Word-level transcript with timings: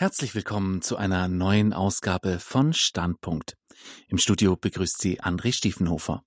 Herzlich 0.00 0.36
willkommen 0.36 0.80
zu 0.80 0.96
einer 0.96 1.26
neuen 1.26 1.72
Ausgabe 1.72 2.38
von 2.38 2.72
Standpunkt. 2.72 3.56
Im 4.06 4.18
Studio 4.18 4.54
begrüßt 4.54 5.02
Sie 5.02 5.20
André 5.20 5.52
Stiefenhofer. 5.52 6.22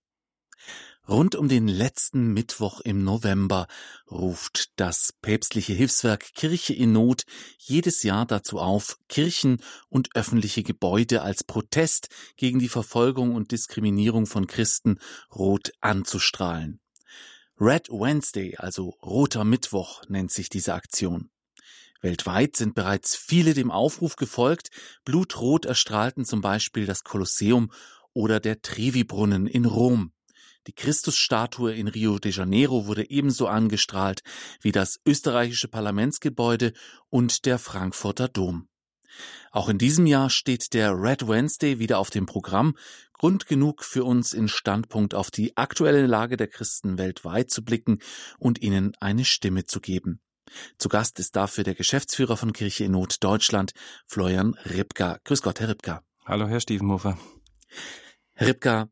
Rund 1.08 1.35
um 1.35 1.47
den 1.47 1.69
letzten 1.69 2.33
Mittwoch 2.33 2.81
im 2.81 3.05
November 3.05 3.67
ruft 4.11 4.73
das 4.75 5.13
päpstliche 5.21 5.71
Hilfswerk 5.71 6.33
Kirche 6.33 6.73
in 6.73 6.92
Not 6.92 7.23
jedes 7.59 8.04
Jahr 8.04 8.25
dazu 8.25 8.59
auf, 8.59 8.97
Kirchen 9.07 9.61
und 9.88 10.17
öffentliche 10.17 10.63
Gebäude 10.63 11.21
als 11.21 11.45
Protest 11.45 12.09
gegen 12.35 12.59
die 12.59 12.67
Verfolgung 12.67 13.35
und 13.35 13.53
Diskriminierung 13.53 14.25
von 14.25 14.47
Christen 14.47 14.99
rot 15.33 15.71
anzustrahlen. 15.79 16.81
Red 17.57 17.88
Wednesday, 17.88 18.57
also 18.57 18.89
Roter 19.01 19.45
Mittwoch, 19.45 20.01
nennt 20.09 20.33
sich 20.33 20.49
diese 20.49 20.73
Aktion. 20.73 21.29
Weltweit 22.02 22.55
sind 22.55 22.73
bereits 22.73 23.15
viele 23.15 23.54
dem 23.54 23.71
Aufruf 23.71 24.15
gefolgt, 24.15 24.70
blutrot 25.05 25.65
erstrahlten 25.65 26.25
zum 26.25 26.41
Beispiel 26.41 26.86
das 26.86 27.04
Kolosseum 27.04 27.71
oder 28.14 28.39
der 28.39 28.61
Trevi-Brunnen 28.61 29.47
in 29.47 29.65
Rom. 29.65 30.11
Die 30.68 30.74
Christusstatue 30.74 31.74
in 31.74 31.87
Rio 31.87 32.20
de 32.20 32.32
Janeiro 32.32 32.86
wurde 32.86 33.10
ebenso 33.10 33.48
angestrahlt 33.48 34.22
wie 34.62 34.72
das 34.72 35.00
österreichische 35.05 35.68
Parlamentsgebäude 35.68 36.74
und 37.10 37.46
der 37.46 37.58
Frankfurter 37.58 38.27
Dom. 38.27 38.68
Auch 39.52 39.70
in 39.70 39.77
diesem 39.77 40.05
Jahr 40.05 40.30
steht 40.30 40.74
der 40.74 40.94
Red 40.94 41.27
Wednesday 41.27 41.80
wieder 41.80 41.99
auf 41.99 42.10
dem 42.10 42.26
Programm, 42.26 42.76
Grund 43.13 43.46
genug 43.46 43.84
für 43.84 44.04
uns 44.04 44.34
in 44.34 44.48
Standpunkt 44.48 45.13
auf 45.13 45.30
die 45.30 45.55
aktuelle 45.58 46.08
Lage 46.08 46.38
der 46.38 46.48
Christen 46.48 46.98
weltweit 46.98 47.52
zu 47.52 47.63
blicken 47.63 47.99
und 48.40 48.62
ihnen 48.62 48.94
eine 48.99 49.26
Stimme 49.26 49.66
zu 49.66 49.80
geben. 49.80 50.22
Zu 50.77 50.90
Gast 50.90 51.20
ist 51.20 51.36
dafür 51.36 51.63
der 51.63 51.76
Geschäftsführer 51.76 52.38
von 52.38 52.54
Kirche 52.54 52.84
in 52.84 52.91
Not 52.91 53.18
Deutschland, 53.22 53.73
Florian 54.08 54.55
Ripka. 54.66 55.20
Grüß 55.23 55.41
Gott, 55.41 55.59
Herr 55.59 55.70
Ripka. 55.70 56.04
Hallo, 56.26 56.48
Herr 56.48 56.59
Stiefenhofer. 56.59 57.18
Herr 58.34 58.48
Ripka, 58.48 58.90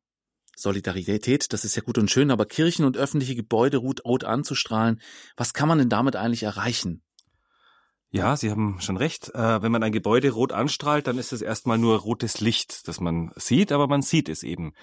Solidarität, 0.55 1.53
das 1.53 1.63
ist 1.63 1.75
ja 1.75 1.81
gut 1.81 1.97
und 1.97 2.11
schön, 2.11 2.31
aber 2.31 2.45
Kirchen 2.45 2.85
und 2.85 2.97
öffentliche 2.97 3.35
Gebäude 3.35 3.77
rot 3.77 4.23
anzustrahlen, 4.23 5.01
was 5.37 5.53
kann 5.53 5.67
man 5.67 5.77
denn 5.77 5.89
damit 5.89 6.15
eigentlich 6.15 6.43
erreichen? 6.43 7.01
Ja, 8.11 8.35
Sie 8.35 8.49
haben 8.49 8.81
schon 8.81 8.97
recht. 8.97 9.29
Äh, 9.35 9.61
wenn 9.61 9.71
man 9.71 9.83
ein 9.83 9.91
Gebäude 9.91 10.31
rot 10.31 10.51
anstrahlt, 10.51 11.05
dann 11.05 11.19
ist 11.19 11.31
es 11.31 11.43
erstmal 11.43 11.77
nur 11.77 11.99
rotes 11.99 12.41
Licht, 12.41 12.87
das 12.87 12.99
man 12.99 13.31
sieht, 13.35 13.71
aber 13.71 13.87
man 13.87 14.01
sieht 14.01 14.29
es 14.29 14.41
eben. 14.41 14.73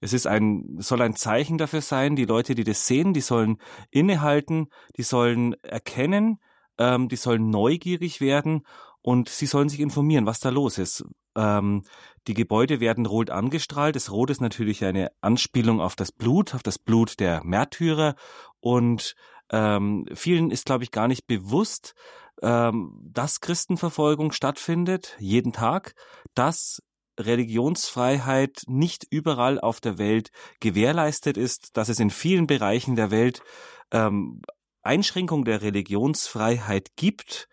Es 0.00 0.12
ist 0.12 0.28
ein, 0.28 0.76
soll 0.78 1.02
ein 1.02 1.16
Zeichen 1.16 1.58
dafür 1.58 1.80
sein, 1.80 2.14
die 2.14 2.26
Leute, 2.26 2.54
die 2.54 2.62
das 2.62 2.86
sehen, 2.86 3.12
die 3.12 3.20
sollen 3.20 3.58
innehalten, 3.90 4.68
die 4.96 5.02
sollen 5.02 5.54
erkennen, 5.64 6.38
ähm, 6.78 7.08
die 7.08 7.16
sollen 7.16 7.50
neugierig 7.50 8.20
werden 8.20 8.62
und 9.02 9.28
sie 9.28 9.46
sollen 9.46 9.68
sich 9.68 9.80
informieren, 9.80 10.26
was 10.26 10.38
da 10.38 10.50
los 10.50 10.78
ist. 10.78 11.04
Ähm, 11.34 11.82
die 12.28 12.34
Gebäude 12.34 12.78
werden 12.78 13.06
rot 13.06 13.30
angestrahlt. 13.30 13.96
Das 13.96 14.12
Rot 14.12 14.30
ist 14.30 14.40
natürlich 14.40 14.84
eine 14.84 15.10
Anspielung 15.20 15.80
auf 15.80 15.96
das 15.96 16.12
Blut, 16.12 16.54
auf 16.54 16.62
das 16.62 16.78
Blut 16.78 17.18
der 17.18 17.42
Märtyrer 17.42 18.14
und 18.60 19.16
ähm, 19.50 20.06
vielen 20.14 20.50
ist, 20.52 20.66
glaube 20.66 20.84
ich, 20.84 20.90
gar 20.92 21.08
nicht 21.08 21.26
bewusst, 21.26 21.94
ähm, 22.42 22.92
dass 23.02 23.40
Christenverfolgung 23.40 24.32
stattfindet, 24.32 25.16
jeden 25.18 25.52
Tag, 25.52 25.94
dass 26.34 26.82
Religionsfreiheit 27.18 28.62
nicht 28.66 29.06
überall 29.10 29.58
auf 29.58 29.80
der 29.80 29.98
Welt 29.98 30.30
gewährleistet 30.60 31.36
ist, 31.36 31.76
dass 31.76 31.88
es 31.88 31.98
in 31.98 32.10
vielen 32.10 32.46
Bereichen 32.46 32.94
der 32.94 33.10
Welt 33.10 33.42
ähm, 33.90 34.42
Einschränkung 34.82 35.44
der 35.44 35.62
Religionsfreiheit 35.62 36.90
gibt. 36.96 37.48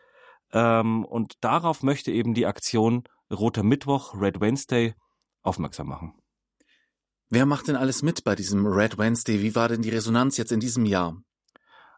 Ähm, 0.52 1.06
und 1.06 1.36
darauf 1.42 1.82
möchte 1.82 2.12
eben 2.12 2.34
die 2.34 2.46
Aktion 2.46 3.04
Roter 3.32 3.64
Mittwoch, 3.64 4.14
Red 4.20 4.42
Wednesday 4.42 4.96
aufmerksam 5.42 5.88
machen. 5.88 6.14
Wer 7.30 7.46
macht 7.46 7.68
denn 7.68 7.76
alles 7.76 8.04
mit 8.04 8.24
bei 8.24 8.36
diesem 8.36 8.68
Red 8.68 8.98
Wednesday? 8.98 9.42
Wie 9.42 9.56
war 9.56 9.70
denn 9.70 9.82
die 9.82 9.90
Resonanz 9.90 10.38
jetzt 10.38 10.52
in 10.52 10.60
diesem 10.60 10.86
Jahr? 10.86 11.18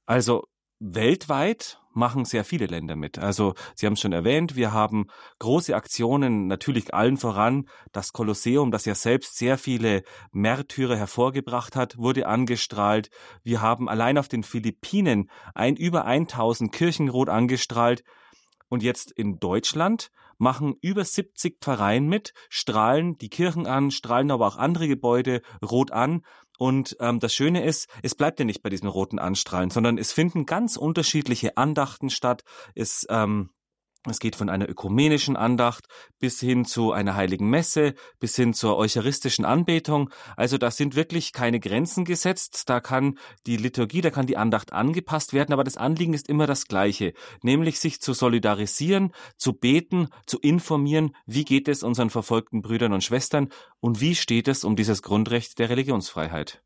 Also 0.05 0.45
weltweit 0.79 1.79
machen 1.95 2.25
sehr 2.25 2.43
viele 2.43 2.65
Länder 2.65 2.95
mit. 2.95 3.17
Also 3.17 3.53
Sie 3.75 3.85
haben 3.85 3.93
es 3.93 4.01
schon 4.01 4.11
erwähnt, 4.11 4.55
wir 4.55 4.73
haben 4.73 5.07
große 5.39 5.75
Aktionen, 5.75 6.47
natürlich 6.47 6.93
allen 6.93 7.17
voran. 7.17 7.69
Das 7.93 8.11
Kolosseum, 8.11 8.71
das 8.71 8.85
ja 8.85 8.95
selbst 8.95 9.37
sehr 9.37 9.57
viele 9.57 10.03
Märtyrer 10.31 10.97
hervorgebracht 10.97 11.75
hat, 11.75 11.97
wurde 11.97 12.27
angestrahlt. 12.27 13.09
Wir 13.43 13.61
haben 13.61 13.87
allein 13.87 14.17
auf 14.17 14.27
den 14.27 14.43
Philippinen 14.43 15.29
ein 15.53 15.77
über 15.77 16.05
1000 16.05 16.71
Kirchenrot 16.71 17.29
angestrahlt. 17.29 18.03
Und 18.67 18.83
jetzt 18.83 19.11
in 19.11 19.39
Deutschland 19.39 20.11
machen 20.37 20.75
über 20.81 21.05
70 21.05 21.59
Pfarreien 21.61 22.07
mit, 22.07 22.33
strahlen 22.49 23.17
die 23.17 23.29
Kirchen 23.29 23.67
an, 23.67 23.91
strahlen 23.91 24.31
aber 24.31 24.47
auch 24.47 24.57
andere 24.57 24.87
Gebäude 24.87 25.41
rot 25.63 25.91
an. 25.91 26.23
Und 26.57 26.95
ähm, 26.99 27.19
das 27.19 27.33
Schöne 27.33 27.63
ist, 27.63 27.87
es 28.03 28.15
bleibt 28.15 28.39
ja 28.39 28.45
nicht 28.45 28.61
bei 28.61 28.69
diesem 28.69 28.89
roten 28.89 29.19
Anstrahlen, 29.19 29.69
sondern 29.69 29.97
es 29.97 30.11
finden 30.11 30.45
ganz 30.45 30.77
unterschiedliche 30.77 31.57
Andachten 31.57 32.09
statt. 32.09 32.43
Es 32.75 33.05
ähm, 33.09 33.49
es 34.11 34.19
geht 34.19 34.35
von 34.35 34.49
einer 34.49 34.69
ökumenischen 34.69 35.35
Andacht 35.35 35.85
bis 36.19 36.39
hin 36.39 36.65
zu 36.65 36.91
einer 36.91 37.15
heiligen 37.15 37.49
Messe, 37.49 37.95
bis 38.19 38.35
hin 38.35 38.53
zur 38.53 38.77
eucharistischen 38.77 39.45
Anbetung. 39.45 40.09
Also 40.37 40.57
da 40.57 40.71
sind 40.71 40.95
wirklich 40.95 41.33
keine 41.33 41.59
Grenzen 41.59 42.05
gesetzt. 42.05 42.69
Da 42.69 42.79
kann 42.79 43.17
die 43.45 43.57
Liturgie, 43.57 44.01
da 44.01 44.11
kann 44.11 44.27
die 44.27 44.37
Andacht 44.37 44.73
angepasst 44.73 45.33
werden, 45.33 45.53
aber 45.53 45.63
das 45.63 45.77
Anliegen 45.77 46.13
ist 46.13 46.29
immer 46.29 46.47
das 46.47 46.65
gleiche, 46.65 47.13
nämlich 47.41 47.79
sich 47.79 48.01
zu 48.01 48.13
solidarisieren, 48.13 49.11
zu 49.37 49.53
beten, 49.53 50.09
zu 50.25 50.39
informieren, 50.39 51.15
wie 51.25 51.45
geht 51.45 51.67
es 51.67 51.83
unseren 51.83 52.09
verfolgten 52.09 52.61
Brüdern 52.61 52.93
und 52.93 53.03
Schwestern 53.03 53.49
und 53.79 54.01
wie 54.01 54.15
steht 54.15 54.47
es 54.47 54.63
um 54.63 54.75
dieses 54.75 55.01
Grundrecht 55.01 55.59
der 55.59 55.69
Religionsfreiheit. 55.69 56.63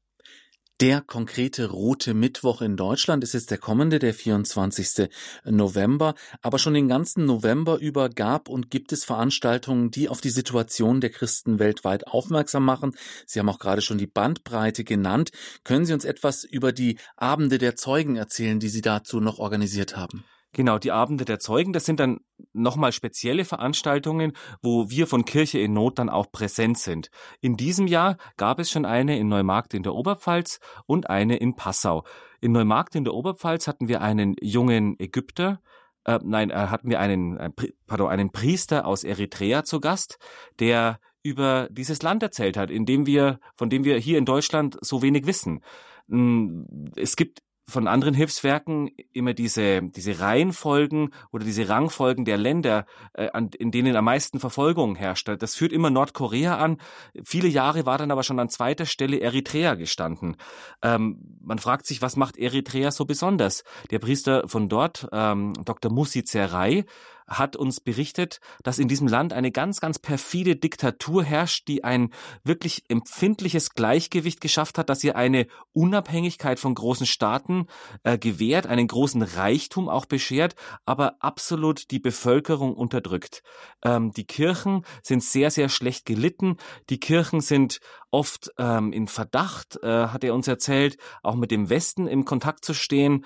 Der 0.81 1.01
konkrete 1.01 1.69
rote 1.71 2.13
Mittwoch 2.13 2.61
in 2.61 2.77
Deutschland 2.77 3.21
ist 3.25 3.33
jetzt 3.33 3.51
der 3.51 3.57
kommende, 3.57 3.99
der 3.99 4.13
24. 4.13 5.09
November. 5.43 6.15
Aber 6.41 6.57
schon 6.57 6.73
den 6.73 6.87
ganzen 6.87 7.25
November 7.25 7.79
über 7.79 8.07
gab 8.07 8.47
und 8.47 8.71
gibt 8.71 8.93
es 8.93 9.03
Veranstaltungen, 9.03 9.91
die 9.91 10.07
auf 10.07 10.21
die 10.21 10.29
Situation 10.29 11.01
der 11.01 11.09
Christen 11.09 11.59
weltweit 11.59 12.07
aufmerksam 12.07 12.63
machen. 12.63 12.95
Sie 13.25 13.39
haben 13.39 13.49
auch 13.49 13.59
gerade 13.59 13.81
schon 13.81 13.97
die 13.97 14.07
Bandbreite 14.07 14.85
genannt. 14.85 15.31
Können 15.65 15.83
Sie 15.85 15.91
uns 15.91 16.05
etwas 16.05 16.45
über 16.45 16.71
die 16.71 16.97
Abende 17.17 17.57
der 17.57 17.75
Zeugen 17.75 18.15
erzählen, 18.15 18.61
die 18.61 18.69
Sie 18.69 18.81
dazu 18.81 19.19
noch 19.19 19.37
organisiert 19.39 19.97
haben? 19.97 20.23
Genau, 20.51 20.79
die 20.79 20.91
Abende 20.91 21.25
der 21.25 21.39
Zeugen, 21.39 21.73
das 21.73 21.85
sind 21.85 21.99
dann 21.99 22.21
nochmal 22.53 22.91
spezielle 22.91 23.45
Veranstaltungen, 23.45 24.33
wo 24.63 24.89
wir 24.89 25.05
von 25.05 25.23
Kirche 25.23 25.59
in 25.59 25.73
Not 25.73 25.99
dann 25.99 26.09
auch 26.09 26.31
präsent 26.31 26.79
sind. 26.79 27.11
In 27.39 27.55
diesem 27.55 27.85
Jahr 27.85 28.17
gab 28.35 28.59
es 28.59 28.71
schon 28.71 28.85
eine 28.85 29.19
in 29.19 29.27
Neumarkt 29.27 29.75
in 29.75 29.83
der 29.83 29.93
Oberpfalz 29.93 30.59
und 30.87 31.09
eine 31.09 31.37
in 31.37 31.55
Passau. 31.55 32.03
In 32.41 32.51
Neumarkt 32.51 32.95
in 32.95 33.03
der 33.03 33.13
Oberpfalz 33.13 33.67
hatten 33.67 33.87
wir 33.87 34.01
einen 34.01 34.35
jungen 34.41 34.99
Ägypter, 34.99 35.61
äh, 36.05 36.19
nein, 36.23 36.49
äh, 36.49 36.55
hatten 36.55 36.89
wir 36.89 36.99
einen, 36.99 37.37
äh, 37.37 37.51
pardon, 37.85 38.09
einen 38.09 38.31
Priester 38.31 38.87
aus 38.87 39.03
Eritrea 39.03 39.63
zu 39.63 39.79
Gast, 39.79 40.17
der 40.59 40.99
über 41.21 41.67
dieses 41.69 42.01
Land 42.01 42.23
erzählt 42.23 42.57
hat, 42.57 42.71
in 42.71 42.85
dem 42.85 43.05
wir, 43.05 43.39
von 43.55 43.69
dem 43.69 43.83
wir 43.83 43.97
hier 43.97 44.17
in 44.17 44.25
Deutschland 44.25 44.77
so 44.81 45.01
wenig 45.03 45.27
wissen. 45.27 45.61
Hm, 46.07 46.65
es 46.95 47.15
gibt 47.15 47.43
von 47.69 47.87
anderen 47.87 48.13
Hilfswerken 48.13 48.89
immer 49.13 49.33
diese, 49.33 49.81
diese 49.81 50.19
Reihenfolgen 50.19 51.13
oder 51.31 51.45
diese 51.45 51.69
Rangfolgen 51.69 52.25
der 52.25 52.37
Länder, 52.37 52.85
äh, 53.13 53.29
an, 53.31 53.49
in 53.57 53.71
denen 53.71 53.95
am 53.95 54.05
meisten 54.05 54.39
Verfolgung 54.39 54.95
herrscht. 54.95 55.29
Das 55.39 55.55
führt 55.55 55.71
immer 55.71 55.89
Nordkorea 55.89 56.57
an. 56.57 56.77
Viele 57.23 57.47
Jahre 57.47 57.85
war 57.85 57.97
dann 57.97 58.11
aber 58.11 58.23
schon 58.23 58.39
an 58.39 58.49
zweiter 58.49 58.85
Stelle 58.85 59.19
Eritrea 59.19 59.75
gestanden. 59.75 60.35
Ähm, 60.81 61.37
man 61.41 61.59
fragt 61.59 61.85
sich, 61.85 62.01
was 62.01 62.15
macht 62.15 62.37
Eritrea 62.37 62.91
so 62.91 63.05
besonders? 63.05 63.63
Der 63.91 63.99
Priester 63.99 64.47
von 64.47 64.69
dort, 64.69 65.07
ähm, 65.11 65.53
Dr. 65.65 65.91
Musi 65.91 66.23
Zerai, 66.23 66.85
hat 67.29 67.55
uns 67.55 67.79
berichtet, 67.79 68.39
dass 68.63 68.79
in 68.79 68.87
diesem 68.87 69.07
Land 69.07 69.33
eine 69.33 69.51
ganz, 69.51 69.79
ganz 69.79 69.99
perfide 69.99 70.55
Diktatur 70.55 71.23
herrscht, 71.23 71.67
die 71.67 71.83
ein 71.83 72.11
wirklich 72.43 72.83
empfindliches 72.89 73.71
Gleichgewicht 73.71 74.41
geschafft 74.41 74.77
hat, 74.77 74.89
dass 74.89 75.03
ihr 75.03 75.15
eine 75.15 75.47
Unabhängigkeit 75.73 76.59
von 76.59 76.75
großen 76.75 77.05
Staaten 77.05 77.67
äh, 78.03 78.17
gewährt, 78.17 78.67
einen 78.67 78.87
großen 78.87 79.21
Reichtum 79.21 79.89
auch 79.89 80.05
beschert, 80.05 80.55
aber 80.85 81.15
absolut 81.19 81.91
die 81.91 81.99
Bevölkerung 81.99 82.73
unterdrückt. 82.73 83.43
Ähm, 83.83 84.11
die 84.11 84.25
Kirchen 84.25 84.83
sind 85.03 85.23
sehr, 85.23 85.51
sehr 85.51 85.69
schlecht 85.69 86.05
gelitten. 86.05 86.57
Die 86.89 86.99
Kirchen 86.99 87.41
sind 87.41 87.79
oft 88.11 88.51
ähm, 88.57 88.91
in 88.91 89.07
Verdacht, 89.07 89.79
äh, 89.83 90.07
hat 90.07 90.23
er 90.23 90.33
uns 90.33 90.47
erzählt, 90.47 90.97
auch 91.23 91.35
mit 91.35 91.51
dem 91.51 91.69
Westen 91.69 92.07
im 92.07 92.25
Kontakt 92.25 92.65
zu 92.65 92.73
stehen. 92.73 93.25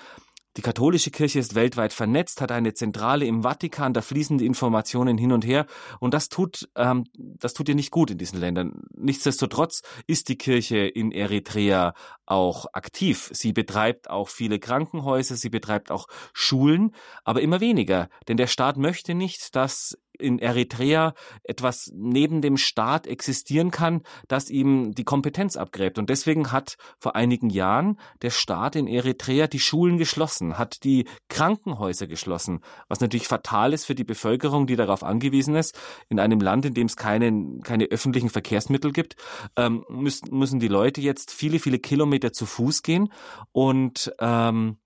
Die 0.58 0.62
katholische 0.62 1.12
Kirche 1.12 1.40
ist 1.40 1.56
weltweit 1.56 1.94
vernetzt, 1.94 2.42
hat 2.42 2.52
eine 2.52 2.74
Zentrale 2.74 3.26
im 3.26 3.44
Vatikan, 3.44 3.94
da 3.94 4.02
fließen 4.02 4.38
die 4.38 4.46
Informationen 4.46 5.18
hin 5.18 5.32
und 5.32 5.46
her 5.46 5.66
und 6.00 6.14
das 6.14 6.30
tut, 6.30 6.70
ähm, 6.76 7.06
das 7.14 7.54
tut 7.54 7.70
ihr 7.70 7.76
nicht 7.76 7.92
gut 7.92 8.12
in 8.12 8.18
diesen 8.18 8.40
Ländern. 8.40 8.84
Nichtsdestotrotz 8.96 9.82
ist 10.06 10.30
die 10.30 10.38
Kirche 10.38 10.78
in 10.78 11.12
Eritrea 11.12 11.94
auch 12.26 12.68
aktiv. 12.74 13.30
Sie 13.34 13.52
betreibt 13.52 14.10
auch 14.10 14.30
viele 14.30 14.60
Krankenhäuser, 14.60 15.36
sie 15.36 15.50
betreibt 15.50 15.92
auch 15.92 16.08
Schulen, 16.34 16.92
aber 17.24 17.42
immer 17.42 17.60
weniger, 17.60 18.10
denn 18.28 18.38
der 18.38 18.48
Staat 18.48 18.78
möchte 18.78 19.16
nicht, 19.16 19.56
dass 19.56 19.98
in 20.19 20.39
Eritrea 20.39 21.13
etwas 21.44 21.92
neben 21.94 22.42
dem 22.42 22.57
Staat 22.57 23.07
existieren 23.07 23.71
kann, 23.71 24.01
das 24.27 24.50
ihm 24.50 24.94
die 24.94 25.04
Kompetenz 25.04 25.57
abgräbt. 25.57 25.98
Und 25.98 26.10
deswegen 26.10 26.51
hat 26.51 26.77
vor 27.00 27.15
einigen 27.15 27.50
Jahren 27.50 28.00
der 28.21 28.30
Staat 28.30 28.75
in 28.75 28.88
Eritrea 28.88 29.48
die 29.48 29.60
Schulen 29.60 29.98
geschlossen, 29.98 30.57
hat 30.57 30.83
die 30.83 31.06
Krankenhäuser 31.30 32.07
geschlossen, 32.07 32.62
was 32.88 33.00
natürlich 33.00 33.27
fatal 33.27 33.74
ist 33.74 33.86
für 33.86 33.95
die 33.95 34.04
Bevölkerung, 34.04 34.68
die 34.68 34.75
darauf 34.75 35.04
angewiesen 35.04 35.56
ist. 35.56 35.77
In 36.10 36.19
einem 36.19 36.39
Land, 36.39 36.66
in 36.66 36.74
dem 36.74 36.88
es 36.88 36.95
keine, 36.95 37.59
keine 37.63 37.86
öffentlichen 37.86 38.30
Verkehrsmittel 38.30 38.92
gibt, 38.92 39.16
ähm, 39.56 39.86
müssen, 39.89 40.36
müssen 40.38 40.59
die 40.59 40.68
Leute 40.68 41.01
jetzt 41.01 41.31
viele, 41.31 41.59
viele 41.59 41.80
Kilometer 41.80 42.31
zu 42.33 42.45
Fuß 42.45 42.83
gehen 42.83 43.12
und 43.51 44.13
ähm, 44.19 44.77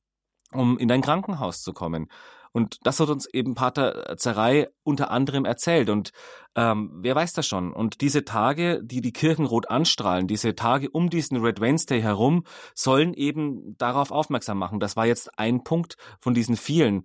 um 0.54 0.78
in 0.78 0.92
ein 0.92 1.02
Krankenhaus 1.02 1.62
zu 1.62 1.74
kommen. 1.74 2.08
Und 2.58 2.80
das 2.88 3.00
hat 3.00 3.10
uns 3.10 3.28
eben 3.32 3.54
Pater 3.54 4.18
Zerrei 4.18 4.70
unter 4.82 5.12
anderem 5.12 5.46
erzählt. 5.46 5.92
Und 5.92 6.10
ähm, 6.56 6.90
wer 7.04 7.14
weiß 7.14 7.34
das 7.34 7.46
schon? 7.46 7.72
Und 7.72 8.02
diese 8.02 8.26
Tage, 8.26 8.82
die 8.84 9.02
die 9.02 9.14
Kirchen 9.14 9.46
rot 9.46 9.70
anstrahlen, 9.70 10.26
diese 10.26 10.56
Tage 10.56 10.90
um 10.90 11.12
diesen 11.12 11.38
Red 11.38 11.62
Wednesday 11.62 12.02
herum, 12.02 12.46
sollen 12.74 13.14
eben 13.14 13.78
darauf 13.78 14.10
aufmerksam 14.10 14.58
machen. 14.58 14.80
Das 14.80 14.96
war 14.96 15.06
jetzt 15.06 15.38
ein 15.38 15.64
Punkt 15.64 15.98
von 16.20 16.34
diesen 16.34 16.58
vielen. 16.58 17.04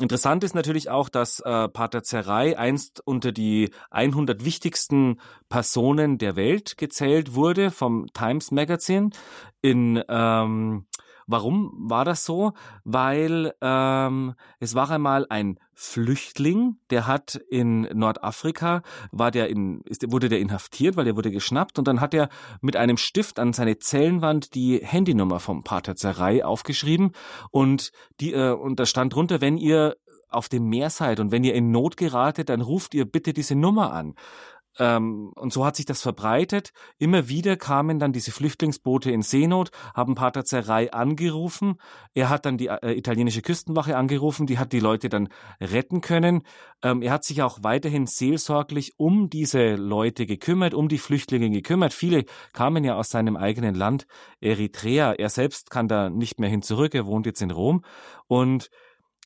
Interessant 0.00 0.42
ist 0.42 0.56
natürlich 0.56 0.90
auch, 0.90 1.08
dass 1.08 1.38
äh, 1.38 1.68
Pater 1.68 2.02
Zerrei 2.02 2.58
einst 2.58 3.00
unter 3.04 3.30
die 3.30 3.70
100 3.90 4.44
wichtigsten 4.44 5.20
Personen 5.48 6.18
der 6.18 6.34
Welt 6.34 6.76
gezählt 6.76 7.36
wurde 7.36 7.70
vom 7.70 8.08
Times 8.14 8.50
Magazine 8.50 9.10
in 9.62 10.02
ähm, 10.08 10.86
Warum 11.30 11.72
war 11.76 12.06
das 12.06 12.24
so? 12.24 12.54
Weil 12.84 13.52
ähm, 13.60 14.34
es 14.60 14.74
war 14.74 14.90
einmal 14.90 15.26
ein 15.28 15.60
Flüchtling, 15.74 16.78
der 16.88 17.06
hat 17.06 17.38
in 17.50 17.82
Nordafrika, 17.82 18.82
war 19.12 19.30
der 19.30 19.50
in, 19.50 19.82
ist, 19.82 20.10
wurde 20.10 20.30
der 20.30 20.40
inhaftiert, 20.40 20.96
weil 20.96 21.06
er 21.06 21.16
wurde 21.16 21.30
geschnappt 21.30 21.78
und 21.78 21.86
dann 21.86 22.00
hat 22.00 22.14
er 22.14 22.30
mit 22.62 22.76
einem 22.76 22.96
Stift 22.96 23.38
an 23.38 23.52
seine 23.52 23.78
Zellenwand 23.78 24.54
die 24.54 24.80
Handynummer 24.82 25.38
vom 25.38 25.62
Pater 25.64 25.96
Zerrei 25.96 26.44
aufgeschrieben 26.44 27.12
und 27.50 27.92
die, 28.20 28.32
äh, 28.32 28.52
und 28.52 28.80
da 28.80 28.86
stand 28.86 29.14
drunter, 29.14 29.42
wenn 29.42 29.58
ihr 29.58 29.96
auf 30.30 30.48
dem 30.48 30.68
Meer 30.68 30.88
seid 30.90 31.20
und 31.20 31.30
wenn 31.30 31.44
ihr 31.44 31.54
in 31.54 31.70
Not 31.70 31.96
geratet, 31.98 32.48
dann 32.48 32.62
ruft 32.62 32.94
ihr 32.94 33.04
bitte 33.04 33.32
diese 33.32 33.54
Nummer 33.54 33.92
an. 33.92 34.14
Ähm, 34.78 35.32
und 35.34 35.52
so 35.52 35.64
hat 35.64 35.76
sich 35.76 35.86
das 35.86 36.02
verbreitet. 36.02 36.72
Immer 36.98 37.28
wieder 37.28 37.56
kamen 37.56 37.98
dann 37.98 38.12
diese 38.12 38.30
Flüchtlingsboote 38.30 39.10
in 39.10 39.22
Seenot, 39.22 39.70
haben 39.94 40.14
Pater 40.14 40.44
Zerrei 40.44 40.92
angerufen. 40.92 41.76
Er 42.14 42.28
hat 42.28 42.46
dann 42.46 42.58
die 42.58 42.68
äh, 42.68 42.96
italienische 42.96 43.42
Küstenwache 43.42 43.96
angerufen, 43.96 44.46
die 44.46 44.58
hat 44.58 44.72
die 44.72 44.80
Leute 44.80 45.08
dann 45.08 45.28
retten 45.60 46.00
können. 46.00 46.42
Ähm, 46.82 47.02
er 47.02 47.12
hat 47.12 47.24
sich 47.24 47.42
auch 47.42 47.58
weiterhin 47.62 48.06
seelsorglich 48.06 48.94
um 48.98 49.30
diese 49.30 49.74
Leute 49.74 50.26
gekümmert, 50.26 50.74
um 50.74 50.88
die 50.88 50.98
Flüchtlinge 50.98 51.50
gekümmert. 51.50 51.92
Viele 51.92 52.24
kamen 52.52 52.84
ja 52.84 52.94
aus 52.94 53.10
seinem 53.10 53.36
eigenen 53.36 53.74
Land, 53.74 54.06
Eritrea. 54.40 55.12
Er 55.12 55.28
selbst 55.28 55.70
kann 55.70 55.88
da 55.88 56.10
nicht 56.10 56.38
mehr 56.38 56.50
hin 56.50 56.62
zurück, 56.62 56.94
er 56.94 57.06
wohnt 57.06 57.26
jetzt 57.26 57.42
in 57.42 57.50
Rom. 57.50 57.84
Und 58.26 58.70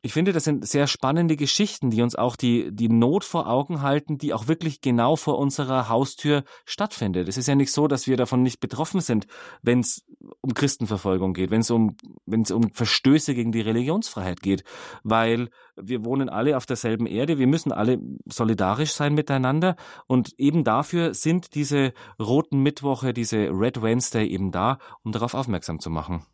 ich 0.05 0.13
finde, 0.13 0.33
das 0.33 0.43
sind 0.43 0.67
sehr 0.67 0.89
spannende 0.89 1.37
Geschichten, 1.37 1.91
die 1.91 2.03
uns 2.03 2.17
auch 2.17 2.35
die, 2.35 2.75
die 2.75 2.89
Not 2.89 3.23
vor 3.23 3.49
Augen 3.49 3.83
halten, 3.83 4.19
die 4.19 4.35
auch 4.35 4.49
wirklich 4.49 4.81
genau 4.81 5.15
vor 5.15 5.39
unserer 5.39 5.89
Haustür 5.89 6.43
stattfindet. 6.65 7.29
Es 7.29 7.37
ist 7.37 7.47
ja 7.47 7.55
nicht 7.55 7.71
so, 7.71 7.87
dass 7.87 8.09
wir 8.09 8.17
davon 8.17 8.43
nicht 8.43 8.59
betroffen 8.59 9.01
sind, 9.01 9.29
wenn 9.63 9.79
es 9.79 10.05
um 10.41 10.55
Christenverfolgung 10.55 11.35
geht, 11.35 11.53
wenn 11.53 11.61
es 11.61 11.71
um, 11.71 11.97
wenn 12.27 12.43
es 12.43 12.51
um 12.51 12.73
Verstöße 12.73 13.33
gegen 13.37 13.53
die 13.53 13.61
Religionsfreiheit 13.61 14.41
geht, 14.41 14.65
weil 15.05 15.51
wir 15.77 16.05
wohnen 16.05 16.29
alle 16.29 16.57
auf 16.57 16.67
derselben 16.67 17.07
Erde, 17.07 17.39
wir 17.39 17.47
müssen 17.47 17.71
alle 17.71 18.01
solidarisch 18.27 18.93
sein 18.93 19.15
miteinander 19.15 19.77
und 20.09 20.35
eben 20.37 20.65
dafür 20.65 21.15
sind 21.15 21.55
diese 21.55 21.93
roten 22.19 22.61
Mittwoche, 22.61 23.13
diese 23.13 23.51
Red 23.53 23.83
Wednesday 23.83 24.27
eben 24.27 24.51
da, 24.51 24.79
um 25.05 25.13
darauf 25.13 25.35
aufmerksam 25.35 25.79
zu 25.79 25.91
machen. 25.91 26.27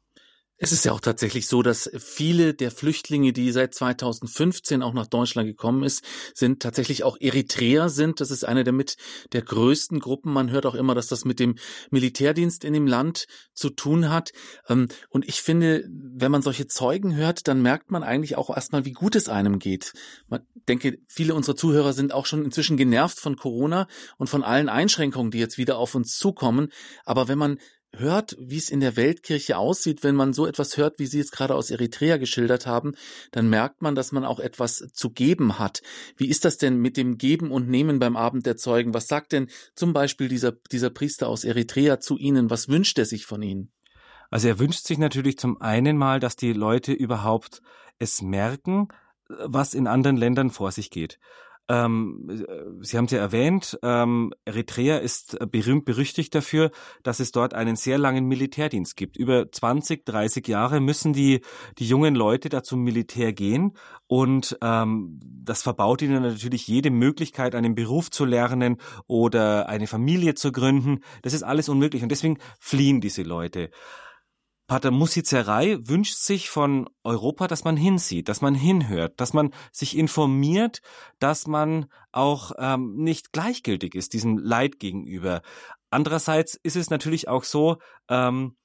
Es 0.61 0.73
ist 0.73 0.85
ja 0.85 0.91
auch 0.91 1.01
tatsächlich 1.01 1.47
so, 1.47 1.63
dass 1.63 1.89
viele 1.97 2.53
der 2.53 2.73
Flüchtlinge, 2.73 3.33
die 3.33 3.53
seit 3.53 3.75
2015 3.75 4.83
auch 4.83 4.93
nach 4.93 5.07
Deutschland 5.07 5.47
gekommen 5.47 5.85
ist, 5.85 6.03
sind 6.35 6.61
tatsächlich 6.61 7.05
auch 7.05 7.17
Eritreer 7.21 7.89
sind. 7.89 8.21
Das 8.21 8.33
ist 8.33 8.45
eine 8.45 8.65
der 8.65 8.73
mit 8.73 8.97
der 9.33 9.43
größten 9.43 10.01
Gruppen. 10.01 10.33
Man 10.33 10.51
hört 10.51 10.67
auch 10.67 10.75
immer, 10.75 10.97
dass 10.97 11.07
das 11.07 11.25
mit 11.25 11.39
dem 11.39 11.55
Militärdienst 11.91 12.65
in 12.65 12.73
dem 12.73 12.89
Land 12.89 13.27
zu 13.55 13.71
tun 13.71 14.11
hat. 14.11 14.33
Ähm, 14.69 14.89
und 15.11 15.29
ich 15.29 15.43
finde, 15.43 15.89
wenn 15.89 16.33
man 16.33 16.43
solche 16.43 16.67
Zeugen 16.67 17.15
hört, 17.15 17.47
dann 17.47 17.63
merkt 17.63 17.93
man 17.93 18.03
eigentlich 18.03 18.37
auch 18.37 18.51
erstmal, 18.51 18.85
wie 18.85 18.93
gut 18.93 19.15
es 19.15 19.29
einem 19.29 19.61
geht. 19.61 19.93
Man 20.27 20.41
denke, 20.69 20.99
viele 21.07 21.37
unserer 21.37 21.55
Zuhörer 21.55 21.93
sind 21.93 22.13
auch 22.13 22.27
schon 22.27 22.45
inzwischen 22.45 22.77
genervt 22.77 23.21
von 23.21 23.37
Corona 23.37 23.87
und 24.17 24.29
von 24.29 24.43
allen 24.43 24.69
Einschränkungen, 24.69 25.31
die 25.31 25.39
jetzt 25.39 25.57
wieder 25.57 25.79
auf 25.79 25.95
uns 25.95 26.19
zukommen. 26.19 26.73
Aber 27.05 27.29
wenn 27.29 27.39
man 27.39 27.59
hört, 27.97 28.37
wie 28.39 28.57
es 28.57 28.71
in 28.71 28.81
der 28.81 28.97
Weltkirche 28.97 29.57
aussieht, 29.57 30.03
wenn 30.03 30.15
man 30.15 30.33
so 30.33 30.47
etwas 30.47 30.77
hört, 30.77 30.99
wie 30.99 31.07
Sie 31.07 31.21
es 31.21 31.31
gerade 31.31 31.55
aus 31.55 31.71
Eritrea 31.71 32.17
geschildert 32.19 32.67
haben, 32.67 32.95
dann 33.33 33.49
merkt 33.49 33.83
man, 33.83 33.95
dass 33.95 34.13
man 34.13 34.25
auch 34.25 34.41
etwas 34.41 34.89
zu 34.93 35.11
geben 35.11 35.59
hat. 35.59 35.83
Wie 36.17 36.29
ist 36.29 36.45
das 36.45 36.59
denn 36.59 36.77
mit 36.77 36.97
dem 36.97 37.19
Geben 37.19 37.51
und 37.51 37.69
Nehmen 37.69 37.99
beim 37.99 38.17
Abend 38.17 38.47
der 38.47 38.57
Zeugen? 38.57 38.95
Was 38.95 39.09
sagt 39.09 39.33
denn 39.33 39.49
zum 39.75 39.93
Beispiel 39.93 40.29
dieser, 40.29 40.53
dieser 40.53 40.91
Priester 40.91 41.29
aus 41.29 41.45
Eritrea 41.45 42.01
zu 42.01 42.17
Ihnen? 42.17 42.51
Was 42.51 42.69
wünscht 42.69 42.99
er 42.99 43.07
sich 43.07 43.27
von 43.27 43.43
Ihnen? 43.43 43.73
Also 44.31 44.49
er 44.49 44.59
wünscht 44.59 44.87
sich 44.87 44.99
natürlich 44.99 45.39
zum 45.39 45.61
einen 45.61 45.97
mal, 45.97 46.21
dass 46.21 46.37
die 46.37 46.53
Leute 46.53 46.93
überhaupt 46.93 47.63
es 47.99 48.21
merken, 48.21 48.89
was 49.29 49.75
in 49.75 49.87
anderen 49.87 50.17
Ländern 50.17 50.51
vor 50.51 50.73
sich 50.73 50.91
geht. 50.91 51.19
Ähm, 51.69 52.45
Sie 52.81 52.97
haben 52.97 53.05
es 53.05 53.11
ja 53.11 53.19
erwähnt, 53.19 53.79
ähm, 53.83 54.33
Eritrea 54.45 54.99
ist 54.99 55.37
berühmt 55.51 55.85
berüchtigt 55.85 56.35
dafür, 56.35 56.71
dass 57.03 57.21
es 57.21 57.31
dort 57.31 57.53
einen 57.53 57.77
sehr 57.77 57.99
langen 57.99 58.27
Militärdienst 58.27 58.97
gibt. 58.97 59.17
Über 59.17 59.53
20, 59.53 60.07
30 60.07 60.49
Jahre 60.49 60.81
müssen 60.81 61.13
die, 61.13 61.41
die 61.79 61.87
jungen 61.87 62.15
Leute 62.15 62.49
da 62.49 62.63
zum 62.63 62.83
Militär 62.83 63.33
gehen 63.33 63.77
und 64.07 64.59
ähm, 64.63 65.21
das 65.23 65.63
verbaut 65.63 66.01
ihnen 66.01 66.23
natürlich 66.23 66.67
jede 66.67 66.91
Möglichkeit, 66.91 67.55
einen 67.55 67.75
Beruf 67.75 68.11
zu 68.11 68.25
lernen 68.25 68.79
oder 69.07 69.69
eine 69.69 69.87
Familie 69.87 70.35
zu 70.35 70.53
gründen. 70.53 71.01
Das 71.23 71.35
ist 71.35 71.43
alles 71.43 71.69
unmöglich 71.69 72.03
und 72.03 72.09
deswegen 72.09 72.39
fliehen 72.59 73.01
diese 73.01 73.23
Leute. 73.23 73.71
Pater 74.69 74.91
Musizerei 74.91 75.79
wünscht 75.81 76.19
sich 76.19 76.51
von 76.51 76.89
Europa, 77.03 77.49
dass 77.49 77.65
man 77.65 77.79
hinsieht, 77.79 78.29
dass 78.29 78.43
man 78.43 78.55
hinhört, 78.55 79.19
dass 79.19 79.33
man 79.33 79.55
sich 79.73 79.97
informiert, 79.97 80.83
dass 81.19 81.47
man 81.47 81.87
auch 82.13 82.53
ähm, 82.59 82.95
nicht 82.97 83.33
gleichgültig 83.33 83.95
ist 83.95 84.13
diesem 84.13 84.37
Leid 84.37 84.79
gegenüber. 84.79 85.41
Andererseits 85.91 86.55
ist 86.63 86.77
es 86.77 86.91
natürlich 86.91 87.29
auch 87.29 87.45
so, 87.45 87.79
ähm, 88.11 88.57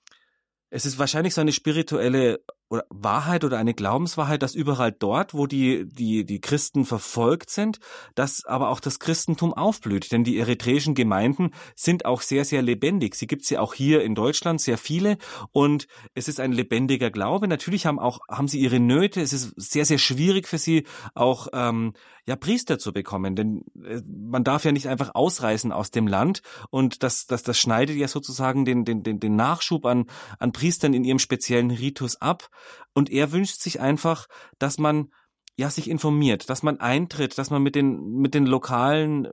es 0.69 0.85
ist 0.85 0.99
wahrscheinlich 0.99 1.33
so 1.35 1.41
eine 1.41 1.53
spirituelle 1.53 2.43
oder 2.73 2.85
Wahrheit 2.89 3.43
oder 3.43 3.59
eine 3.59 3.75
Glaubenswahrheit, 3.75 4.41
dass 4.41 4.55
überall 4.55 4.91
dort, 4.91 5.35
wo 5.35 5.45
die, 5.45 5.85
die, 5.85 6.25
die 6.25 6.41
Christen 6.41 6.85
verfolgt 6.85 7.51
sind, 7.51 7.79
dass 8.15 8.45
aber 8.45 8.69
auch 8.69 8.79
das 8.79 8.97
Christentum 8.97 9.53
aufblüht. 9.53 10.11
Denn 10.11 10.23
die 10.23 10.39
eritreischen 10.39 10.95
Gemeinden 10.95 11.51
sind 11.75 12.05
auch 12.05 12.21
sehr, 12.21 12.45
sehr 12.45 12.63
lebendig. 12.63 13.13
Sie 13.13 13.27
gibt 13.27 13.43
es 13.43 13.51
ja 13.51 13.59
auch 13.59 13.75
hier 13.75 14.03
in 14.03 14.15
Deutschland 14.15 14.59
sehr 14.59 14.79
viele 14.79 15.19
und 15.51 15.85
es 16.15 16.27
ist 16.27 16.39
ein 16.39 16.51
lebendiger 16.51 17.11
Glaube. 17.11 17.47
Natürlich 17.47 17.85
haben 17.85 17.99
auch, 17.99 18.21
haben 18.27 18.47
sie 18.47 18.59
ihre 18.59 18.79
Nöte. 18.79 19.21
Es 19.21 19.33
ist 19.33 19.53
sehr, 19.55 19.85
sehr 19.85 19.99
schwierig 19.99 20.47
für 20.47 20.57
sie 20.57 20.87
auch, 21.13 21.49
ähm, 21.53 21.93
ja, 22.25 22.35
Priester 22.35 22.79
zu 22.79 22.93
bekommen, 22.93 23.35
denn 23.35 23.63
äh, 23.83 24.01
man 24.07 24.43
darf 24.43 24.63
ja 24.63 24.71
nicht 24.71 24.87
einfach 24.87 25.11
ausreißen 25.13 25.71
aus 25.71 25.91
dem 25.91 26.07
Land 26.07 26.41
und 26.69 27.03
das, 27.03 27.25
das, 27.25 27.43
das 27.43 27.59
schneidet 27.59 27.97
ja 27.97 28.07
sozusagen 28.07 28.65
den, 28.65 28.85
den, 28.85 29.03
den, 29.03 29.19
den 29.19 29.35
Nachschub 29.35 29.85
an, 29.85 30.05
an 30.39 30.51
Priestern 30.51 30.93
in 30.93 31.03
ihrem 31.03 31.19
speziellen 31.19 31.71
Ritus 31.71 32.15
ab. 32.21 32.49
Und 32.93 33.09
er 33.09 33.31
wünscht 33.31 33.59
sich 33.59 33.81
einfach, 33.81 34.27
dass 34.59 34.77
man 34.77 35.09
ja 35.57 35.69
sich 35.69 35.89
informiert, 35.89 36.49
dass 36.49 36.63
man 36.63 36.79
eintritt, 36.79 37.37
dass 37.37 37.49
man 37.49 37.61
mit 37.61 37.75
den 37.75 38.17
mit 38.17 38.33
den 38.33 38.45
lokalen 38.45 39.27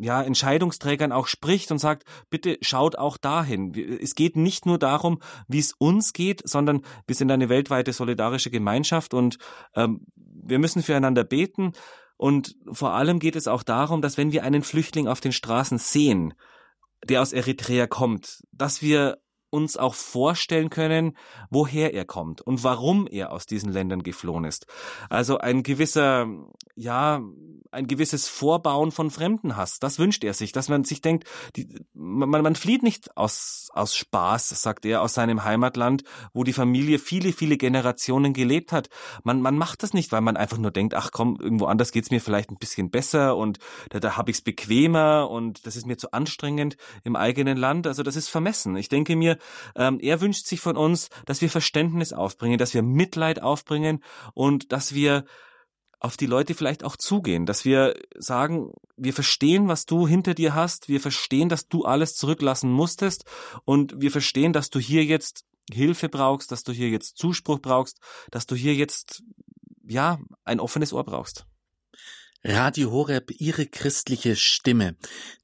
ja, 0.00 0.22
Entscheidungsträgern 0.22 1.12
auch 1.12 1.26
spricht 1.26 1.72
und 1.72 1.78
sagt, 1.78 2.04
bitte 2.30 2.56
schaut 2.60 2.96
auch 2.96 3.16
dahin. 3.16 3.74
Es 4.00 4.14
geht 4.14 4.36
nicht 4.36 4.64
nur 4.64 4.78
darum, 4.78 5.20
wie 5.48 5.58
es 5.58 5.72
uns 5.72 6.12
geht, 6.12 6.48
sondern 6.48 6.82
wir 7.06 7.16
sind 7.16 7.30
eine 7.30 7.48
weltweite 7.48 7.92
solidarische 7.92 8.50
Gemeinschaft 8.50 9.12
und 9.12 9.38
ähm, 9.74 10.06
wir 10.48 10.58
müssen 10.58 10.82
füreinander 10.82 11.24
beten. 11.24 11.72
Und 12.16 12.56
vor 12.70 12.92
allem 12.92 13.20
geht 13.20 13.36
es 13.36 13.46
auch 13.46 13.62
darum, 13.62 14.02
dass 14.02 14.18
wenn 14.18 14.32
wir 14.32 14.42
einen 14.42 14.62
Flüchtling 14.62 15.06
auf 15.06 15.20
den 15.20 15.32
Straßen 15.32 15.78
sehen, 15.78 16.34
der 17.04 17.22
aus 17.22 17.32
Eritrea 17.32 17.86
kommt, 17.86 18.42
dass 18.50 18.82
wir 18.82 19.18
uns 19.50 19.76
auch 19.76 19.94
vorstellen 19.94 20.70
können, 20.70 21.16
woher 21.50 21.94
er 21.94 22.04
kommt 22.04 22.40
und 22.40 22.64
warum 22.64 23.06
er 23.06 23.32
aus 23.32 23.46
diesen 23.46 23.72
Ländern 23.72 24.02
geflohen 24.02 24.44
ist. 24.44 24.66
Also 25.08 25.38
ein 25.38 25.62
gewisser, 25.62 26.26
ja, 26.74 27.22
ein 27.70 27.86
gewisses 27.86 28.28
Vorbauen 28.28 28.92
von 28.92 29.10
Fremdenhass, 29.10 29.78
das 29.78 29.98
wünscht 29.98 30.24
er 30.24 30.34
sich, 30.34 30.52
dass 30.52 30.68
man 30.68 30.84
sich 30.84 31.02
denkt, 31.02 31.28
die, 31.56 31.68
man, 31.94 32.30
man 32.30 32.54
flieht 32.54 32.82
nicht 32.82 33.16
aus, 33.16 33.68
aus 33.72 33.94
Spaß, 33.94 34.48
sagt 34.48 34.84
er, 34.84 35.02
aus 35.02 35.14
seinem 35.14 35.44
Heimatland, 35.44 36.02
wo 36.32 36.44
die 36.44 36.52
Familie 36.52 36.98
viele, 36.98 37.32
viele 37.32 37.56
Generationen 37.56 38.32
gelebt 38.32 38.72
hat. 38.72 38.88
Man, 39.22 39.40
man 39.40 39.56
macht 39.56 39.82
das 39.82 39.94
nicht, 39.94 40.12
weil 40.12 40.20
man 40.20 40.36
einfach 40.36 40.58
nur 40.58 40.70
denkt, 40.70 40.94
ach 40.94 41.10
komm, 41.12 41.38
irgendwo 41.40 41.66
anders 41.66 41.92
geht's 41.92 42.10
mir 42.10 42.20
vielleicht 42.20 42.50
ein 42.50 42.58
bisschen 42.58 42.90
besser 42.90 43.36
und 43.36 43.58
da, 43.90 44.00
da 44.00 44.16
habe 44.16 44.30
ich's 44.30 44.42
bequemer 44.42 45.30
und 45.30 45.66
das 45.66 45.76
ist 45.76 45.86
mir 45.86 45.96
zu 45.96 46.12
anstrengend 46.12 46.76
im 47.04 47.16
eigenen 47.16 47.56
Land. 47.56 47.86
Also 47.86 48.02
das 48.02 48.16
ist 48.16 48.28
vermessen. 48.28 48.76
Ich 48.76 48.88
denke 48.88 49.16
mir, 49.16 49.37
ähm, 49.76 49.98
er 50.00 50.20
wünscht 50.20 50.46
sich 50.46 50.60
von 50.60 50.76
uns, 50.76 51.08
dass 51.26 51.40
wir 51.40 51.50
Verständnis 51.50 52.12
aufbringen, 52.12 52.58
dass 52.58 52.74
wir 52.74 52.82
Mitleid 52.82 53.42
aufbringen 53.42 54.02
und 54.34 54.72
dass 54.72 54.94
wir 54.94 55.24
auf 56.00 56.16
die 56.16 56.26
Leute 56.26 56.54
vielleicht 56.54 56.84
auch 56.84 56.96
zugehen, 56.96 57.44
dass 57.44 57.64
wir 57.64 57.94
sagen, 58.16 58.72
wir 58.96 59.12
verstehen, 59.12 59.66
was 59.66 59.84
du 59.84 60.06
hinter 60.06 60.34
dir 60.34 60.54
hast, 60.54 60.88
wir 60.88 61.00
verstehen, 61.00 61.48
dass 61.48 61.66
du 61.66 61.84
alles 61.84 62.14
zurücklassen 62.14 62.70
musstest 62.70 63.24
und 63.64 64.00
wir 64.00 64.12
verstehen, 64.12 64.52
dass 64.52 64.70
du 64.70 64.78
hier 64.78 65.04
jetzt 65.04 65.44
Hilfe 65.72 66.08
brauchst, 66.08 66.52
dass 66.52 66.62
du 66.62 66.72
hier 66.72 66.88
jetzt 66.88 67.18
Zuspruch 67.18 67.58
brauchst, 67.60 67.98
dass 68.30 68.46
du 68.46 68.54
hier 68.54 68.74
jetzt 68.74 69.22
ja 69.86 70.18
ein 70.44 70.60
offenes 70.60 70.92
Ohr 70.92 71.04
brauchst. 71.04 71.46
Radio 72.44 72.92
Horeb, 72.92 73.32
Ihre 73.40 73.66
christliche 73.66 74.36
Stimme. 74.36 74.94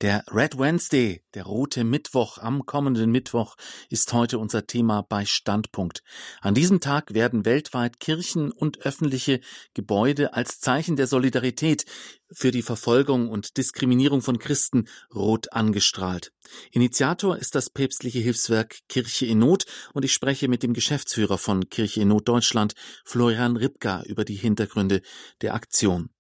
Der 0.00 0.22
Red 0.30 0.58
Wednesday, 0.58 1.24
der 1.34 1.42
rote 1.42 1.82
Mittwoch 1.82 2.38
am 2.38 2.66
kommenden 2.66 3.10
Mittwoch, 3.10 3.56
ist 3.90 4.12
heute 4.12 4.38
unser 4.38 4.68
Thema 4.68 5.02
bei 5.02 5.24
Standpunkt. 5.24 6.04
An 6.40 6.54
diesem 6.54 6.78
Tag 6.78 7.12
werden 7.12 7.44
weltweit 7.44 7.98
Kirchen 7.98 8.52
und 8.52 8.82
öffentliche 8.82 9.40
Gebäude 9.74 10.34
als 10.34 10.60
Zeichen 10.60 10.94
der 10.94 11.08
Solidarität 11.08 11.84
für 12.32 12.52
die 12.52 12.62
Verfolgung 12.62 13.28
und 13.28 13.56
Diskriminierung 13.56 14.22
von 14.22 14.38
Christen 14.38 14.86
rot 15.12 15.52
angestrahlt. 15.52 16.32
Initiator 16.70 17.36
ist 17.36 17.56
das 17.56 17.70
päpstliche 17.70 18.20
Hilfswerk 18.20 18.78
Kirche 18.88 19.26
in 19.26 19.40
Not 19.40 19.66
und 19.94 20.04
ich 20.04 20.12
spreche 20.12 20.46
mit 20.46 20.62
dem 20.62 20.74
Geschäftsführer 20.74 21.38
von 21.38 21.68
Kirche 21.68 22.02
in 22.02 22.08
Not 22.08 22.28
Deutschland, 22.28 22.74
Florian 23.04 23.56
Ripka, 23.56 24.04
über 24.04 24.24
die 24.24 24.36
Hintergründe 24.36 25.02
der 25.40 25.54
Aktion. 25.54 26.10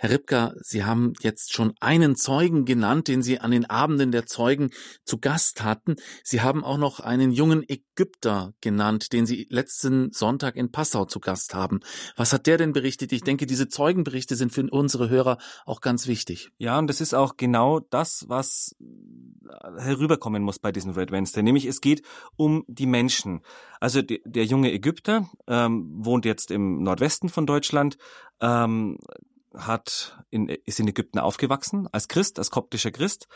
Herr 0.00 0.10
Ripka, 0.10 0.54
Sie 0.60 0.84
haben 0.84 1.12
jetzt 1.20 1.52
schon 1.52 1.74
einen 1.80 2.14
Zeugen 2.14 2.64
genannt, 2.64 3.08
den 3.08 3.20
Sie 3.20 3.40
an 3.40 3.50
den 3.50 3.66
Abenden 3.66 4.12
der 4.12 4.26
Zeugen 4.26 4.70
zu 5.04 5.18
Gast 5.18 5.64
hatten. 5.64 5.96
Sie 6.22 6.40
haben 6.40 6.62
auch 6.62 6.78
noch 6.78 7.00
einen 7.00 7.32
jungen 7.32 7.68
Ägypter 7.68 8.54
genannt, 8.60 9.12
den 9.12 9.26
Sie 9.26 9.48
letzten 9.50 10.12
Sonntag 10.12 10.54
in 10.54 10.70
Passau 10.70 11.04
zu 11.04 11.18
Gast 11.18 11.52
haben. 11.54 11.80
Was 12.16 12.32
hat 12.32 12.46
der 12.46 12.58
denn 12.58 12.72
berichtet? 12.72 13.12
Ich 13.12 13.22
denke, 13.22 13.46
diese 13.46 13.68
Zeugenberichte 13.68 14.36
sind 14.36 14.52
für 14.52 14.68
unsere 14.70 15.08
Hörer 15.10 15.36
auch 15.66 15.80
ganz 15.80 16.06
wichtig. 16.06 16.50
Ja, 16.58 16.78
und 16.78 16.86
das 16.86 17.00
ist 17.00 17.14
auch 17.14 17.36
genau 17.36 17.80
das, 17.80 18.24
was 18.28 18.76
herüberkommen 19.78 20.42
muss 20.42 20.58
bei 20.58 20.72
diesem 20.72 20.92
Red 20.92 21.10
Wednesday. 21.10 21.42
Nämlich 21.42 21.66
es 21.66 21.80
geht 21.80 22.02
um 22.36 22.64
die 22.68 22.86
Menschen. 22.86 23.40
Also 23.80 24.02
der 24.02 24.44
junge 24.44 24.72
Ägypter 24.72 25.28
ähm, 25.46 25.88
wohnt 25.92 26.24
jetzt 26.24 26.50
im 26.50 26.82
Nordwesten 26.82 27.28
von 27.28 27.46
Deutschland. 27.46 27.98
Ähm, 28.40 28.98
hat 29.54 30.18
in, 30.30 30.48
ist 30.48 30.80
in 30.80 30.88
Ägypten 30.88 31.18
aufgewachsen, 31.18 31.88
als 31.92 32.08
Christ, 32.08 32.38
als 32.38 32.50
koptischer 32.50 32.90
Christ. 32.90 33.26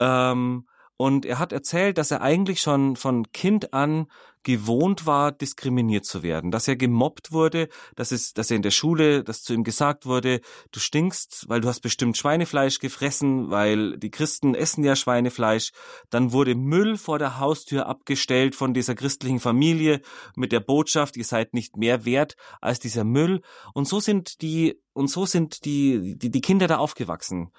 Ähm, 0.00 0.66
und 0.96 1.26
er 1.26 1.38
hat 1.38 1.52
erzählt, 1.52 1.98
dass 1.98 2.10
er 2.10 2.20
eigentlich 2.20 2.60
schon 2.60 2.96
von 2.96 3.30
Kind 3.32 3.72
an 3.72 4.06
gewohnt 4.44 5.06
war, 5.06 5.32
diskriminiert 5.32 6.04
zu 6.04 6.22
werden, 6.22 6.50
dass 6.50 6.68
er 6.68 6.76
gemobbt 6.76 7.32
wurde, 7.32 7.68
dass 7.96 8.12
es, 8.12 8.34
dass 8.34 8.50
er 8.50 8.56
in 8.56 8.62
der 8.62 8.70
Schule, 8.70 9.24
dass 9.24 9.42
zu 9.42 9.54
ihm 9.54 9.64
gesagt 9.64 10.06
wurde, 10.06 10.40
du 10.70 10.80
stinkst, 10.80 11.48
weil 11.48 11.62
du 11.62 11.68
hast 11.68 11.80
bestimmt 11.80 12.16
Schweinefleisch 12.16 12.78
gefressen, 12.78 13.50
weil 13.50 13.96
die 13.96 14.10
Christen 14.10 14.54
essen 14.54 14.84
ja 14.84 14.94
Schweinefleisch. 14.94 15.72
Dann 16.10 16.32
wurde 16.32 16.54
Müll 16.54 16.96
vor 16.96 17.18
der 17.18 17.38
Haustür 17.38 17.86
abgestellt 17.86 18.54
von 18.54 18.74
dieser 18.74 18.94
christlichen 18.94 19.40
Familie 19.40 20.00
mit 20.36 20.52
der 20.52 20.60
Botschaft, 20.60 21.16
ihr 21.16 21.24
seid 21.24 21.54
nicht 21.54 21.76
mehr 21.76 22.04
wert 22.04 22.36
als 22.60 22.78
dieser 22.78 23.04
Müll. 23.04 23.40
Und 23.72 23.88
so 23.88 23.98
sind 23.98 24.42
die, 24.42 24.78
und 24.92 25.08
so 25.08 25.24
sind 25.24 25.64
die, 25.64 26.16
die, 26.18 26.30
die 26.30 26.40
Kinder 26.42 26.66
da 26.66 26.76
aufgewachsen. 26.76 27.50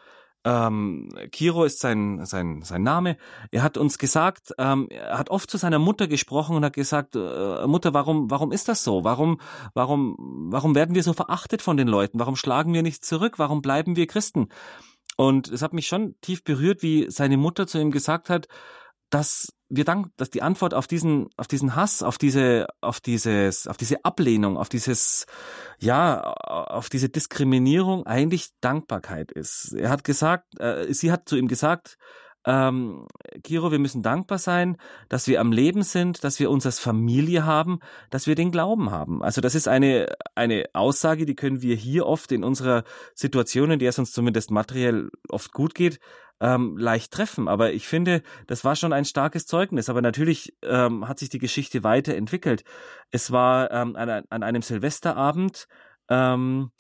Ähm, 0.45 1.09
Kiro 1.31 1.63
ist 1.63 1.79
sein, 1.79 2.23
sein, 2.25 2.61
sein 2.61 2.83
Name. 2.83 3.17
Er 3.49 3.63
hat 3.63 3.77
uns 3.77 3.97
gesagt, 3.97 4.53
ähm, 4.59 4.87
er 4.91 5.17
hat 5.17 5.31
oft 5.31 5.49
zu 5.49 5.57
seiner 5.57 5.79
Mutter 5.79 6.07
gesprochen 6.07 6.55
und 6.55 6.63
hat 6.63 6.75
gesagt, 6.75 7.15
äh, 7.15 7.65
Mutter, 7.65 7.95
warum, 7.95 8.29
warum 8.29 8.51
ist 8.51 8.67
das 8.67 8.83
so? 8.83 9.03
Warum, 9.03 9.41
warum, 9.73 10.15
warum 10.51 10.75
werden 10.75 10.93
wir 10.93 11.01
so 11.01 11.13
verachtet 11.13 11.63
von 11.63 11.77
den 11.77 11.87
Leuten? 11.87 12.19
Warum 12.19 12.35
schlagen 12.35 12.73
wir 12.73 12.83
nicht 12.83 13.03
zurück? 13.03 13.39
Warum 13.39 13.63
bleiben 13.63 13.95
wir 13.95 14.05
Christen? 14.05 14.49
Und 15.17 15.47
es 15.47 15.63
hat 15.63 15.73
mich 15.73 15.87
schon 15.87 16.13
tief 16.21 16.43
berührt, 16.43 16.83
wie 16.83 17.09
seine 17.09 17.37
Mutter 17.37 17.65
zu 17.65 17.79
ihm 17.79 17.89
gesagt 17.89 18.29
hat, 18.29 18.47
dass 19.09 19.50
wir 19.69 19.83
dank, 19.83 20.07
dass 20.17 20.29
die 20.29 20.41
Antwort 20.41 20.74
auf 20.74 20.88
diesen, 20.88 21.27
auf 21.38 21.47
diesen 21.47 21.75
Hass, 21.75 22.03
auf 22.03 22.17
diese, 22.17 22.67
auf 22.81 23.00
dieses, 23.00 23.67
auf 23.67 23.77
diese 23.77 24.03
Ablehnung, 24.05 24.57
auf 24.57 24.69
dieses, 24.69 25.25
ja, 25.79 26.21
auf 26.21 26.89
diese 26.89 27.09
Diskriminierung 27.09 28.05
eigentlich 28.05 28.50
Dankbarkeit 28.62 29.31
ist. 29.31 29.74
Er 29.74 29.89
hat 29.89 30.03
gesagt, 30.03 30.59
äh, 30.59 30.93
sie 30.93 31.12
hat 31.12 31.27
zu 31.27 31.35
ihm 31.35 31.47
gesagt, 31.47 31.97
ähm, 32.45 33.07
Kiro, 33.43 33.71
wir 33.71 33.79
müssen 33.79 34.03
dankbar 34.03 34.37
sein, 34.37 34.77
dass 35.09 35.27
wir 35.27 35.41
am 35.41 35.51
Leben 35.51 35.81
sind, 35.81 36.23
dass 36.23 36.39
wir 36.39 36.51
uns 36.51 36.65
als 36.65 36.79
Familie 36.79 37.45
haben, 37.45 37.79
dass 38.11 38.27
wir 38.27 38.35
den 38.35 38.51
Glauben 38.51 38.91
haben. 38.91 39.23
Also 39.23 39.41
das 39.41 39.55
ist 39.55 39.67
eine, 39.67 40.15
eine 40.35 40.65
Aussage, 40.73 41.25
die 41.25 41.35
können 41.35 41.61
wir 41.61 41.75
hier 41.75 42.05
oft 42.05 42.31
in 42.31 42.43
unserer 42.43 42.83
Situation, 43.15 43.71
in 43.71 43.79
der 43.79 43.89
es 43.89 43.99
uns 43.99 44.11
zumindest 44.11 44.51
materiell 44.51 45.09
oft 45.29 45.51
gut 45.53 45.73
geht, 45.73 45.99
ähm, 46.39 46.77
leicht 46.77 47.11
treffen. 47.11 47.47
Aber 47.47 47.73
ich 47.73 47.87
finde, 47.87 48.21
das 48.47 48.63
war 48.63 48.75
schon 48.75 48.93
ein 48.93 49.05
starkes 49.05 49.47
Zeugnis. 49.47 49.89
Aber 49.89 50.01
natürlich 50.01 50.55
ähm, 50.61 51.07
hat 51.07 51.19
sich 51.19 51.29
die 51.29 51.39
Geschichte 51.39 51.83
weiterentwickelt. 51.83 52.63
Es 53.09 53.31
war 53.31 53.71
ähm, 53.71 53.95
an, 53.95 54.09
an 54.29 54.43
einem 54.43 54.61
Silvesterabend, 54.61 55.67
ähm, 56.09 56.71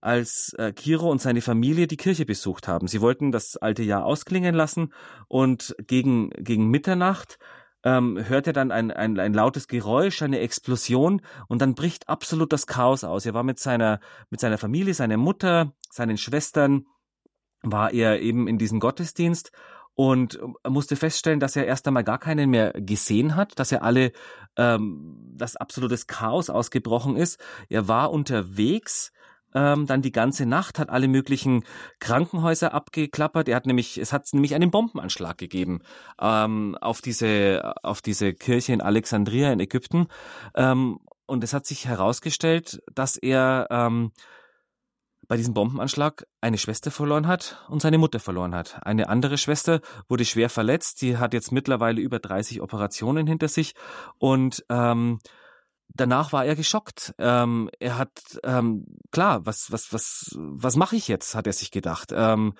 als 0.00 0.54
äh, 0.54 0.72
Kiro 0.72 1.10
und 1.10 1.20
seine 1.20 1.42
Familie 1.42 1.86
die 1.86 1.96
Kirche 1.96 2.24
besucht 2.24 2.68
haben. 2.68 2.88
Sie 2.88 3.00
wollten 3.00 3.32
das 3.32 3.56
alte 3.56 3.82
Jahr 3.82 4.04
ausklingen 4.04 4.54
lassen 4.54 4.92
und 5.28 5.74
gegen, 5.86 6.30
gegen 6.30 6.68
Mitternacht 6.68 7.38
ähm, 7.82 8.18
hört 8.28 8.46
er 8.46 8.52
dann 8.52 8.72
ein, 8.72 8.90
ein, 8.90 9.18
ein 9.18 9.32
lautes 9.32 9.68
Geräusch, 9.68 10.22
eine 10.22 10.40
Explosion 10.40 11.22
und 11.48 11.62
dann 11.62 11.74
bricht 11.74 12.08
absolut 12.08 12.52
das 12.52 12.66
Chaos 12.66 13.04
aus. 13.04 13.24
Er 13.26 13.34
war 13.34 13.42
mit 13.42 13.58
seiner, 13.58 14.00
mit 14.28 14.40
seiner 14.40 14.58
Familie, 14.58 14.94
seiner 14.94 15.16
Mutter, 15.16 15.72
seinen 15.90 16.18
Schwestern, 16.18 16.86
war 17.62 17.92
er 17.92 18.20
eben 18.20 18.48
in 18.48 18.58
diesem 18.58 18.80
Gottesdienst 18.80 19.52
und 19.94 20.38
musste 20.66 20.96
feststellen, 20.96 21.40
dass 21.40 21.56
er 21.56 21.66
erst 21.66 21.86
einmal 21.86 22.04
gar 22.04 22.18
keinen 22.18 22.50
mehr 22.50 22.72
gesehen 22.72 23.36
hat, 23.36 23.58
dass 23.58 23.72
er 23.72 23.82
alle, 23.82 24.12
ähm, 24.56 25.34
dass 25.36 25.56
absolutes 25.56 26.06
Chaos 26.06 26.48
ausgebrochen 26.48 27.16
ist. 27.16 27.38
Er 27.68 27.88
war 27.88 28.10
unterwegs, 28.10 29.12
ähm, 29.54 29.86
dann 29.86 30.02
die 30.02 30.12
ganze 30.12 30.46
Nacht, 30.46 30.78
hat 30.78 30.90
alle 30.90 31.08
möglichen 31.08 31.64
Krankenhäuser 31.98 32.74
abgeklappert. 32.74 33.48
Er 33.48 33.56
hat 33.56 33.66
nämlich, 33.66 33.98
es 33.98 34.12
hat 34.12 34.26
nämlich 34.32 34.54
einen 34.54 34.70
Bombenanschlag 34.70 35.38
gegeben 35.38 35.80
ähm, 36.20 36.76
auf 36.80 37.00
diese, 37.00 37.74
auf 37.82 38.02
diese 38.02 38.32
Kirche 38.34 38.72
in 38.72 38.80
Alexandria 38.80 39.52
in 39.52 39.60
Ägypten. 39.60 40.06
Ähm, 40.54 40.98
und 41.26 41.44
es 41.44 41.52
hat 41.52 41.66
sich 41.66 41.86
herausgestellt, 41.86 42.82
dass 42.92 43.16
er 43.16 43.68
ähm, 43.70 44.12
bei 45.30 45.36
diesem 45.36 45.54
Bombenanschlag 45.54 46.26
eine 46.40 46.58
Schwester 46.58 46.90
verloren 46.90 47.28
hat 47.28 47.64
und 47.68 47.80
seine 47.80 47.98
Mutter 47.98 48.18
verloren 48.18 48.52
hat. 48.52 48.84
Eine 48.84 49.08
andere 49.08 49.38
Schwester 49.38 49.80
wurde 50.08 50.24
schwer 50.24 50.50
verletzt. 50.50 50.98
Sie 50.98 51.18
hat 51.18 51.34
jetzt 51.34 51.52
mittlerweile 51.52 52.00
über 52.00 52.18
30 52.18 52.60
Operationen 52.60 53.28
hinter 53.28 53.46
sich 53.46 53.74
und 54.18 54.64
ähm, 54.68 55.20
danach 56.00 56.32
war 56.32 56.44
er 56.44 56.56
geschockt. 56.56 57.14
Ähm, 57.18 57.70
er 57.78 57.98
hat 57.98 58.40
ähm, 58.44 58.86
klar, 59.10 59.46
was 59.46 59.70
was 59.70 59.92
was 59.92 60.36
was 60.36 60.76
mache 60.76 60.96
ich 60.96 61.08
jetzt? 61.08 61.34
Hat 61.34 61.46
er 61.46 61.52
sich 61.52 61.70
gedacht. 61.70 62.12
Ähm, 62.12 62.54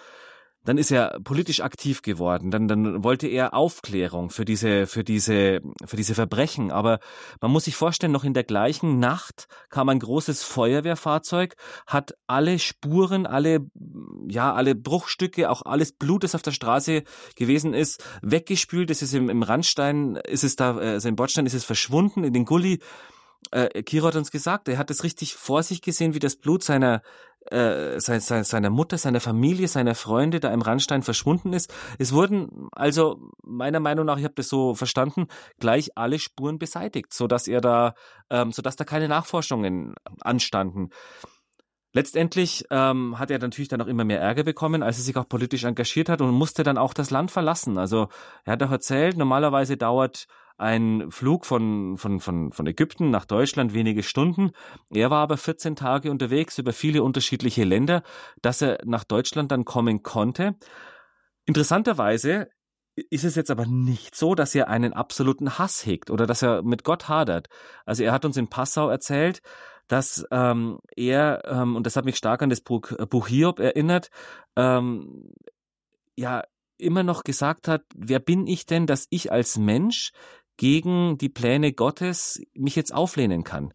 dann 0.64 0.76
ist 0.76 0.90
er 0.90 1.18
politisch 1.24 1.60
aktiv 1.60 2.02
geworden. 2.02 2.50
Dann, 2.50 2.68
dann 2.68 3.02
wollte 3.02 3.26
er 3.26 3.54
Aufklärung 3.54 4.28
für 4.28 4.44
diese, 4.44 4.86
für 4.86 5.04
diese, 5.04 5.62
für 5.86 5.96
diese 5.96 6.14
Verbrechen. 6.14 6.70
Aber 6.70 7.00
man 7.40 7.50
muss 7.50 7.64
sich 7.64 7.76
vorstellen, 7.76 8.12
noch 8.12 8.24
in 8.24 8.34
der 8.34 8.44
gleichen 8.44 8.98
Nacht 8.98 9.46
kam 9.70 9.88
ein 9.88 9.98
großes 9.98 10.42
Feuerwehrfahrzeug, 10.42 11.56
hat 11.86 12.14
alle 12.26 12.58
Spuren, 12.58 13.26
alle, 13.26 13.70
ja, 14.28 14.52
alle 14.52 14.74
Bruchstücke, 14.74 15.48
auch 15.48 15.62
alles 15.62 15.92
Blut, 15.92 16.24
das 16.24 16.34
auf 16.34 16.42
der 16.42 16.52
Straße 16.52 17.04
gewesen 17.36 17.72
ist, 17.72 18.04
weggespült. 18.20 18.90
Es 18.90 19.00
ist 19.00 19.14
im, 19.14 19.30
im 19.30 19.42
Randstein, 19.42 20.16
ist 20.16 20.44
es 20.44 20.56
da, 20.56 20.76
also 20.76 21.08
im 21.08 21.16
Bordstein 21.16 21.46
ist 21.46 21.54
es 21.54 21.64
verschwunden, 21.64 22.22
in 22.22 22.34
den 22.34 22.44
Gully 22.44 22.80
äh, 23.50 23.82
Kiro 23.82 24.06
hat 24.06 24.16
uns 24.16 24.30
gesagt, 24.30 24.68
er 24.68 24.78
hat 24.78 24.90
es 24.90 25.02
richtig 25.02 25.34
vor 25.34 25.62
sich 25.62 25.82
gesehen, 25.82 26.14
wie 26.14 26.18
das 26.18 26.36
Blut 26.36 26.62
seiner 26.62 27.02
äh, 27.46 27.98
seiner, 28.00 28.44
seiner 28.44 28.70
Mutter, 28.70 28.98
seiner 28.98 29.20
Familie, 29.20 29.66
seiner 29.66 29.94
Freunde 29.94 30.40
da 30.40 30.52
im 30.52 30.60
Randstein 30.60 31.02
verschwunden 31.02 31.52
ist. 31.54 31.72
Es 31.98 32.12
wurden 32.12 32.68
also 32.72 33.30
meiner 33.42 33.80
Meinung 33.80 34.04
nach, 34.04 34.18
ich 34.18 34.24
habe 34.24 34.34
das 34.34 34.48
so 34.48 34.74
verstanden, 34.74 35.26
gleich 35.58 35.96
alle 35.96 36.18
Spuren 36.18 36.58
beseitigt, 36.58 37.14
so 37.14 37.26
dass 37.26 37.48
er 37.48 37.60
da, 37.62 37.94
ähm, 38.28 38.52
so 38.52 38.60
da 38.60 38.70
keine 38.84 39.08
Nachforschungen 39.08 39.94
anstanden. 40.20 40.90
Letztendlich 41.92 42.66
ähm, 42.70 43.18
hat 43.18 43.32
er 43.32 43.40
natürlich 43.40 43.68
dann 43.68 43.80
auch 43.80 43.88
immer 43.88 44.04
mehr 44.04 44.20
Ärger 44.20 44.44
bekommen, 44.44 44.82
als 44.82 44.98
er 44.98 45.04
sich 45.04 45.16
auch 45.16 45.28
politisch 45.28 45.64
engagiert 45.64 46.08
hat 46.08 46.20
und 46.20 46.30
musste 46.30 46.62
dann 46.62 46.78
auch 46.78 46.94
das 46.94 47.10
Land 47.10 47.32
verlassen. 47.32 47.78
Also 47.78 48.08
er 48.44 48.52
hat 48.52 48.62
auch 48.62 48.70
erzählt, 48.70 49.16
normalerweise 49.16 49.76
dauert 49.76 50.26
ein 50.60 51.10
Flug 51.10 51.46
von, 51.46 51.96
von, 51.96 52.20
von, 52.20 52.52
von 52.52 52.66
Ägypten 52.66 53.10
nach 53.10 53.24
Deutschland 53.24 53.72
wenige 53.72 54.02
Stunden. 54.02 54.50
Er 54.90 55.10
war 55.10 55.22
aber 55.22 55.36
14 55.36 55.74
Tage 55.74 56.10
unterwegs 56.10 56.58
über 56.58 56.72
viele 56.72 57.02
unterschiedliche 57.02 57.64
Länder, 57.64 58.02
dass 58.42 58.60
er 58.60 58.78
nach 58.84 59.04
Deutschland 59.04 59.50
dann 59.50 59.64
kommen 59.64 60.02
konnte. 60.02 60.56
Interessanterweise 61.46 62.48
ist 62.94 63.24
es 63.24 63.36
jetzt 63.36 63.50
aber 63.50 63.66
nicht 63.66 64.14
so, 64.14 64.34
dass 64.34 64.54
er 64.54 64.68
einen 64.68 64.92
absoluten 64.92 65.58
Hass 65.58 65.86
hegt 65.86 66.10
oder 66.10 66.26
dass 66.26 66.42
er 66.42 66.62
mit 66.62 66.84
Gott 66.84 67.08
hadert. 67.08 67.48
Also 67.86 68.04
er 68.04 68.12
hat 68.12 68.24
uns 68.24 68.36
in 68.36 68.48
Passau 68.48 68.90
erzählt, 68.90 69.40
dass 69.88 70.24
ähm, 70.30 70.78
er, 70.94 71.42
ähm, 71.46 71.74
und 71.74 71.86
das 71.86 71.96
hat 71.96 72.04
mich 72.04 72.16
stark 72.16 72.42
an 72.42 72.50
das 72.50 72.60
Buch, 72.60 72.92
äh, 72.92 73.06
Buch 73.06 73.28
Hiob 73.28 73.58
erinnert, 73.58 74.10
ähm, 74.56 75.32
ja, 76.16 76.44
immer 76.80 77.02
noch 77.02 77.24
gesagt 77.24 77.68
hat, 77.68 77.84
wer 77.94 78.18
bin 78.18 78.46
ich 78.46 78.66
denn, 78.66 78.86
dass 78.86 79.06
ich 79.10 79.30
als 79.32 79.58
Mensch 79.58 80.12
gegen 80.60 81.16
die 81.16 81.30
Pläne 81.30 81.72
Gottes 81.72 82.38
mich 82.52 82.76
jetzt 82.76 82.92
auflehnen 82.92 83.44
kann. 83.44 83.72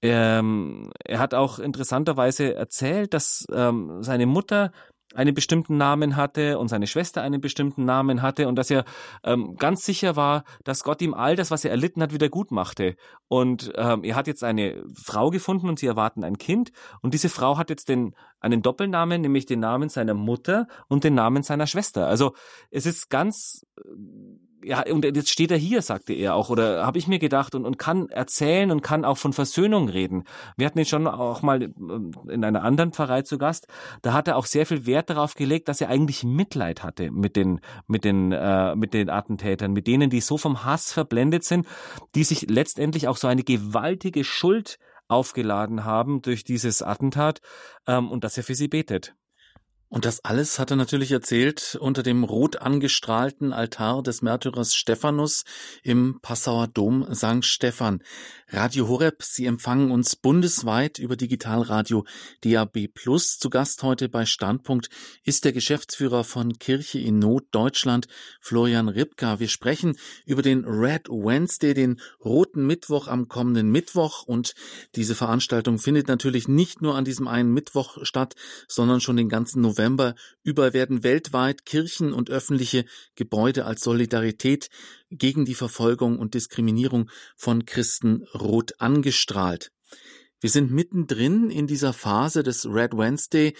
Ähm, 0.00 0.92
er 1.04 1.18
hat 1.18 1.34
auch 1.34 1.58
interessanterweise 1.58 2.54
erzählt, 2.54 3.14
dass 3.14 3.44
ähm, 3.52 4.00
seine 4.00 4.26
Mutter 4.26 4.70
einen 5.12 5.34
bestimmten 5.34 5.76
Namen 5.76 6.14
hatte 6.14 6.60
und 6.60 6.68
seine 6.68 6.86
Schwester 6.86 7.20
einen 7.22 7.40
bestimmten 7.40 7.84
Namen 7.84 8.22
hatte 8.22 8.46
und 8.46 8.54
dass 8.54 8.70
er 8.70 8.84
ähm, 9.24 9.56
ganz 9.56 9.84
sicher 9.84 10.14
war, 10.14 10.44
dass 10.62 10.84
Gott 10.84 11.02
ihm 11.02 11.14
all 11.14 11.34
das, 11.34 11.50
was 11.50 11.64
er 11.64 11.72
erlitten 11.72 12.00
hat, 12.00 12.12
wieder 12.12 12.28
gut 12.28 12.52
machte. 12.52 12.94
Und 13.26 13.72
ähm, 13.74 14.04
er 14.04 14.14
hat 14.14 14.28
jetzt 14.28 14.44
eine 14.44 14.84
Frau 14.94 15.30
gefunden 15.30 15.68
und 15.68 15.80
sie 15.80 15.88
erwarten 15.88 16.22
ein 16.22 16.38
Kind. 16.38 16.70
Und 17.02 17.12
diese 17.12 17.28
Frau 17.28 17.58
hat 17.58 17.70
jetzt 17.70 17.88
den, 17.88 18.14
einen 18.38 18.62
Doppelnamen, 18.62 19.20
nämlich 19.20 19.46
den 19.46 19.58
Namen 19.58 19.88
seiner 19.88 20.14
Mutter 20.14 20.68
und 20.86 21.02
den 21.02 21.14
Namen 21.14 21.42
seiner 21.42 21.66
Schwester. 21.66 22.06
Also 22.06 22.34
es 22.70 22.86
ist 22.86 23.10
ganz 23.10 23.66
ja, 24.64 24.84
und 24.90 25.04
jetzt 25.04 25.30
steht 25.30 25.50
er 25.50 25.56
hier, 25.56 25.82
sagte 25.82 26.12
er 26.12 26.34
auch, 26.34 26.50
oder 26.50 26.86
habe 26.86 26.98
ich 26.98 27.06
mir 27.06 27.18
gedacht, 27.18 27.54
und, 27.54 27.64
und 27.64 27.78
kann 27.78 28.08
erzählen 28.08 28.70
und 28.70 28.82
kann 28.82 29.04
auch 29.04 29.18
von 29.18 29.32
Versöhnung 29.32 29.88
reden. 29.88 30.24
Wir 30.56 30.66
hatten 30.66 30.78
ihn 30.78 30.86
schon 30.86 31.06
auch 31.06 31.42
mal 31.42 31.62
ähm, 31.62 32.12
in 32.28 32.44
einer 32.44 32.62
anderen 32.62 32.92
Pfarrei 32.92 33.22
zu 33.22 33.38
Gast. 33.38 33.66
Da 34.02 34.12
hat 34.12 34.28
er 34.28 34.36
auch 34.36 34.46
sehr 34.46 34.66
viel 34.66 34.86
Wert 34.86 35.10
darauf 35.10 35.34
gelegt, 35.34 35.68
dass 35.68 35.80
er 35.80 35.88
eigentlich 35.88 36.24
Mitleid 36.24 36.82
hatte 36.82 37.10
mit 37.10 37.36
den, 37.36 37.60
mit 37.86 38.04
den, 38.04 38.32
äh, 38.32 38.74
mit 38.76 38.94
den 38.94 39.10
Attentätern, 39.10 39.72
mit 39.72 39.86
denen, 39.86 40.10
die 40.10 40.20
so 40.20 40.38
vom 40.38 40.64
Hass 40.64 40.92
verblendet 40.92 41.44
sind, 41.44 41.66
die 42.14 42.24
sich 42.24 42.48
letztendlich 42.48 43.08
auch 43.08 43.16
so 43.16 43.28
eine 43.28 43.44
gewaltige 43.44 44.24
Schuld 44.24 44.78
aufgeladen 45.08 45.84
haben 45.84 46.22
durch 46.22 46.44
dieses 46.44 46.82
Attentat 46.82 47.40
ähm, 47.86 48.10
und 48.10 48.24
dass 48.24 48.36
er 48.36 48.44
für 48.44 48.54
sie 48.54 48.68
betet. 48.68 49.14
Und 49.88 50.04
das 50.06 50.24
alles 50.24 50.58
hat 50.58 50.70
er 50.70 50.76
natürlich 50.76 51.12
erzählt 51.12 51.76
unter 51.80 52.02
dem 52.02 52.24
rot 52.24 52.56
angestrahlten 52.56 53.52
Altar 53.52 54.02
des 54.02 54.22
Märtyrers 54.22 54.74
Stephanus 54.74 55.44
im 55.82 56.18
Passauer 56.20 56.66
Dom 56.66 57.06
St. 57.14 57.44
Stephan. 57.44 58.02
Radio 58.48 58.88
Horeb, 58.88 59.22
Sie 59.22 59.46
empfangen 59.46 59.90
uns 59.90 60.16
bundesweit 60.16 60.98
über 60.98 61.16
Digitalradio 61.16 62.04
DAB+. 62.42 62.88
Zu 63.18 63.50
Gast 63.50 63.82
heute 63.82 64.08
bei 64.08 64.26
Standpunkt 64.26 64.90
ist 65.24 65.44
der 65.44 65.52
Geschäftsführer 65.52 66.24
von 66.24 66.58
Kirche 66.58 66.98
in 66.98 67.18
Not 67.18 67.46
Deutschland, 67.50 68.06
Florian 68.40 68.88
Ripka. 68.88 69.40
Wir 69.40 69.48
sprechen 69.48 69.96
über 70.24 70.42
den 70.42 70.64
Red 70.64 71.08
Wednesday, 71.08 71.74
den 71.74 72.00
roten 72.24 72.66
Mittwoch 72.66 73.08
am 73.08 73.28
kommenden 73.28 73.70
Mittwoch. 73.70 74.24
Und 74.24 74.54
diese 74.94 75.14
Veranstaltung 75.14 75.78
findet 75.78 76.08
natürlich 76.08 76.46
nicht 76.46 76.80
nur 76.82 76.96
an 76.96 77.04
diesem 77.04 77.26
einen 77.26 77.52
Mittwoch 77.52 77.98
statt, 78.02 78.34
sondern 78.68 79.00
schon 79.00 79.16
den 79.16 79.28
ganzen 79.28 79.62
November 79.62 79.73
über 80.42 80.72
werden 80.72 81.02
weltweit 81.02 81.64
Kirchen 81.64 82.12
und 82.12 82.30
öffentliche 82.30 82.84
Gebäude 83.14 83.64
als 83.64 83.82
Solidarität 83.82 84.68
gegen 85.10 85.44
die 85.44 85.54
Verfolgung 85.54 86.18
und 86.18 86.34
Diskriminierung 86.34 87.10
von 87.36 87.64
Christen 87.66 88.24
rot 88.34 88.80
angestrahlt. 88.80 89.70
Wir 90.40 90.50
sind 90.50 90.70
mittendrin 90.70 91.48
in 91.48 91.66
dieser 91.66 91.94
Phase 91.94 92.42
des 92.42 92.66
Red 92.66 92.92
Wednesday, 92.92 93.54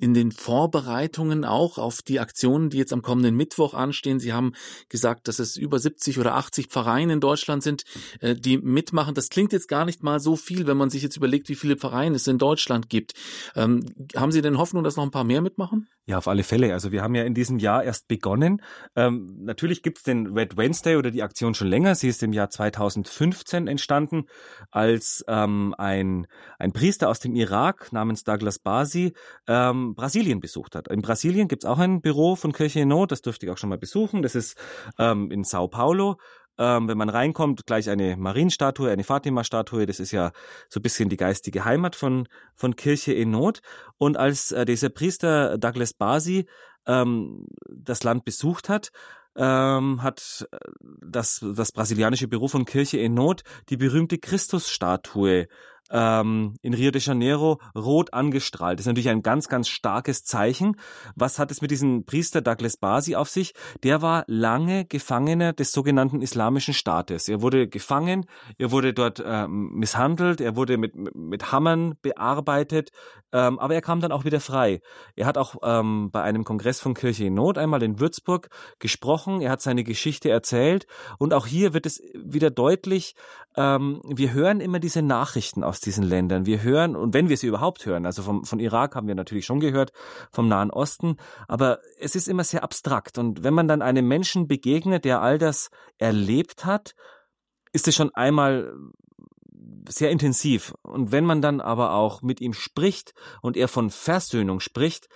in 0.00 0.14
den 0.14 0.32
Vorbereitungen 0.32 1.44
auch 1.44 1.76
auf 1.78 2.00
die 2.02 2.20
Aktionen, 2.20 2.70
die 2.70 2.78
jetzt 2.78 2.92
am 2.92 3.02
kommenden 3.02 3.36
Mittwoch 3.36 3.74
anstehen. 3.74 4.18
Sie 4.18 4.32
haben 4.32 4.52
gesagt, 4.88 5.28
dass 5.28 5.38
es 5.38 5.56
über 5.56 5.78
70 5.78 6.18
oder 6.18 6.34
80 6.36 6.68
Vereine 6.70 7.12
in 7.12 7.20
Deutschland 7.20 7.62
sind, 7.62 7.84
äh, 8.20 8.34
die 8.34 8.58
mitmachen. 8.58 9.14
Das 9.14 9.28
klingt 9.28 9.52
jetzt 9.52 9.68
gar 9.68 9.84
nicht 9.84 10.02
mal 10.02 10.18
so 10.18 10.36
viel, 10.36 10.66
wenn 10.66 10.78
man 10.78 10.88
sich 10.88 11.02
jetzt 11.02 11.16
überlegt, 11.16 11.48
wie 11.50 11.54
viele 11.54 11.76
Vereine 11.76 12.16
es 12.16 12.26
in 12.26 12.38
Deutschland 12.38 12.88
gibt. 12.88 13.12
Ähm, 13.54 13.84
haben 14.16 14.32
Sie 14.32 14.40
denn 14.40 14.58
Hoffnung, 14.58 14.84
dass 14.84 14.96
noch 14.96 15.04
ein 15.04 15.10
paar 15.10 15.24
mehr 15.24 15.42
mitmachen? 15.42 15.88
Ja, 16.06 16.18
auf 16.18 16.28
alle 16.28 16.42
Fälle. 16.42 16.72
Also 16.72 16.92
wir 16.92 17.02
haben 17.02 17.14
ja 17.14 17.24
in 17.24 17.34
diesem 17.34 17.58
Jahr 17.58 17.84
erst 17.84 18.08
begonnen. 18.08 18.62
Ähm, 18.96 19.36
natürlich 19.42 19.82
gibt's 19.82 20.02
den 20.02 20.26
Red 20.26 20.56
Wednesday 20.56 20.96
oder 20.96 21.10
die 21.10 21.22
Aktion 21.22 21.54
schon 21.54 21.68
länger. 21.68 21.94
Sie 21.94 22.08
ist 22.08 22.22
im 22.22 22.32
Jahr 22.32 22.50
2015 22.50 23.68
entstanden, 23.68 24.24
als 24.70 25.24
ähm, 25.28 25.74
ein, 25.78 26.26
ein 26.58 26.72
Priester 26.72 27.08
aus 27.08 27.20
dem 27.20 27.36
Irak 27.36 27.92
namens 27.92 28.24
Douglas 28.24 28.58
Basi 28.58 29.12
ähm, 29.46 29.89
Brasilien 29.94 30.40
besucht 30.40 30.74
hat. 30.74 30.88
In 30.88 31.02
Brasilien 31.02 31.48
gibt's 31.48 31.64
auch 31.64 31.78
ein 31.78 32.00
Büro 32.00 32.36
von 32.36 32.52
Kirche 32.52 32.80
in 32.80 32.88
Not, 32.88 33.12
das 33.12 33.22
dürfte 33.22 33.46
ich 33.46 33.52
auch 33.52 33.58
schon 33.58 33.70
mal 33.70 33.78
besuchen. 33.78 34.22
Das 34.22 34.34
ist 34.34 34.56
ähm, 34.98 35.30
in 35.30 35.44
Sao 35.44 35.68
Paulo 35.68 36.16
ähm, 36.60 36.88
wenn 36.88 36.98
man 36.98 37.08
reinkommt, 37.08 37.64
gleich 37.64 37.88
eine 37.88 38.18
Marienstatue, 38.18 38.90
eine 38.90 39.02
Fatima-Statue. 39.02 39.86
Das 39.86 39.98
ist 39.98 40.12
ja 40.12 40.30
so 40.68 40.78
ein 40.78 40.82
bisschen 40.82 41.08
die 41.08 41.16
geistige 41.16 41.64
Heimat 41.64 41.96
von, 41.96 42.28
von 42.54 42.76
Kirche 42.76 43.14
in 43.14 43.30
Not. 43.30 43.60
Und 43.96 44.18
als 44.18 44.52
äh, 44.52 44.66
dieser 44.66 44.90
Priester 44.90 45.56
Douglas 45.56 45.94
Basi 45.94 46.44
ähm, 46.86 47.46
das 47.66 48.02
Land 48.02 48.26
besucht 48.26 48.68
hat, 48.68 48.90
ähm, 49.36 50.02
hat 50.02 50.46
äh, 50.52 50.58
das, 51.00 51.42
das 51.54 51.72
brasilianische 51.72 52.28
Büro 52.28 52.46
von 52.46 52.66
Kirche 52.66 52.98
in 52.98 53.14
Not 53.14 53.42
die 53.70 53.78
berühmte 53.78 54.18
Christusstatue 54.18 55.46
ähm, 55.90 56.54
in 56.62 56.74
Rio 56.74 56.90
de 56.90 57.00
Janeiro 57.00 57.60
rot 57.76 58.12
angestrahlt. 58.12 58.78
Das 58.78 58.84
ist 58.84 58.88
natürlich 58.88 59.08
ein 59.08 59.22
ganz, 59.22 59.48
ganz 59.48 59.68
starkes 59.68 60.24
Zeichen. 60.24 60.76
Was 61.14 61.38
hat 61.38 61.50
es 61.50 61.60
mit 61.60 61.70
diesem 61.70 62.04
Priester 62.04 62.40
Douglas 62.40 62.76
Basi 62.76 63.16
auf 63.16 63.28
sich? 63.28 63.54
Der 63.82 64.02
war 64.02 64.24
lange 64.26 64.84
Gefangener 64.84 65.52
des 65.52 65.72
sogenannten 65.72 66.22
Islamischen 66.22 66.74
Staates. 66.74 67.28
Er 67.28 67.42
wurde 67.42 67.68
gefangen, 67.68 68.26
er 68.58 68.70
wurde 68.70 68.94
dort 68.94 69.22
ähm, 69.24 69.72
misshandelt, 69.74 70.40
er 70.40 70.56
wurde 70.56 70.78
mit, 70.78 70.94
mit 71.14 71.52
Hammern 71.52 71.94
bearbeitet, 72.02 72.90
ähm, 73.32 73.58
aber 73.58 73.74
er 73.74 73.82
kam 73.82 74.00
dann 74.00 74.12
auch 74.12 74.24
wieder 74.24 74.40
frei. 74.40 74.80
Er 75.16 75.26
hat 75.26 75.38
auch 75.38 75.56
ähm, 75.62 76.10
bei 76.10 76.22
einem 76.22 76.44
Kongress 76.44 76.80
von 76.80 76.94
Kirche 76.94 77.24
in 77.24 77.34
Not 77.34 77.58
einmal 77.58 77.82
in 77.82 78.00
Würzburg 78.00 78.48
gesprochen, 78.78 79.40
er 79.40 79.50
hat 79.50 79.62
seine 79.62 79.84
Geschichte 79.84 80.30
erzählt 80.30 80.86
und 81.18 81.34
auch 81.34 81.46
hier 81.46 81.74
wird 81.74 81.86
es 81.86 82.02
wieder 82.14 82.50
deutlich, 82.50 83.14
ähm, 83.56 84.00
wir 84.06 84.32
hören 84.32 84.60
immer 84.60 84.78
diese 84.78 85.02
Nachrichten 85.02 85.64
aus 85.64 85.79
diesen 85.80 86.04
Ländern. 86.04 86.46
Wir 86.46 86.62
hören, 86.62 86.96
und 86.96 87.14
wenn 87.14 87.28
wir 87.28 87.36
sie 87.36 87.46
überhaupt 87.46 87.86
hören, 87.86 88.06
also 88.06 88.22
vom, 88.22 88.44
von 88.44 88.60
Irak 88.60 88.94
haben 88.94 89.08
wir 89.08 89.14
natürlich 89.14 89.46
schon 89.46 89.60
gehört, 89.60 89.92
vom 90.30 90.48
Nahen 90.48 90.70
Osten, 90.70 91.16
aber 91.48 91.80
es 91.98 92.14
ist 92.14 92.28
immer 92.28 92.44
sehr 92.44 92.62
abstrakt. 92.62 93.18
Und 93.18 93.42
wenn 93.42 93.54
man 93.54 93.68
dann 93.68 93.82
einem 93.82 94.06
Menschen 94.06 94.46
begegnet, 94.46 95.04
der 95.04 95.20
all 95.20 95.38
das 95.38 95.70
erlebt 95.98 96.64
hat, 96.64 96.94
ist 97.72 97.88
es 97.88 97.94
schon 97.94 98.14
einmal 98.14 98.72
sehr 99.88 100.10
intensiv. 100.10 100.74
Und 100.82 101.12
wenn 101.12 101.24
man 101.24 101.42
dann 101.42 101.60
aber 101.60 101.92
auch 101.94 102.22
mit 102.22 102.40
ihm 102.40 102.52
spricht 102.52 103.14
und 103.42 103.56
er 103.56 103.68
von 103.68 103.90
Versöhnung 103.90 104.60
spricht, 104.60 105.08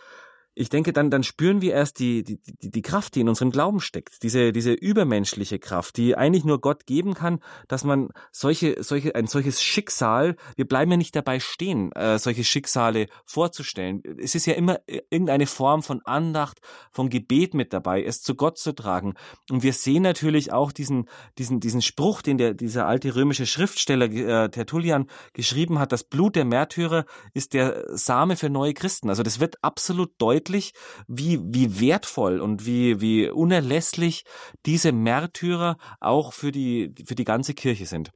ich 0.56 0.68
denke, 0.68 0.92
dann, 0.92 1.10
dann 1.10 1.24
spüren 1.24 1.60
wir 1.60 1.72
erst 1.72 1.98
die, 1.98 2.22
die, 2.22 2.38
die, 2.60 2.82
Kraft, 2.82 3.16
die 3.16 3.20
in 3.20 3.28
unserem 3.28 3.50
Glauben 3.50 3.80
steckt. 3.80 4.22
Diese, 4.22 4.52
diese 4.52 4.72
übermenschliche 4.72 5.58
Kraft, 5.58 5.96
die 5.96 6.16
eigentlich 6.16 6.44
nur 6.44 6.60
Gott 6.60 6.86
geben 6.86 7.14
kann, 7.14 7.40
dass 7.66 7.82
man 7.82 8.10
solche, 8.30 8.82
solche, 8.82 9.16
ein 9.16 9.26
solches 9.26 9.60
Schicksal, 9.60 10.36
wir 10.54 10.66
bleiben 10.66 10.92
ja 10.92 10.96
nicht 10.96 11.16
dabei 11.16 11.40
stehen, 11.40 11.90
äh, 11.92 12.18
solche 12.20 12.44
Schicksale 12.44 13.08
vorzustellen. 13.24 14.02
Es 14.18 14.36
ist 14.36 14.46
ja 14.46 14.54
immer 14.54 14.80
irgendeine 14.86 15.46
Form 15.46 15.82
von 15.82 16.00
Andacht, 16.04 16.60
von 16.92 17.10
Gebet 17.10 17.54
mit 17.54 17.72
dabei, 17.72 18.04
es 18.04 18.22
zu 18.22 18.36
Gott 18.36 18.56
zu 18.56 18.72
tragen. 18.72 19.14
Und 19.50 19.64
wir 19.64 19.72
sehen 19.72 20.04
natürlich 20.04 20.52
auch 20.52 20.70
diesen, 20.70 21.08
diesen, 21.36 21.58
diesen 21.58 21.82
Spruch, 21.82 22.22
den 22.22 22.38
der, 22.38 22.54
dieser 22.54 22.86
alte 22.86 23.16
römische 23.16 23.46
Schriftsteller 23.46 24.06
äh, 24.06 24.50
Tertullian 24.50 25.08
geschrieben 25.32 25.80
hat, 25.80 25.90
das 25.90 26.04
Blut 26.04 26.36
der 26.36 26.44
Märtyrer 26.44 27.06
ist 27.32 27.54
der 27.54 27.84
Same 27.96 28.36
für 28.36 28.50
neue 28.50 28.74
Christen. 28.74 29.08
Also 29.08 29.24
das 29.24 29.40
wird 29.40 29.56
absolut 29.62 30.12
deutlich 30.18 30.43
deutlich, 30.44 30.72
wie, 31.08 31.40
wie 31.42 31.80
wertvoll 31.80 32.40
und 32.40 32.66
wie, 32.66 33.00
wie 33.00 33.30
unerlässlich 33.30 34.24
diese 34.66 34.92
Märtyrer 34.92 35.76
auch 36.00 36.32
für 36.32 36.52
die, 36.52 36.94
für 37.06 37.14
die 37.14 37.24
ganze 37.24 37.54
Kirche 37.54 37.86
sind. 37.86 38.10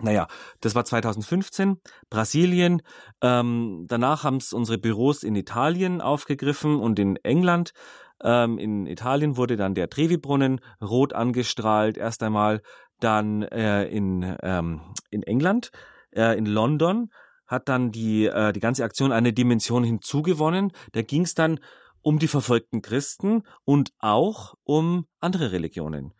Naja, 0.00 0.26
das 0.60 0.74
war 0.74 0.84
2015, 0.84 1.76
Brasilien. 2.10 2.82
Ähm, 3.20 3.84
danach 3.88 4.24
haben 4.24 4.38
es 4.38 4.52
unsere 4.52 4.78
Büros 4.78 5.22
in 5.22 5.36
Italien 5.36 6.00
aufgegriffen 6.00 6.76
und 6.76 6.98
in 6.98 7.16
England. 7.16 7.72
Ähm, 8.22 8.58
in 8.58 8.86
Italien 8.86 9.36
wurde 9.36 9.56
dann 9.56 9.74
der 9.74 9.90
Trevi-Brunnen 9.90 10.60
rot 10.80 11.12
angestrahlt, 11.12 11.98
erst 11.98 12.22
einmal. 12.22 12.62
Dann 13.00 13.42
äh, 13.42 13.84
in, 13.84 14.36
ähm, 14.42 14.80
in 15.10 15.22
England, 15.24 15.70
äh, 16.12 16.36
in 16.38 16.46
London, 16.46 17.10
hat 17.52 17.68
dann 17.68 17.92
die, 17.92 18.24
äh, 18.26 18.52
die 18.52 18.60
ganze 18.60 18.82
Aktion 18.82 19.12
eine 19.12 19.32
Dimension 19.32 19.84
hinzugewonnen. 19.84 20.72
Da 20.92 21.02
ging 21.02 21.22
es 21.22 21.34
dann 21.34 21.60
um 22.00 22.18
die 22.18 22.26
verfolgten 22.26 22.82
Christen 22.82 23.42
und 23.64 23.92
auch 23.98 24.54
um 24.64 25.06
andere 25.20 25.52
Religionen. 25.52 26.14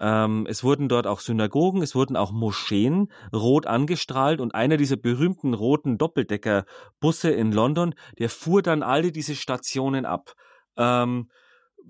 Ähm, 0.00 0.46
es 0.48 0.64
wurden 0.64 0.88
dort 0.88 1.06
auch 1.06 1.20
Synagogen, 1.20 1.82
es 1.82 1.94
wurden 1.94 2.16
auch 2.16 2.32
Moscheen 2.32 3.12
rot 3.32 3.66
angestrahlt 3.66 4.40
und 4.40 4.54
einer 4.54 4.76
dieser 4.76 4.96
berühmten 4.96 5.54
roten 5.54 5.98
Doppeldeckerbusse 5.98 7.30
in 7.30 7.52
London, 7.52 7.94
der 8.18 8.30
fuhr 8.30 8.62
dann 8.62 8.82
alle 8.82 9.12
diese 9.12 9.34
Stationen 9.34 10.06
ab. 10.06 10.34
Ähm, 10.76 11.28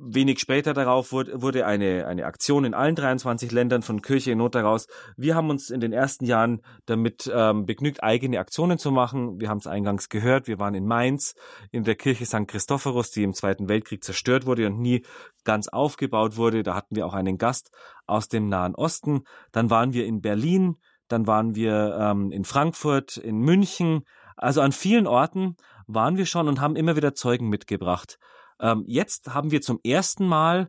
Wenig 0.01 0.39
später 0.39 0.75
darauf 0.75 1.11
wurde 1.13 1.67
eine, 1.67 2.07
eine 2.07 2.27
Aktion 2.27 2.65
in 2.65 2.73
allen 2.73 2.95
23 2.95 3.51
Ländern 3.51 3.83
von 3.83 4.01
Kirche 4.01 4.31
in 4.31 4.39
Not 4.39 4.55
daraus. 4.55 4.87
Wir 5.17 5.35
haben 5.35 5.51
uns 5.51 5.71
in 5.71 5.81
den 5.81 5.93
ersten 5.93 6.25
Jahren 6.25 6.61
damit 6.87 7.29
ähm, 7.35 7.67
begnügt, 7.67 8.03
eigene 8.05 8.39
Aktionen 8.39 8.79
zu 8.79 8.93
machen. 8.93 9.41
Wir 9.41 9.49
haben 9.49 9.59
es 9.59 9.67
eingangs 9.67 10.09
gehört. 10.09 10.47
Wir 10.47 10.61
waren 10.61 10.75
in 10.75 10.87
Mainz 10.87 11.35
in 11.73 11.83
der 11.83 11.97
Kirche 11.97 12.27
St. 12.27 12.47
Christophorus, 12.47 13.11
die 13.11 13.25
im 13.25 13.35
Zweiten 13.35 13.69
Weltkrieg 13.69 14.05
zerstört 14.05 14.47
wurde 14.47 14.69
und 14.69 14.79
nie 14.79 15.05
ganz 15.43 15.67
aufgebaut 15.67 16.37
wurde. 16.37 16.63
Da 16.63 16.77
hatten 16.77 16.95
wir 16.95 17.05
auch 17.05 17.15
einen 17.15 17.37
Gast 17.37 17.73
aus 18.07 18.29
dem 18.29 18.49
Nahen 18.49 18.77
Osten. 18.77 19.25
Dann 19.51 19.69
waren 19.69 19.95
wir 19.95 20.07
in 20.07 20.21
Berlin. 20.21 20.77
Dann 21.09 21.27
waren 21.27 21.57
wir 21.57 21.99
ähm, 22.01 22.31
in 22.31 22.45
Frankfurt, 22.45 23.17
in 23.17 23.39
München. 23.39 24.03
Also 24.37 24.61
an 24.61 24.71
vielen 24.71 25.09
Orten 25.09 25.57
waren 25.89 26.17
wir 26.17 26.27
schon 26.27 26.47
und 26.47 26.61
haben 26.61 26.77
immer 26.77 26.95
wieder 26.95 27.15
Zeugen 27.15 27.49
mitgebracht. 27.49 28.19
Ähm, 28.61 28.85
jetzt 28.87 29.29
haben 29.29 29.51
wir 29.51 29.61
zum 29.61 29.81
ersten 29.85 30.27
Mal 30.27 30.69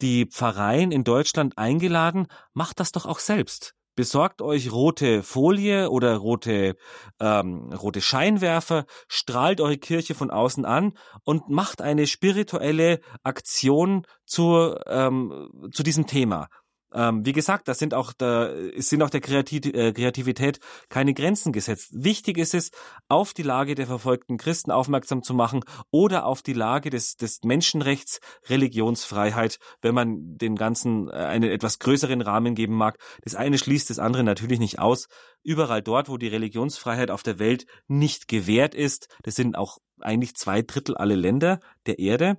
die 0.00 0.26
Pfarreien 0.26 0.92
in 0.92 1.04
Deutschland 1.04 1.56
eingeladen, 1.58 2.26
macht 2.52 2.80
das 2.80 2.92
doch 2.92 3.06
auch 3.06 3.18
selbst. 3.18 3.74
Besorgt 3.94 4.42
euch 4.42 4.70
rote 4.70 5.22
Folie 5.22 5.88
oder 5.88 6.16
rote, 6.16 6.76
ähm, 7.18 7.72
rote 7.72 8.02
Scheinwerfer, 8.02 8.84
strahlt 9.08 9.58
eure 9.58 9.78
Kirche 9.78 10.14
von 10.14 10.30
außen 10.30 10.66
an 10.66 10.92
und 11.24 11.48
macht 11.48 11.80
eine 11.80 12.06
spirituelle 12.06 13.00
Aktion 13.22 14.06
zu, 14.26 14.76
ähm, 14.86 15.48
zu 15.72 15.82
diesem 15.82 16.06
Thema. 16.06 16.48
Ähm, 16.94 17.26
wie 17.26 17.32
gesagt, 17.32 17.68
da 17.68 17.74
sind 17.74 17.94
auch 17.94 18.12
da 18.12 18.50
sind 18.76 19.02
auch 19.02 19.10
der 19.10 19.20
äh, 19.20 19.92
Kreativität 19.92 20.60
keine 20.88 21.14
Grenzen 21.14 21.52
gesetzt. 21.52 21.90
Wichtig 21.92 22.38
ist 22.38 22.54
es, 22.54 22.70
auf 23.08 23.34
die 23.34 23.42
Lage 23.42 23.74
der 23.74 23.86
verfolgten 23.86 24.36
Christen 24.38 24.70
aufmerksam 24.70 25.22
zu 25.22 25.34
machen 25.34 25.64
oder 25.90 26.26
auf 26.26 26.42
die 26.42 26.52
Lage 26.52 26.90
des, 26.90 27.16
des 27.16 27.42
Menschenrechts 27.42 28.20
Religionsfreiheit, 28.48 29.58
wenn 29.82 29.94
man 29.94 30.38
dem 30.38 30.54
Ganzen 30.54 31.08
äh, 31.08 31.12
einen 31.12 31.50
etwas 31.50 31.78
größeren 31.80 32.20
Rahmen 32.20 32.54
geben 32.54 32.74
mag. 32.74 32.98
Das 33.22 33.34
eine 33.34 33.58
schließt 33.58 33.90
das 33.90 33.98
andere 33.98 34.22
natürlich 34.22 34.60
nicht 34.60 34.78
aus. 34.78 35.08
Überall 35.42 35.82
dort, 35.82 36.08
wo 36.08 36.16
die 36.16 36.28
Religionsfreiheit 36.28 37.10
auf 37.10 37.22
der 37.22 37.38
Welt 37.38 37.66
nicht 37.88 38.28
gewährt 38.28 38.74
ist, 38.74 39.08
das 39.22 39.34
sind 39.34 39.56
auch 39.56 39.78
eigentlich 40.00 40.34
zwei 40.34 40.62
Drittel 40.62 40.96
alle 40.96 41.14
Länder 41.14 41.60
der 41.86 41.98
Erde, 41.98 42.38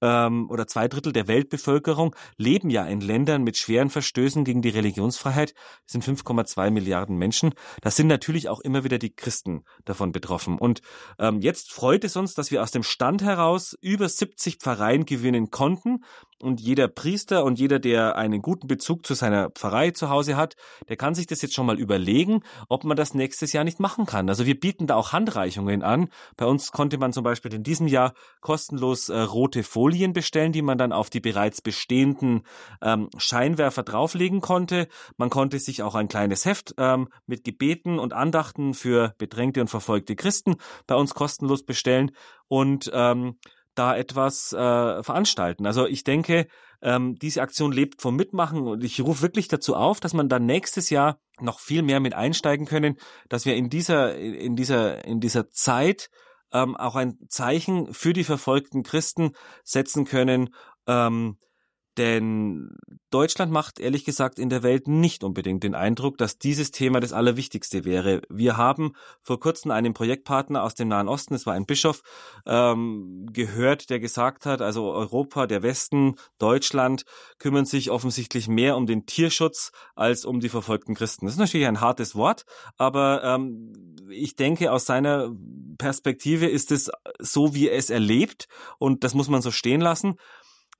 ähm, 0.00 0.50
oder 0.50 0.66
zwei 0.66 0.88
Drittel 0.88 1.12
der 1.12 1.28
Weltbevölkerung 1.28 2.14
leben 2.36 2.70
ja 2.70 2.86
in 2.86 3.00
Ländern 3.00 3.42
mit 3.42 3.56
schweren 3.56 3.90
Verstößen 3.90 4.44
gegen 4.44 4.62
die 4.62 4.68
Religionsfreiheit. 4.68 5.54
Das 5.84 5.92
sind 5.92 6.04
5,2 6.04 6.70
Milliarden 6.70 7.16
Menschen. 7.16 7.54
Da 7.82 7.90
sind 7.90 8.06
natürlich 8.06 8.48
auch 8.48 8.60
immer 8.60 8.84
wieder 8.84 8.98
die 8.98 9.14
Christen 9.14 9.64
davon 9.84 10.12
betroffen. 10.12 10.58
Und 10.58 10.80
ähm, 11.18 11.40
jetzt 11.40 11.72
freut 11.72 12.04
es 12.04 12.16
uns, 12.16 12.34
dass 12.34 12.50
wir 12.50 12.62
aus 12.62 12.70
dem 12.70 12.82
Stand 12.82 13.22
heraus 13.22 13.76
über 13.80 14.08
70 14.08 14.56
Pfarreien 14.58 15.04
gewinnen 15.04 15.50
konnten 15.50 16.04
und 16.42 16.60
jeder 16.60 16.88
Priester 16.88 17.44
und 17.44 17.58
jeder, 17.58 17.78
der 17.78 18.16
einen 18.16 18.42
guten 18.42 18.66
Bezug 18.66 19.06
zu 19.06 19.14
seiner 19.14 19.50
Pfarrei 19.50 19.90
zu 19.90 20.08
Hause 20.08 20.36
hat, 20.36 20.56
der 20.88 20.96
kann 20.96 21.14
sich 21.14 21.26
das 21.26 21.42
jetzt 21.42 21.54
schon 21.54 21.66
mal 21.66 21.78
überlegen, 21.78 22.42
ob 22.68 22.84
man 22.84 22.96
das 22.96 23.14
nächstes 23.14 23.52
Jahr 23.52 23.64
nicht 23.64 23.80
machen 23.80 24.06
kann. 24.06 24.28
Also 24.28 24.46
wir 24.46 24.58
bieten 24.58 24.86
da 24.86 24.94
auch 24.94 25.12
Handreichungen 25.12 25.82
an. 25.82 26.08
Bei 26.36 26.46
uns 26.46 26.72
konnte 26.72 26.98
man 26.98 27.12
zum 27.12 27.24
Beispiel 27.24 27.52
in 27.54 27.62
diesem 27.62 27.88
Jahr 27.88 28.14
kostenlos 28.40 29.08
äh, 29.08 29.18
rote 29.18 29.62
Folien 29.62 30.12
bestellen, 30.12 30.52
die 30.52 30.62
man 30.62 30.78
dann 30.78 30.92
auf 30.92 31.10
die 31.10 31.20
bereits 31.20 31.60
bestehenden 31.60 32.42
ähm, 32.82 33.08
Scheinwerfer 33.16 33.82
drauflegen 33.82 34.40
konnte. 34.40 34.88
Man 35.16 35.30
konnte 35.30 35.58
sich 35.58 35.82
auch 35.82 35.94
ein 35.94 36.08
kleines 36.08 36.44
Heft 36.44 36.74
ähm, 36.78 37.08
mit 37.26 37.44
Gebeten 37.44 37.98
und 37.98 38.12
Andachten 38.12 38.74
für 38.74 39.14
bedrängte 39.18 39.60
und 39.60 39.68
verfolgte 39.68 40.14
Christen 40.14 40.56
bei 40.86 40.94
uns 40.94 41.14
kostenlos 41.14 41.64
bestellen. 41.64 42.12
Und 42.48 42.90
ähm, 42.94 43.36
da 43.78 43.96
etwas 43.96 44.52
äh, 44.52 45.02
veranstalten. 45.02 45.66
Also 45.66 45.86
ich 45.86 46.04
denke, 46.04 46.46
ähm, 46.82 47.16
diese 47.16 47.42
Aktion 47.42 47.72
lebt 47.72 48.02
vom 48.02 48.16
Mitmachen 48.16 48.66
und 48.66 48.84
ich 48.84 49.00
rufe 49.00 49.22
wirklich 49.22 49.48
dazu 49.48 49.74
auf, 49.74 50.00
dass 50.00 50.14
man 50.14 50.28
dann 50.28 50.46
nächstes 50.46 50.90
Jahr 50.90 51.18
noch 51.40 51.60
viel 51.60 51.82
mehr 51.82 52.00
mit 52.00 52.14
einsteigen 52.14 52.66
können, 52.66 52.96
dass 53.28 53.46
wir 53.46 53.56
in 53.56 53.70
dieser 53.70 54.16
in 54.16 54.56
dieser 54.56 55.04
in 55.04 55.20
dieser 55.20 55.50
Zeit 55.50 56.10
ähm, 56.52 56.76
auch 56.76 56.96
ein 56.96 57.18
Zeichen 57.28 57.92
für 57.92 58.12
die 58.12 58.24
verfolgten 58.24 58.82
Christen 58.82 59.32
setzen 59.64 60.04
können. 60.04 60.54
Ähm, 60.86 61.38
denn 61.98 62.70
Deutschland 63.10 63.50
macht 63.50 63.80
ehrlich 63.80 64.04
gesagt 64.04 64.38
in 64.38 64.50
der 64.50 64.62
Welt 64.62 64.86
nicht 64.86 65.24
unbedingt 65.24 65.62
den 65.62 65.74
Eindruck, 65.74 66.18
dass 66.18 66.38
dieses 66.38 66.70
Thema 66.70 67.00
das 67.00 67.12
Allerwichtigste 67.12 67.84
wäre. 67.84 68.22
Wir 68.28 68.56
haben 68.56 68.92
vor 69.22 69.40
kurzem 69.40 69.70
einen 69.70 69.94
Projektpartner 69.94 70.62
aus 70.62 70.74
dem 70.74 70.88
Nahen 70.88 71.08
Osten, 71.08 71.34
es 71.34 71.46
war 71.46 71.54
ein 71.54 71.66
Bischof, 71.66 72.02
ähm, 72.46 73.26
gehört, 73.32 73.90
der 73.90 73.98
gesagt 73.98 74.46
hat, 74.46 74.62
also 74.62 74.92
Europa, 74.92 75.46
der 75.46 75.62
Westen, 75.62 76.16
Deutschland 76.38 77.04
kümmern 77.38 77.64
sich 77.64 77.90
offensichtlich 77.90 78.46
mehr 78.48 78.76
um 78.76 78.86
den 78.86 79.06
Tierschutz 79.06 79.72
als 79.94 80.24
um 80.24 80.40
die 80.40 80.48
verfolgten 80.48 80.94
Christen. 80.94 81.26
Das 81.26 81.34
ist 81.34 81.40
natürlich 81.40 81.66
ein 81.66 81.80
hartes 81.80 82.14
Wort, 82.14 82.44
aber 82.76 83.24
ähm, 83.24 83.72
ich 84.10 84.36
denke, 84.36 84.72
aus 84.72 84.86
seiner 84.86 85.30
Perspektive 85.78 86.46
ist 86.46 86.72
es 86.72 86.90
so, 87.18 87.54
wie 87.54 87.68
er 87.68 87.76
es 87.76 87.90
erlebt 87.90 88.48
und 88.78 89.04
das 89.04 89.14
muss 89.14 89.28
man 89.28 89.42
so 89.42 89.50
stehen 89.50 89.80
lassen. 89.80 90.16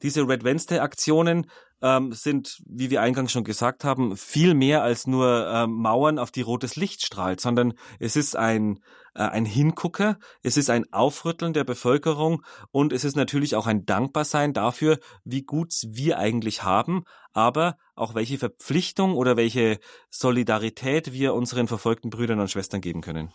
Diese 0.03 0.27
Red 0.27 0.45
Wednesday 0.45 0.79
Aktionen 0.79 1.47
ähm, 1.83 2.13
sind, 2.13 2.61
wie 2.67 2.91
wir 2.91 3.03
eingangs 3.03 3.33
schon 3.33 3.45
gesagt 3.45 3.85
haben, 3.85 4.17
viel 4.17 4.55
mehr 4.55 4.83
als 4.83 5.07
nur 5.07 5.49
ähm, 5.53 5.73
Mauern, 5.73 6.19
auf 6.19 6.31
die 6.31 6.43
rotes 6.43 6.77
Licht 6.77 7.05
strahlt, 7.05 7.41
sondern 7.41 7.75
es 8.01 8.17
ist 8.17 8.37
ein, 8.37 8.81
äh, 9.15 9.23
ein 9.23 9.45
Hingucker, 9.45 10.19
es 10.43 10.57
ist 10.57 10.71
ein 10.71 10.93
Aufrütteln 10.93 11.53
der 11.53 11.65
Bevölkerung 11.65 12.43
und 12.71 12.93
es 12.93 13.05
ist 13.05 13.17
natürlich 13.17 13.55
auch 13.55 13.67
ein 13.67 13.85
Dankbarsein 13.85 14.53
dafür, 14.53 14.99
wie 15.25 15.43
gut 15.43 15.73
wir 15.87 16.19
eigentlich 16.19 16.63
haben, 16.63 17.05
aber 17.33 17.77
auch 17.95 18.15
welche 18.15 18.39
Verpflichtung 18.39 19.15
oder 19.15 19.37
welche 19.37 19.79
Solidarität 20.11 21.13
wir 21.13 21.35
unseren 21.35 21.69
verfolgten 21.69 22.11
Brüdern 22.11 22.41
und 22.41 22.51
Schwestern 22.51 22.81
geben 22.81 23.03
können 23.03 23.33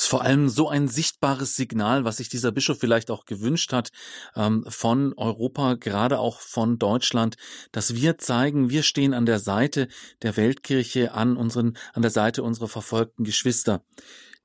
ist 0.00 0.08
vor 0.08 0.22
allem 0.22 0.48
so 0.48 0.68
ein 0.68 0.88
sichtbares 0.88 1.56
Signal, 1.56 2.04
was 2.04 2.16
sich 2.16 2.30
dieser 2.30 2.52
Bischof 2.52 2.78
vielleicht 2.78 3.10
auch 3.10 3.26
gewünscht 3.26 3.72
hat 3.72 3.90
ähm, 4.34 4.64
von 4.66 5.12
Europa, 5.14 5.74
gerade 5.74 6.18
auch 6.18 6.40
von 6.40 6.78
Deutschland, 6.78 7.36
dass 7.70 7.94
wir 7.94 8.16
zeigen, 8.16 8.70
wir 8.70 8.82
stehen 8.82 9.12
an 9.12 9.26
der 9.26 9.38
Seite 9.38 9.88
der 10.22 10.38
Weltkirche, 10.38 11.12
an 11.12 11.36
unseren, 11.36 11.76
an 11.92 12.00
der 12.00 12.10
Seite 12.10 12.42
unserer 12.42 12.68
verfolgten 12.68 13.24
Geschwister. 13.24 13.82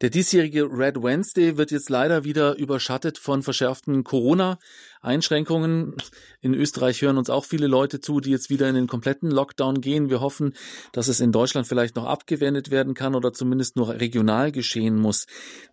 Der 0.02 0.10
diesjährige 0.10 0.66
Red 0.66 1.02
Wednesday 1.02 1.56
wird 1.56 1.72
jetzt 1.72 1.90
leider 1.90 2.26
wieder 2.26 2.58
überschattet 2.58 3.18
von 3.18 3.44
verschärften 3.44 4.04
Corona-Einschränkungen. 4.04 5.96
In 6.42 6.54
Österreich 6.54 7.02
hören 7.02 7.18
uns 7.18 7.30
auch 7.30 7.46
viele 7.46 7.68
Leute 7.68 8.02
zu, 8.02 8.20
die 8.20 8.32
jetzt 8.32 8.50
wieder 8.50 8.68
in 8.68 8.76
den 8.76 8.88
kompletten 8.88 9.32
Lockdown 9.32 9.80
gehen. 9.80 10.10
Wir 10.10 10.20
hoffen, 10.20 10.54
dass 10.92 11.08
es 11.08 11.22
in 11.22 11.32
Deutschland 11.32 11.66
vielleicht 11.66 11.96
noch 11.96 12.08
abgewendet 12.08 12.72
werden 12.72 12.94
kann 12.94 13.16
oder 13.16 13.32
zumindest 13.32 13.78
nur 13.78 13.88
regional 13.88 14.52
geschehen 14.52 15.00
muss. 15.00 15.28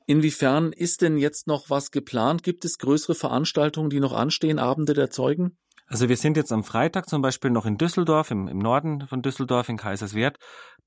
Inwiefern 0.06 0.72
ist 0.72 1.02
denn 1.02 1.18
jetzt 1.18 1.48
noch 1.48 1.68
was 1.68 1.90
geplant? 1.90 2.44
Gibt 2.44 2.64
es 2.64 2.78
größere 2.78 3.16
Veranstaltungen, 3.16 3.90
die 3.90 3.98
noch 3.98 4.12
anstehen, 4.12 4.60
Abende 4.60 4.94
der 4.94 5.10
Zeugen? 5.10 5.56
Also 5.86 6.08
wir 6.08 6.16
sind 6.16 6.36
jetzt 6.36 6.52
am 6.52 6.64
Freitag 6.64 7.08
zum 7.08 7.20
Beispiel 7.22 7.50
noch 7.50 7.66
in 7.66 7.76
Düsseldorf, 7.76 8.30
im, 8.30 8.48
im 8.48 8.58
Norden 8.58 9.06
von 9.06 9.20
Düsseldorf, 9.20 9.68
in 9.68 9.76
Kaiserswerth. 9.76 10.38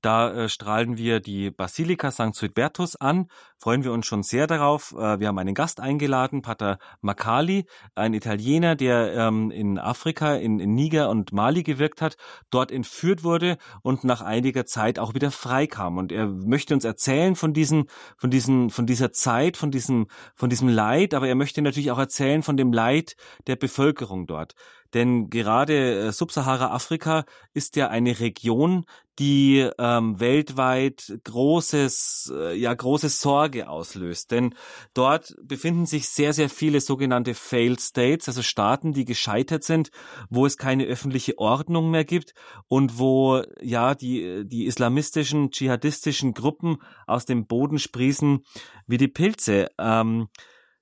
Da 0.02 0.32
äh, 0.32 0.48
strahlen 0.48 0.98
wir 0.98 1.20
die 1.20 1.50
Basilika 1.50 2.10
St. 2.10 2.34
Suidbertus 2.34 2.96
an, 2.96 3.28
freuen 3.58 3.82
wir 3.82 3.92
uns 3.92 4.06
schon 4.06 4.22
sehr 4.22 4.46
darauf. 4.46 4.92
Äh, 4.92 5.20
wir 5.20 5.28
haben 5.28 5.38
einen 5.38 5.54
Gast 5.54 5.80
eingeladen, 5.80 6.42
Pater 6.42 6.78
Makali, 7.00 7.64
ein 7.94 8.12
Italiener, 8.12 8.76
der 8.76 9.14
ähm, 9.14 9.50
in 9.50 9.78
Afrika, 9.78 10.34
in, 10.34 10.60
in 10.60 10.74
Niger 10.74 11.08
und 11.08 11.32
Mali 11.32 11.62
gewirkt 11.62 12.02
hat, 12.02 12.16
dort 12.50 12.70
entführt 12.70 13.24
wurde 13.24 13.56
und 13.82 14.04
nach 14.04 14.20
einiger 14.20 14.66
Zeit 14.66 14.98
auch 14.98 15.14
wieder 15.14 15.30
freikam. 15.30 15.96
Und 15.96 16.12
er 16.12 16.26
möchte 16.26 16.74
uns 16.74 16.84
erzählen 16.84 17.34
von 17.34 17.54
diesen, 17.54 17.86
von 18.18 18.30
diesen, 18.30 18.70
von 18.70 18.86
dieser 18.86 19.12
Zeit, 19.12 19.56
von 19.56 19.70
diesem, 19.70 20.08
von 20.34 20.50
diesem 20.50 20.68
Leid, 20.68 21.14
aber 21.14 21.26
er 21.26 21.36
möchte 21.36 21.62
natürlich 21.62 21.90
auch 21.90 21.98
erzählen 21.98 22.42
von 22.42 22.56
dem 22.56 22.72
Leid 22.72 23.16
der 23.46 23.56
Bevölkerung 23.56 24.26
dort. 24.26 24.54
Denn 24.94 25.30
gerade 25.30 26.08
äh, 26.08 26.12
Subsahara-Afrika 26.12 27.24
ist 27.54 27.76
ja 27.76 27.88
eine 27.88 28.20
Region, 28.20 28.84
die 29.18 29.66
ähm, 29.78 30.20
weltweit 30.20 31.20
großes, 31.24 32.32
äh, 32.36 32.54
ja 32.54 32.74
große 32.74 33.08
Sorge 33.08 33.68
auslöst. 33.68 34.30
Denn 34.30 34.54
dort 34.92 35.34
befinden 35.42 35.86
sich 35.86 36.08
sehr, 36.08 36.32
sehr 36.32 36.50
viele 36.50 36.80
sogenannte 36.80 37.34
Failed 37.34 37.80
States, 37.80 38.28
also 38.28 38.42
Staaten, 38.42 38.92
die 38.92 39.04
gescheitert 39.04 39.64
sind, 39.64 39.90
wo 40.28 40.44
es 40.44 40.58
keine 40.58 40.84
öffentliche 40.84 41.38
Ordnung 41.38 41.90
mehr 41.90 42.04
gibt 42.04 42.34
und 42.68 42.98
wo 42.98 43.42
ja 43.60 43.94
die 43.94 44.44
die 44.46 44.66
islamistischen, 44.66 45.50
dschihadistischen 45.50 46.34
Gruppen 46.34 46.78
aus 47.06 47.24
dem 47.24 47.46
Boden 47.46 47.78
sprießen 47.78 48.44
wie 48.86 48.98
die 48.98 49.08
Pilze. 49.08 49.68
Ähm, 49.78 50.28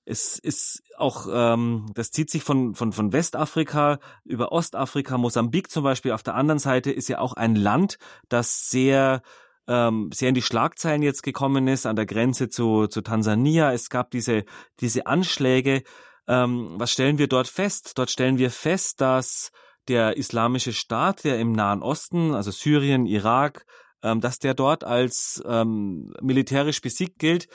es 0.07 0.39
ist 0.39 0.83
auch, 0.97 1.27
ähm, 1.31 1.87
das 1.95 2.11
zieht 2.11 2.31
sich 2.31 2.43
von, 2.43 2.75
von, 2.75 2.93
von 2.93 3.13
Westafrika 3.13 3.99
über 4.25 4.53
Ostafrika, 4.53 5.17
Mosambik 5.17 5.71
zum 5.71 5.85
Beispiel. 5.85 6.13
Auf 6.13 6.23
der 6.23 6.35
anderen 6.35 6.59
Seite 6.59 6.91
ist 6.91 7.09
ja 7.09 7.19
auch 7.19 7.33
ein 7.35 7.57
Land, 7.57 7.99
das 8.29 8.69
sehr 8.69 9.23
ähm, 9.67 10.11
sehr 10.13 10.29
in 10.29 10.35
die 10.35 10.43
Schlagzeilen 10.43 11.03
jetzt 11.03 11.23
gekommen 11.23 11.69
ist, 11.69 11.87
an 11.87 11.97
der 11.97 12.05
Grenze 12.07 12.51
zu, 12.51 12.87
zu 12.87 13.01
Tansania. 13.01 13.73
Es 13.73 13.89
gab 13.89 14.11
diese, 14.11 14.45
diese 14.81 15.07
Anschläge. 15.07 15.85
Ähm, 16.29 16.75
was 16.77 16.91
stellen 16.91 17.17
wir 17.17 17.29
dort 17.29 17.49
fest? 17.49 17.93
Dort 17.97 18.11
stellen 18.11 18.37
wir 18.37 18.51
fest, 18.51 19.01
dass 19.01 19.53
der 19.89 20.17
islamische 20.19 20.73
Staat, 20.73 21.25
der 21.25 21.39
im 21.39 21.53
Nahen 21.53 21.83
Osten, 21.83 22.35
also 22.35 22.51
Syrien, 22.51 23.07
Irak, 23.07 23.65
ähm, 24.03 24.21
dass 24.21 24.39
der 24.39 24.53
dort 24.53 24.85
als 24.85 25.43
ähm, 25.47 26.13
militärisch 26.21 26.81
besiegt 26.81 27.19
gilt 27.19 27.49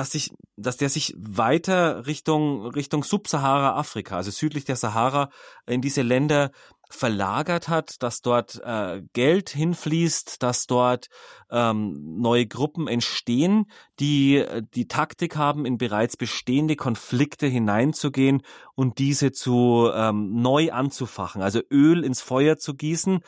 dass 0.00 0.12
sich, 0.12 0.30
dass 0.56 0.78
der 0.78 0.88
sich 0.88 1.14
weiter 1.18 2.06
Richtung 2.06 2.68
Richtung 2.68 3.04
Subsahara 3.04 3.76
Afrika, 3.76 4.16
also 4.16 4.30
südlich 4.30 4.64
der 4.64 4.76
Sahara, 4.76 5.28
in 5.66 5.82
diese 5.82 6.00
Länder 6.00 6.52
verlagert 6.88 7.68
hat, 7.68 8.02
dass 8.02 8.22
dort 8.22 8.58
äh, 8.64 9.02
Geld 9.12 9.50
hinfließt, 9.50 10.42
dass 10.42 10.64
dort 10.64 11.08
ähm, 11.50 12.16
neue 12.18 12.46
Gruppen 12.46 12.88
entstehen, 12.88 13.66
die 14.00 14.42
die 14.72 14.88
Taktik 14.88 15.36
haben, 15.36 15.66
in 15.66 15.76
bereits 15.76 16.16
bestehende 16.16 16.76
Konflikte 16.76 17.46
hineinzugehen 17.46 18.40
und 18.74 18.96
diese 18.96 19.32
zu 19.32 19.90
ähm, 19.94 20.40
neu 20.40 20.72
anzufachen, 20.72 21.42
also 21.42 21.60
Öl 21.70 22.04
ins 22.04 22.22
Feuer 22.22 22.56
zu 22.56 22.72
gießen 22.72 23.20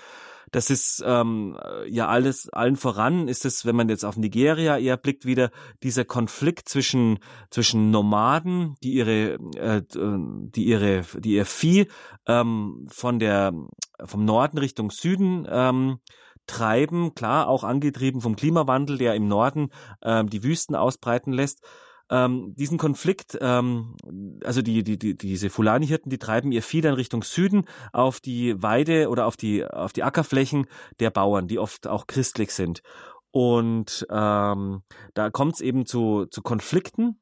das 0.51 0.71
ist 0.71 1.03
ähm, 1.07 1.59
ja 1.89 2.09
alles, 2.09 2.49
allen 2.49 2.77
voran 2.77 3.29
ist 3.29 3.45
es, 3.45 3.65
wenn 3.65 3.77
man 3.77 3.89
jetzt 3.89 4.05
auf 4.05 4.17
Nigeria 4.17 4.77
eher 4.77 4.97
blickt, 4.97 5.25
wieder 5.25 5.51
dieser 5.83 6.05
Konflikt 6.05 6.69
zwischen 6.69 7.19
zwischen 7.51 7.91
Nomaden, 7.91 8.75
die 8.83 8.95
ihre 8.95 9.35
äh, 9.57 9.83
die 9.95 10.65
ihre 10.65 11.03
die 11.19 11.35
ihr 11.35 11.47
Vieh 11.47 11.87
ähm, 12.27 12.87
von 12.91 13.19
der 13.19 13.53
vom 14.05 14.25
Norden 14.25 14.59
Richtung 14.59 14.91
Süden 14.91 15.47
ähm, 15.49 15.99
treiben, 16.47 17.15
klar 17.15 17.49
auch 17.49 17.65
angetrieben 17.65 18.21
vom 18.21 18.37
Klimawandel, 18.37 18.99
der 18.99 19.15
im 19.15 19.29
Norden 19.29 19.71
ähm, 20.03 20.29
die 20.29 20.43
Wüsten 20.43 20.75
ausbreiten 20.75 21.33
lässt 21.33 21.63
ähm, 22.13 22.55
diesen 22.57 22.77
Konflikt, 22.77 23.39
ähm, 23.41 23.97
also 24.45 24.61
die, 24.61 24.83
die, 24.83 24.99
die, 24.99 25.17
diese 25.17 25.49
Fulani-Hirten, 25.49 26.11
die 26.11 26.19
treiben 26.19 26.53
ihr 26.53 26.63
Vieh 26.63 26.83
dann 26.83 26.95
Richtung 26.95 27.23
Süden 27.23 27.65
auf 27.93 28.21
die 28.21 28.63
Weide 28.63 29.09
oder 29.09 29.27
auf 29.27 29.39
die, 29.39 29.65
auf 29.65 29.95
die 29.95 30.03
Ackerflächen 30.03 30.67
der 31.01 31.11
Bauern, 31.11 31.49
die 31.49 31.59
oft 31.59 31.87
auch 31.87 32.07
christlich 32.07 32.53
sind. 32.53 32.83
Und 33.31 34.07
ähm, 34.11 34.83
da 35.15 35.31
kommt 35.31 35.55
es 35.55 35.61
eben 35.63 35.87
zu, 35.87 36.27
zu 36.27 36.43
Konflikten 36.43 37.19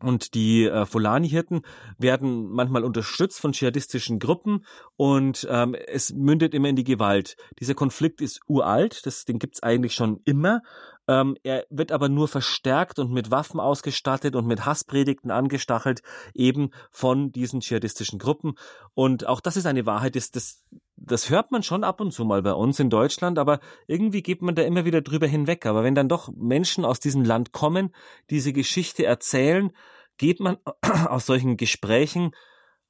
und 0.00 0.34
die 0.34 0.64
äh, 0.64 0.86
Fulani-Hirten 0.86 1.62
werden 1.98 2.48
manchmal 2.50 2.84
unterstützt 2.84 3.40
von 3.40 3.52
dschihadistischen 3.52 4.18
Gruppen 4.18 4.64
und 4.96 5.46
ähm, 5.50 5.74
es 5.74 6.12
mündet 6.12 6.54
immer 6.54 6.68
in 6.68 6.76
die 6.76 6.84
Gewalt. 6.84 7.36
Dieser 7.58 7.74
Konflikt 7.74 8.20
ist 8.20 8.40
uralt, 8.46 9.04
das, 9.06 9.24
den 9.24 9.38
gibt's 9.38 9.62
eigentlich 9.62 9.94
schon 9.94 10.20
immer. 10.24 10.62
Ähm, 11.08 11.36
er 11.42 11.64
wird 11.70 11.90
aber 11.90 12.08
nur 12.08 12.28
verstärkt 12.28 12.98
und 12.98 13.10
mit 13.10 13.30
Waffen 13.30 13.60
ausgestattet 13.60 14.36
und 14.36 14.46
mit 14.46 14.66
Hasspredigten 14.66 15.30
angestachelt, 15.30 16.02
eben 16.34 16.70
von 16.90 17.32
diesen 17.32 17.60
dschihadistischen 17.60 18.18
Gruppen. 18.18 18.54
Und 18.94 19.26
auch 19.26 19.40
das 19.40 19.56
ist 19.56 19.66
eine 19.66 19.86
Wahrheit, 19.86 20.16
das, 20.16 20.30
das, 20.30 20.62
das 21.00 21.30
hört 21.30 21.50
man 21.50 21.62
schon 21.62 21.84
ab 21.84 22.00
und 22.00 22.12
zu 22.12 22.24
mal 22.24 22.42
bei 22.42 22.52
uns 22.52 22.80
in 22.80 22.90
Deutschland, 22.90 23.38
aber 23.38 23.60
irgendwie 23.86 24.22
geht 24.22 24.42
man 24.42 24.54
da 24.54 24.62
immer 24.62 24.84
wieder 24.84 25.00
drüber 25.00 25.26
hinweg. 25.26 25.66
Aber 25.66 25.84
wenn 25.84 25.94
dann 25.94 26.08
doch 26.08 26.30
Menschen 26.34 26.84
aus 26.84 27.00
diesem 27.00 27.24
Land 27.24 27.52
kommen, 27.52 27.94
diese 28.30 28.52
Geschichte 28.52 29.04
erzählen, 29.04 29.72
geht 30.16 30.40
man 30.40 30.58
aus 31.08 31.26
solchen 31.26 31.56
Gesprächen 31.56 32.32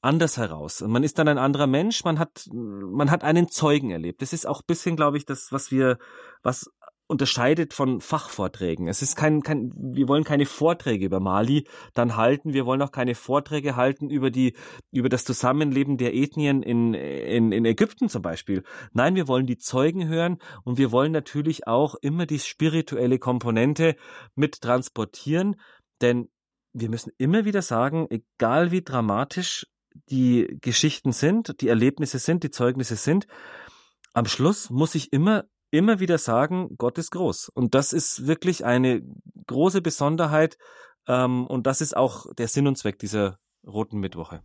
anders 0.00 0.36
heraus. 0.36 0.80
Und 0.80 0.92
man 0.92 1.02
ist 1.02 1.18
dann 1.18 1.28
ein 1.28 1.38
anderer 1.38 1.66
Mensch, 1.66 2.04
man 2.04 2.18
hat, 2.18 2.48
man 2.52 3.10
hat 3.10 3.24
einen 3.24 3.48
Zeugen 3.48 3.90
erlebt. 3.90 4.22
Das 4.22 4.32
ist 4.32 4.46
auch 4.46 4.62
bisschen, 4.62 4.96
glaube 4.96 5.16
ich, 5.16 5.26
das, 5.26 5.50
was 5.50 5.70
wir, 5.70 5.98
was 6.42 6.70
unterscheidet 7.08 7.72
von 7.72 8.00
Fachvorträgen. 8.00 8.86
Es 8.86 9.00
ist 9.00 9.16
kein, 9.16 9.42
kein, 9.42 9.72
wir 9.74 10.08
wollen 10.08 10.24
keine 10.24 10.44
Vorträge 10.44 11.06
über 11.06 11.20
Mali 11.20 11.66
dann 11.94 12.16
halten. 12.16 12.52
Wir 12.52 12.66
wollen 12.66 12.82
auch 12.82 12.92
keine 12.92 13.14
Vorträge 13.14 13.76
halten 13.76 14.10
über 14.10 14.30
die, 14.30 14.54
über 14.92 15.08
das 15.08 15.24
Zusammenleben 15.24 15.96
der 15.96 16.14
Ethnien 16.14 16.62
in, 16.62 16.92
in, 16.92 17.50
in 17.50 17.64
Ägypten 17.64 18.10
zum 18.10 18.20
Beispiel. 18.20 18.62
Nein, 18.92 19.16
wir 19.16 19.26
wollen 19.26 19.46
die 19.46 19.56
Zeugen 19.56 20.06
hören 20.06 20.36
und 20.64 20.76
wir 20.76 20.92
wollen 20.92 21.12
natürlich 21.12 21.66
auch 21.66 21.94
immer 21.96 22.26
die 22.26 22.38
spirituelle 22.38 23.18
Komponente 23.18 23.96
mit 24.34 24.60
transportieren, 24.60 25.56
denn 26.02 26.28
wir 26.74 26.90
müssen 26.90 27.10
immer 27.16 27.46
wieder 27.46 27.62
sagen, 27.62 28.06
egal 28.10 28.70
wie 28.70 28.82
dramatisch 28.82 29.66
die 30.10 30.58
Geschichten 30.60 31.12
sind, 31.12 31.60
die 31.62 31.68
Erlebnisse 31.68 32.18
sind, 32.18 32.44
die 32.44 32.50
Zeugnisse 32.50 32.96
sind, 32.96 33.26
am 34.12 34.26
Schluss 34.26 34.68
muss 34.68 34.94
ich 34.94 35.12
immer 35.12 35.44
immer 35.70 36.00
wieder 36.00 36.18
sagen, 36.18 36.76
Gott 36.78 36.98
ist 36.98 37.10
groß. 37.10 37.48
Und 37.50 37.74
das 37.74 37.92
ist 37.92 38.26
wirklich 38.26 38.64
eine 38.64 39.02
große 39.46 39.82
Besonderheit. 39.82 40.58
Ähm, 41.06 41.46
und 41.46 41.66
das 41.66 41.80
ist 41.80 41.96
auch 41.96 42.26
der 42.34 42.48
Sinn 42.48 42.66
und 42.66 42.76
Zweck 42.76 42.98
dieser 42.98 43.38
Roten 43.66 43.98
Mittwoche. 43.98 44.42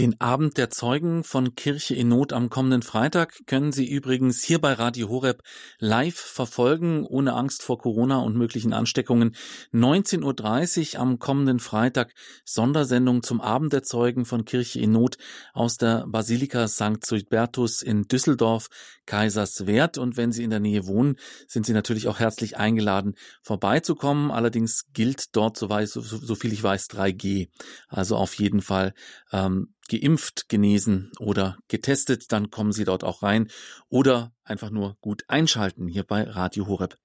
Den 0.00 0.18
Abend 0.18 0.56
der 0.56 0.70
Zeugen 0.70 1.24
von 1.24 1.54
Kirche 1.54 1.94
in 1.94 2.08
Not 2.08 2.32
am 2.32 2.48
kommenden 2.48 2.80
Freitag 2.80 3.38
können 3.44 3.70
Sie 3.70 3.86
übrigens 3.86 4.42
hier 4.42 4.58
bei 4.58 4.72
Radio 4.72 5.10
Horeb 5.10 5.42
live 5.78 6.16
verfolgen, 6.16 7.04
ohne 7.04 7.34
Angst 7.34 7.62
vor 7.62 7.76
Corona 7.76 8.20
und 8.20 8.34
möglichen 8.34 8.72
Ansteckungen. 8.72 9.36
19.30 9.74 10.94
Uhr 10.94 11.00
am 11.02 11.18
kommenden 11.18 11.58
Freitag 11.58 12.14
Sondersendung 12.46 13.22
zum 13.22 13.42
Abend 13.42 13.74
der 13.74 13.82
Zeugen 13.82 14.24
von 14.24 14.46
Kirche 14.46 14.80
in 14.80 14.92
Not 14.92 15.18
aus 15.52 15.76
der 15.76 16.06
Basilika 16.08 16.66
St. 16.66 17.04
Suidbertus 17.04 17.82
in 17.82 18.04
Düsseldorf, 18.04 18.68
Kaiserswerth. 19.04 19.98
Und 19.98 20.16
wenn 20.16 20.32
Sie 20.32 20.44
in 20.44 20.50
der 20.50 20.60
Nähe 20.60 20.86
wohnen, 20.86 21.16
sind 21.46 21.66
Sie 21.66 21.74
natürlich 21.74 22.08
auch 22.08 22.20
herzlich 22.20 22.56
eingeladen, 22.56 23.16
vorbeizukommen. 23.42 24.30
Allerdings 24.30 24.86
gilt 24.94 25.36
dort, 25.36 25.58
so, 25.58 25.68
so, 25.68 26.00
so 26.00 26.34
viel 26.34 26.54
ich 26.54 26.62
weiß, 26.62 26.88
3G. 26.88 27.50
Also 27.88 28.16
auf 28.16 28.32
jeden 28.32 28.62
Fall 28.62 28.94
ähm, 29.30 29.74
geimpft, 29.90 30.48
genesen 30.48 31.10
oder 31.18 31.58
getestet, 31.68 32.32
dann 32.32 32.50
kommen 32.50 32.72
Sie 32.72 32.84
dort 32.84 33.02
auch 33.02 33.22
rein 33.22 33.48
oder 33.88 34.32
einfach 34.44 34.70
nur 34.70 34.96
gut 35.00 35.24
einschalten 35.28 35.88
hier 35.88 36.04
bei 36.04 36.22
Radio 36.22 36.68
Horeb. 36.68 36.96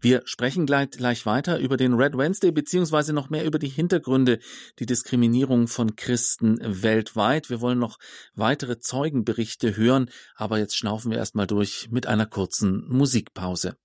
Wir 0.00 0.22
sprechen 0.24 0.64
gleich, 0.64 0.90
gleich 0.90 1.26
weiter 1.26 1.58
über 1.58 1.76
den 1.76 1.94
Red 1.94 2.16
Wednesday 2.16 2.52
beziehungsweise 2.52 3.12
noch 3.12 3.28
mehr 3.28 3.44
über 3.44 3.58
die 3.58 3.68
Hintergründe, 3.68 4.38
die 4.78 4.86
Diskriminierung 4.86 5.68
von 5.68 5.96
Christen 5.96 6.58
weltweit. 6.62 7.50
Wir 7.50 7.60
wollen 7.60 7.78
noch 7.78 7.98
weitere 8.34 8.78
Zeugenberichte 8.78 9.76
hören, 9.76 10.08
aber 10.34 10.58
jetzt 10.58 10.76
schnaufen 10.76 11.10
wir 11.10 11.18
erstmal 11.18 11.46
durch 11.46 11.88
mit 11.90 12.06
einer 12.06 12.26
kurzen 12.26 12.86
Musikpause. 12.88 13.76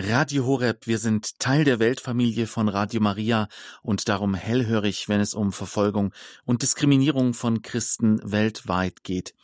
Radio 0.00 0.46
Horeb, 0.46 0.86
wir 0.86 0.98
sind 0.98 1.40
Teil 1.40 1.64
der 1.64 1.80
Weltfamilie 1.80 2.46
von 2.46 2.68
Radio 2.68 3.00
Maria 3.00 3.48
und 3.82 4.08
darum 4.08 4.32
hellhörig, 4.32 5.08
wenn 5.08 5.20
es 5.20 5.34
um 5.34 5.50
Verfolgung 5.50 6.12
und 6.44 6.62
Diskriminierung 6.62 7.34
von 7.34 7.62
Christen 7.62 8.20
weltweit 8.22 9.02
geht. 9.02 9.34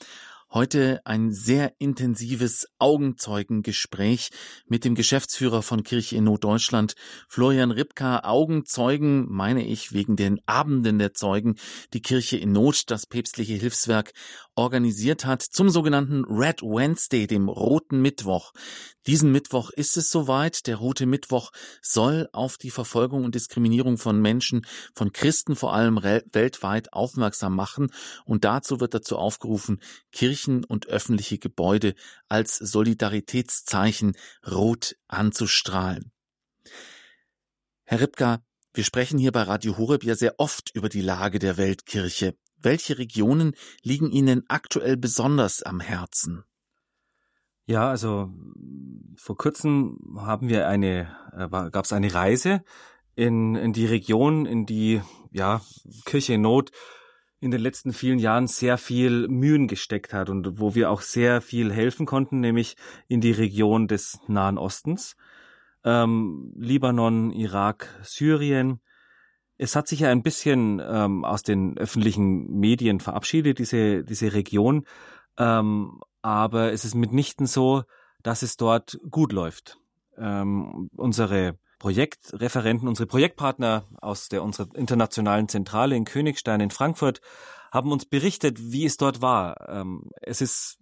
Heute 0.54 1.00
ein 1.04 1.32
sehr 1.32 1.72
intensives 1.80 2.68
Augenzeugengespräch 2.78 4.30
mit 4.68 4.84
dem 4.84 4.94
Geschäftsführer 4.94 5.62
von 5.62 5.82
Kirche 5.82 6.14
in 6.14 6.22
Norddeutschland, 6.22 6.94
Florian 7.28 7.72
Ripka. 7.72 8.20
Augenzeugen, 8.20 9.26
meine 9.28 9.66
ich, 9.66 9.92
wegen 9.92 10.14
den 10.14 10.38
Abenden 10.46 11.00
der 11.00 11.12
Zeugen, 11.12 11.56
die 11.92 12.02
Kirche 12.02 12.36
in 12.36 12.52
Not, 12.52 12.84
das 12.92 13.06
päpstliche 13.06 13.54
Hilfswerk, 13.54 14.12
organisiert 14.54 15.24
hat 15.24 15.42
zum 15.42 15.70
sogenannten 15.70 16.24
Red 16.24 16.62
Wednesday, 16.62 17.26
dem 17.26 17.48
Roten 17.48 18.02
Mittwoch. 18.02 18.52
Diesen 19.06 19.32
Mittwoch 19.32 19.70
ist 19.70 19.96
es 19.96 20.10
soweit. 20.10 20.66
Der 20.66 20.76
Rote 20.76 21.06
Mittwoch 21.06 21.50
soll 21.82 22.28
auf 22.32 22.58
die 22.58 22.70
Verfolgung 22.70 23.24
und 23.24 23.34
Diskriminierung 23.34 23.98
von 23.98 24.20
Menschen, 24.20 24.66
von 24.94 25.12
Christen 25.12 25.56
vor 25.56 25.74
allem 25.74 26.02
weltweit 26.02 26.92
aufmerksam 26.92 27.54
machen. 27.54 27.90
Und 28.24 28.44
dazu 28.44 28.80
wird 28.80 28.94
dazu 28.94 29.16
aufgerufen, 29.16 29.80
Kirche 30.12 30.34
Kirchen 30.34 30.64
und 30.64 30.88
öffentliche 30.88 31.38
Gebäude 31.38 31.94
als 32.28 32.56
Solidaritätszeichen 32.56 34.16
rot 34.50 34.96
anzustrahlen. 35.06 36.12
Herr 37.84 38.00
Ripka, 38.00 38.42
wir 38.72 38.84
sprechen 38.84 39.18
hier 39.18 39.30
bei 39.30 39.42
Radio 39.42 39.76
Horeb 39.78 40.02
ja 40.02 40.16
sehr 40.16 40.34
oft 40.38 40.70
über 40.74 40.88
die 40.88 41.02
Lage 41.02 41.38
der 41.38 41.56
Weltkirche. 41.56 42.36
Welche 42.64 42.98
Regionen 42.98 43.54
liegen 43.82 44.10
Ihnen 44.10 44.44
aktuell 44.48 44.96
besonders 44.96 45.62
am 45.62 45.80
Herzen? 45.80 46.44
Ja, 47.66 47.88
also 47.88 48.30
vor 49.16 49.36
kurzem 49.36 49.98
haben 50.18 50.48
wir 50.48 50.68
eine, 50.68 51.14
äh, 51.32 51.48
gab 51.48 51.84
es 51.84 51.92
eine 51.92 52.12
Reise 52.12 52.62
in, 53.14 53.54
in 53.54 53.72
die 53.72 53.86
Region, 53.86 54.46
in 54.46 54.66
die 54.66 55.00
ja 55.30 55.60
Kirche 56.04 56.34
in 56.34 56.42
Not 56.42 56.72
in 57.40 57.50
den 57.50 57.60
letzten 57.60 57.92
vielen 57.92 58.18
Jahren 58.18 58.46
sehr 58.46 58.78
viel 58.78 59.28
Mühen 59.28 59.68
gesteckt 59.68 60.14
hat 60.14 60.30
und 60.30 60.58
wo 60.58 60.74
wir 60.74 60.90
auch 60.90 61.02
sehr 61.02 61.42
viel 61.42 61.70
helfen 61.70 62.06
konnten, 62.06 62.40
nämlich 62.40 62.76
in 63.06 63.20
die 63.20 63.32
Region 63.32 63.86
des 63.86 64.18
Nahen 64.28 64.56
Ostens, 64.56 65.16
ähm, 65.84 66.54
Libanon, 66.56 67.30
Irak, 67.32 67.88
Syrien. 68.02 68.80
Es 69.56 69.76
hat 69.76 69.88
sich 69.88 70.00
ja 70.00 70.10
ein 70.10 70.22
bisschen 70.22 70.82
ähm, 70.84 71.24
aus 71.24 71.42
den 71.42 71.78
öffentlichen 71.78 72.58
Medien 72.58 73.00
verabschiedet, 73.00 73.58
diese, 73.58 74.04
diese 74.04 74.32
Region, 74.32 74.84
ähm, 75.38 76.00
aber 76.22 76.72
es 76.72 76.84
ist 76.84 76.94
mitnichten 76.94 77.46
so, 77.46 77.84
dass 78.22 78.42
es 78.42 78.56
dort 78.56 78.98
gut 79.10 79.32
läuft. 79.32 79.78
Ähm, 80.16 80.88
unsere 80.96 81.58
Projektreferenten, 81.78 82.88
unsere 82.88 83.06
Projektpartner 83.06 83.84
aus 84.00 84.28
der 84.28 84.42
unserer 84.42 84.74
internationalen 84.74 85.48
Zentrale 85.48 85.96
in 85.96 86.04
Königstein 86.04 86.60
in 86.60 86.70
Frankfurt 86.70 87.20
haben 87.72 87.92
uns 87.92 88.06
berichtet, 88.06 88.58
wie 88.60 88.86
es 88.86 88.96
dort 88.96 89.20
war. 89.20 89.68
Ähm, 89.68 90.10
es 90.22 90.40
ist 90.40 90.78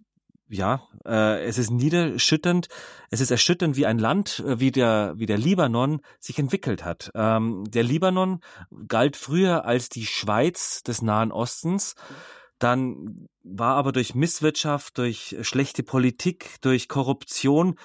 ja, 0.53 0.87
äh, 1.05 1.43
es 1.43 1.57
ist 1.57 1.71
niederschütternd. 1.71 2.67
Es 3.09 3.21
ist 3.21 3.31
erschütternd, 3.31 3.75
wie 3.75 3.85
ein 3.85 3.99
Land, 3.99 4.39
äh, 4.39 4.59
wie 4.59 4.71
der, 4.71 5.13
wie 5.17 5.25
der 5.25 5.37
Libanon 5.37 6.01
sich 6.19 6.39
entwickelt 6.39 6.85
hat. 6.85 7.11
Ähm, 7.15 7.65
der 7.69 7.83
Libanon 7.83 8.39
galt 8.87 9.17
früher 9.17 9.65
als 9.65 9.89
die 9.89 10.05
Schweiz 10.05 10.83
des 10.83 11.01
Nahen 11.01 11.31
Ostens. 11.31 11.95
Dann 12.59 13.27
war 13.43 13.75
aber 13.75 13.91
durch 13.91 14.15
Misswirtschaft, 14.15 14.97
durch 14.97 15.35
schlechte 15.41 15.83
Politik, 15.83 16.57
durch 16.61 16.87
Korruption 16.87 17.75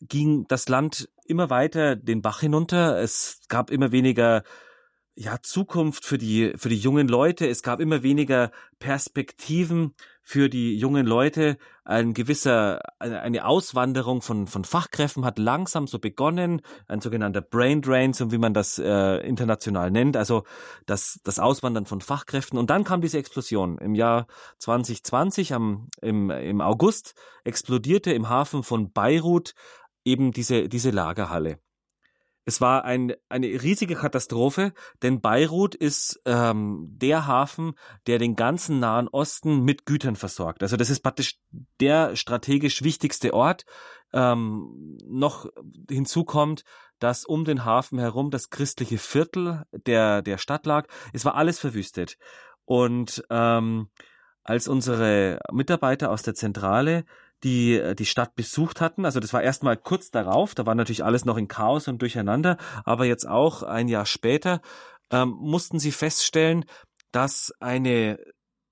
ging 0.00 0.46
das 0.48 0.68
Land 0.68 1.08
immer 1.24 1.50
weiter 1.50 1.96
den 1.96 2.22
Bach 2.22 2.40
hinunter. 2.40 2.98
Es 3.00 3.40
gab 3.48 3.70
immer 3.70 3.92
weniger 3.92 4.42
ja, 5.14 5.38
Zukunft 5.42 6.04
für 6.04 6.16
die, 6.16 6.52
für 6.56 6.68
die 6.68 6.78
jungen 6.78 7.08
Leute. 7.08 7.46
Es 7.46 7.62
gab 7.62 7.80
immer 7.80 8.02
weniger 8.02 8.50
Perspektiven 8.78 9.94
für 10.22 10.48
die 10.48 10.76
jungen 10.76 11.06
Leute. 11.06 11.56
Ein 11.84 12.14
gewisser, 12.14 12.80
eine 12.98 13.44
Auswanderung 13.44 14.22
von, 14.22 14.46
von 14.46 14.64
Fachkräften 14.64 15.24
hat 15.24 15.38
langsam 15.38 15.86
so 15.86 15.98
begonnen. 15.98 16.62
Ein 16.86 17.00
sogenannter 17.00 17.40
Brain 17.40 17.82
Drain, 17.82 18.12
so 18.12 18.30
wie 18.30 18.38
man 18.38 18.54
das 18.54 18.78
äh, 18.78 19.16
international 19.26 19.90
nennt. 19.90 20.16
Also 20.16 20.44
das, 20.86 21.20
das 21.24 21.38
Auswandern 21.38 21.86
von 21.86 22.00
Fachkräften. 22.00 22.58
Und 22.58 22.70
dann 22.70 22.84
kam 22.84 23.00
diese 23.00 23.18
Explosion. 23.18 23.78
Im 23.78 23.94
Jahr 23.94 24.26
2020, 24.58 25.54
am, 25.54 25.88
im, 26.00 26.30
im 26.30 26.60
August, 26.60 27.14
explodierte 27.44 28.12
im 28.12 28.28
Hafen 28.28 28.62
von 28.62 28.92
Beirut 28.92 29.54
eben 30.04 30.32
diese, 30.32 30.68
diese 30.68 30.90
Lagerhalle. 30.90 31.58
Es 32.50 32.60
war 32.60 32.84
ein, 32.84 33.12
eine 33.28 33.46
riesige 33.46 33.94
Katastrophe, 33.94 34.72
denn 35.04 35.20
Beirut 35.20 35.76
ist 35.76 36.20
ähm, 36.24 36.88
der 36.90 37.28
Hafen, 37.28 37.74
der 38.08 38.18
den 38.18 38.34
ganzen 38.34 38.80
Nahen 38.80 39.06
Osten 39.06 39.62
mit 39.62 39.86
Gütern 39.86 40.16
versorgt. 40.16 40.64
Also 40.64 40.76
das 40.76 40.90
ist 40.90 40.98
praktisch 40.98 41.38
der 41.78 42.16
strategisch 42.16 42.82
wichtigste 42.82 43.34
Ort. 43.34 43.66
Ähm, 44.12 44.98
noch 45.06 45.46
hinzu 45.88 46.24
kommt, 46.24 46.64
dass 46.98 47.24
um 47.24 47.44
den 47.44 47.64
Hafen 47.64 48.00
herum 48.00 48.32
das 48.32 48.50
christliche 48.50 48.98
Viertel 48.98 49.62
der, 49.70 50.20
der 50.20 50.36
Stadt 50.36 50.66
lag. 50.66 50.88
Es 51.12 51.24
war 51.24 51.36
alles 51.36 51.60
verwüstet. 51.60 52.16
Und 52.64 53.22
ähm, 53.30 53.90
als 54.42 54.66
unsere 54.66 55.38
Mitarbeiter 55.52 56.10
aus 56.10 56.22
der 56.22 56.34
Zentrale 56.34 57.04
die 57.44 57.74
äh, 57.74 57.94
die 57.94 58.06
Stadt 58.06 58.34
besucht 58.34 58.80
hatten. 58.80 59.04
Also 59.04 59.20
das 59.20 59.32
war 59.32 59.42
erstmal 59.42 59.76
kurz 59.76 60.10
darauf, 60.10 60.54
da 60.54 60.66
war 60.66 60.74
natürlich 60.74 61.04
alles 61.04 61.24
noch 61.24 61.36
in 61.36 61.48
Chaos 61.48 61.88
und 61.88 62.00
durcheinander, 62.02 62.56
aber 62.84 63.04
jetzt 63.04 63.26
auch 63.26 63.62
ein 63.62 63.88
Jahr 63.88 64.06
später 64.06 64.60
ähm, 65.10 65.36
mussten 65.40 65.78
sie 65.78 65.92
feststellen, 65.92 66.64
dass 67.12 67.52
eine, 67.60 68.18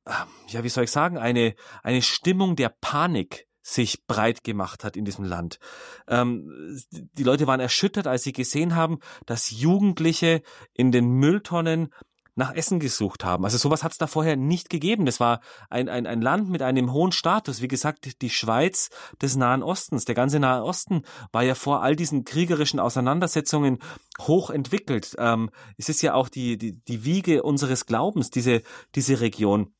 ähm, 0.07 0.15
ja 0.49 0.63
wie 0.65 0.69
soll 0.69 0.85
ich 0.85 0.91
sagen, 0.91 1.19
eine, 1.19 1.55
eine 1.83 2.03
Stimmung 2.03 2.57
der 2.57 2.75
Panik 2.81 3.47
sich 3.63 4.07
breit 4.07 4.45
gemacht 4.45 4.83
hat 4.83 4.97
in 4.97 5.05
diesem 5.05 5.25
Land. 5.25 5.59
Ähm, 6.07 6.81
die 6.91 7.23
Leute 7.23 7.47
waren 7.47 7.61
erschüttert, 7.61 8.07
als 8.07 8.23
sie 8.23 8.33
gesehen 8.33 8.75
haben, 8.75 8.99
dass 9.27 9.51
Jugendliche 9.51 10.43
in 10.73 10.91
den 10.91 11.07
Mülltonnen 11.11 11.93
nach 12.39 12.55
Essen 12.55 12.79
gesucht 12.79 13.25
haben. 13.25 13.45
Also 13.45 13.59
sowas 13.59 13.83
hat 13.83 13.91
es 13.93 13.99
da 13.99 14.07
vorher 14.07 14.37
nicht 14.37 14.71
gegeben. 14.71 15.07
Das 15.07 15.19
war 15.19 15.41
ein, 15.71 15.89
ein, 15.89 16.07
ein 16.07 16.23
Land 16.23 16.49
mit 16.49 16.63
einem 16.63 16.93
hohen 16.93 17.11
Status. 17.11 17.61
Wie 17.61 17.69
gesagt, 17.69 18.23
die 18.23 18.31
Schweiz 18.31 18.91
des 19.21 19.35
Nahen 19.35 19.65
Ostens. 19.65 20.05
Der 20.05 20.15
ganze 20.15 20.39
Nahe 20.39 20.63
Osten 20.63 21.03
war 21.33 21.43
ja 21.43 21.57
vor 21.57 21.83
all 21.83 21.97
diesen 21.97 22.25
kriegerischen 22.25 22.79
Auseinandersetzungen 22.79 23.79
hoch 24.21 24.51
entwickelt. 24.51 25.17
Ähm, 25.19 25.51
es 25.77 25.89
ist 25.89 26.01
ja 26.01 26.15
auch 26.15 26.29
die, 26.29 26.57
die, 26.57 26.75
die 26.85 27.05
Wiege 27.05 27.43
unseres 27.43 27.87
Glaubens, 27.87 28.31
diese, 28.31 28.63
diese 28.95 29.21
Region. 29.21 29.75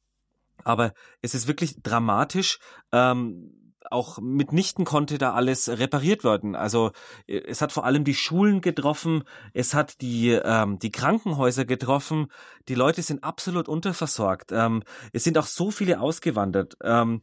Aber 0.65 0.93
es 1.23 1.35
ist 1.35 1.47
wirklich 1.47 1.81
dramatisch. 1.81 2.59
Ähm, 2.91 3.68
auch 3.91 4.19
mitnichten 4.19 4.85
konnte 4.85 5.19
da 5.19 5.33
alles 5.35 5.69
repariert 5.69 6.25
werden. 6.25 6.55
Also 6.55 6.93
äh, 7.27 7.39
es 7.39 7.63
hat 7.63 7.73
vor 7.73 7.85
allem 7.85 8.05
die 8.05 8.15
Schulen 8.15 8.61
getroffen, 8.61 9.25
es 9.53 9.75
hat 9.75 10.01
die, 10.01 10.31
ähm, 10.31 10.79
die 10.79 10.93
Krankenhäuser 10.93 11.65
getroffen. 11.65 12.29
Die 12.69 12.75
Leute 12.75 13.03
sind 13.03 13.25
absolut 13.25 13.69
unterversorgt. 13.69 14.53
Ähm, 14.53 14.83
es 15.13 15.25
sind 15.25 15.39
auch 15.39 15.47
so 15.47 15.71
viele 15.71 16.01
ausgewandert. 16.01 16.77
Ähm, 16.83 17.23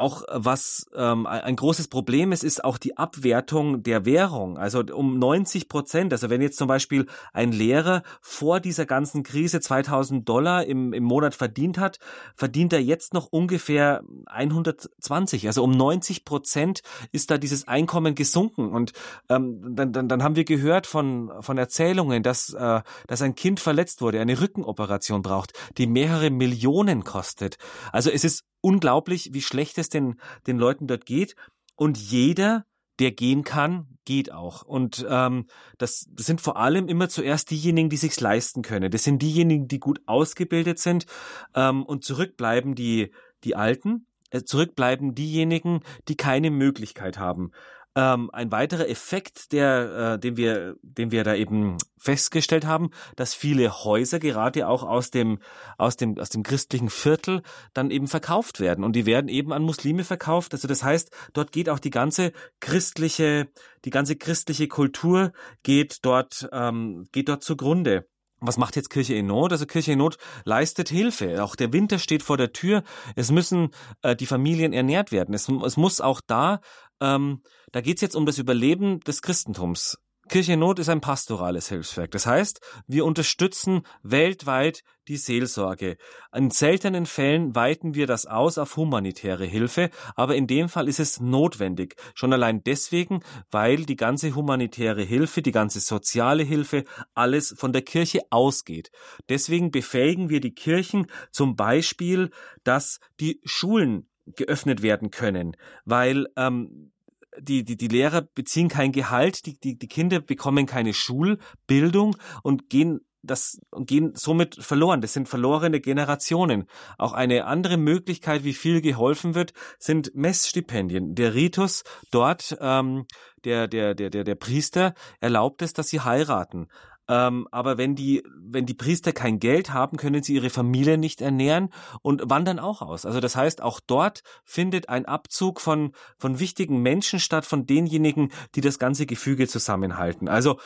auch 0.00 0.22
was 0.28 0.86
ähm, 0.94 1.26
ein 1.26 1.56
großes 1.56 1.88
Problem 1.88 2.32
ist, 2.32 2.42
ist 2.42 2.64
auch 2.64 2.78
die 2.78 2.96
Abwertung 2.96 3.82
der 3.82 4.04
Währung. 4.04 4.58
Also 4.58 4.80
um 4.80 5.18
90 5.18 5.68
Prozent. 5.68 6.12
Also 6.12 6.30
wenn 6.30 6.40
jetzt 6.40 6.56
zum 6.56 6.68
Beispiel 6.68 7.06
ein 7.32 7.52
Lehrer 7.52 8.02
vor 8.20 8.60
dieser 8.60 8.86
ganzen 8.86 9.22
Krise 9.22 9.60
2000 9.60 10.28
Dollar 10.28 10.64
im, 10.64 10.92
im 10.92 11.04
Monat 11.04 11.34
verdient 11.34 11.78
hat, 11.78 11.98
verdient 12.34 12.72
er 12.72 12.82
jetzt 12.82 13.14
noch 13.14 13.26
ungefähr 13.26 14.02
120. 14.26 15.46
Also 15.46 15.62
um 15.62 15.70
90 15.70 16.24
Prozent 16.24 16.80
ist 17.12 17.30
da 17.30 17.38
dieses 17.38 17.68
Einkommen 17.68 18.14
gesunken. 18.14 18.70
Und 18.70 18.92
ähm, 19.28 19.76
dann, 19.76 19.92
dann, 19.92 20.08
dann 20.08 20.22
haben 20.22 20.36
wir 20.36 20.44
gehört 20.44 20.86
von, 20.86 21.30
von 21.40 21.58
Erzählungen, 21.58 22.22
dass, 22.22 22.52
äh, 22.54 22.80
dass 23.06 23.22
ein 23.22 23.34
Kind 23.34 23.60
verletzt 23.60 24.00
wurde, 24.00 24.20
eine 24.20 24.40
Rückenoperation 24.40 25.22
braucht, 25.22 25.52
die 25.78 25.86
mehrere 25.86 26.30
Millionen 26.30 27.04
kostet. 27.04 27.56
Also 27.92 28.10
es 28.10 28.24
ist 28.24 28.44
unglaublich, 28.60 29.30
wie 29.32 29.42
schlecht 29.42 29.78
es 29.78 29.88
den, 29.88 30.20
den 30.46 30.58
Leuten 30.58 30.86
dort 30.86 31.06
geht. 31.06 31.36
Und 31.76 31.98
jeder, 31.98 32.64
der 32.98 33.10
gehen 33.12 33.44
kann, 33.44 33.98
geht 34.04 34.32
auch. 34.32 34.62
Und 34.62 35.06
ähm, 35.08 35.46
das, 35.78 36.06
sind 36.16 36.40
vor 36.40 36.56
allem 36.56 36.88
immer 36.88 37.08
zuerst 37.08 37.50
diejenigen, 37.50 37.88
die 37.88 37.96
sich's 37.96 38.20
leisten 38.20 38.62
können. 38.62 38.90
Das 38.90 39.04
sind 39.04 39.22
diejenigen, 39.22 39.68
die 39.68 39.80
gut 39.80 40.00
ausgebildet 40.06 40.78
sind. 40.78 41.06
Ähm, 41.54 41.84
und 41.84 42.04
zurückbleiben 42.04 42.74
die, 42.74 43.12
die 43.44 43.56
Alten. 43.56 44.06
Äh, 44.30 44.42
zurückbleiben 44.44 45.14
diejenigen, 45.14 45.80
die 46.08 46.16
keine 46.16 46.50
Möglichkeit 46.50 47.18
haben. 47.18 47.50
Ähm, 47.96 48.30
ein 48.32 48.52
weiterer 48.52 48.88
Effekt, 48.88 49.50
der, 49.52 50.14
äh, 50.14 50.18
den 50.18 50.36
wir, 50.36 50.76
den 50.82 51.10
wir 51.10 51.24
da 51.24 51.34
eben 51.34 51.76
festgestellt 51.98 52.64
haben, 52.64 52.90
dass 53.16 53.34
viele 53.34 53.84
Häuser 53.84 54.20
gerade 54.20 54.68
auch 54.68 54.84
aus 54.84 55.10
dem, 55.10 55.40
aus 55.76 55.96
dem, 55.96 56.16
aus 56.16 56.30
dem 56.30 56.44
christlichen 56.44 56.88
Viertel 56.88 57.42
dann 57.74 57.90
eben 57.90 58.06
verkauft 58.06 58.60
werden. 58.60 58.84
Und 58.84 58.94
die 58.94 59.06
werden 59.06 59.28
eben 59.28 59.52
an 59.52 59.62
Muslime 59.62 60.04
verkauft. 60.04 60.52
Also 60.54 60.68
das 60.68 60.84
heißt, 60.84 61.10
dort 61.32 61.50
geht 61.50 61.68
auch 61.68 61.80
die 61.80 61.90
ganze 61.90 62.32
christliche, 62.60 63.48
die 63.84 63.90
ganze 63.90 64.14
christliche 64.14 64.68
Kultur 64.68 65.32
geht 65.64 66.04
dort, 66.04 66.48
ähm, 66.52 67.08
geht 67.10 67.28
dort 67.28 67.42
zugrunde. 67.42 68.06
Was 68.40 68.56
macht 68.56 68.76
jetzt 68.76 68.90
Kirche 68.90 69.14
in 69.14 69.26
Not? 69.26 69.52
Also 69.52 69.66
Kirche 69.66 69.92
in 69.92 69.98
Not 69.98 70.16
leistet 70.44 70.88
Hilfe. 70.88 71.44
Auch 71.44 71.56
der 71.56 71.72
Winter 71.72 71.98
steht 71.98 72.22
vor 72.22 72.36
der 72.36 72.52
Tür. 72.52 72.82
Es 73.16 73.30
müssen 73.30 73.70
äh, 74.02 74.16
die 74.16 74.26
Familien 74.26 74.72
ernährt 74.72 75.12
werden. 75.12 75.34
Es, 75.34 75.48
es 75.48 75.76
muss 75.76 76.00
auch 76.00 76.20
da 76.26 76.60
ähm, 77.00 77.42
da 77.72 77.80
geht's 77.80 78.02
jetzt 78.02 78.16
um 78.16 78.26
das 78.26 78.38
Überleben 78.38 79.00
des 79.00 79.22
Christentums. 79.22 79.98
Kirche 80.30 80.56
Not 80.56 80.78
ist 80.78 80.88
ein 80.88 81.00
pastorales 81.00 81.68
Hilfswerk. 81.70 82.12
Das 82.12 82.24
heißt, 82.24 82.60
wir 82.86 83.04
unterstützen 83.04 83.82
weltweit 84.04 84.84
die 85.08 85.16
Seelsorge. 85.16 85.96
In 86.32 86.52
seltenen 86.52 87.04
Fällen 87.04 87.56
weiten 87.56 87.96
wir 87.96 88.06
das 88.06 88.26
aus 88.26 88.56
auf 88.56 88.76
humanitäre 88.76 89.44
Hilfe, 89.44 89.90
aber 90.14 90.36
in 90.36 90.46
dem 90.46 90.68
Fall 90.68 90.86
ist 90.86 91.00
es 91.00 91.18
notwendig. 91.18 91.96
Schon 92.14 92.32
allein 92.32 92.62
deswegen, 92.62 93.24
weil 93.50 93.84
die 93.84 93.96
ganze 93.96 94.32
humanitäre 94.36 95.02
Hilfe, 95.02 95.42
die 95.42 95.50
ganze 95.50 95.80
soziale 95.80 96.44
Hilfe, 96.44 96.84
alles 97.12 97.52
von 97.58 97.72
der 97.72 97.82
Kirche 97.82 98.20
ausgeht. 98.30 98.92
Deswegen 99.28 99.72
befähigen 99.72 100.28
wir 100.28 100.40
die 100.40 100.54
Kirchen 100.54 101.08
zum 101.32 101.56
Beispiel, 101.56 102.30
dass 102.62 103.00
die 103.18 103.40
Schulen 103.44 104.08
geöffnet 104.36 104.80
werden 104.82 105.10
können, 105.10 105.56
weil 105.84 106.28
ähm, 106.36 106.92
die, 107.38 107.64
die, 107.64 107.76
die 107.76 107.88
Lehrer 107.88 108.22
beziehen 108.22 108.68
kein 108.68 108.92
Gehalt, 108.92 109.46
die, 109.46 109.58
die, 109.58 109.78
die 109.78 109.88
Kinder 109.88 110.20
bekommen 110.20 110.66
keine 110.66 110.94
Schulbildung 110.94 112.16
und 112.42 112.68
gehen 112.68 113.00
das 113.22 113.60
gehen 113.76 114.12
somit 114.14 114.56
verloren. 114.56 115.00
Das 115.00 115.12
sind 115.12 115.28
verlorene 115.28 115.80
Generationen. 115.80 116.64
Auch 116.98 117.12
eine 117.12 117.44
andere 117.44 117.76
Möglichkeit, 117.76 118.44
wie 118.44 118.54
viel 118.54 118.80
geholfen 118.80 119.34
wird, 119.34 119.52
sind 119.78 120.14
Messstipendien. 120.14 121.14
Der 121.14 121.34
Ritus 121.34 121.84
dort, 122.10 122.56
ähm, 122.60 123.04
der, 123.44 123.68
der, 123.68 123.94
der, 123.94 124.10
der, 124.10 124.24
der 124.24 124.34
Priester 124.34 124.94
erlaubt 125.20 125.62
es, 125.62 125.72
dass 125.72 125.88
sie 125.88 126.00
heiraten. 126.00 126.68
Ähm, 127.10 127.48
aber 127.50 127.76
wenn 127.76 127.96
die, 127.96 128.22
wenn 128.36 128.66
die 128.66 128.74
Priester 128.74 129.12
kein 129.12 129.40
Geld 129.40 129.72
haben, 129.72 129.96
können 129.96 130.22
sie 130.22 130.34
ihre 130.34 130.48
Familie 130.48 130.96
nicht 130.96 131.20
ernähren 131.20 131.70
und 132.02 132.30
wandern 132.30 132.60
auch 132.60 132.82
aus. 132.82 133.04
Also 133.04 133.18
das 133.18 133.34
heißt, 133.34 133.62
auch 133.62 133.80
dort 133.84 134.22
findet 134.44 134.88
ein 134.88 135.06
Abzug 135.06 135.60
von, 135.60 135.90
von 136.18 136.38
wichtigen 136.38 136.82
Menschen 136.82 137.18
statt, 137.18 137.44
von 137.44 137.66
denjenigen, 137.66 138.30
die 138.54 138.60
das 138.60 138.78
ganze 138.78 139.06
Gefüge 139.06 139.48
zusammenhalten. 139.48 140.28
Also 140.28 140.60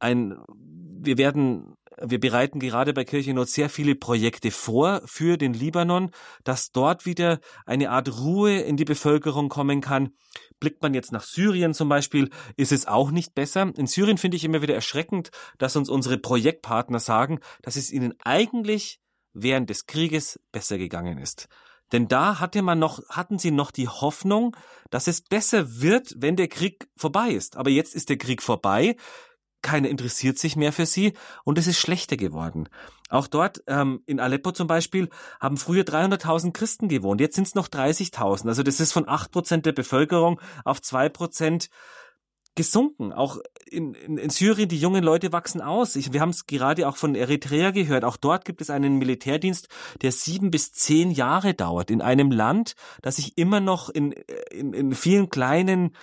ein, 0.00 0.36
wir 0.56 1.16
werden 1.16 1.76
wir 2.00 2.18
bereiten 2.18 2.58
gerade 2.58 2.92
bei 2.92 3.04
Kirchennot 3.04 3.48
sehr 3.48 3.68
viele 3.68 3.94
Projekte 3.94 4.50
vor 4.50 5.02
für 5.04 5.36
den 5.36 5.54
Libanon, 5.54 6.10
dass 6.42 6.72
dort 6.72 7.06
wieder 7.06 7.40
eine 7.66 7.90
Art 7.90 8.18
Ruhe 8.18 8.58
in 8.60 8.76
die 8.76 8.84
Bevölkerung 8.84 9.48
kommen 9.48 9.80
kann. 9.80 10.10
Blickt 10.58 10.82
man 10.82 10.94
jetzt 10.94 11.12
nach 11.12 11.22
Syrien 11.22 11.74
zum 11.74 11.88
Beispiel, 11.88 12.30
ist 12.56 12.72
es 12.72 12.86
auch 12.86 13.10
nicht 13.10 13.34
besser. 13.34 13.72
In 13.76 13.86
Syrien 13.86 14.18
finde 14.18 14.36
ich 14.36 14.44
immer 14.44 14.62
wieder 14.62 14.74
erschreckend, 14.74 15.30
dass 15.58 15.76
uns 15.76 15.88
unsere 15.88 16.18
Projektpartner 16.18 16.98
sagen, 16.98 17.40
dass 17.62 17.76
es 17.76 17.92
ihnen 17.92 18.14
eigentlich 18.24 19.00
während 19.32 19.70
des 19.70 19.86
Krieges 19.86 20.40
besser 20.52 20.78
gegangen 20.78 21.18
ist. 21.18 21.48
Denn 21.92 22.08
da 22.08 22.40
hatte 22.40 22.62
man 22.62 22.78
noch, 22.78 23.00
hatten 23.08 23.38
sie 23.38 23.50
noch 23.50 23.70
die 23.70 23.88
Hoffnung, 23.88 24.56
dass 24.90 25.06
es 25.06 25.20
besser 25.20 25.80
wird, 25.80 26.14
wenn 26.16 26.34
der 26.34 26.48
Krieg 26.48 26.88
vorbei 26.96 27.30
ist. 27.30 27.56
Aber 27.56 27.70
jetzt 27.70 27.94
ist 27.94 28.08
der 28.08 28.16
Krieg 28.16 28.42
vorbei 28.42 28.96
keiner 29.64 29.88
interessiert 29.88 30.38
sich 30.38 30.54
mehr 30.54 30.72
für 30.72 30.86
sie 30.86 31.14
und 31.42 31.58
es 31.58 31.66
ist 31.66 31.78
schlechter 31.78 32.16
geworden. 32.16 32.68
Auch 33.08 33.26
dort 33.26 33.64
ähm, 33.66 34.02
in 34.06 34.20
Aleppo 34.20 34.52
zum 34.52 34.68
Beispiel 34.68 35.08
haben 35.40 35.56
früher 35.56 35.82
300.000 35.82 36.52
Christen 36.52 36.88
gewohnt, 36.88 37.20
jetzt 37.20 37.34
sind 37.34 37.48
es 37.48 37.56
noch 37.56 37.68
30.000. 37.68 38.46
Also 38.46 38.62
das 38.62 38.78
ist 38.78 38.92
von 38.92 39.06
8% 39.06 39.62
der 39.62 39.72
Bevölkerung 39.72 40.40
auf 40.64 40.78
2% 40.78 41.68
gesunken. 42.54 43.12
Auch 43.12 43.38
in, 43.68 43.94
in, 43.94 44.18
in 44.18 44.30
Syrien, 44.30 44.68
die 44.68 44.78
jungen 44.78 45.02
Leute 45.02 45.32
wachsen 45.32 45.60
aus. 45.60 45.96
Ich, 45.96 46.12
wir 46.12 46.20
haben 46.20 46.30
es 46.30 46.46
gerade 46.46 46.86
auch 46.88 46.96
von 46.96 47.14
Eritrea 47.14 47.70
gehört. 47.70 48.04
Auch 48.04 48.16
dort 48.16 48.44
gibt 48.44 48.60
es 48.60 48.70
einen 48.70 48.98
Militärdienst, 48.98 49.68
der 50.02 50.12
sieben 50.12 50.50
bis 50.50 50.72
zehn 50.72 51.10
Jahre 51.10 51.54
dauert. 51.54 51.90
In 51.90 52.02
einem 52.02 52.30
Land, 52.30 52.74
das 53.02 53.16
sich 53.16 53.36
immer 53.36 53.60
noch 53.60 53.88
in, 53.88 54.12
in, 54.50 54.72
in 54.72 54.94
vielen 54.94 55.30
kleinen 55.30 55.96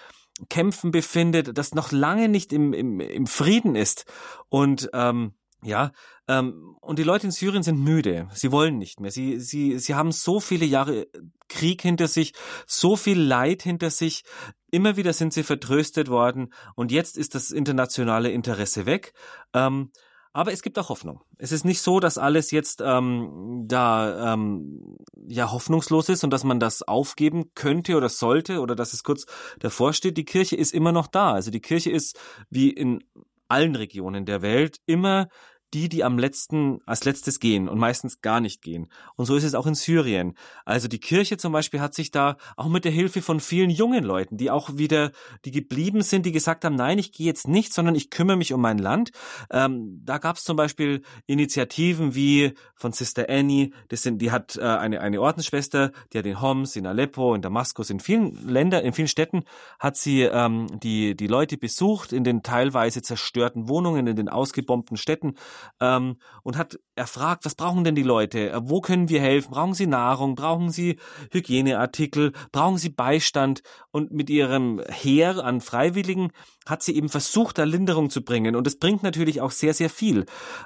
Kämpfen 0.50 0.92
befindet, 0.92 1.58
das 1.58 1.74
noch 1.74 1.92
lange 1.92 2.30
nicht 2.30 2.54
im, 2.54 2.74
im, 2.74 3.00
im 3.00 3.28
Frieden 3.28 3.76
ist. 3.76 4.06
Und 4.50 4.89
ähm, 4.94 5.34
ja, 5.64 5.92
ähm, 6.28 6.76
und 6.82 6.98
die 6.98 7.04
Leute 7.04 7.28
in 7.28 7.32
Syrien 7.32 7.62
sind 7.62 7.80
müde. 7.80 8.28
Sie 8.34 8.52
wollen 8.52 8.78
nicht 8.78 9.00
mehr. 9.00 9.12
Sie, 9.12 9.39
sie, 9.39 9.78
sie 9.78 9.96
haben 9.96 10.12
so 10.12 10.39
viele 10.39 10.66
Jahre 10.66 11.08
Krieg 11.50 11.82
hinter 11.82 12.08
sich, 12.08 12.34
so 12.66 12.96
viel 12.96 13.20
Leid 13.20 13.62
hinter 13.62 13.92
sich. 13.92 14.24
Immer 14.72 14.98
wieder 14.98 15.14
sind 15.14 15.34
sie 15.34 15.44
vertröstet 15.44 16.10
worden 16.10 16.54
und 16.76 16.92
jetzt 16.92 17.18
ist 17.18 17.36
das 17.36 17.52
internationale 17.52 18.32
Interesse 18.32 18.86
weg. 18.86 19.14
Ähm, 19.54 19.92
aber 20.34 20.54
es 20.54 20.62
gibt 20.62 20.80
auch 20.80 20.90
Hoffnung. 20.90 21.22
Es 21.38 21.52
ist 21.52 21.66
nicht 21.66 21.82
so, 21.82 22.00
dass 22.00 22.18
alles 22.18 22.52
jetzt 22.52 22.82
ähm, 22.84 23.66
da 23.68 24.34
ähm, 24.34 24.98
ja 25.28 25.52
hoffnungslos 25.52 26.10
ist 26.10 26.24
und 26.24 26.32
dass 26.32 26.44
man 26.44 26.60
das 26.60 26.84
aufgeben 26.84 27.52
könnte 27.54 27.96
oder 27.98 28.10
sollte 28.10 28.62
oder 28.62 28.76
dass 28.76 28.94
es 28.94 29.04
kurz 29.04 29.26
davor 29.60 29.94
steht. 29.94 30.18
Die 30.18 30.26
Kirche 30.26 30.56
ist 30.56 30.74
immer 30.74 30.92
noch 30.92 31.08
da. 31.08 31.34
Also 31.34 31.52
die 31.52 31.62
Kirche 31.62 31.92
ist 31.92 32.18
wie 32.50 32.70
in 32.70 33.04
allen 33.50 33.76
Regionen 33.76 34.26
der 34.26 34.42
Welt 34.42 34.78
immer 34.86 35.28
die, 35.74 35.90
die 35.90 36.04
am 36.04 36.18
letzten, 36.18 36.82
als 36.86 37.06
letztes 37.06 37.40
gehen 37.40 37.70
und 37.70 37.80
meistens 37.80 38.22
gar 38.22 38.42
nicht 38.42 38.62
gehen. 38.62 38.88
Und 39.16 39.26
so 39.26 39.36
ist 39.36 39.44
es 39.44 39.56
auch 39.56 39.68
in 39.68 39.76
Syrien. 39.76 40.36
Also 40.66 40.88
die 40.88 41.00
Kirche 41.00 41.38
zum 41.38 41.54
Beispiel 41.54 41.80
hat 41.80 41.94
sich 41.94 42.12
da 42.12 42.38
auch 42.58 42.68
mit 42.68 42.86
der 42.86 42.92
Hilfe 42.92 43.22
von 43.22 43.40
vielen 43.40 43.70
jungen 43.70 44.04
Leuten, 44.04 44.38
die 44.38 44.52
auch 44.52 44.78
wieder, 44.78 45.12
die 45.46 45.52
geblieben 45.52 46.02
sind, 46.02 46.26
die 46.26 46.32
gesagt 46.32 46.66
haben, 46.66 46.76
nein, 46.76 47.00
ich 47.00 47.12
gehe 47.12 47.26
jetzt 47.26 47.48
nicht, 47.48 47.74
sondern 47.74 47.96
ich 47.96 48.10
kümmere 48.10 48.38
mich 48.38 48.54
um 48.54 48.62
mein 48.62 48.78
Land. 48.78 49.12
Ähm, 49.50 50.02
da 50.04 50.18
gab 50.18 50.38
es 50.38 50.44
zum 50.44 50.58
Beispiel 50.58 51.04
Initiativen 51.26 52.16
wie 52.16 52.54
von 52.76 52.92
Sister 52.92 53.28
Annie, 53.30 53.72
das 53.90 54.04
sind, 54.04 54.22
die 54.22 54.32
hat 54.32 54.58
äh, 54.58 54.62
eine, 54.62 55.02
eine 55.02 55.22
Ordensschwester, 55.22 55.92
die 56.12 56.18
hat 56.18 56.26
in 56.26 56.42
Homs, 56.42 56.76
in 56.76 56.86
Aleppo, 56.86 57.34
in 57.34 57.42
Damaskus, 57.42 57.90
in 57.90 58.00
vielen 58.00 58.48
Ländern, 58.48 58.84
in 58.84 58.94
vielen 58.94 59.08
Städten 59.08 59.44
hat 59.80 59.98
sie 59.98 60.24
ähm, 60.24 60.68
die, 60.82 61.16
die 61.16 61.28
Leute 61.28 61.58
besucht, 61.58 62.12
in 62.12 62.24
den 62.24 62.44
teilweise 62.44 63.02
zerstörten 63.02 63.70
Wohnungen, 63.70 64.08
in 64.08 64.16
den 64.16 64.30
ausgebombten 64.30 64.98
Städten 64.98 65.36
ähm, 65.80 66.18
und 66.43 66.57
hat 66.57 66.80
erfragt, 66.95 67.45
was 67.45 67.55
brauchen 67.55 67.84
denn 67.84 67.95
die 67.95 68.03
Leute? 68.03 68.51
Äh, 68.51 68.62
wo 68.64 68.82
können 68.82 69.09
wir 69.09 69.22
helfen? 69.22 69.51
Brauchen 69.51 69.74
sie 69.74 69.88
Nahrung? 69.88 70.36
Brauchen 70.36 70.70
sie 70.70 70.99
Hygieneartikel? 71.32 72.34
Brauchen 72.51 72.78
sie 72.78 72.89
Beistand? 72.89 73.64
Und 73.91 74.12
mit 74.12 74.30
ihrem 74.30 74.82
Heer 74.88 75.43
an 75.43 75.62
Freiwilligen 75.62 76.32
hat 76.66 76.84
sie 76.84 76.95
eben 76.95 77.09
versucht, 77.09 77.57
da 77.57 77.64
Linderung 77.64 78.09
zu 78.09 78.24
bringen. 78.24 78.55
Und 78.55 78.68
es 78.68 78.78
bringt 78.80 79.03
natürlich 79.03 79.41
auch 79.41 79.51
sehr, 79.51 79.74
sehr 79.74 79.89
viel. 79.89 80.26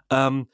Ähm, 0.10 0.48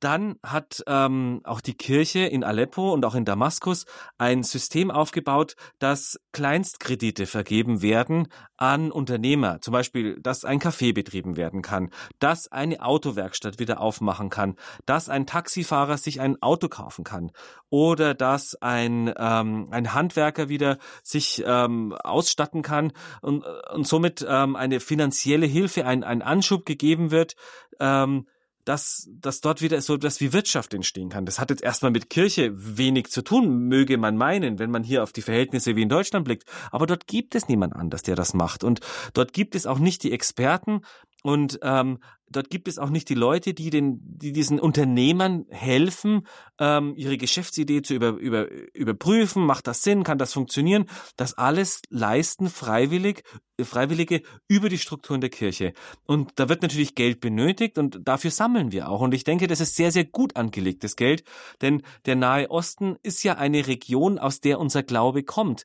dann 0.00 0.36
hat 0.42 0.82
ähm, 0.86 1.40
auch 1.44 1.60
die 1.60 1.74
Kirche 1.74 2.20
in 2.20 2.42
Aleppo 2.42 2.92
und 2.92 3.04
auch 3.04 3.14
in 3.14 3.24
Damaskus 3.24 3.84
ein 4.18 4.42
System 4.42 4.90
aufgebaut, 4.90 5.56
dass 5.78 6.18
Kleinstkredite 6.32 7.26
vergeben 7.26 7.82
werden 7.82 8.28
an 8.56 8.90
Unternehmer. 8.90 9.60
Zum 9.60 9.72
Beispiel, 9.72 10.18
dass 10.20 10.44
ein 10.44 10.58
Café 10.58 10.94
betrieben 10.94 11.36
werden 11.36 11.62
kann, 11.62 11.90
dass 12.18 12.50
eine 12.50 12.82
Autowerkstatt 12.82 13.58
wieder 13.58 13.80
aufmachen 13.80 14.30
kann, 14.30 14.56
dass 14.86 15.08
ein 15.08 15.26
Taxifahrer 15.26 15.98
sich 15.98 16.20
ein 16.20 16.40
Auto 16.42 16.68
kaufen 16.68 17.04
kann 17.04 17.30
oder 17.68 18.14
dass 18.14 18.54
ein, 18.60 19.12
ähm, 19.18 19.68
ein 19.70 19.92
Handwerker 19.94 20.48
wieder 20.48 20.78
sich 21.02 21.42
ähm, 21.46 21.94
ausstatten 22.02 22.62
kann 22.62 22.92
und, 23.20 23.44
und 23.72 23.86
somit 23.86 24.24
ähm, 24.28 24.56
eine 24.56 24.80
finanzielle 24.80 25.46
Hilfe, 25.46 25.86
ein, 25.86 26.04
ein 26.04 26.22
Anschub 26.22 26.64
gegeben 26.64 27.10
wird. 27.10 27.36
Ähm, 27.78 28.26
dass, 28.64 29.08
dass 29.10 29.40
dort 29.40 29.62
wieder 29.62 29.80
so 29.80 29.94
etwas 29.94 30.20
wie 30.20 30.32
Wirtschaft 30.32 30.74
entstehen 30.74 31.08
kann. 31.08 31.26
Das 31.26 31.38
hat 31.38 31.50
jetzt 31.50 31.62
erstmal 31.62 31.90
mit 31.90 32.10
Kirche 32.10 32.52
wenig 32.54 33.08
zu 33.08 33.22
tun, 33.22 33.68
möge 33.68 33.96
man 33.98 34.16
meinen, 34.16 34.58
wenn 34.58 34.70
man 34.70 34.82
hier 34.82 35.02
auf 35.02 35.12
die 35.12 35.22
Verhältnisse 35.22 35.76
wie 35.76 35.82
in 35.82 35.88
Deutschland 35.88 36.24
blickt. 36.24 36.44
Aber 36.70 36.86
dort 36.86 37.06
gibt 37.06 37.34
es 37.34 37.48
niemand 37.48 37.74
anders, 37.74 38.02
der 38.02 38.16
das 38.16 38.34
macht. 38.34 38.64
Und 38.64 38.80
dort 39.14 39.32
gibt 39.32 39.54
es 39.54 39.66
auch 39.66 39.78
nicht 39.78 40.02
die 40.02 40.12
Experten 40.12 40.82
und 41.22 41.58
ähm, 41.62 41.98
dort 42.30 42.48
gibt 42.48 42.68
es 42.68 42.78
auch 42.78 42.90
nicht 42.90 43.08
die 43.08 43.14
Leute, 43.14 43.52
die 43.52 43.70
den, 43.70 44.00
die 44.02 44.32
diesen 44.32 44.58
Unternehmern 44.58 45.44
helfen, 45.50 46.26
ähm, 46.58 46.94
ihre 46.96 47.18
Geschäftsidee 47.18 47.82
zu 47.82 47.94
über, 47.94 48.10
über, 48.10 48.48
überprüfen. 48.72 49.44
Macht 49.44 49.66
das 49.66 49.82
Sinn? 49.82 50.04
Kann 50.04 50.18
das 50.18 50.32
funktionieren? 50.32 50.86
Das 51.16 51.36
alles 51.36 51.82
leisten 51.90 52.48
freiwillig, 52.48 53.22
äh, 53.58 53.64
Freiwillige 53.64 54.22
über 54.48 54.68
die 54.68 54.78
Strukturen 54.78 55.20
der 55.20 55.30
Kirche. 55.30 55.72
Und 56.06 56.32
da 56.36 56.48
wird 56.48 56.62
natürlich 56.62 56.94
Geld 56.94 57.20
benötigt 57.20 57.76
und 57.76 58.00
dafür 58.04 58.30
sammeln 58.30 58.72
wir 58.72 58.88
auch. 58.88 59.00
Und 59.00 59.12
ich 59.12 59.24
denke, 59.24 59.46
das 59.46 59.60
ist 59.60 59.76
sehr, 59.76 59.92
sehr 59.92 60.04
gut 60.04 60.36
angelegtes 60.36 60.96
Geld, 60.96 61.24
denn 61.60 61.82
der 62.06 62.16
Nahe 62.16 62.50
Osten 62.50 62.96
ist 63.02 63.22
ja 63.24 63.34
eine 63.34 63.66
Region, 63.66 64.18
aus 64.18 64.40
der 64.40 64.58
unser 64.58 64.82
Glaube 64.82 65.22
kommt. 65.24 65.64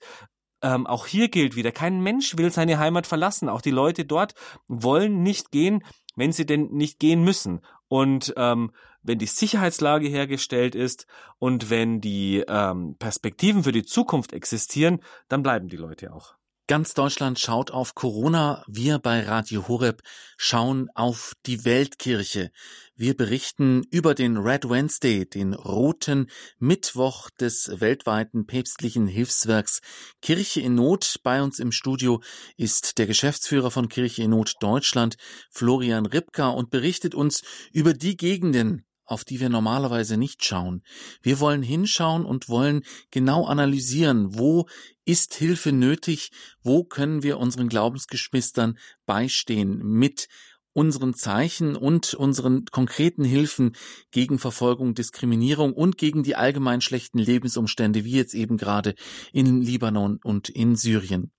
Ähm, 0.66 0.88
auch 0.88 1.06
hier 1.06 1.30
gilt 1.30 1.56
wieder, 1.56 1.72
kein 1.72 2.02
Mensch 2.02 2.38
will 2.38 2.52
seine 2.52 2.80
Heimat 2.80 3.06
verlassen. 3.06 3.50
Auch 3.50 3.62
die 3.62 3.70
Leute 3.70 4.04
dort 4.04 4.34
wollen 4.68 5.22
nicht 5.22 5.52
gehen, 5.52 5.84
wenn 6.16 6.32
sie 6.32 6.48
denn 6.48 6.70
nicht 6.72 6.98
gehen 6.98 7.24
müssen. 7.24 7.62
Und 7.88 8.34
ähm, 8.36 8.72
wenn 9.04 9.20
die 9.20 9.28
Sicherheitslage 9.28 10.08
hergestellt 10.08 10.74
ist 10.74 11.06
und 11.38 11.70
wenn 11.70 12.02
die 12.02 12.44
ähm, 12.48 12.96
Perspektiven 12.98 13.64
für 13.64 13.74
die 13.74 13.86
Zukunft 13.86 14.34
existieren, 14.34 15.02
dann 15.28 15.44
bleiben 15.44 15.68
die 15.68 15.78
Leute 15.78 16.12
auch. 16.12 16.34
Ganz 16.68 16.96
Deutschland 16.96 17.40
schaut 17.40 17.70
auf 17.70 17.94
Corona. 17.94 18.64
Wir 18.68 18.98
bei 18.98 19.22
Radio 19.22 19.68
Horeb 19.68 20.02
schauen 20.36 20.90
auf 20.96 21.34
die 21.46 21.64
Weltkirche. 21.64 22.50
Wir 22.96 23.16
berichten 23.16 23.84
über 23.92 24.16
den 24.16 24.38
Red 24.38 24.68
Wednesday, 24.68 25.30
den 25.30 25.54
roten 25.54 26.28
Mittwoch 26.58 27.30
des 27.30 27.80
weltweiten 27.80 28.48
päpstlichen 28.48 29.06
Hilfswerks 29.06 29.82
Kirche 30.24 30.60
in 30.62 30.74
Not. 30.74 31.20
Bei 31.22 31.44
uns 31.44 31.60
im 31.60 31.72
Studio 31.72 32.24
ist 32.58 32.98
der 32.98 33.06
Geschäftsführer 33.06 33.70
von 33.70 33.88
Kirche 33.88 34.24
in 34.24 34.32
Not 34.32 34.56
Deutschland, 34.60 35.18
Florian 35.52 36.08
Ripka, 36.08 36.48
und 36.50 36.72
berichtet 36.72 37.14
uns 37.14 37.44
über 37.74 37.94
die 37.94 38.18
Gegenden, 38.18 38.88
auf 39.06 39.24
die 39.24 39.40
wir 39.40 39.50
normalerweise 39.50 40.18
nicht 40.18 40.44
schauen. 40.44 40.84
Wir 41.22 41.40
wollen 41.40 41.64
hinschauen 41.64 42.26
und 42.26 42.50
wollen 42.50 42.84
genau 43.12 43.46
analysieren, 43.46 44.38
wo 44.38 44.68
ist 45.06 45.36
Hilfe 45.36 45.72
nötig, 45.72 46.32
wo 46.64 46.84
können 46.84 47.24
wir 47.24 47.38
unseren 47.38 47.70
Glaubensgeschwistern 47.70 48.78
beistehen 49.06 49.80
mit 49.84 50.28
unseren 50.74 51.14
Zeichen 51.14 51.78
und 51.78 52.14
unseren 52.14 52.66
konkreten 52.66 53.24
Hilfen 53.24 53.78
gegen 54.12 54.40
Verfolgung, 54.40 54.94
Diskriminierung 54.94 55.72
und 55.72 55.98
gegen 55.98 56.22
die 56.22 56.36
allgemein 56.36 56.82
schlechten 56.82 57.18
Lebensumstände, 57.18 58.04
wie 58.04 58.12
jetzt 58.12 58.34
eben 58.34 58.58
gerade 58.58 58.94
in 59.32 59.62
Libanon 59.62 60.20
und 60.22 60.50
in 60.50 60.76
Syrien. 60.76 61.32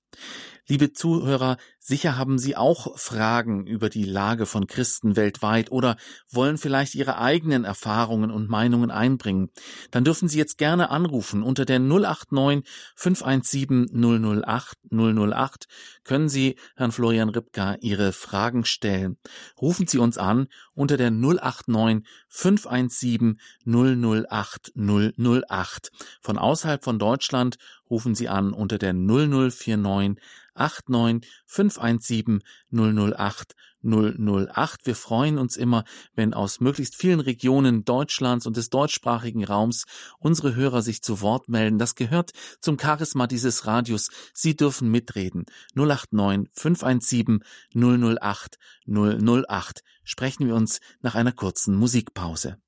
Liebe 0.68 0.92
Zuhörer, 0.92 1.58
sicher 1.78 2.18
haben 2.18 2.40
Sie 2.40 2.56
auch 2.56 2.98
Fragen 2.98 3.68
über 3.68 3.88
die 3.88 4.04
Lage 4.04 4.46
von 4.46 4.66
Christen 4.66 5.14
weltweit 5.14 5.70
oder 5.70 5.96
wollen 6.28 6.58
vielleicht 6.58 6.96
Ihre 6.96 7.18
eigenen 7.18 7.64
Erfahrungen 7.64 8.32
und 8.32 8.50
Meinungen 8.50 8.90
einbringen. 8.90 9.50
Dann 9.92 10.02
dürfen 10.02 10.28
Sie 10.28 10.38
jetzt 10.38 10.58
gerne 10.58 10.90
anrufen 10.90 11.44
unter 11.44 11.64
der 11.64 11.78
089 11.78 12.68
517 12.96 13.90
008 13.94 14.76
008 14.90 15.68
können 16.02 16.28
Sie 16.28 16.56
Herrn 16.76 16.92
Florian 16.92 17.28
Ripka 17.28 17.76
Ihre 17.80 18.12
Fragen 18.12 18.64
stellen. 18.64 19.18
Rufen 19.60 19.86
Sie 19.86 19.98
uns 19.98 20.18
an 20.18 20.48
unter 20.74 20.96
der 20.96 21.10
089 21.10 22.04
517 22.28 23.38
008 23.64 24.72
008. 24.74 25.90
Von 26.20 26.38
außerhalb 26.38 26.82
von 26.82 26.98
Deutschland 26.98 27.56
rufen 27.90 28.14
Sie 28.14 28.28
an 28.28 28.52
unter 28.52 28.78
der 28.78 28.92
0049 28.92 30.22
89 30.54 31.30
517 31.46 32.42
008 32.70 33.54
008. 33.86 34.86
Wir 34.86 34.94
freuen 34.94 35.38
uns 35.38 35.56
immer, 35.56 35.84
wenn 36.14 36.34
aus 36.34 36.60
möglichst 36.60 36.96
vielen 36.96 37.20
Regionen 37.20 37.84
Deutschlands 37.84 38.46
und 38.46 38.56
des 38.56 38.68
deutschsprachigen 38.70 39.44
Raums 39.44 39.84
unsere 40.18 40.54
Hörer 40.54 40.82
sich 40.82 41.02
zu 41.02 41.20
Wort 41.20 41.48
melden. 41.48 41.78
Das 41.78 41.94
gehört 41.94 42.32
zum 42.60 42.78
Charisma 42.78 43.26
dieses 43.26 43.66
Radios. 43.66 44.08
Sie 44.34 44.56
dürfen 44.56 44.90
mitreden. 44.90 45.44
089 45.74 46.50
517 46.52 47.44
008 47.74 48.58
008. 48.86 49.80
Sprechen 50.04 50.46
wir 50.46 50.54
uns 50.54 50.80
nach 51.00 51.14
einer 51.14 51.32
kurzen 51.32 51.76
Musikpause. 51.76 52.58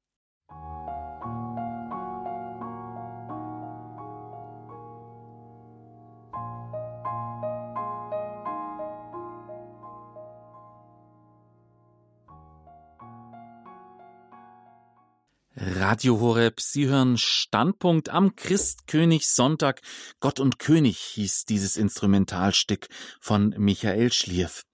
Radio 15.75 16.19
Horeb, 16.21 16.61
Sie 16.61 16.87
hören 16.87 17.19
Standpunkt 17.19 18.09
am 18.09 18.35
Christkönigssonntag. 18.35 19.83
Gott 20.19 20.41
und 20.41 20.59
König 20.59 20.99
hieß 20.99 21.45
dieses 21.45 21.77
Instrumentalstück 21.77 22.89
von 23.21 23.55
Michael 23.59 24.11
Schlierf. 24.12 24.64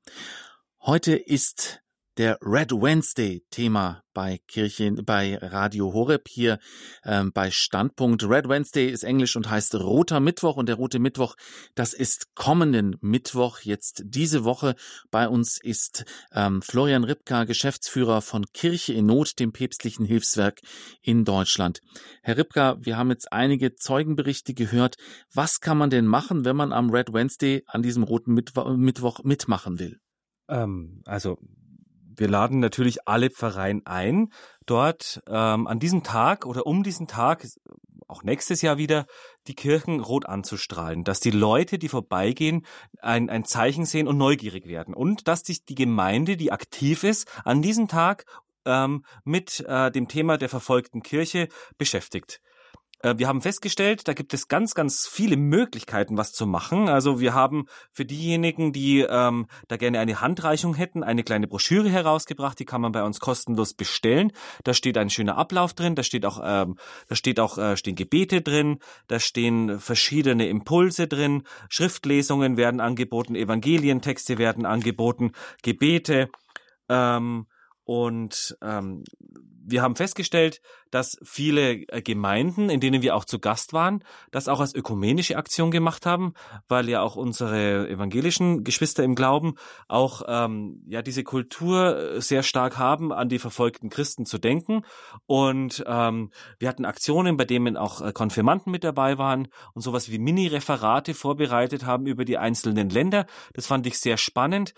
Heute 0.81 1.17
ist 1.17 1.81
der 2.17 2.39
Red 2.41 2.73
Wednesday 2.73 3.43
Thema 3.51 4.03
bei 4.13 4.39
Kirche, 4.47 4.93
bei 4.93 5.37
Radio 5.37 5.93
Horeb 5.93 6.29
hier 6.29 6.59
ähm, 7.05 7.33
bei 7.33 7.51
Standpunkt. 7.51 8.23
Red 8.23 8.49
Wednesday 8.49 8.89
ist 8.89 9.03
Englisch 9.03 9.35
und 9.37 9.51
heißt 9.51 9.75
Roter 9.75 10.21
Mittwoch 10.21 10.57
und 10.57 10.69
der 10.69 10.77
Rote 10.77 11.01
Mittwoch, 11.01 11.35
das 11.75 11.93
ist 11.93 12.35
kommenden 12.35 12.97
Mittwoch 13.01 13.61
jetzt 13.61 14.03
diese 14.07 14.45
Woche. 14.45 14.77
Bei 15.11 15.29
uns 15.29 15.59
ist 15.61 16.05
ähm, 16.33 16.63
Florian 16.63 17.05
Ripka, 17.05 17.45
Geschäftsführer 17.45 18.23
von 18.23 18.45
Kirche 18.53 18.93
in 18.93 19.07
Not, 19.07 19.41
dem 19.41 19.53
päpstlichen 19.53 20.07
Hilfswerk 20.07 20.61
in 21.03 21.25
Deutschland. 21.25 21.81
Herr 22.23 22.37
Ripka, 22.37 22.77
wir 22.81 22.97
haben 22.97 23.11
jetzt 23.11 23.33
einige 23.33 23.75
Zeugenberichte 23.75 24.55
gehört. 24.55 24.97
Was 25.33 25.61
kann 25.61 25.79
man 25.79 25.91
denn 25.91 26.07
machen, 26.07 26.45
wenn 26.45 26.57
man 26.57 26.73
am 26.73 26.91
Red 26.91 27.13
Wednesday 27.13 27.65
an 27.67 27.83
diesem 27.83 28.05
Roten 28.05 28.35
Mittwoch 28.35 29.25
mitmachen 29.25 29.79
will? 29.81 29.99
Ähm, 30.49 31.03
also 31.07 31.39
wir 32.17 32.29
laden 32.29 32.61
natürlich 32.61 33.07
alle 33.07 33.31
Pfarreien 33.31 33.83
ein, 33.87 34.33
dort 34.67 35.23
ähm, 35.27 35.67
an 35.67 35.79
diesem 35.79 36.03
Tag 36.03 36.47
oder 36.47 36.67
um 36.67 36.83
diesen 36.83 37.07
Tag, 37.07 37.47
auch 38.07 38.23
nächstes 38.23 38.63
Jahr 38.63 38.79
wieder, 38.79 39.07
die 39.47 39.55
Kirchen 39.55 40.01
rot 40.01 40.27
anzustrahlen, 40.27 41.05
dass 41.05 41.21
die 41.21 41.31
Leute, 41.31 41.79
die 41.79 41.89
vorbeigehen, 41.89 42.67
ein, 43.01 43.31
ein 43.31 43.45
Zeichen 43.45 43.87
sehen 43.87 44.09
und 44.09 44.19
neugierig 44.19 44.67
werden 44.67 44.95
und 44.95 45.29
dass 45.29 45.41
sich 45.41 45.65
die 45.65 45.75
Gemeinde, 45.75 46.37
die 46.37 46.53
aktiv 46.53 47.05
ist, 47.05 47.31
an 47.45 47.63
diesem 47.63 47.89
Tag 47.89 48.25
ähm, 48.65 49.05
mit 49.25 49.61
äh, 49.67 49.91
dem 49.91 50.09
Thema 50.09 50.39
der 50.39 50.49
verfolgten 50.49 51.03
Kirche 51.03 51.49
beschäftigt. 51.79 52.41
Äh, 53.05 53.19
wir 53.19 53.29
haben 53.29 53.43
festgestellt, 53.43 54.09
da 54.09 54.15
gibt 54.15 54.35
es 54.35 54.49
ganz, 54.49 54.75
ganz 54.75 55.07
viele 55.07 55.37
Möglichkeiten, 55.37 56.17
was 56.17 56.33
zu 56.33 56.47
machen. 56.47 56.89
Also 56.89 57.21
wir 57.21 57.35
haben 57.35 57.67
für 57.93 58.05
diejenigen, 58.05 58.73
die 58.73 59.01
ähm, 59.01 59.47
da 59.69 59.77
gerne 59.77 60.01
eine 60.01 60.21
Handreichung 60.21 60.75
hätten, 60.75 61.05
eine 61.05 61.23
kleine 61.23 61.47
Broschüre 61.47 61.91
herausgebracht. 61.91 62.59
Die 62.59 62.65
kann 62.65 62.81
man 62.81 62.93
bei 62.93 63.03
uns 63.05 63.21
kostenlos 63.21 63.75
bestellen. 63.75 64.33
Da 64.65 64.75
steht 64.75 64.97
ein 64.99 65.11
schöner 65.11 65.37
Ablauf 65.37 65.75
drin. 65.75 65.95
Da 65.95 66.03
steht 66.03 66.25
auch, 66.25 66.41
ähm, 66.43 66.77
da 67.09 67.15
steht 67.15 67.39
auch 67.39 67.59
äh, 67.59 67.77
stehen 67.77 67.95
Gebete 67.95 68.41
drin. 68.41 68.79
Da 69.07 69.21
stehen 69.21 69.79
verschiedene 69.79 70.49
Impulse 70.49 71.07
drin. 71.07 71.43
Schriftlesungen 71.69 72.57
werden 72.57 72.81
angeboten. 72.81 73.35
Evangelientexte 73.35 74.39
werden 74.39 74.65
angeboten. 74.65 75.33
Gebete. 75.63 76.31
Ähm, 76.89 77.47
und 77.85 78.57
ähm, 78.63 79.05
wir 79.67 79.83
haben 79.83 79.97
festgestellt, 79.97 80.61
dass 80.91 81.19
viele 81.25 81.73
äh, 81.89 82.03
Gemeinden, 82.03 82.71
in 82.71 82.81
denen 82.81 83.03
wir 83.03 83.17
auch 83.17 83.25
zu 83.25 83.39
Gast 83.39 83.73
waren, 83.73 84.05
das 84.31 84.49
auch 84.49 84.61
als 84.61 84.75
ökumenische 84.75 85.37
Aktion 85.37 85.71
gemacht 85.71 86.07
haben, 86.07 86.35
weil 86.69 86.89
ja 86.89 87.03
auch 87.03 87.17
unsere 87.17 87.89
evangelischen 87.89 88.63
Geschwister 88.65 89.03
im 89.03 89.15
Glauben 89.15 89.55
auch 89.89 90.23
ähm, 90.27 90.83
ja 90.87 91.03
diese 91.03 91.25
Kultur 91.25 92.15
äh, 92.15 92.21
sehr 92.21 92.43
stark 92.43 92.79
haben, 92.79 93.13
an 93.13 93.29
die 93.29 93.39
verfolgten 93.39 93.91
Christen 93.91 94.27
zu 94.27 94.39
denken. 94.39 94.83
Und 95.27 95.83
ähm, 95.87 96.31
wir 96.59 96.69
hatten 96.69 96.85
Aktionen, 96.85 97.37
bei 97.37 97.45
denen 97.45 97.77
auch 97.77 98.01
äh, 98.01 98.13
Konfirmanden 98.13 98.71
mit 98.71 98.85
dabei 98.85 99.19
waren 99.19 99.49
und 99.73 99.83
sowas 99.83 100.11
wie 100.11 100.19
Mini-Referate 100.19 101.15
vorbereitet 101.15 101.85
haben 101.87 102.07
über 102.07 102.25
die 102.25 102.39
einzelnen 102.39 102.91
Länder. 102.91 103.27
Das 103.55 103.67
fand 103.67 103.87
ich 103.87 103.99
sehr 103.99 104.17
spannend. 104.17 104.75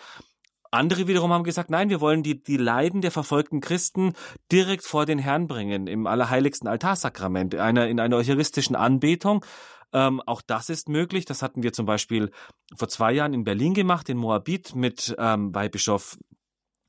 Andere 0.71 1.07
wiederum 1.07 1.33
haben 1.33 1.45
gesagt, 1.45 1.71
nein, 1.71 1.91
wir 1.91 2.01
wollen 2.01 2.23
die, 2.23 2.43
die 2.43 2.57
Leiden 2.57 3.01
der 3.01 3.11
verfolgten 3.11 3.61
Christen 3.61 4.14
direkt 4.53 4.85
vor 4.85 5.07
den 5.07 5.19
Herrn 5.19 5.47
bringen, 5.47 5.87
im 5.87 6.07
allerheiligsten 6.07 6.69
Altarsakrament, 6.69 7.55
einer, 7.55 7.89
in 7.89 8.01
einer 8.01 8.17
eucharistischen 8.17 8.77
Anbetung. 8.77 9.45
Ähm, 9.93 10.21
auch 10.27 10.43
das 10.43 10.69
ist 10.69 10.89
möglich. 10.89 11.25
Das 11.25 11.43
hatten 11.43 11.62
wir 11.62 11.73
zum 11.73 11.87
Beispiel 11.87 12.31
vor 12.77 12.89
zwei 12.89 13.12
Jahren 13.12 13.35
in 13.35 13.45
Berlin 13.45 13.75
gemacht, 13.75 14.09
in 14.09 14.19
Moabit, 14.19 14.75
mit 14.75 15.14
ähm, 15.19 15.55
Weihbischof 15.55 16.19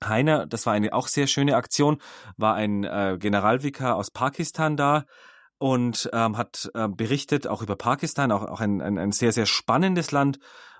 Heiner. 0.03 0.45
Das 0.45 0.65
war 0.65 0.73
eine 0.73 0.93
auch 0.93 1.07
sehr 1.07 1.27
schöne 1.27 1.55
Aktion. 1.55 1.99
War 2.37 2.55
ein 2.55 2.83
äh, 2.83 3.17
Generalvikar 3.19 3.95
aus 3.95 4.11
Pakistan 4.11 4.77
da 4.77 5.05
und 5.57 6.09
ähm, 6.13 6.37
hat 6.37 6.69
äh, 6.73 6.87
berichtet 6.87 7.47
auch 7.47 7.61
über 7.61 7.75
Pakistan, 7.75 8.31
auch, 8.31 8.43
auch 8.43 8.59
ein, 8.59 8.81
ein, 8.81 8.97
ein 8.97 9.11
sehr, 9.11 9.31
sehr 9.31 9.45
spannendes 9.45 10.11
Land 10.11 10.39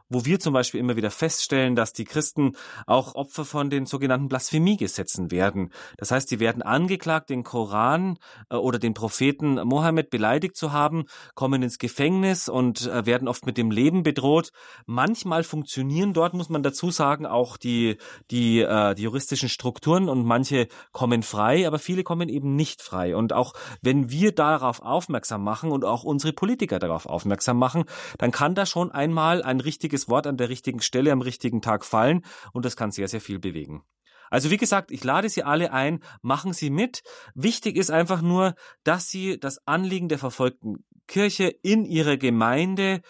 wo 0.09 0.25
wir 0.25 0.39
zum 0.39 0.53
Beispiel 0.53 0.79
immer 0.79 0.95
wieder 0.95 1.11
feststellen, 1.11 1.75
dass 1.75 1.93
die 1.93 2.05
Christen 2.05 2.53
auch 2.85 3.15
Opfer 3.15 3.45
von 3.45 3.69
den 3.69 3.85
sogenannten 3.85 4.27
Blasphemiegesetzen 4.27 5.31
werden. 5.31 5.71
Das 5.97 6.11
heißt, 6.11 6.29
sie 6.29 6.39
werden 6.39 6.61
angeklagt, 6.61 7.29
den 7.29 7.43
Koran 7.43 8.17
äh, 8.49 8.55
oder 8.55 8.79
den 8.79 8.93
Propheten 8.93 9.55
Mohammed 9.55 10.09
beleidigt 10.09 10.55
zu 10.55 10.71
haben, 10.71 11.05
kommen 11.35 11.63
ins 11.63 11.77
Gefängnis 11.77 12.49
und 12.49 12.87
äh, 12.87 13.05
werden 13.05 13.27
oft 13.27 13.45
mit 13.45 13.57
dem 13.57 13.71
Leben 13.71 14.03
bedroht. 14.03 14.51
Manchmal 14.85 15.43
funktionieren 15.43 16.13
dort, 16.13 16.33
muss 16.33 16.49
man 16.49 16.63
dazu 16.63 16.91
sagen, 16.91 17.25
auch 17.25 17.57
die, 17.57 17.97
die, 18.31 18.61
äh, 18.61 18.95
die 18.95 19.03
juristischen 19.03 19.49
Strukturen 19.49 20.09
und 20.09 20.25
manche 20.25 20.67
kommen 20.91 21.23
frei, 21.23 21.67
aber 21.67 21.79
viele 21.79 22.03
kommen 22.03 22.29
eben 22.29 22.55
nicht 22.55 22.81
frei. 22.81 23.15
Und 23.15 23.33
auch 23.33 23.53
wenn 23.81 24.09
wir 24.09 24.33
darauf 24.33 24.81
aufmerksam 24.81 25.43
machen 25.43 25.71
und 25.71 25.85
auch 25.85 26.03
unsere 26.03 26.33
Politiker 26.33 26.79
darauf 26.79 27.05
aufmerksam 27.05 27.57
machen, 27.57 27.85
dann 28.17 28.31
kann 28.31 28.55
da 28.55 28.65
schon 28.65 28.91
einmal 28.91 29.43
ein 29.43 29.59
richtiges 29.59 29.96
richtiges 29.97 30.09
Wort 30.09 30.27
an 30.27 30.37
der 30.37 30.49
richtigen 30.49 30.81
Stelle 30.81 31.11
am 31.11 31.21
richtigen 31.21 31.61
Tag 31.61 31.83
fallen 31.83 32.23
und 32.53 32.65
das 32.65 32.75
kann 32.75 32.91
sehr, 32.91 33.07
sehr 33.07 33.21
viel 33.21 33.39
bewegen. 33.39 33.83
Also 34.29 34.51
wie 34.51 34.57
gesagt, 34.57 34.91
ich 34.91 35.03
lade 35.03 35.29
Sie 35.29 35.43
alle 35.43 35.71
ein, 35.71 35.99
machen 36.21 36.53
Sie 36.53 36.69
mit. 36.69 37.01
Wichtig 37.33 37.77
ist 37.77 37.89
einfach 37.89 38.21
nur, 38.21 38.55
dass 38.83 39.07
Sie 39.07 39.39
das 39.39 39.65
Anliegen 39.65 40.09
der 40.09 40.19
verfolgten 40.19 40.85
Kirche 41.07 41.47
in 41.63 41.85
Ihrer 41.85 42.17
Gemeinde 42.17 43.01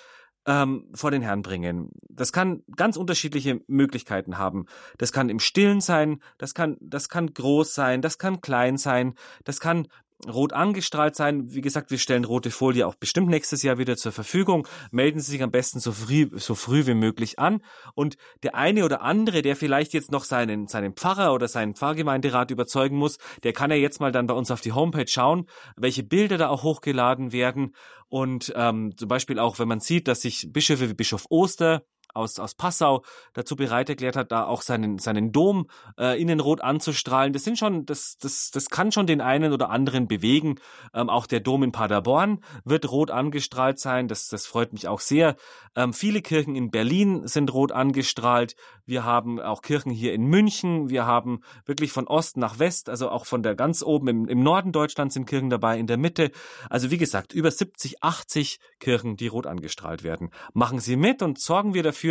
ähm, 0.45 0.89
vor 0.93 1.09
den 1.09 1.23
Herrn 1.23 1.41
bringen. 1.41 1.89
Das 2.07 2.31
kann 2.31 2.61
ganz 2.75 2.97
unterschiedliche 2.97 3.61
Möglichkeiten 3.67 4.37
haben. 4.37 4.65
Das 4.99 5.11
kann 5.11 5.29
im 5.29 5.39
Stillen 5.39 5.81
sein, 5.81 6.21
das 6.37 6.53
kann, 6.53 6.77
das 6.79 7.09
kann 7.09 7.33
groß 7.33 7.73
sein, 7.73 8.01
das 8.01 8.19
kann 8.19 8.39
klein 8.39 8.77
sein, 8.77 9.15
das 9.43 9.59
kann 9.59 9.87
rot 10.25 10.53
angestrahlt 10.53 11.15
sein. 11.15 11.53
Wie 11.53 11.61
gesagt, 11.61 11.91
wir 11.91 11.99
stellen 11.99 12.25
rote 12.25 12.49
Folie 12.49 12.87
auch 12.87 12.95
bestimmt 12.95 13.29
nächstes 13.29 13.61
Jahr 13.63 13.77
wieder 13.77 13.95
zur 13.95 14.11
Verfügung. 14.11 14.67
Melden 14.91 15.19
Sie 15.19 15.31
sich 15.31 15.43
am 15.43 15.51
besten 15.51 15.79
so 15.79 15.91
früh, 15.91 16.29
so 16.33 16.55
früh 16.55 16.87
wie 16.87 16.95
möglich 16.95 17.39
an. 17.39 17.61
Und 17.93 18.17
der 18.43 18.55
eine 18.55 18.83
oder 18.83 19.01
andere, 19.01 19.41
der 19.41 19.55
vielleicht 19.55 19.93
jetzt 19.93 20.11
noch 20.11 20.23
seinen, 20.23 20.67
seinen 20.67 20.93
Pfarrer 20.93 21.33
oder 21.33 21.47
seinen 21.47 21.75
Pfarrgemeinderat 21.75 22.51
überzeugen 22.51 22.97
muss, 22.97 23.17
der 23.43 23.53
kann 23.53 23.69
ja 23.69 23.77
jetzt 23.77 23.99
mal 23.99 24.11
dann 24.11 24.27
bei 24.27 24.33
uns 24.33 24.49
auf 24.49 24.61
die 24.61 24.73
Homepage 24.73 25.07
schauen, 25.07 25.45
welche 25.75 26.03
Bilder 26.03 26.37
da 26.37 26.49
auch 26.49 26.63
hochgeladen 26.63 27.31
werden. 27.31 27.75
Und 28.09 28.53
ähm, 28.55 28.93
zum 28.97 29.07
Beispiel 29.09 29.37
auch, 29.37 29.59
wenn 29.59 29.67
man 29.67 29.81
sieht, 29.81 30.07
dass 30.07 30.21
sich 30.21 30.47
Bischöfe 30.51 30.89
wie 30.89 30.93
Bischof 30.93 31.25
Oster 31.29 31.83
aus, 32.17 32.39
aus 32.39 32.55
Passau 32.55 33.03
dazu 33.33 33.55
bereit 33.55 33.89
erklärt 33.89 34.15
hat, 34.15 34.31
da 34.31 34.45
auch 34.45 34.61
seinen, 34.61 34.99
seinen 34.99 35.31
Dom 35.31 35.67
äh, 35.97 36.19
innenrot 36.21 36.61
anzustrahlen. 36.61 37.33
Das 37.33 37.43
sind 37.43 37.57
schon, 37.57 37.85
das, 37.85 38.17
das, 38.17 38.51
das 38.51 38.69
kann 38.69 38.91
schon 38.91 39.07
den 39.07 39.21
einen 39.21 39.53
oder 39.53 39.69
anderen 39.69 40.07
bewegen. 40.07 40.55
Ähm, 40.93 41.09
auch 41.09 41.27
der 41.27 41.39
Dom 41.39 41.63
in 41.63 41.71
Paderborn 41.71 42.39
wird 42.65 42.91
rot 42.91 43.11
angestrahlt 43.11 43.79
sein. 43.79 44.07
Das, 44.07 44.27
das 44.27 44.45
freut 44.45 44.73
mich 44.73 44.87
auch 44.87 44.99
sehr. 44.99 45.35
Ähm, 45.75 45.93
viele 45.93 46.21
Kirchen 46.21 46.55
in 46.55 46.71
Berlin 46.71 47.27
sind 47.27 47.53
rot 47.53 47.71
angestrahlt. 47.71 48.55
Wir 48.85 49.03
haben 49.03 49.39
auch 49.39 49.61
Kirchen 49.61 49.91
hier 49.91 50.13
in 50.13 50.25
München. 50.25 50.89
Wir 50.89 51.05
haben 51.05 51.41
wirklich 51.65 51.91
von 51.91 52.07
Ost 52.07 52.37
nach 52.37 52.57
West, 52.57 52.89
also 52.89 53.09
auch 53.09 53.25
von 53.25 53.43
der 53.43 53.53
ganz 53.55 53.83
oben 53.83 54.07
im, 54.07 54.27
im 54.27 54.41
Norden 54.41 54.71
Deutschlands 54.71 55.13
sind 55.13 55.27
Kirchen 55.27 55.49
dabei, 55.49 55.77
in 55.77 55.87
der 55.87 55.97
Mitte. 55.97 56.31
Also 56.69 56.89
wie 56.89 56.97
gesagt, 56.97 57.33
über 57.33 57.51
70, 57.51 58.03
80 58.03 58.59
Kirchen, 58.79 59.17
die 59.17 59.27
rot 59.27 59.45
angestrahlt 59.45 60.03
werden. 60.03 60.31
Machen 60.53 60.79
Sie 60.79 60.95
mit 60.95 61.21
und 61.21 61.39
sorgen 61.39 61.73
wir 61.73 61.83
dafür, 61.83 62.06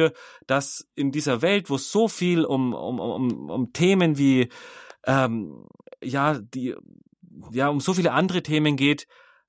dass 0.47 0.89
in 0.95 1.13
dieser 1.13 1.43
Welt, 1.43 1.71
wo 1.71 1.79
so 1.79 2.09
viel 2.09 2.45
um, 2.45 2.75
um, 2.75 3.01
um, 3.01 3.51
um 3.51 3.73
Themen 3.73 4.19
wie 4.19 4.49
ähm, 5.07 5.67
ja, 6.03 6.39
die 6.39 6.75
ja 7.51 7.69
um 7.69 7.81
so 7.81 7.95
viele 7.95 8.13
andere 8.13 8.43
Themen 8.43 8.77
geht, 8.77 9.07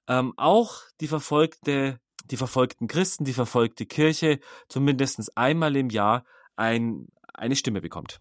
ähm, 0.07 0.33
auch 0.37 0.81
die 1.01 1.07
verfolgte, 1.07 1.99
die 2.25 2.37
verfolgten 2.37 2.87
Christen, 2.87 3.25
die 3.25 3.33
verfolgte 3.33 3.85
Kirche 3.85 4.39
zumindest 4.67 5.37
einmal 5.37 5.75
im 5.75 5.89
Jahr 5.89 6.25
ein, 6.55 7.07
eine 7.33 7.55
Stimme 7.55 7.81
bekommt 7.81 8.19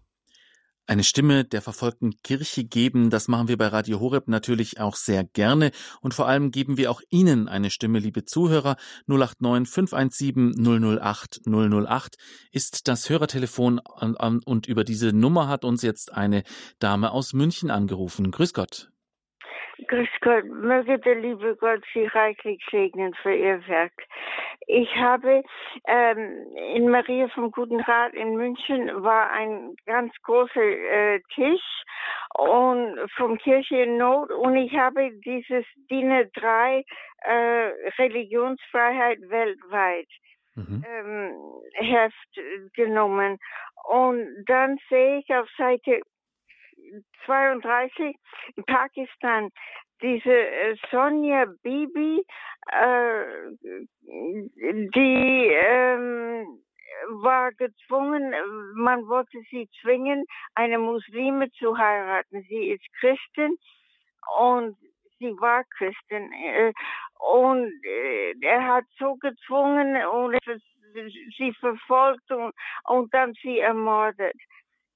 eine 0.87 1.03
Stimme 1.03 1.45
der 1.45 1.61
verfolgten 1.61 2.17
Kirche 2.23 2.63
geben. 2.63 3.09
Das 3.09 3.27
machen 3.27 3.47
wir 3.47 3.57
bei 3.57 3.67
Radio 3.67 3.99
Horeb 3.99 4.27
natürlich 4.27 4.79
auch 4.79 4.95
sehr 4.95 5.23
gerne. 5.23 5.71
Und 6.01 6.13
vor 6.13 6.27
allem 6.27 6.51
geben 6.51 6.77
wir 6.77 6.89
auch 6.89 7.01
Ihnen 7.09 7.47
eine 7.47 7.69
Stimme, 7.69 7.99
liebe 7.99 8.25
Zuhörer. 8.25 8.77
089 9.05 9.71
517 9.71 10.53
008 10.99 11.41
008 11.45 12.15
ist 12.51 12.87
das 12.87 13.09
Hörertelefon 13.09 13.79
und 13.79 14.67
über 14.67 14.83
diese 14.83 15.13
Nummer 15.13 15.47
hat 15.47 15.65
uns 15.65 15.81
jetzt 15.81 16.13
eine 16.13 16.43
Dame 16.79 17.11
aus 17.11 17.33
München 17.33 17.69
angerufen. 17.69 18.31
Grüß 18.31 18.53
Gott. 18.53 18.89
Grüß 19.85 20.09
Gott, 20.21 20.45
möge 20.45 20.97
der 20.97 21.15
liebe 21.15 21.55
Gott 21.55 21.83
Sie 21.93 22.05
reichlich 22.05 22.63
segnen 22.71 23.13
für 23.21 23.33
Ihr 23.33 23.65
Werk. 23.67 23.93
Ich 24.65 24.89
habe 24.95 25.43
ähm, 25.87 26.47
in 26.73 26.89
Maria 26.89 27.27
vom 27.29 27.51
Guten 27.51 27.79
Rat 27.81 28.13
in 28.13 28.35
München 28.35 29.03
war 29.03 29.29
ein 29.31 29.75
ganz 29.85 30.13
großer 30.23 30.61
äh, 30.61 31.21
Tisch 31.35 31.83
und 32.37 32.99
vom 33.15 33.37
Kirche 33.37 33.83
in 33.83 33.97
Not 33.97 34.31
und 34.31 34.55
ich 34.57 34.73
habe 34.75 35.11
dieses 35.23 35.65
DIN 35.89 36.29
3 36.33 36.83
äh, 37.21 37.31
Religionsfreiheit 37.99 39.19
weltweit 39.29 40.07
mhm. 40.55 40.83
ähm, 40.87 41.35
Heft 41.73 42.73
genommen 42.73 43.37
und 43.85 44.43
dann 44.47 44.77
sehe 44.89 45.19
ich 45.19 45.29
auf 45.33 45.47
Seite 45.57 46.01
32 47.25 48.15
in 48.55 48.63
Pakistan 48.65 49.49
diese 50.01 50.31
äh, 50.31 50.75
Sonja 50.91 51.45
Bibi, 51.63 52.23
äh, 52.71 53.23
die 54.03 55.49
ähm, 55.51 56.61
war 57.21 57.51
gezwungen, 57.53 58.33
man 58.75 59.07
wollte 59.07 59.39
sie 59.49 59.69
zwingen, 59.81 60.25
eine 60.55 60.77
Muslime 60.77 61.49
zu 61.51 61.77
heiraten. 61.77 62.45
Sie 62.49 62.69
ist 62.69 62.85
Christin 62.99 63.57
und 64.39 64.77
sie 65.19 65.33
war 65.39 65.63
Christin. 65.77 66.31
Äh, 66.33 66.73
und 67.19 67.71
äh, 67.83 68.33
er 68.41 68.67
hat 68.67 68.85
so 68.99 69.15
gezwungen 69.15 69.95
und 70.05 70.37
sie 71.37 71.53
verfolgt 71.59 72.31
und, 72.31 72.53
und 72.85 73.13
dann 73.13 73.33
sie 73.41 73.59
ermordet. 73.59 74.35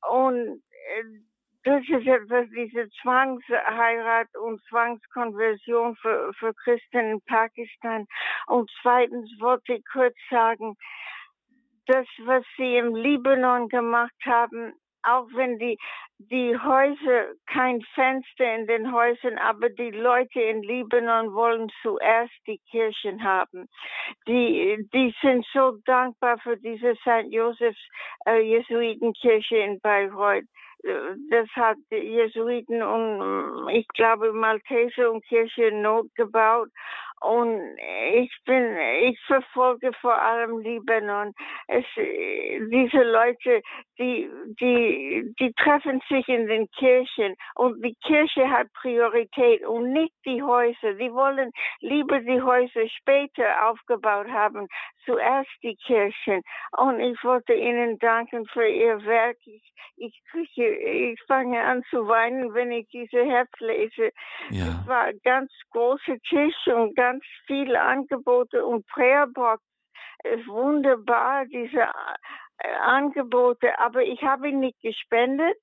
Und 0.07 0.61
äh, 0.95 1.30
das 1.63 1.81
ist 1.87 2.07
etwas, 2.07 2.47
diese 2.55 2.89
Zwangsheirat 3.01 4.27
und 4.37 4.61
Zwangskonversion 4.69 5.95
für, 5.97 6.33
für 6.33 6.53
Christen 6.55 7.11
in 7.11 7.21
Pakistan. 7.21 8.07
Und 8.47 8.69
zweitens 8.81 9.29
wollte 9.39 9.75
ich 9.75 9.83
kurz 9.91 10.15
sagen, 10.29 10.75
das, 11.85 12.07
was 12.25 12.43
sie 12.57 12.77
im 12.77 12.95
Libanon 12.95 13.67
gemacht 13.69 14.15
haben, 14.25 14.73
auch 15.03 15.27
wenn 15.33 15.57
die, 15.57 15.77
die 16.17 16.55
Häuser, 16.57 17.33
kein 17.47 17.81
Fenster 17.95 18.55
in 18.55 18.67
den 18.67 18.91
Häusern, 18.91 19.37
aber 19.39 19.69
die 19.69 19.91
Leute 19.91 20.41
in 20.41 20.61
Libanon 20.61 21.33
wollen 21.33 21.71
zuerst 21.81 22.33
die 22.47 22.59
Kirchen 22.69 23.23
haben. 23.23 23.67
Die, 24.27 24.87
die 24.93 25.13
sind 25.21 25.45
so 25.53 25.77
dankbar 25.85 26.37
für 26.39 26.57
diese 26.57 26.95
St. 26.97 27.29
Josephs 27.29 27.79
äh, 28.27 28.41
Jesuitenkirche 28.41 29.57
in 29.57 29.79
Bayreuth 29.79 30.45
das 31.29 31.47
hat 31.55 31.77
Jesuiten 31.89 32.81
und 32.81 33.69
ich 33.69 33.87
glaube 33.89 34.33
Malteser 34.33 35.11
und 35.11 35.23
Kirche 35.25 35.65
in 35.65 35.81
Not 35.81 36.07
gebaut. 36.15 36.69
Und 37.21 37.77
ich 38.13 38.35
bin, 38.45 38.77
ich 39.03 39.19
verfolge 39.27 39.91
vor 40.01 40.19
allem 40.19 40.59
Libanon. 40.59 41.33
Es, 41.67 41.85
diese 41.95 43.03
Leute, 43.03 43.61
die, 43.99 44.27
die, 44.59 45.33
die 45.39 45.53
treffen 45.53 46.01
sich 46.09 46.27
in 46.27 46.47
den 46.47 46.67
Kirchen 46.71 47.35
und 47.55 47.83
die 47.85 47.95
Kirche 48.03 48.49
hat 48.49 48.73
Priorität 48.73 49.63
und 49.65 49.93
nicht 49.93 50.13
die 50.25 50.41
Häuser. 50.41 50.93
Die 50.93 51.13
wollen 51.13 51.51
lieber 51.79 52.19
die 52.19 52.41
Häuser 52.41 52.89
später 52.89 53.69
aufgebaut 53.69 54.27
haben, 54.27 54.67
zuerst 55.05 55.51
die 55.61 55.75
Kirchen. 55.85 56.41
Und 56.77 56.99
ich 56.99 57.23
wollte 57.23 57.53
Ihnen 57.53 57.99
danken 57.99 58.45
für 58.47 58.67
Ihr 58.67 59.03
Werk. 59.05 59.37
Ich, 59.45 59.73
ich 59.97 60.21
kriege, 60.31 60.75
ich 60.75 61.19
fange 61.27 61.61
an 61.61 61.83
zu 61.89 62.07
weinen, 62.07 62.53
wenn 62.53 62.71
ich 62.71 62.87
diese 62.89 63.23
Herz 63.23 63.51
lese. 63.59 64.11
Ja. 64.49 64.65
Es 64.65 64.87
war 64.87 65.13
ganz 65.23 65.51
großer 65.71 66.17
Tisch 66.27 66.67
und 66.67 66.95
ganz 66.95 67.10
ganz 67.11 67.23
viele 67.45 67.81
Angebote 67.81 68.65
und 68.65 68.85
Prayerbox 68.87 69.61
ist 70.23 70.47
wunderbar, 70.47 71.45
diese 71.45 71.81
äh, 71.81 72.75
Angebote, 72.83 73.77
aber 73.79 74.03
ich 74.03 74.21
habe 74.21 74.51
nicht 74.51 74.79
gespendet, 74.81 75.57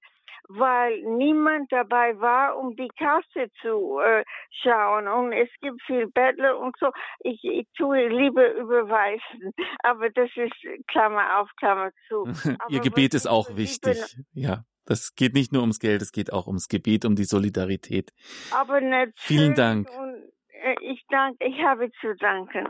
weil 0.49 1.03
niemand 1.03 1.71
dabei 1.71 2.19
war, 2.21 2.57
um 2.59 2.75
die 2.75 2.89
Kasse 2.99 3.51
zu 3.61 3.99
äh, 4.01 4.25
schauen. 4.63 5.07
Und 5.07 5.33
es 5.33 5.49
gibt 5.61 5.81
viel 5.83 6.09
Bettler 6.09 6.59
und 6.59 6.75
so. 6.81 6.91
Ich, 7.21 7.45
ich 7.45 7.67
tue 7.77 8.09
lieber 8.09 8.55
überweisen. 8.55 9.53
Aber 9.81 10.11
das 10.11 10.31
ist 10.37 10.55
Klammer 10.89 11.41
auf, 11.41 11.51
Klammer 11.59 11.91
zu. 12.09 12.25
Ihr 12.69 12.81
Gebet 12.81 13.15
ist 13.15 13.27
auch 13.27 13.57
wichtig. 13.57 13.99
Ja. 14.33 14.65
Das 14.87 15.15
geht 15.15 15.35
nicht 15.35 15.53
nur 15.53 15.61
ums 15.61 15.81
Geld, 15.81 16.01
es 16.01 16.13
geht 16.13 16.33
auch 16.33 16.47
ums 16.47 16.69
Gebet, 16.69 17.05
um 17.05 17.15
die 17.15 17.25
Solidarität. 17.25 18.11
Aber 18.53 18.81
nicht 18.81 19.13
Vielen 19.17 19.55
Dank. 19.55 19.91
Und 19.91 20.33
ich 20.81 21.05
danke, 21.09 21.45
ich 21.47 21.63
habe 21.63 21.91
zu 22.01 22.15
danken. 22.17 22.69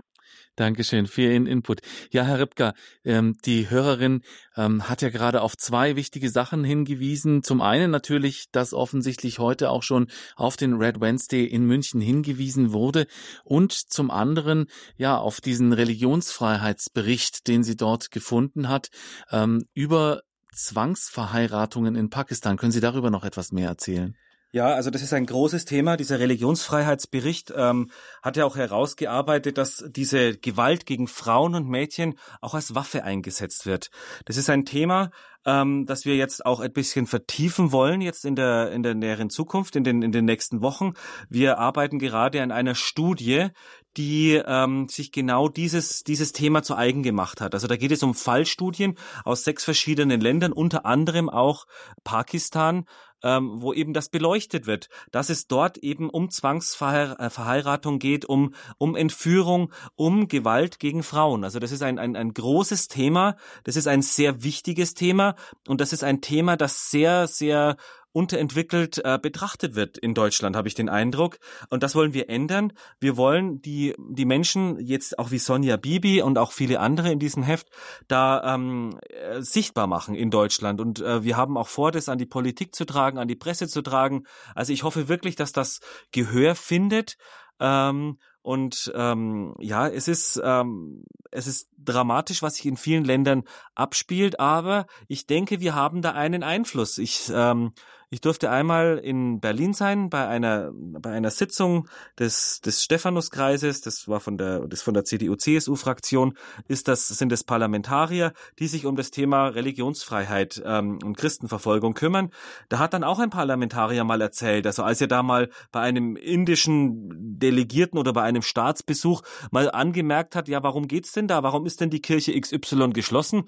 Dankeschön 0.56 1.06
für 1.06 1.22
Ihren 1.22 1.46
Input. 1.46 1.80
Ja, 2.10 2.24
Herr 2.24 2.40
Ripka, 2.40 2.74
ähm, 3.04 3.36
die 3.44 3.70
Hörerin 3.70 4.22
ähm, 4.56 4.88
hat 4.88 5.02
ja 5.02 5.08
gerade 5.08 5.40
auf 5.40 5.56
zwei 5.56 5.96
wichtige 5.96 6.28
Sachen 6.30 6.64
hingewiesen. 6.64 7.42
Zum 7.42 7.60
einen 7.60 7.90
natürlich, 7.90 8.50
dass 8.50 8.74
offensichtlich 8.74 9.38
heute 9.38 9.70
auch 9.70 9.82
schon 9.82 10.08
auf 10.36 10.56
den 10.56 10.74
Red 10.74 11.00
Wednesday 11.00 11.44
in 11.44 11.64
München 11.64 12.00
hingewiesen 12.00 12.72
wurde 12.72 13.06
und 13.44 13.72
zum 13.72 14.10
anderen 14.10 14.66
ja 14.96 15.16
auf 15.16 15.40
diesen 15.40 15.72
Religionsfreiheitsbericht, 15.72 17.46
den 17.46 17.62
sie 17.62 17.76
dort 17.76 18.10
gefunden 18.10 18.68
hat, 18.68 18.88
ähm, 19.30 19.64
über 19.74 20.22
Zwangsverheiratungen 20.52 21.94
in 21.94 22.10
Pakistan. 22.10 22.56
Können 22.56 22.72
Sie 22.72 22.80
darüber 22.80 23.10
noch 23.10 23.24
etwas 23.24 23.52
mehr 23.52 23.68
erzählen? 23.68 24.16
Ja, 24.50 24.68
also 24.68 24.88
das 24.88 25.02
ist 25.02 25.12
ein 25.12 25.26
großes 25.26 25.66
Thema. 25.66 25.98
Dieser 25.98 26.20
Religionsfreiheitsbericht 26.20 27.52
ähm, 27.54 27.90
hat 28.22 28.38
ja 28.38 28.46
auch 28.46 28.56
herausgearbeitet, 28.56 29.58
dass 29.58 29.84
diese 29.90 30.38
Gewalt 30.38 30.86
gegen 30.86 31.06
Frauen 31.06 31.54
und 31.54 31.68
Mädchen 31.68 32.18
auch 32.40 32.54
als 32.54 32.74
Waffe 32.74 33.04
eingesetzt 33.04 33.66
wird. 33.66 33.90
Das 34.24 34.38
ist 34.38 34.48
ein 34.48 34.64
Thema, 34.64 35.10
ähm, 35.44 35.84
das 35.84 36.06
wir 36.06 36.16
jetzt 36.16 36.46
auch 36.46 36.60
ein 36.60 36.72
bisschen 36.72 37.06
vertiefen 37.06 37.72
wollen, 37.72 38.00
jetzt 38.00 38.24
in 38.24 38.36
der, 38.36 38.72
in 38.72 38.82
der 38.82 38.94
näheren 38.94 39.28
Zukunft, 39.28 39.76
in 39.76 39.84
den, 39.84 40.00
in 40.00 40.12
den 40.12 40.24
nächsten 40.24 40.62
Wochen. 40.62 40.94
Wir 41.28 41.58
arbeiten 41.58 41.98
gerade 41.98 42.42
an 42.42 42.50
einer 42.50 42.74
Studie, 42.74 43.48
die 43.96 44.34
ähm, 44.34 44.88
sich 44.88 45.12
genau 45.12 45.48
dieses, 45.48 46.04
dieses 46.04 46.32
Thema 46.32 46.62
zu 46.62 46.76
eigen 46.76 47.02
gemacht 47.02 47.40
hat. 47.40 47.54
Also 47.54 47.66
da 47.66 47.76
geht 47.76 47.92
es 47.92 48.02
um 48.02 48.14
Fallstudien 48.14 48.96
aus 49.24 49.44
sechs 49.44 49.64
verschiedenen 49.64 50.20
Ländern, 50.20 50.52
unter 50.52 50.86
anderem 50.86 51.28
auch 51.28 51.66
Pakistan, 52.04 52.84
ähm, 53.22 53.60
wo 53.60 53.72
eben 53.72 53.92
das 53.92 54.08
beleuchtet 54.08 54.66
wird, 54.66 54.88
dass 55.10 55.30
es 55.30 55.46
dort 55.46 55.78
eben 55.78 56.08
um 56.10 56.30
Zwangsverheiratung 56.30 57.96
äh, 57.96 57.98
geht, 57.98 58.24
um, 58.24 58.54
um 58.78 58.94
Entführung, 58.94 59.72
um 59.96 60.28
Gewalt 60.28 60.78
gegen 60.78 61.02
Frauen. 61.02 61.44
Also 61.44 61.58
das 61.58 61.72
ist 61.72 61.82
ein, 61.82 61.98
ein, 61.98 62.16
ein 62.16 62.32
großes 62.32 62.88
Thema, 62.88 63.36
das 63.64 63.76
ist 63.76 63.88
ein 63.88 64.02
sehr 64.02 64.44
wichtiges 64.44 64.94
Thema 64.94 65.34
und 65.66 65.80
das 65.80 65.92
ist 65.92 66.04
ein 66.04 66.20
Thema, 66.20 66.56
das 66.56 66.90
sehr, 66.90 67.26
sehr 67.26 67.76
unterentwickelt 68.12 69.00
äh, 69.04 69.18
betrachtet 69.20 69.74
wird 69.74 69.98
in 69.98 70.14
Deutschland, 70.14 70.56
habe 70.56 70.68
ich 70.68 70.74
den 70.74 70.88
Eindruck. 70.88 71.38
Und 71.70 71.82
das 71.82 71.94
wollen 71.94 72.14
wir 72.14 72.28
ändern. 72.28 72.72
Wir 73.00 73.16
wollen 73.16 73.60
die, 73.60 73.94
die 73.98 74.24
Menschen 74.24 74.78
jetzt 74.80 75.18
auch 75.18 75.30
wie 75.30 75.38
Sonja 75.38 75.76
Bibi 75.76 76.22
und 76.22 76.38
auch 76.38 76.52
viele 76.52 76.80
andere 76.80 77.12
in 77.12 77.18
diesem 77.18 77.42
Heft 77.42 77.68
da 78.08 78.54
ähm, 78.54 78.98
äh, 79.08 79.42
sichtbar 79.42 79.86
machen 79.86 80.14
in 80.14 80.30
Deutschland. 80.30 80.80
Und 80.80 81.00
äh, 81.00 81.22
wir 81.22 81.36
haben 81.36 81.56
auch 81.56 81.68
vor, 81.68 81.92
das 81.92 82.08
an 82.08 82.18
die 82.18 82.26
Politik 82.26 82.74
zu 82.74 82.84
tragen, 82.84 83.18
an 83.18 83.28
die 83.28 83.36
Presse 83.36 83.68
zu 83.68 83.82
tragen. 83.82 84.24
Also 84.54 84.72
ich 84.72 84.82
hoffe 84.82 85.08
wirklich, 85.08 85.36
dass 85.36 85.52
das 85.52 85.80
Gehör 86.12 86.54
findet. 86.54 87.16
Ähm, 87.60 88.18
und 88.42 88.90
ähm, 88.94 89.54
ja, 89.58 89.88
es 89.88 90.08
ist 90.08 90.40
ähm, 90.42 91.04
es 91.30 91.46
ist 91.46 91.68
dramatisch, 91.76 92.42
was 92.42 92.54
sich 92.54 92.66
in 92.66 92.76
vielen 92.76 93.04
Ländern 93.04 93.44
abspielt, 93.74 94.40
aber 94.40 94.86
ich 95.06 95.26
denke, 95.26 95.60
wir 95.60 95.74
haben 95.74 96.02
da 96.02 96.12
einen 96.12 96.42
Einfluss. 96.42 96.98
Ich 96.98 97.30
ähm, 97.32 97.72
ich 98.10 98.22
durfte 98.22 98.50
einmal 98.50 98.98
in 98.98 99.38
Berlin 99.40 99.74
sein 99.74 100.08
bei 100.08 100.26
einer 100.26 100.70
bei 100.72 101.10
einer 101.10 101.30
Sitzung 101.30 101.88
des 102.18 102.60
des 102.62 102.82
Stephanuskreises. 102.82 103.82
Das 103.82 104.08
war 104.08 104.20
von 104.20 104.38
der 104.38 104.66
das 104.66 104.80
von 104.80 104.94
der 104.94 105.04
CDU/CSU-Fraktion. 105.04 106.34
Ist 106.68 106.88
das 106.88 107.08
sind 107.08 107.32
es 107.32 107.44
Parlamentarier, 107.44 108.32
die 108.58 108.66
sich 108.66 108.86
um 108.86 108.96
das 108.96 109.10
Thema 109.10 109.48
Religionsfreiheit 109.48 110.62
ähm, 110.64 110.98
und 111.04 111.18
Christenverfolgung 111.18 111.92
kümmern. 111.92 112.30
Da 112.70 112.78
hat 112.78 112.94
dann 112.94 113.04
auch 113.04 113.18
ein 113.18 113.28
Parlamentarier 113.28 114.04
mal 114.04 114.22
erzählt, 114.22 114.66
also 114.66 114.84
als 114.84 115.02
er 115.02 115.08
da 115.08 115.22
mal 115.22 115.50
bei 115.70 115.80
einem 115.80 116.16
indischen 116.16 117.38
Delegierten 117.38 117.98
oder 117.98 118.14
bei 118.14 118.22
einem 118.22 118.42
Staatsbesuch 118.42 119.20
mal 119.50 119.70
angemerkt 119.70 120.34
hat, 120.34 120.48
ja, 120.48 120.62
warum 120.62 120.88
geht's 120.88 121.12
denn 121.12 121.28
da? 121.28 121.42
Warum 121.42 121.66
ist 121.66 121.82
denn 121.82 121.90
die 121.90 122.00
Kirche 122.00 122.38
XY 122.40 122.90
geschlossen? 122.90 123.44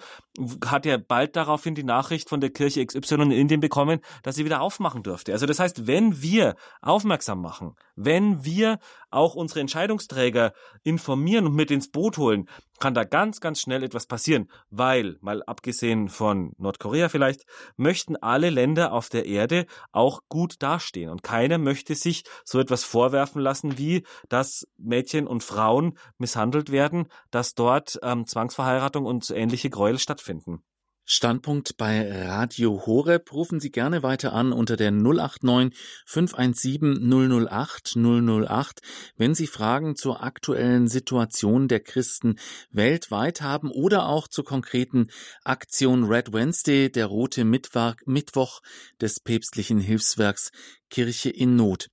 Hat 0.67 0.85
er 0.85 0.99
bald 0.99 1.35
daraufhin 1.37 1.75
die 1.75 1.85
Nachricht 1.85 2.29
von 2.29 2.41
der 2.41 2.51
Kirche 2.51 2.85
XY 2.85 3.15
in 3.15 3.31
Indien 3.31 3.61
bekommen, 3.61 4.01
dass 4.23 4.37
sie 4.37 4.50
wieder 4.51 4.61
aufmachen 4.61 5.05
dürfte. 5.05 5.33
Also 5.33 5.47
das 5.47 5.61
heißt, 5.61 5.87
wenn 5.87 6.23
wir 6.23 6.57
aufmerksam 6.83 7.41
machen, 7.41 7.77
wenn 7.95 8.45
wir 8.45 8.81
auch 9.11 9.37
unsere 9.37 9.61
Entscheidungsträger 9.61 10.53
informieren 10.83 11.47
und 11.47 11.55
mit 11.55 11.71
ins 11.71 11.91
Boot 11.91 12.19
holen, 12.19 12.49
kann 12.81 12.95
da 12.95 13.05
ganz, 13.05 13.41
ganz 13.41 13.61
schnell 13.61 13.85
etwas 13.85 14.07
passieren, 14.07 14.51
weil, 14.71 15.19
mal 15.21 15.45
abgesehen 15.45 16.09
von 16.09 16.53
Nordkorea 16.59 17.09
vielleicht, 17.09 17.43
möchten 17.77 18.17
alle 18.17 18.51
Länder 18.51 18.93
auf 18.93 19.09
der 19.09 19.27
Erde 19.27 19.67
auch 19.93 20.23
gut 20.29 20.57
dastehen 20.59 21.11
und 21.11 21.23
keiner 21.23 21.59
möchte 21.59 21.95
sich 21.95 22.25
so 22.45 22.59
etwas 22.59 22.83
vorwerfen 22.83 23.41
lassen, 23.41 23.79
wie 23.79 24.05
dass 24.29 24.67
Mädchen 24.79 25.29
und 25.29 25.45
Frauen 25.45 25.97
misshandelt 26.19 26.73
werden, 26.73 27.07
dass 27.31 27.55
dort 27.55 28.01
ähm, 28.03 28.27
Zwangsverheiratung 28.27 29.05
und 29.07 29.31
ähnliche 29.31 29.71
Gräuel 29.71 29.99
stattfinden. 29.99 30.65
Standpunkt 31.13 31.77
bei 31.77 32.25
Radio 32.29 32.87
Horeb. 32.87 33.33
Rufen 33.33 33.59
Sie 33.59 33.73
gerne 33.73 34.05
weiter 34.05 34.33
an 34.33 34.53
unter 34.53 34.77
der 34.77 34.93
089 34.93 35.77
517 36.07 37.49
008 37.49 37.97
008, 37.97 38.81
wenn 39.17 39.35
Sie 39.35 39.49
Fragen 39.49 39.97
zur 39.97 40.23
aktuellen 40.23 40.87
Situation 40.87 41.67
der 41.67 41.81
Christen 41.81 42.37
weltweit 42.71 43.43
haben 43.43 43.73
oder 43.73 44.07
auch 44.07 44.29
zur 44.29 44.45
konkreten 44.45 45.09
Aktion 45.43 46.05
Red 46.05 46.33
Wednesday, 46.33 46.89
der 46.89 47.07
rote 47.07 47.45
Mittwoch 47.45 48.61
des 49.01 49.19
päpstlichen 49.19 49.81
Hilfswerks 49.81 50.53
Kirche 50.91 51.31
in 51.31 51.57
Not. 51.57 51.89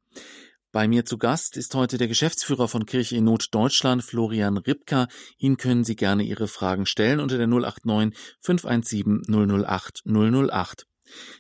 Bei 0.74 0.88
mir 0.90 1.06
zu 1.06 1.18
Gast 1.18 1.56
ist 1.56 1.74
heute 1.76 1.98
der 1.98 2.10
Geschäftsführer 2.10 2.68
von 2.68 2.86
Kirche 2.86 3.16
in 3.16 3.24
Not 3.24 3.48
Deutschland, 3.52 4.04
Florian 4.04 4.58
Ripka. 4.58 5.08
Ihn 5.38 5.56
können 5.56 5.86
Sie 5.86 5.96
gerne 5.96 6.24
Ihre 6.24 6.50
Fragen 6.50 6.86
stellen 6.86 7.22
unter 7.22 7.38
der 7.38 7.48
089 7.48 8.14
517 8.42 9.22
008 9.30 10.04
008. 10.06 10.86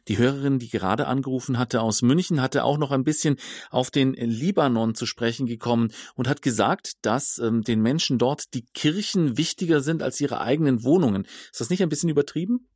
Die 0.07 0.17
Hörerin, 0.17 0.59
die 0.59 0.69
gerade 0.69 1.07
angerufen 1.07 1.57
hatte 1.57 1.81
aus 1.81 2.01
München, 2.01 2.41
hatte 2.41 2.63
auch 2.63 2.77
noch 2.77 2.91
ein 2.91 3.03
bisschen 3.03 3.35
auf 3.69 3.91
den 3.91 4.13
Libanon 4.13 4.95
zu 4.95 5.05
sprechen 5.05 5.45
gekommen 5.45 5.91
und 6.15 6.29
hat 6.29 6.41
gesagt, 6.41 6.93
dass 7.01 7.37
ähm, 7.39 7.63
den 7.63 7.81
Menschen 7.81 8.17
dort 8.17 8.53
die 8.53 8.65
Kirchen 8.73 9.37
wichtiger 9.37 9.81
sind 9.81 10.03
als 10.03 10.21
ihre 10.21 10.39
eigenen 10.39 10.85
Wohnungen. 10.85 11.27
Ist 11.51 11.59
das 11.59 11.69
nicht 11.69 11.83
ein 11.83 11.89
bisschen 11.89 12.09
übertrieben? 12.09 12.69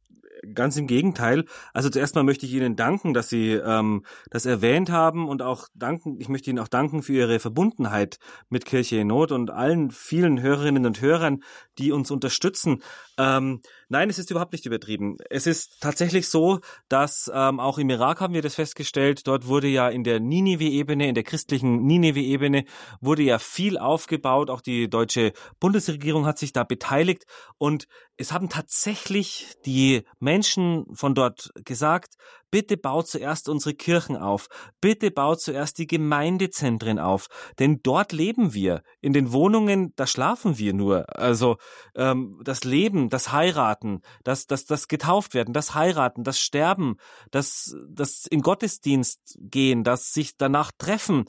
Ganz 0.54 0.76
im 0.78 0.88
Gegenteil. 0.88 1.46
Also 1.74 1.90
zuerst 1.90 2.16
mal 2.16 2.24
möchte 2.24 2.46
ich 2.46 2.54
Ihnen 2.54 2.76
danken, 2.76 3.14
dass 3.14 3.30
Sie 3.30 3.52
ähm, 3.52 4.04
das 4.30 4.46
erwähnt 4.46 4.90
haben 4.90 5.28
und 5.30 5.42
auch 5.42 5.68
danken, 5.76 6.20
ich 6.20 6.30
möchte 6.30 6.50
Ihnen 6.50 6.60
auch 6.60 6.68
danken 6.68 7.04
für 7.04 7.14
Ihre 7.14 7.40
Verbundenheit 7.40 8.18
mit 8.50 8.66
Kirche 8.66 8.98
in 8.98 9.08
Not 9.08 9.32
und 9.32 9.52
allen 9.52 9.92
vielen 9.92 10.42
Hörerinnen 10.42 10.86
und 10.86 11.02
Hörern, 11.02 11.44
die 11.78 11.92
uns 11.92 12.10
unterstützen. 12.10 12.82
Ähm, 13.18 13.62
nein, 13.92 14.10
es 14.10 14.18
ist 14.18 14.32
überhaupt 14.32 14.54
nicht 14.54 14.66
übertrieben. 14.66 15.18
Es 15.30 15.46
ist 15.46 15.82
tatsächlich 15.82 16.30
so, 16.30 16.60
dass 16.90 17.30
ähm, 17.34 17.60
auch 17.60 17.78
im 17.78 17.90
Irak 17.90 18.22
haben 18.22 18.34
wir 18.34 18.42
das 18.42 18.56
festgestellt, 18.56 19.28
dort 19.28 19.48
wurde 19.48 19.68
ja 19.68 19.90
in 19.90 20.04
der 20.04 20.20
Ninive-Ebene, 20.20 21.08
in 21.08 21.16
der 21.16 21.24
christlichen 21.24 21.86
Ninive-Ebene, 21.86 22.64
wurde 23.02 23.24
ja 23.24 23.38
viel 23.38 23.78
aufgebaut. 23.78 24.50
Auch 24.50 24.62
die 24.62 24.90
deutsche 24.90 25.34
Bundesregierung 25.60 26.26
hat 26.26 26.40
sich 26.40 26.54
da 26.54 26.64
beteiligt 26.64 27.26
und 27.58 27.88
es 28.18 28.32
haben 28.32 28.50
tatsächlich 28.50 29.48
die 29.66 30.04
Menschen 30.20 30.86
von 30.94 31.14
dort 31.14 31.52
gesagt, 31.66 32.16
bitte 32.52 32.78
baut 32.78 33.08
zuerst 33.08 33.50
unsere 33.50 33.74
Kirchen 33.74 34.18
auf, 34.18 34.48
bitte 34.82 35.10
baut 35.10 35.42
zuerst 35.42 35.78
die 35.78 35.88
Gemeindezentren 35.88 37.00
auf, 37.00 37.28
denn 37.58 37.80
dort 37.82 38.12
leben 38.12 38.54
wir. 38.54 38.84
In 39.00 39.14
den 39.14 39.32
Wohnungen, 39.32 39.94
da 39.96 40.06
schlafen 40.06 40.58
wir 40.58 40.74
nur. 40.74 41.18
Also 41.18 41.58
ähm, 41.96 42.40
das 42.44 42.64
Leben, 42.64 43.10
das 43.10 43.32
Heiraten, 43.32 44.02
das, 44.24 44.46
das, 44.46 44.66
das 44.66 44.88
getauft 44.88 45.34
werden, 45.34 45.54
das 45.54 45.74
Heiraten, 45.74 46.24
das 46.24 46.40
Sterben, 46.40 46.98
das, 47.32 47.76
das 47.90 48.26
in 48.28 48.42
Gottesdienst 48.42 49.38
gehen, 49.40 49.84
das 49.84 50.14
sich 50.14 50.38
danach 50.38 50.72
treffen, 50.78 51.26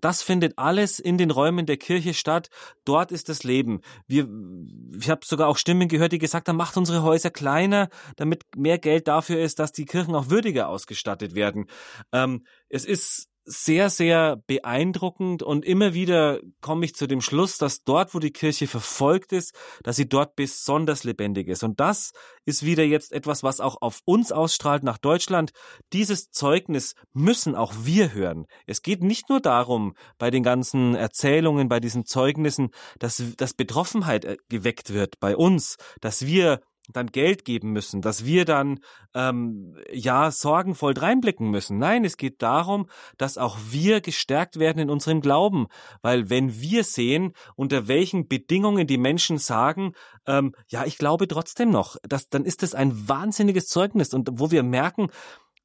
das 0.00 0.22
findet 0.22 0.58
alles 0.58 0.98
in 0.98 1.18
den 1.18 1.30
Räumen 1.30 1.66
der 1.66 1.76
Kirche 1.76 2.14
statt. 2.14 2.48
Dort 2.84 3.12
ist 3.12 3.28
das 3.28 3.44
Leben. 3.44 3.80
Wir, 4.06 4.28
ich 4.98 5.10
habe 5.10 5.24
sogar 5.24 5.48
auch 5.48 5.56
Stimmen 5.56 5.88
gehört, 5.88 6.12
die 6.12 6.18
gesagt 6.18 6.48
haben, 6.48 6.56
macht 6.56 6.76
unsere 6.76 7.02
Häuser 7.02 7.30
kleiner, 7.30 7.88
damit 8.16 8.44
mehr 8.56 8.78
Geld 8.78 9.08
dafür 9.08 9.40
ist, 9.40 9.58
dass 9.58 9.72
die 9.72 9.84
Kirchen 9.84 10.14
auch 10.14 10.30
würdiger 10.30 10.68
ausgestattet 10.68 11.34
werden. 11.34 11.66
Ähm, 12.12 12.44
es 12.68 12.84
ist 12.84 13.28
sehr, 13.44 13.90
sehr 13.90 14.36
beeindruckend 14.46 15.42
und 15.42 15.64
immer 15.64 15.94
wieder 15.94 16.40
komme 16.60 16.84
ich 16.84 16.94
zu 16.94 17.06
dem 17.06 17.20
Schluss, 17.20 17.58
dass 17.58 17.82
dort, 17.82 18.14
wo 18.14 18.18
die 18.18 18.30
Kirche 18.30 18.66
verfolgt 18.66 19.32
ist, 19.32 19.54
dass 19.82 19.96
sie 19.96 20.08
dort 20.08 20.36
besonders 20.36 21.04
lebendig 21.04 21.48
ist. 21.48 21.64
Und 21.64 21.80
das 21.80 22.12
ist 22.44 22.64
wieder 22.64 22.84
jetzt 22.84 23.12
etwas, 23.12 23.42
was 23.42 23.60
auch 23.60 23.80
auf 23.80 24.00
uns 24.04 24.32
ausstrahlt 24.32 24.82
nach 24.84 24.98
Deutschland. 24.98 25.52
Dieses 25.92 26.30
Zeugnis 26.30 26.94
müssen 27.12 27.54
auch 27.56 27.72
wir 27.82 28.12
hören. 28.12 28.46
Es 28.66 28.82
geht 28.82 29.02
nicht 29.02 29.28
nur 29.28 29.40
darum, 29.40 29.94
bei 30.18 30.30
den 30.30 30.42
ganzen 30.42 30.94
Erzählungen, 30.94 31.68
bei 31.68 31.80
diesen 31.80 32.04
Zeugnissen, 32.04 32.70
dass, 32.98 33.22
dass 33.36 33.54
Betroffenheit 33.54 34.24
äh, 34.24 34.36
geweckt 34.48 34.92
wird 34.92 35.18
bei 35.20 35.36
uns, 35.36 35.76
dass 36.00 36.26
wir 36.26 36.60
dann 36.90 37.06
Geld 37.06 37.44
geben 37.44 37.72
müssen, 37.72 38.02
dass 38.02 38.24
wir 38.24 38.44
dann 38.44 38.80
ähm, 39.14 39.76
ja 39.92 40.30
sorgenvoll 40.30 40.94
reinblicken 40.94 41.50
müssen. 41.50 41.78
Nein, 41.78 42.04
es 42.04 42.16
geht 42.16 42.42
darum, 42.42 42.88
dass 43.18 43.38
auch 43.38 43.58
wir 43.70 44.00
gestärkt 44.00 44.58
werden 44.58 44.80
in 44.80 44.90
unserem 44.90 45.20
Glauben, 45.20 45.68
weil 46.00 46.28
wenn 46.28 46.60
wir 46.60 46.84
sehen, 46.84 47.32
unter 47.54 47.88
welchen 47.88 48.26
Bedingungen 48.26 48.86
die 48.86 48.98
Menschen 48.98 49.38
sagen, 49.38 49.92
ähm, 50.26 50.54
ja, 50.68 50.84
ich 50.84 50.98
glaube 50.98 51.28
trotzdem 51.28 51.70
noch, 51.70 51.96
dass, 52.02 52.28
dann 52.28 52.44
ist 52.44 52.62
das 52.62 52.74
ein 52.74 53.08
wahnsinniges 53.08 53.66
Zeugnis 53.66 54.12
und 54.12 54.28
wo 54.32 54.50
wir 54.50 54.62
merken, 54.62 55.08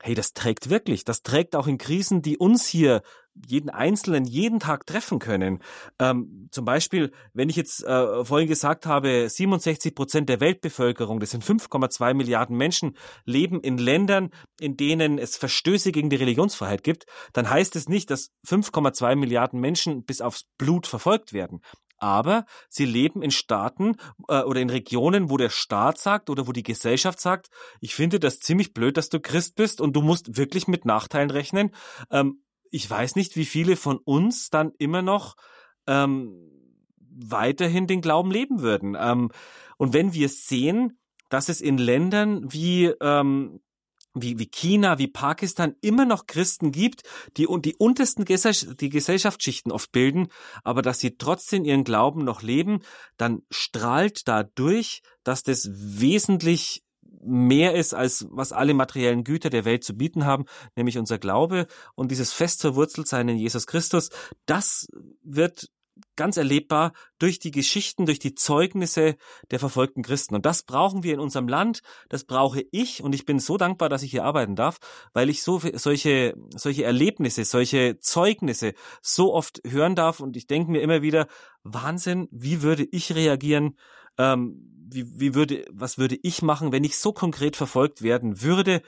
hey, 0.01 0.13
das 0.13 0.33
trägt 0.33 0.69
wirklich, 0.69 1.03
das 1.03 1.23
trägt 1.23 1.55
auch 1.55 1.67
in 1.67 1.77
Krisen, 1.77 2.21
die 2.21 2.37
uns 2.37 2.67
hier 2.67 3.01
jeden 3.45 3.69
Einzelnen 3.69 4.25
jeden 4.25 4.59
Tag 4.59 4.85
treffen 4.85 5.19
können. 5.19 5.59
Ähm, 5.99 6.47
zum 6.51 6.65
Beispiel, 6.65 7.11
wenn 7.33 7.49
ich 7.49 7.55
jetzt 7.55 7.83
äh, 7.83 8.23
vorhin 8.25 8.47
gesagt 8.47 8.85
habe, 8.85 9.29
67 9.29 9.93
Prozent 9.93 10.29
der 10.29 10.39
Weltbevölkerung, 10.39 11.19
das 11.19 11.31
sind 11.31 11.43
5,2 11.43 12.13
Milliarden 12.13 12.57
Menschen, 12.57 12.97
leben 13.25 13.61
in 13.61 13.77
Ländern, 13.77 14.29
in 14.59 14.77
denen 14.77 15.17
es 15.17 15.37
Verstöße 15.37 15.91
gegen 15.91 16.09
die 16.09 16.15
Religionsfreiheit 16.15 16.83
gibt, 16.83 17.05
dann 17.33 17.49
heißt 17.49 17.75
es 17.75 17.89
nicht, 17.89 18.09
dass 18.09 18.31
5,2 18.47 19.15
Milliarden 19.15 19.59
Menschen 19.59 20.03
bis 20.03 20.21
aufs 20.21 20.45
Blut 20.57 20.87
verfolgt 20.87 21.33
werden 21.33 21.61
aber 21.97 22.45
sie 22.69 22.85
leben 22.85 23.21
in 23.21 23.31
Staaten 23.31 23.95
äh, 24.27 24.41
oder 24.41 24.61
in 24.61 24.69
Regionen, 24.69 25.29
wo 25.29 25.37
der 25.37 25.49
Staat 25.49 25.97
sagt 25.97 26.29
oder 26.29 26.47
wo 26.47 26.51
die 26.51 26.63
Gesellschaft 26.63 27.19
sagt, 27.19 27.49
ich 27.81 27.95
finde 27.95 28.19
das 28.19 28.39
ziemlich 28.39 28.73
blöd, 28.73 28.97
dass 28.97 29.09
du 29.09 29.19
Christ 29.19 29.55
bist 29.55 29.81
und 29.81 29.93
du 29.93 30.01
musst 30.01 30.37
wirklich 30.37 30.67
mit 30.67 30.85
Nachteilen 30.85 31.31
rechnen. 31.31 31.71
Ähm, 32.11 32.43
ich 32.71 32.89
weiß 32.89 33.15
nicht, 33.15 33.35
wie 33.35 33.45
viele 33.45 33.75
von 33.75 33.97
uns 33.97 34.49
dann 34.49 34.71
immer 34.77 35.01
noch 35.01 35.35
ähm, 35.87 36.51
weiterhin 36.99 37.87
den 37.87 38.01
Glauben 38.01 38.31
leben 38.31 38.61
würden. 38.61 38.95
Ähm, 38.99 39.31
und 39.77 39.93
wenn 39.93 40.13
wir 40.13 40.29
sehen, 40.29 40.99
dass 41.29 41.49
es 41.49 41.61
in 41.61 41.77
Ländern 41.77 42.51
wie 42.51 42.85
ähm, 43.01 43.59
wie, 44.21 44.39
wie 44.39 44.47
China, 44.47 44.97
wie 44.97 45.07
Pakistan 45.07 45.75
immer 45.81 46.05
noch 46.05 46.27
Christen 46.27 46.71
gibt, 46.71 47.03
die 47.37 47.47
die 47.59 47.75
untersten 47.75 48.25
Gesell 48.25 48.75
die 48.75 48.89
Gesellschaftsschichten 48.89 49.71
oft 49.71 49.91
bilden, 49.91 50.27
aber 50.63 50.81
dass 50.81 50.99
sie 50.99 51.17
trotzdem 51.17 51.65
ihren 51.65 51.83
Glauben 51.83 52.23
noch 52.23 52.41
leben, 52.41 52.81
dann 53.17 53.43
strahlt 53.49 54.27
dadurch, 54.27 55.01
dass 55.23 55.43
das 55.43 55.69
wesentlich 55.71 56.83
mehr 57.21 57.75
ist, 57.75 57.93
als 57.93 58.27
was 58.29 58.51
alle 58.51 58.73
materiellen 58.73 59.23
Güter 59.23 59.49
der 59.49 59.65
Welt 59.65 59.83
zu 59.83 59.95
bieten 59.95 60.25
haben, 60.25 60.45
nämlich 60.75 60.97
unser 60.97 61.17
Glaube 61.17 61.67
und 61.95 62.11
dieses 62.11 62.33
fest 62.33 62.61
verwurzelt 62.61 63.07
sein 63.07 63.29
in 63.29 63.37
Jesus 63.37 63.67
Christus, 63.67 64.09
das 64.45 64.87
wird 65.23 65.69
ganz 66.15 66.37
erlebbar 66.37 66.93
durch 67.19 67.39
die 67.39 67.51
Geschichten, 67.51 68.05
durch 68.05 68.19
die 68.19 68.35
Zeugnisse 68.35 69.15
der 69.51 69.59
verfolgten 69.59 70.03
Christen. 70.03 70.35
Und 70.35 70.45
das 70.45 70.63
brauchen 70.63 71.03
wir 71.03 71.13
in 71.13 71.19
unserem 71.19 71.47
Land, 71.47 71.81
das 72.09 72.23
brauche 72.23 72.63
ich. 72.71 73.01
Und 73.01 73.13
ich 73.13 73.25
bin 73.25 73.39
so 73.39 73.57
dankbar, 73.57 73.89
dass 73.89 74.03
ich 74.03 74.11
hier 74.11 74.23
arbeiten 74.23 74.55
darf, 74.55 74.77
weil 75.13 75.29
ich 75.29 75.43
so 75.43 75.61
solche, 75.73 76.35
solche 76.55 76.83
Erlebnisse, 76.83 77.45
solche 77.45 77.97
Zeugnisse 77.99 78.73
so 79.01 79.33
oft 79.33 79.61
hören 79.65 79.95
darf. 79.95 80.19
Und 80.19 80.37
ich 80.37 80.47
denke 80.47 80.71
mir 80.71 80.81
immer 80.81 81.01
wieder, 81.01 81.27
Wahnsinn, 81.63 82.27
wie 82.31 82.61
würde 82.61 82.87
ich 82.91 83.15
reagieren, 83.15 83.77
ähm, 84.17 84.76
wie, 84.89 85.19
wie 85.19 85.35
würde, 85.35 85.65
was 85.71 85.97
würde 85.97 86.17
ich 86.21 86.41
machen, 86.41 86.71
wenn 86.71 86.83
ich 86.83 86.97
so 86.97 87.13
konkret 87.13 87.55
verfolgt 87.55 88.01
werden 88.01 88.41
würde? 88.41 88.81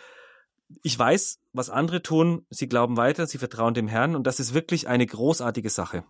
Ich 0.83 0.97
weiß, 0.97 1.39
was 1.53 1.69
andere 1.69 2.01
tun, 2.01 2.45
sie 2.49 2.67
glauben 2.67 2.97
weiter, 2.97 3.27
sie 3.27 3.37
vertrauen 3.37 3.73
dem 3.73 3.87
Herrn 3.87 4.15
und 4.15 4.27
das 4.27 4.39
ist 4.39 4.53
wirklich 4.53 4.87
eine 4.87 5.05
großartige 5.05 5.69
Sache. 5.69 6.03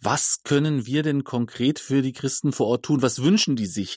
Was 0.00 0.42
können 0.44 0.86
wir 0.86 1.02
denn 1.02 1.24
konkret 1.24 1.78
für 1.78 2.02
die 2.02 2.12
Christen 2.12 2.52
vor 2.52 2.66
Ort 2.66 2.84
tun? 2.84 3.02
Was 3.02 3.22
wünschen 3.22 3.56
die 3.56 3.66
sich? 3.66 3.96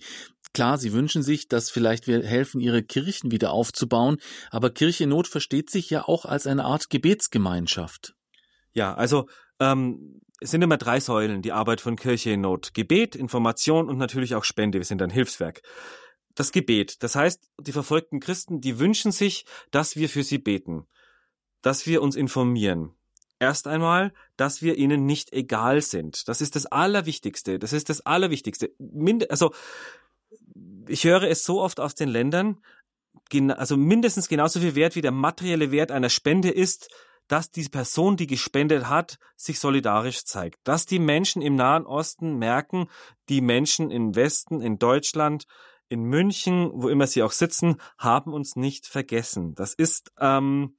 Klar, 0.53 0.77
sie 0.77 0.93
wünschen 0.93 1.21
sich, 1.21 1.47
dass 1.47 1.69
vielleicht 1.69 2.07
wir 2.07 2.23
helfen, 2.23 2.59
ihre 2.59 2.81
Kirchen 2.81 3.31
wieder 3.31 3.51
aufzubauen, 3.51 4.17
aber 4.49 4.71
Kirche 4.71 5.05
Not 5.05 5.27
versteht 5.27 5.69
sich 5.69 5.89
ja 5.89 6.07
auch 6.07 6.25
als 6.25 6.47
eine 6.47 6.65
Art 6.65 6.89
Gebetsgemeinschaft. 6.89 8.15
Ja, 8.73 8.93
also 8.95 9.27
ähm, 9.59 10.21
es 10.41 10.51
sind 10.51 10.61
immer 10.61 10.77
drei 10.77 10.99
Säulen, 10.99 11.41
die 11.41 11.51
Arbeit 11.51 11.81
von 11.81 11.95
Kirche 11.95 12.31
in 12.31 12.41
Not. 12.41 12.73
Gebet, 12.73 13.15
Information 13.15 13.89
und 13.89 13.97
natürlich 13.97 14.35
auch 14.35 14.43
Spende. 14.43 14.77
Wir 14.77 14.85
sind 14.85 15.01
ein 15.01 15.09
Hilfswerk. 15.09 15.61
Das 16.35 16.51
Gebet. 16.51 17.03
Das 17.03 17.15
heißt, 17.15 17.49
die 17.59 17.71
verfolgten 17.71 18.19
Christen, 18.19 18.61
die 18.61 18.79
wünschen 18.79 19.11
sich, 19.11 19.45
dass 19.71 19.95
wir 19.95 20.07
für 20.07 20.23
sie 20.23 20.37
beten, 20.37 20.87
dass 21.61 21.85
wir 21.85 22.01
uns 22.01 22.15
informieren. 22.15 22.93
Erst 23.39 23.67
einmal, 23.67 24.13
dass 24.37 24.61
wir 24.61 24.75
ihnen 24.75 25.05
nicht 25.05 25.33
egal 25.33 25.81
sind. 25.81 26.27
Das 26.27 26.41
ist 26.41 26.55
das 26.55 26.65
Allerwichtigste. 26.65 27.59
Das 27.59 27.73
ist 27.73 27.89
das 27.89 28.05
Allerwichtigste. 28.05 28.71
also, 29.29 29.53
ich 30.87 31.03
höre 31.03 31.23
es 31.23 31.43
so 31.43 31.61
oft 31.61 31.79
aus 31.79 31.95
den 31.95 32.09
Ländern, 32.09 32.57
also 33.49 33.77
mindestens 33.77 34.27
genauso 34.27 34.59
viel 34.59 34.75
wert 34.75 34.95
wie 34.95 35.01
der 35.01 35.11
materielle 35.11 35.71
Wert 35.71 35.91
einer 35.91 36.09
Spende 36.09 36.49
ist, 36.49 36.89
dass 37.29 37.51
die 37.51 37.69
Person, 37.69 38.17
die 38.17 38.27
gespendet 38.27 38.89
hat, 38.89 39.17
sich 39.37 39.59
solidarisch 39.59 40.25
zeigt. 40.25 40.59
Dass 40.65 40.85
die 40.85 40.99
Menschen 40.99 41.41
im 41.41 41.55
Nahen 41.55 41.85
Osten 41.85 42.37
merken, 42.37 42.89
die 43.29 43.39
Menschen 43.39 43.91
im 43.91 44.15
Westen, 44.15 44.59
in 44.61 44.79
Deutschland, 44.79 45.45
in 45.87 46.03
München, 46.03 46.71
wo 46.73 46.89
immer 46.89 47.07
sie 47.07 47.23
auch 47.23 47.31
sitzen, 47.31 47.77
haben 47.97 48.33
uns 48.33 48.55
nicht 48.55 48.87
vergessen. 48.87 49.55
Das 49.55 49.73
ist, 49.73 50.11
ähm, 50.19 50.75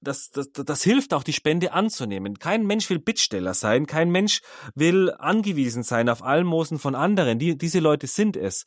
das, 0.00 0.30
das, 0.30 0.50
das 0.52 0.82
hilft 0.82 1.14
auch, 1.14 1.22
die 1.22 1.32
Spende 1.32 1.72
anzunehmen. 1.72 2.38
Kein 2.38 2.66
Mensch 2.66 2.88
will 2.90 2.98
Bittsteller 2.98 3.54
sein, 3.54 3.86
kein 3.86 4.10
Mensch 4.10 4.40
will 4.74 5.12
angewiesen 5.18 5.82
sein 5.82 6.08
auf 6.08 6.22
Almosen 6.22 6.78
von 6.78 6.94
anderen. 6.94 7.38
Die, 7.38 7.56
diese 7.56 7.80
Leute 7.80 8.06
sind 8.06 8.36
es 8.36 8.64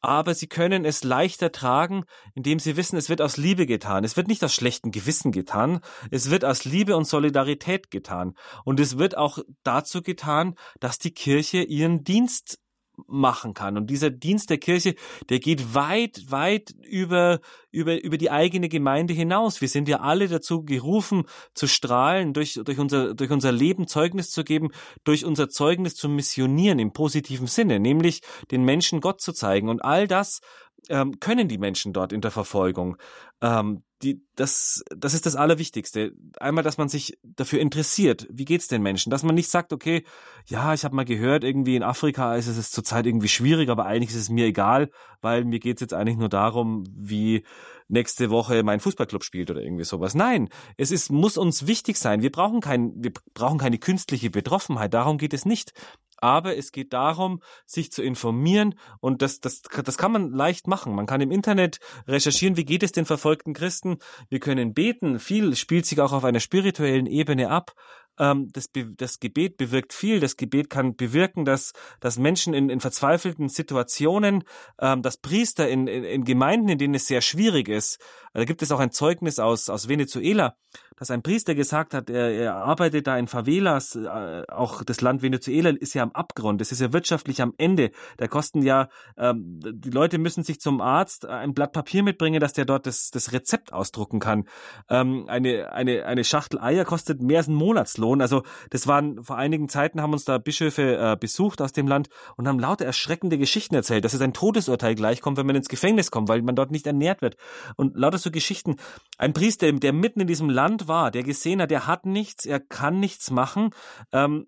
aber 0.00 0.34
sie 0.34 0.46
können 0.46 0.84
es 0.84 1.04
leichter 1.04 1.52
tragen, 1.52 2.04
indem 2.34 2.58
sie 2.58 2.76
wissen, 2.76 2.96
es 2.96 3.08
wird 3.08 3.20
aus 3.20 3.36
Liebe 3.36 3.66
getan. 3.66 4.04
Es 4.04 4.16
wird 4.16 4.28
nicht 4.28 4.44
aus 4.44 4.54
schlechtem 4.54 4.92
Gewissen 4.92 5.32
getan, 5.32 5.80
es 6.10 6.30
wird 6.30 6.44
aus 6.44 6.64
Liebe 6.64 6.96
und 6.96 7.06
Solidarität 7.06 7.90
getan. 7.90 8.34
Und 8.64 8.80
es 8.80 8.98
wird 8.98 9.16
auch 9.16 9.38
dazu 9.62 10.02
getan, 10.02 10.54
dass 10.80 10.98
die 10.98 11.12
Kirche 11.12 11.62
ihren 11.62 12.04
Dienst 12.04 12.58
machen 13.06 13.54
kann. 13.54 13.76
Und 13.76 13.88
dieser 13.88 14.10
Dienst 14.10 14.50
der 14.50 14.58
Kirche, 14.58 14.94
der 15.28 15.38
geht 15.38 15.74
weit, 15.74 16.30
weit 16.30 16.74
über, 16.82 17.40
über, 17.70 18.02
über 18.02 18.18
die 18.18 18.30
eigene 18.30 18.68
Gemeinde 18.68 19.12
hinaus. 19.12 19.60
Wir 19.60 19.68
sind 19.68 19.88
ja 19.88 20.00
alle 20.00 20.28
dazu 20.28 20.64
gerufen, 20.64 21.24
zu 21.54 21.66
strahlen, 21.66 22.32
durch, 22.32 22.60
durch, 22.64 22.78
unser, 22.78 23.14
durch 23.14 23.30
unser 23.30 23.52
Leben 23.52 23.86
Zeugnis 23.86 24.30
zu 24.30 24.44
geben, 24.44 24.70
durch 25.04 25.24
unser 25.24 25.48
Zeugnis 25.48 25.94
zu 25.94 26.08
missionieren 26.08 26.78
im 26.78 26.92
positiven 26.92 27.46
Sinne, 27.46 27.80
nämlich 27.80 28.22
den 28.50 28.64
Menschen 28.64 29.00
Gott 29.00 29.20
zu 29.20 29.32
zeigen. 29.32 29.68
Und 29.68 29.84
all 29.84 30.08
das 30.08 30.40
ähm, 30.88 31.18
können 31.20 31.48
die 31.48 31.58
Menschen 31.58 31.92
dort 31.92 32.12
in 32.12 32.20
der 32.20 32.30
Verfolgung. 32.30 32.96
Ähm, 33.40 33.82
die, 34.02 34.22
das, 34.34 34.84
das 34.94 35.14
ist 35.14 35.24
das 35.24 35.36
Allerwichtigste. 35.36 36.12
Einmal, 36.38 36.62
dass 36.62 36.76
man 36.76 36.88
sich 36.88 37.18
dafür 37.22 37.60
interessiert, 37.60 38.26
wie 38.30 38.44
geht's 38.44 38.68
den 38.68 38.82
Menschen, 38.82 39.10
dass 39.10 39.22
man 39.22 39.34
nicht 39.34 39.50
sagt, 39.50 39.72
okay, 39.72 40.04
ja, 40.44 40.74
ich 40.74 40.84
habe 40.84 40.94
mal 40.94 41.06
gehört, 41.06 41.44
irgendwie 41.44 41.76
in 41.76 41.82
Afrika 41.82 42.36
ist 42.36 42.46
es 42.46 42.70
zurzeit 42.70 43.06
irgendwie 43.06 43.28
schwierig, 43.28 43.70
aber 43.70 43.86
eigentlich 43.86 44.10
ist 44.10 44.20
es 44.20 44.28
mir 44.28 44.46
egal, 44.46 44.90
weil 45.22 45.44
mir 45.44 45.60
geht's 45.60 45.80
jetzt 45.80 45.94
eigentlich 45.94 46.18
nur 46.18 46.28
darum, 46.28 46.84
wie 46.94 47.44
nächste 47.88 48.30
Woche 48.30 48.62
mein 48.62 48.80
Fußballclub 48.80 49.24
spielt 49.24 49.50
oder 49.50 49.62
irgendwie 49.62 49.84
sowas. 49.84 50.14
Nein, 50.14 50.48
es 50.76 50.90
ist, 50.90 51.10
muss 51.10 51.38
uns 51.38 51.66
wichtig 51.66 51.96
sein. 51.96 52.20
Wir 52.20 52.32
brauchen 52.32 52.60
kein, 52.60 52.92
wir 52.96 53.12
brauchen 53.32 53.58
keine 53.58 53.78
künstliche 53.78 54.28
Betroffenheit. 54.28 54.92
Darum 54.92 55.18
geht 55.18 55.32
es 55.32 55.46
nicht 55.46 55.72
aber 56.18 56.56
es 56.56 56.72
geht 56.72 56.92
darum, 56.92 57.40
sich 57.66 57.92
zu 57.92 58.02
informieren 58.02 58.74
und 59.00 59.22
das, 59.22 59.40
das, 59.40 59.62
das 59.62 59.98
kann 59.98 60.12
man 60.12 60.30
leicht 60.32 60.66
machen. 60.66 60.94
Man 60.94 61.06
kann 61.06 61.20
im 61.20 61.30
Internet 61.30 61.80
recherchieren, 62.06 62.56
wie 62.56 62.64
geht 62.64 62.82
es 62.82 62.92
den 62.92 63.06
verfolgten 63.06 63.52
Christen. 63.54 63.98
Wir 64.28 64.40
können 64.40 64.74
beten. 64.74 65.18
Viel 65.18 65.56
spielt 65.56 65.86
sich 65.86 66.00
auch 66.00 66.12
auf 66.12 66.24
einer 66.24 66.40
spirituellen 66.40 67.06
Ebene 67.06 67.50
ab. 67.50 67.74
Ähm, 68.18 68.48
das, 68.52 68.70
das 68.72 69.20
Gebet 69.20 69.56
bewirkt 69.56 69.92
viel. 69.92 70.20
Das 70.20 70.36
Gebet 70.36 70.70
kann 70.70 70.96
bewirken, 70.96 71.44
dass, 71.44 71.72
dass 72.00 72.18
Menschen 72.18 72.54
in, 72.54 72.70
in 72.70 72.80
verzweifelten 72.80 73.48
Situationen, 73.48 74.44
ähm, 74.80 75.02
dass 75.02 75.18
Priester 75.18 75.68
in, 75.68 75.86
in, 75.86 76.04
in 76.04 76.24
Gemeinden, 76.24 76.68
in 76.68 76.78
denen 76.78 76.94
es 76.94 77.06
sehr 77.06 77.20
schwierig 77.20 77.68
ist, 77.68 77.98
da 78.32 78.44
gibt 78.44 78.62
es 78.62 78.72
auch 78.72 78.80
ein 78.80 78.92
Zeugnis 78.92 79.38
aus, 79.38 79.68
aus 79.70 79.88
Venezuela, 79.88 80.56
dass 80.96 81.10
ein 81.10 81.22
Priester 81.22 81.54
gesagt 81.54 81.94
hat, 81.94 82.10
er, 82.10 82.30
er 82.30 82.54
arbeitet 82.56 83.06
da 83.06 83.18
in 83.18 83.28
Favelas, 83.28 83.96
äh, 83.96 84.42
auch 84.48 84.82
das 84.82 85.00
Land 85.00 85.22
Venezuela 85.22 85.70
ist 85.70 85.94
ja 85.94 86.02
am 86.02 86.12
Abgrund, 86.12 86.60
es 86.60 86.72
ist 86.72 86.80
ja 86.80 86.92
wirtschaftlich 86.92 87.42
am 87.42 87.54
Ende. 87.58 87.90
Da 88.16 88.28
kosten 88.28 88.62
ja, 88.62 88.88
ähm, 89.16 89.60
die 89.62 89.90
Leute 89.90 90.18
müssen 90.18 90.42
sich 90.42 90.60
zum 90.60 90.80
Arzt 90.80 91.26
ein 91.26 91.54
Blatt 91.54 91.72
Papier 91.72 92.02
mitbringen, 92.02 92.40
dass 92.40 92.52
der 92.52 92.64
dort 92.64 92.86
das, 92.86 93.10
das 93.10 93.32
Rezept 93.32 93.72
ausdrucken 93.72 94.20
kann. 94.20 94.44
Ähm, 94.88 95.26
eine, 95.28 95.72
eine, 95.72 96.06
eine 96.06 96.24
Schachtel 96.24 96.60
Eier 96.60 96.84
kostet 96.84 97.22
mehr 97.22 97.38
als 97.38 97.48
einen 97.48 97.56
Monatslohn. 97.56 98.20
Also 98.20 98.42
das 98.70 98.86
waren 98.86 99.22
vor 99.22 99.36
einigen 99.36 99.68
Zeiten 99.68 100.00
haben 100.00 100.12
uns 100.12 100.24
da 100.24 100.38
Bischöfe 100.38 100.96
äh, 100.96 101.16
besucht 101.18 101.60
aus 101.60 101.72
dem 101.72 101.86
Land 101.88 102.08
und 102.36 102.48
haben 102.48 102.58
lauter 102.58 102.84
erschreckende 102.84 103.38
Geschichten 103.38 103.74
erzählt, 103.74 104.04
dass 104.04 104.14
es 104.14 104.20
ein 104.20 104.32
Todesurteil 104.32 104.94
gleichkommt, 104.94 105.36
wenn 105.36 105.46
man 105.46 105.56
ins 105.56 105.68
Gefängnis 105.68 106.10
kommt, 106.10 106.28
weil 106.28 106.42
man 106.42 106.56
dort 106.56 106.70
nicht 106.70 106.86
ernährt 106.86 107.22
wird. 107.22 107.36
Und 107.76 107.96
lauter 107.96 108.18
so 108.18 108.30
Geschichten. 108.30 108.76
Ein 109.18 109.32
Priester, 109.32 109.70
der 109.72 109.92
mitten 109.92 110.20
in 110.20 110.26
diesem 110.26 110.50
Land 110.50 110.88
war, 110.88 111.10
der 111.10 111.22
gesehen 111.22 111.60
hat, 111.60 111.72
er 111.72 111.86
hat 111.86 112.06
nichts, 112.06 112.46
er 112.46 112.60
kann 112.60 113.00
nichts 113.00 113.30
machen, 113.30 113.70
ähm, 114.12 114.46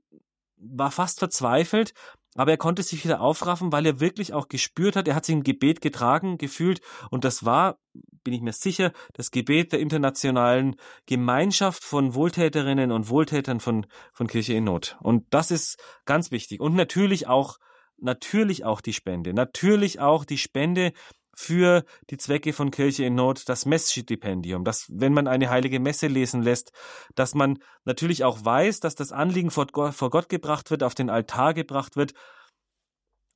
war 0.57 0.91
fast 0.91 1.19
verzweifelt, 1.21 1.95
aber 2.35 2.53
er 2.53 2.57
konnte 2.57 2.83
sich 2.83 3.05
wieder 3.05 3.21
aufraffen, 3.21 3.73
weil 3.73 3.87
er 3.87 4.01
wirklich 4.01 4.33
auch 4.33 4.49
gespürt 4.49 4.97
hat, 4.97 5.09
er 5.09 5.15
hat 5.15 5.25
sich 5.25 5.35
im 5.35 5.43
Gebet 5.43 5.81
getragen, 5.81 6.39
gefühlt 6.39 6.81
und 7.11 7.25
das 7.25 7.45
war, 7.45 7.79
bin 8.23 8.35
ich 8.35 8.43
mir 8.43 8.53
sicher, 8.53 8.93
das 9.15 9.31
Gebet 9.31 9.73
der 9.73 9.81
internationalen 9.81 10.77
Gemeinschaft 11.07 11.83
von 11.83 12.15
Wohltäterinnen 12.15 12.93
und 12.93 13.09
Wohltätern 13.09 13.61
von, 13.61 13.87
von 14.13 14.27
Kirche 14.27 14.55
in 14.55 14.65
Not. 14.65 14.99
Und 15.01 15.27
das 15.31 15.51
ist 15.51 15.83
ganz 16.05 16.31
wichtig. 16.31 16.61
Und 16.61 16.75
natürlich 16.75 17.27
auch, 17.27 17.59
natürlich 17.97 18.65
auch 18.65 18.81
die 18.81 18.93
Spende, 18.93 19.33
natürlich 19.33 19.99
auch 20.01 20.25
die 20.25 20.39
Spende 20.39 20.93
für 21.39 21.85
die 22.11 22.17
Zwecke 22.17 22.53
von 22.53 22.73
Kirche 22.73 23.05
in 23.05 23.15
Not 23.15 23.49
das 23.49 23.65
Messstipendium, 23.65 24.65
dass 24.65 24.87
wenn 24.89 25.13
man 25.13 25.29
eine 25.29 25.51
heilige 25.51 25.79
Messe 25.79 26.09
lesen 26.09 26.43
lässt, 26.43 26.73
dass 27.15 27.37
man 27.37 27.61
natürlich 27.85 28.25
auch 28.25 28.45
weiß, 28.45 28.81
dass 28.81 28.97
das 28.97 29.13
Anliegen 29.13 29.53
vor 29.53 29.69
Gott 29.69 30.29
gebracht 30.29 30.73
wird, 30.73 30.83
auf 30.83 30.97
den 30.97 31.11
Altar 31.11 31.55
gebracht 31.55 31.95
wird, 31.95 32.13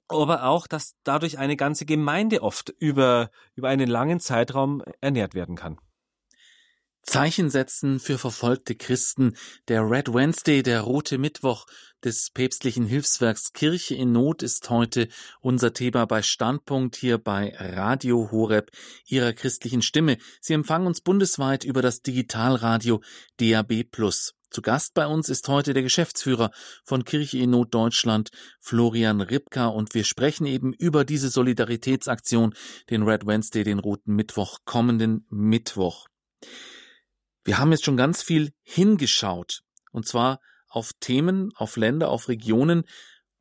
aber 0.09 0.43
auch, 0.45 0.67
dass 0.67 0.97
dadurch 1.05 1.39
eine 1.39 1.57
ganze 1.57 1.87
Gemeinde 1.87 2.43
oft 2.43 2.75
über, 2.81 3.31
über 3.55 3.69
einen 3.69 3.89
langen 3.89 4.19
Zeitraum 4.19 4.83
ernährt 5.01 5.35
werden 5.35 5.55
kann. 5.55 5.79
Zeichen 7.03 7.51
setzen 7.51 7.99
für 7.99 8.17
verfolgte 8.17 8.75
Christen. 8.75 9.37
Der 9.69 9.89
Red 9.89 10.15
Wednesday, 10.15 10.63
der 10.63 10.83
rote 10.83 11.19
Mittwoch 11.19 11.67
des 12.05 12.31
päpstlichen 12.31 12.87
Hilfswerks 12.87 13.53
Kirche 13.53 13.95
in 13.95 14.13
Not 14.13 14.43
ist 14.43 14.71
heute 14.71 15.09
unser 15.41 15.73
Thema 15.73 16.07
bei 16.07 16.23
Standpunkt 16.23 16.97
hier 16.97 17.19
bei 17.19 17.55
Radio 17.59 18.31
Horeb, 18.31 18.71
Ihrer 19.07 19.33
christlichen 19.33 19.83
Stimme. 19.83 20.17
Sie 20.41 20.55
empfangen 20.55 20.87
uns 20.87 21.01
bundesweit 21.01 21.65
über 21.65 21.83
das 21.83 22.03
Digitalradio 22.03 23.03
DAB+. 23.39 23.85
Zu 24.51 24.61
Gast 24.61 24.95
bei 24.95 25.07
uns 25.07 25.29
ist 25.29 25.49
heute 25.49 25.73
der 25.73 25.83
Geschäftsführer 25.83 26.51
von 26.85 27.05
Kirche 27.05 27.39
in 27.39 27.51
Not 27.51 27.75
Deutschland, 27.75 28.31
Florian 28.61 29.23
Ripka, 29.23 29.67
und 29.67 29.95
wir 29.95 30.05
sprechen 30.05 30.47
eben 30.47 30.73
über 30.75 31.05
diese 31.05 31.31
Solidaritätsaktion, 31.31 32.55
den 32.91 33.03
Red 33.03 33.27
Wednesday, 33.27 33.65
den 33.65 33.79
Roten 33.79 34.15
Mittwoch, 34.15 34.59
kommenden 34.65 35.27
Mittwoch. 35.31 36.07
Wir 37.45 37.59
haben 37.59 37.73
jetzt 37.73 37.85
schon 37.85 37.97
ganz 37.97 38.23
viel 38.23 38.53
hingeschaut, 38.63 39.63
und 39.91 40.07
zwar 40.07 40.41
auf 40.69 40.93
Themen, 41.01 41.51
auf 41.57 41.77
Länder, 41.77 42.09
auf 42.09 42.29
Regionen, 42.29 42.85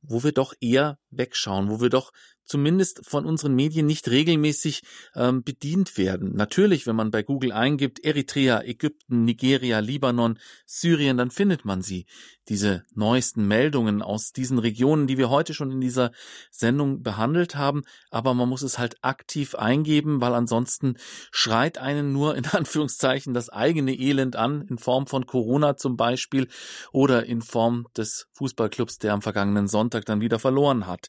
wo 0.02 0.24
wir 0.24 0.32
doch 0.32 0.54
eher 0.60 0.98
wegschauen, 1.10 1.70
wo 1.70 1.80
wir 1.82 1.90
doch 1.90 2.12
zumindest 2.52 3.08
von 3.08 3.26
unseren 3.26 3.56
Medien 3.56 3.86
nicht 3.86 4.10
regelmäßig 4.10 4.84
ähm, 5.16 5.42
bedient 5.42 5.98
werden. 5.98 6.36
Natürlich, 6.36 6.86
wenn 6.86 6.98
man 6.98 7.10
bei 7.10 7.24
Google 7.24 7.54
eingibt, 7.54 8.04
Eritrea, 8.04 8.62
Ägypten, 8.62 9.24
Nigeria, 9.24 9.80
Libanon, 9.80 10.38
Syrien, 10.66 11.16
dann 11.16 11.32
findet 11.32 11.64
man 11.64 11.82
sie. 11.82 12.08
Diese 12.50 12.84
neuesten 12.94 13.48
Meldungen 13.48 14.02
aus 14.02 14.34
diesen 14.34 14.60
Regionen, 14.60 15.08
die 15.08 15.18
wir 15.18 15.30
heute 15.30 15.54
schon 15.54 15.72
in 15.72 15.80
dieser 15.80 16.12
Sendung 16.50 17.04
behandelt 17.04 17.56
haben, 17.56 17.84
aber 18.10 18.34
man 18.34 18.50
muss 18.50 18.64
es 18.64 18.78
halt 18.78 18.98
aktiv 19.02 19.56
eingeben, 19.56 20.20
weil 20.20 20.34
ansonsten 20.34 20.98
schreit 21.32 21.78
einen 21.78 22.12
nur 22.12 22.36
in 22.36 22.46
Anführungszeichen 22.48 23.34
das 23.34 23.48
eigene 23.48 23.94
Elend 23.94 24.36
an, 24.36 24.64
in 24.68 24.78
Form 24.78 25.08
von 25.08 25.26
Corona 25.26 25.78
zum 25.78 25.96
Beispiel 25.96 26.50
oder 26.92 27.26
in 27.26 27.42
Form 27.42 27.88
des 27.96 28.28
Fußballclubs, 28.34 28.98
der 28.98 29.14
am 29.14 29.22
vergangenen 29.22 29.70
Sonntag 29.70 30.04
dann 30.04 30.20
wieder 30.20 30.38
verloren 30.38 30.86
hat. 30.86 31.08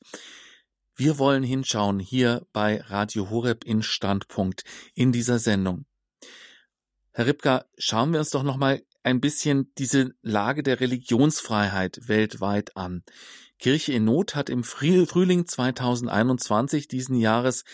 Wir 0.95 1.19
wollen 1.19 1.43
hinschauen 1.43 1.99
hier 1.99 2.47
bei 2.53 2.81
Radio 2.83 3.31
Horeb 3.31 3.65
in 3.65 3.83
Standpunkt 3.83 4.65
in 4.95 5.11
dieser 5.11 5.39
Sendung. 5.39 5.87
Herr 7.13 7.27
Ripka, 7.27 7.65
schauen 7.79 8.13
wir 8.13 8.21
uns 8.21 8.31
doch 8.31 8.43
noch 8.43 8.59
mal 8.59 8.83
ein 9.03 9.21
bisschen 9.21 9.73
diese 9.79 10.13
Lage 10.23 10.63
der 10.63 10.81
Religionsfreiheit 10.81 12.09
weltweit 12.09 12.77
an. 12.77 13.05
Kirche 13.59 13.93
in 13.93 14.05
Not 14.05 14.35
hat 14.35 14.51
im 14.51 14.65
Frühling 14.65 15.47
2021 15.47 16.89
diesen 16.89 17.17
Jahres 17.17 17.65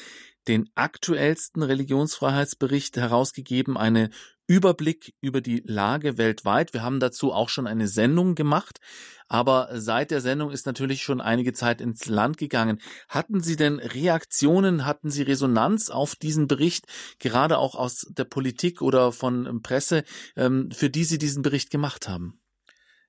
den 0.47 0.71
aktuellsten 0.75 1.63
Religionsfreiheitsbericht 1.63 2.97
herausgegeben, 2.97 3.77
eine 3.77 4.11
Überblick 4.49 5.15
über 5.21 5.41
die 5.41 5.63
Lage 5.65 6.19
weltweit. 6.19 6.73
Wir 6.73 6.83
haben 6.83 6.99
dazu 6.99 7.33
auch 7.33 7.51
schon 7.51 7.67
eine 7.67 7.87
Sendung 7.87 8.35
gemacht, 8.35 8.81
aber 9.29 9.69
seit 9.75 10.11
der 10.11 10.23
Sendung 10.23 10.51
ist 10.51 10.65
natürlich 10.65 11.03
schon 11.03 11.21
einige 11.21 11.53
Zeit 11.53 11.83
ins 11.83 12.07
Land 12.07 12.39
gegangen. 12.39 12.81
Hatten 13.09 13.41
Sie 13.41 13.57
denn 13.57 13.79
Reaktionen, 13.79 14.87
hatten 14.87 15.11
Sie 15.11 15.23
Resonanz 15.23 15.91
auf 15.91 16.17
diesen 16.17 16.49
Bericht, 16.49 16.87
gerade 17.19 17.59
auch 17.59 17.75
aus 17.75 18.07
der 18.09 18.25
Politik 18.25 18.81
oder 18.81 19.13
von 19.13 19.61
Presse, 19.63 20.03
ähm, 20.35 20.71
für 20.73 20.89
die 20.89 21.05
Sie 21.05 21.19
diesen 21.19 21.43
Bericht 21.43 21.71
gemacht 21.71 22.09
haben? 22.09 22.41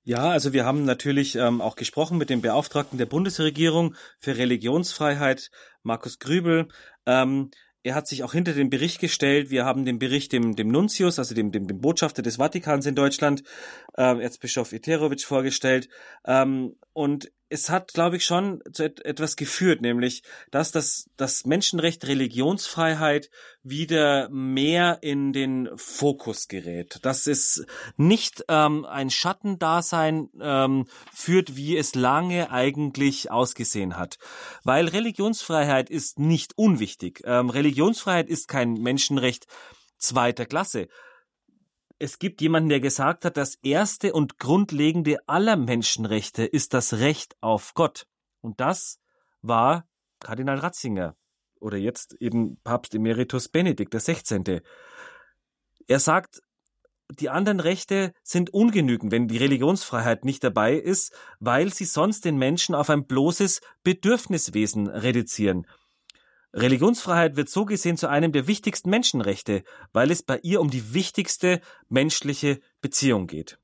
Ja, 0.03 0.29
also 0.29 0.53
wir 0.53 0.65
haben 0.65 0.85
natürlich 0.85 1.35
ähm, 1.35 1.61
auch 1.61 1.75
gesprochen 1.75 2.17
mit 2.17 2.29
dem 2.29 2.41
Beauftragten 2.41 2.97
der 2.97 3.05
Bundesregierung 3.05 3.95
für 4.19 4.37
Religionsfreiheit, 4.37 5.51
Markus 5.83 6.19
Grübel. 6.19 6.67
Ähm, 7.05 7.51
er 7.83 7.95
hat 7.95 8.07
sich 8.07 8.23
auch 8.23 8.33
hinter 8.33 8.53
den 8.53 8.69
Bericht 8.69 8.99
gestellt. 8.99 9.49
Wir 9.49 9.65
haben 9.65 9.85
den 9.85 9.99
Bericht 9.99 10.33
dem, 10.33 10.55
dem 10.55 10.67
Nuntius, 10.67 11.17
also 11.17 11.33
dem, 11.33 11.51
dem, 11.51 11.67
dem 11.67 11.79
Botschafter 11.79 12.21
des 12.21 12.37
Vatikans 12.37 12.85
in 12.85 12.95
Deutschland, 12.95 13.43
äh, 13.97 14.21
Erzbischof 14.21 14.73
Eterovic 14.73 15.23
vorgestellt. 15.23 15.89
Ähm, 16.25 16.75
und 16.93 17.31
es 17.49 17.69
hat, 17.69 17.93
glaube 17.93 18.17
ich, 18.17 18.25
schon 18.25 18.61
zu 18.71 18.83
et 18.83 19.03
etwas 19.05 19.35
geführt, 19.35 19.81
nämlich, 19.81 20.23
dass 20.51 20.71
das, 20.71 21.09
das 21.17 21.45
Menschenrecht 21.45 22.07
Religionsfreiheit 22.07 23.29
wieder 23.63 24.29
mehr 24.29 24.99
in 25.01 25.33
den 25.33 25.69
Fokus 25.75 26.47
gerät. 26.47 26.99
Dass 27.03 27.27
es 27.27 27.65
nicht 27.97 28.45
ähm, 28.47 28.85
ein 28.85 29.09
Schattendasein 29.09 30.29
ähm, 30.39 30.85
führt, 31.13 31.55
wie 31.55 31.75
es 31.75 31.95
lange 31.95 32.51
eigentlich 32.51 33.31
ausgesehen 33.31 33.97
hat. 33.97 34.17
Weil 34.63 34.87
Religionsfreiheit 34.87 35.89
ist 35.89 36.19
nicht 36.19 36.57
unwichtig. 36.57 37.21
Ähm, 37.25 37.49
Religionsfreiheit 37.49 38.29
ist 38.29 38.47
kein 38.47 38.73
Menschenrecht 38.73 39.47
zweiter 39.97 40.45
Klasse 40.45 40.87
es 41.99 42.17
gibt 42.17 42.41
jemanden, 42.41 42.69
der 42.69 42.79
gesagt 42.79 43.25
hat, 43.25 43.35
das 43.35 43.55
erste 43.61 44.13
und 44.13 44.39
grundlegende 44.39 45.17
aller 45.27 45.57
Menschenrechte 45.57 46.45
ist 46.45 46.73
das 46.73 46.93
Recht 46.93 47.35
auf 47.41 47.73
Gott. 47.73 48.07
Und 48.41 48.61
das 48.61 48.99
war 49.41 49.85
Kardinal 50.19 50.59
Ratzinger 50.59 51.15
oder 51.59 51.77
jetzt 51.77 52.15
eben 52.21 52.57
Papst 52.63 52.95
Emeritus 52.95 53.49
Benedikt 53.49 53.93
XVI. 53.93 54.61
Er 55.87 55.99
sagt, 55.99 56.41
die 57.11 57.29
anderen 57.29 57.59
Rechte 57.59 58.13
sind 58.23 58.51
ungenügend, 58.51 59.11
wenn 59.11 59.27
die 59.27 59.37
Religionsfreiheit 59.37 60.23
nicht 60.23 60.43
dabei 60.43 60.75
ist, 60.75 61.13
weil 61.39 61.73
sie 61.73 61.85
sonst 61.85 62.23
den 62.23 62.37
Menschen 62.37 62.75
auf 62.75 62.89
ein 62.89 63.07
bloßes 63.07 63.61
Bedürfniswesen 63.83 64.87
reduzieren. 64.87 65.65
Religionsfreiheit 66.53 67.35
wird 67.35 67.49
so 67.49 67.65
gesehen 67.65 67.97
zu 67.97 68.07
einem 68.07 68.31
der 68.31 68.47
wichtigsten 68.47 68.89
Menschenrechte, 68.89 69.63
weil 69.93 70.09
es 70.11 70.23
bei 70.23 70.39
ihr 70.39 70.61
um 70.61 70.69
die 70.69 70.93
wichtigste 70.93 71.61
menschliche 71.89 72.59
Beziehung 72.81 73.27
geht. 73.27 73.59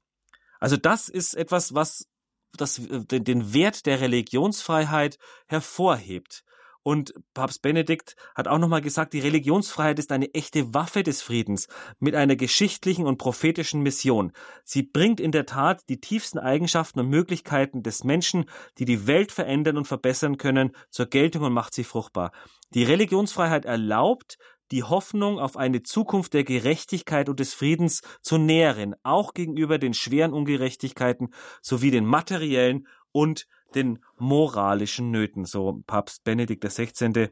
Also 0.60 0.78
das 0.78 1.10
ist 1.10 1.34
etwas, 1.34 1.74
was 1.74 2.08
das, 2.54 2.82
den 2.88 3.54
Wert 3.54 3.86
der 3.86 4.02
Religionsfreiheit 4.02 5.18
hervorhebt. 5.48 6.44
Und 6.88 7.16
Papst 7.34 7.64
Benedikt 7.64 8.16
hat 8.36 8.48
auch 8.48 8.60
nochmal 8.60 8.82
gesagt, 8.82 9.14
die 9.14 9.20
Religionsfreiheit 9.20 9.98
ist 9.98 10.12
eine 10.12 10.32
echte 10.36 10.76
Waffe 10.76 11.02
des 11.02 11.24
Friedens 11.24 11.68
mit 11.98 12.14
einer 12.14 12.36
geschichtlichen 12.36 13.08
und 13.08 13.18
prophetischen 13.18 13.82
Mission. 13.82 14.34
Sie 14.64 14.84
bringt 14.84 15.20
in 15.20 15.32
der 15.32 15.48
Tat 15.48 15.82
die 15.90 16.00
tiefsten 16.00 16.38
Eigenschaften 16.38 17.00
und 17.00 17.10
Möglichkeiten 17.10 17.82
des 17.82 18.04
Menschen, 18.04 18.46
die 18.78 18.86
die 18.86 19.08
Welt 19.08 19.32
verändern 19.32 19.78
und 19.78 19.88
verbessern 19.88 20.38
können, 20.38 20.74
zur 20.92 21.08
Geltung 21.08 21.42
und 21.42 21.54
macht 21.54 21.74
sie 21.74 21.84
fruchtbar. 21.84 22.32
Die 22.76 22.84
Religionsfreiheit 22.84 23.66
erlaubt, 23.66 24.38
die 24.70 24.84
Hoffnung 24.84 25.40
auf 25.40 25.58
eine 25.58 25.82
Zukunft 25.82 26.36
der 26.36 26.44
Gerechtigkeit 26.44 27.30
und 27.30 27.40
des 27.40 27.56
Friedens 27.56 28.04
zu 28.22 28.38
nähren, 28.38 28.94
auch 29.02 29.34
gegenüber 29.34 29.80
den 29.80 29.96
schweren 29.96 30.34
Ungerechtigkeiten 30.34 31.34
sowie 31.64 31.90
den 31.90 32.06
materiellen 32.06 32.86
und 33.12 33.48
den 33.76 34.04
moralischen 34.18 35.12
Nöten, 35.12 35.46
so 35.46 35.82
Papst 35.86 36.24
Benedikt 36.24 36.64
XVI. 36.64 37.30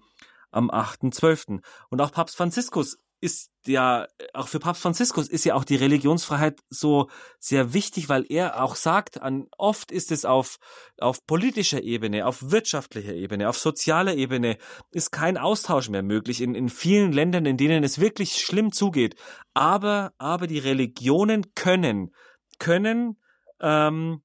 am 0.52 0.70
8.12. 0.70 1.62
Und 1.90 2.02
auch 2.02 2.12
Papst 2.12 2.36
Franziskus 2.36 2.98
ist 3.24 3.52
ja, 3.66 4.06
auch 4.34 4.50
für 4.50 4.60
Papst 4.60 4.82
Franziskus 4.82 5.30
ist 5.30 5.46
ja 5.46 5.56
auch 5.56 5.64
die 5.64 5.78
Religionsfreiheit 5.78 6.60
so 6.70 7.10
sehr 7.40 7.74
wichtig, 7.74 8.10
weil 8.10 8.26
er 8.28 8.62
auch 8.62 8.76
sagt, 8.76 9.22
an, 9.22 9.48
oft 9.58 9.94
ist 9.94 10.12
es 10.12 10.26
auf, 10.26 10.58
auf 11.00 11.26
politischer 11.26 11.82
Ebene, 11.82 12.28
auf 12.28 12.52
wirtschaftlicher 12.52 13.14
Ebene, 13.14 13.48
auf 13.48 13.58
sozialer 13.58 14.16
Ebene, 14.16 14.58
ist 14.92 15.12
kein 15.12 15.38
Austausch 15.38 15.88
mehr 15.88 16.04
möglich 16.04 16.42
in, 16.42 16.54
in 16.54 16.68
vielen 16.68 17.14
Ländern, 17.14 17.46
in 17.46 17.56
denen 17.56 17.86
es 17.86 18.02
wirklich 18.02 18.42
schlimm 18.42 18.74
zugeht. 18.74 19.16
Aber, 19.54 20.12
aber 20.18 20.46
die 20.48 20.60
Religionen 20.60 21.56
können, 21.56 22.14
können, 22.60 23.22
ähm, 23.62 24.22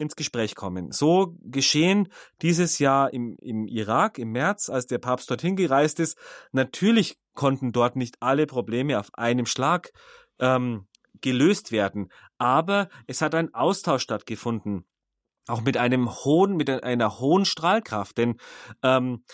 ins 0.00 0.16
Gespräch 0.16 0.54
kommen. 0.54 0.90
So 0.90 1.36
geschehen 1.42 2.08
dieses 2.42 2.78
Jahr 2.78 3.12
im, 3.12 3.36
im 3.40 3.66
Irak 3.66 4.18
im 4.18 4.32
März, 4.32 4.68
als 4.68 4.86
der 4.86 4.98
Papst 4.98 5.30
dorthin 5.30 5.56
gereist 5.56 6.00
ist. 6.00 6.18
Natürlich 6.52 7.18
konnten 7.34 7.72
dort 7.72 7.96
nicht 7.96 8.16
alle 8.20 8.46
Probleme 8.46 8.98
auf 8.98 9.10
einem 9.14 9.46
Schlag 9.46 9.92
ähm, 10.38 10.86
gelöst 11.20 11.70
werden, 11.70 12.10
aber 12.38 12.88
es 13.06 13.20
hat 13.20 13.34
ein 13.34 13.52
Austausch 13.54 14.02
stattgefunden 14.02 14.86
auch 15.50 15.62
mit 15.62 15.76
einem 15.76 16.08
hohen, 16.08 16.56
mit 16.56 16.70
einer 16.70 17.18
hohen 17.18 17.44
Strahlkraft, 17.44 18.18
denn 18.18 18.36
ähm, 18.82 19.24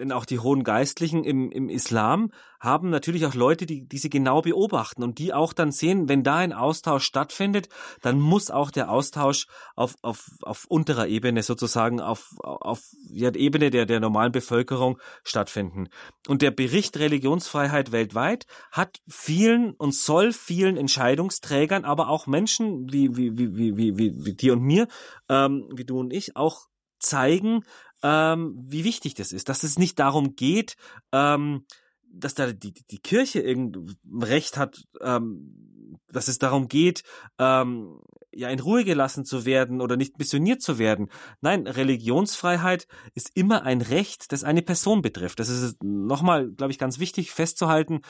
denn 0.00 0.12
auch 0.12 0.24
die 0.24 0.38
hohen 0.38 0.64
Geistlichen 0.64 1.24
im, 1.24 1.52
im 1.52 1.68
Islam 1.68 2.32
haben 2.58 2.90
natürlich 2.90 3.24
auch 3.26 3.34
Leute, 3.34 3.66
die, 3.66 3.86
die 3.86 3.98
sie 3.98 4.10
genau 4.10 4.42
beobachten 4.42 5.02
und 5.02 5.18
die 5.18 5.32
auch 5.32 5.52
dann 5.52 5.72
sehen, 5.72 6.08
wenn 6.08 6.22
da 6.22 6.36
ein 6.36 6.52
Austausch 6.52 7.04
stattfindet, 7.04 7.68
dann 8.02 8.18
muss 8.18 8.50
auch 8.50 8.70
der 8.70 8.90
Austausch 8.90 9.46
auf, 9.76 9.94
auf, 10.02 10.30
auf 10.42 10.64
unterer 10.66 11.06
Ebene 11.06 11.42
sozusagen, 11.42 12.00
auf, 12.00 12.34
auf 12.40 12.82
ja, 13.10 13.32
Ebene 13.34 13.70
der, 13.70 13.86
der 13.86 14.00
normalen 14.00 14.32
Bevölkerung 14.32 14.98
stattfinden. 15.22 15.88
Und 16.28 16.42
der 16.42 16.50
Bericht 16.50 16.98
Religionsfreiheit 16.98 17.92
weltweit 17.92 18.46
hat 18.72 19.00
vielen 19.08 19.72
und 19.72 19.94
soll 19.94 20.32
vielen 20.32 20.76
Entscheidungsträgern, 20.76 21.84
aber 21.84 22.08
auch 22.08 22.26
Menschen 22.26 22.92
wie, 22.92 23.16
wie, 23.16 23.38
wie, 23.38 23.56
wie, 23.56 23.76
wie, 23.76 23.98
wie, 23.98 24.24
wie 24.24 24.34
dir 24.34 24.54
und 24.54 24.62
mir, 24.62 24.88
ähm, 25.28 25.68
wie 25.72 25.84
du 25.84 26.00
und 26.00 26.12
ich, 26.12 26.36
auch 26.36 26.68
zeigen, 26.98 27.64
ähm, 28.02 28.54
wie 28.66 28.84
wichtig 28.84 29.14
das 29.14 29.32
ist, 29.32 29.48
dass 29.48 29.62
es 29.62 29.78
nicht 29.78 29.98
darum 29.98 30.36
geht, 30.36 30.76
ähm, 31.12 31.64
dass 32.12 32.34
da 32.34 32.52
die, 32.52 32.72
die 32.72 32.98
Kirche 32.98 33.40
irgendein 33.40 33.96
Recht 34.22 34.56
hat, 34.56 34.84
ähm, 35.00 35.98
dass 36.08 36.28
es 36.28 36.38
darum 36.38 36.68
geht, 36.68 37.02
ähm, 37.38 38.00
ja 38.32 38.48
in 38.48 38.60
Ruhe 38.60 38.84
gelassen 38.84 39.24
zu 39.24 39.44
werden 39.44 39.80
oder 39.80 39.96
nicht 39.96 40.18
missioniert 40.18 40.62
zu 40.62 40.78
werden. 40.78 41.08
Nein, 41.40 41.66
Religionsfreiheit 41.66 42.86
ist 43.14 43.30
immer 43.34 43.62
ein 43.62 43.80
Recht, 43.80 44.32
das 44.32 44.44
eine 44.44 44.62
Person 44.62 45.02
betrifft. 45.02 45.40
Das 45.40 45.48
ist 45.48 45.82
nochmal, 45.82 46.50
glaube 46.50 46.72
ich, 46.72 46.78
ganz 46.78 46.98
wichtig 46.98 47.32
festzuhalten. 47.32 48.00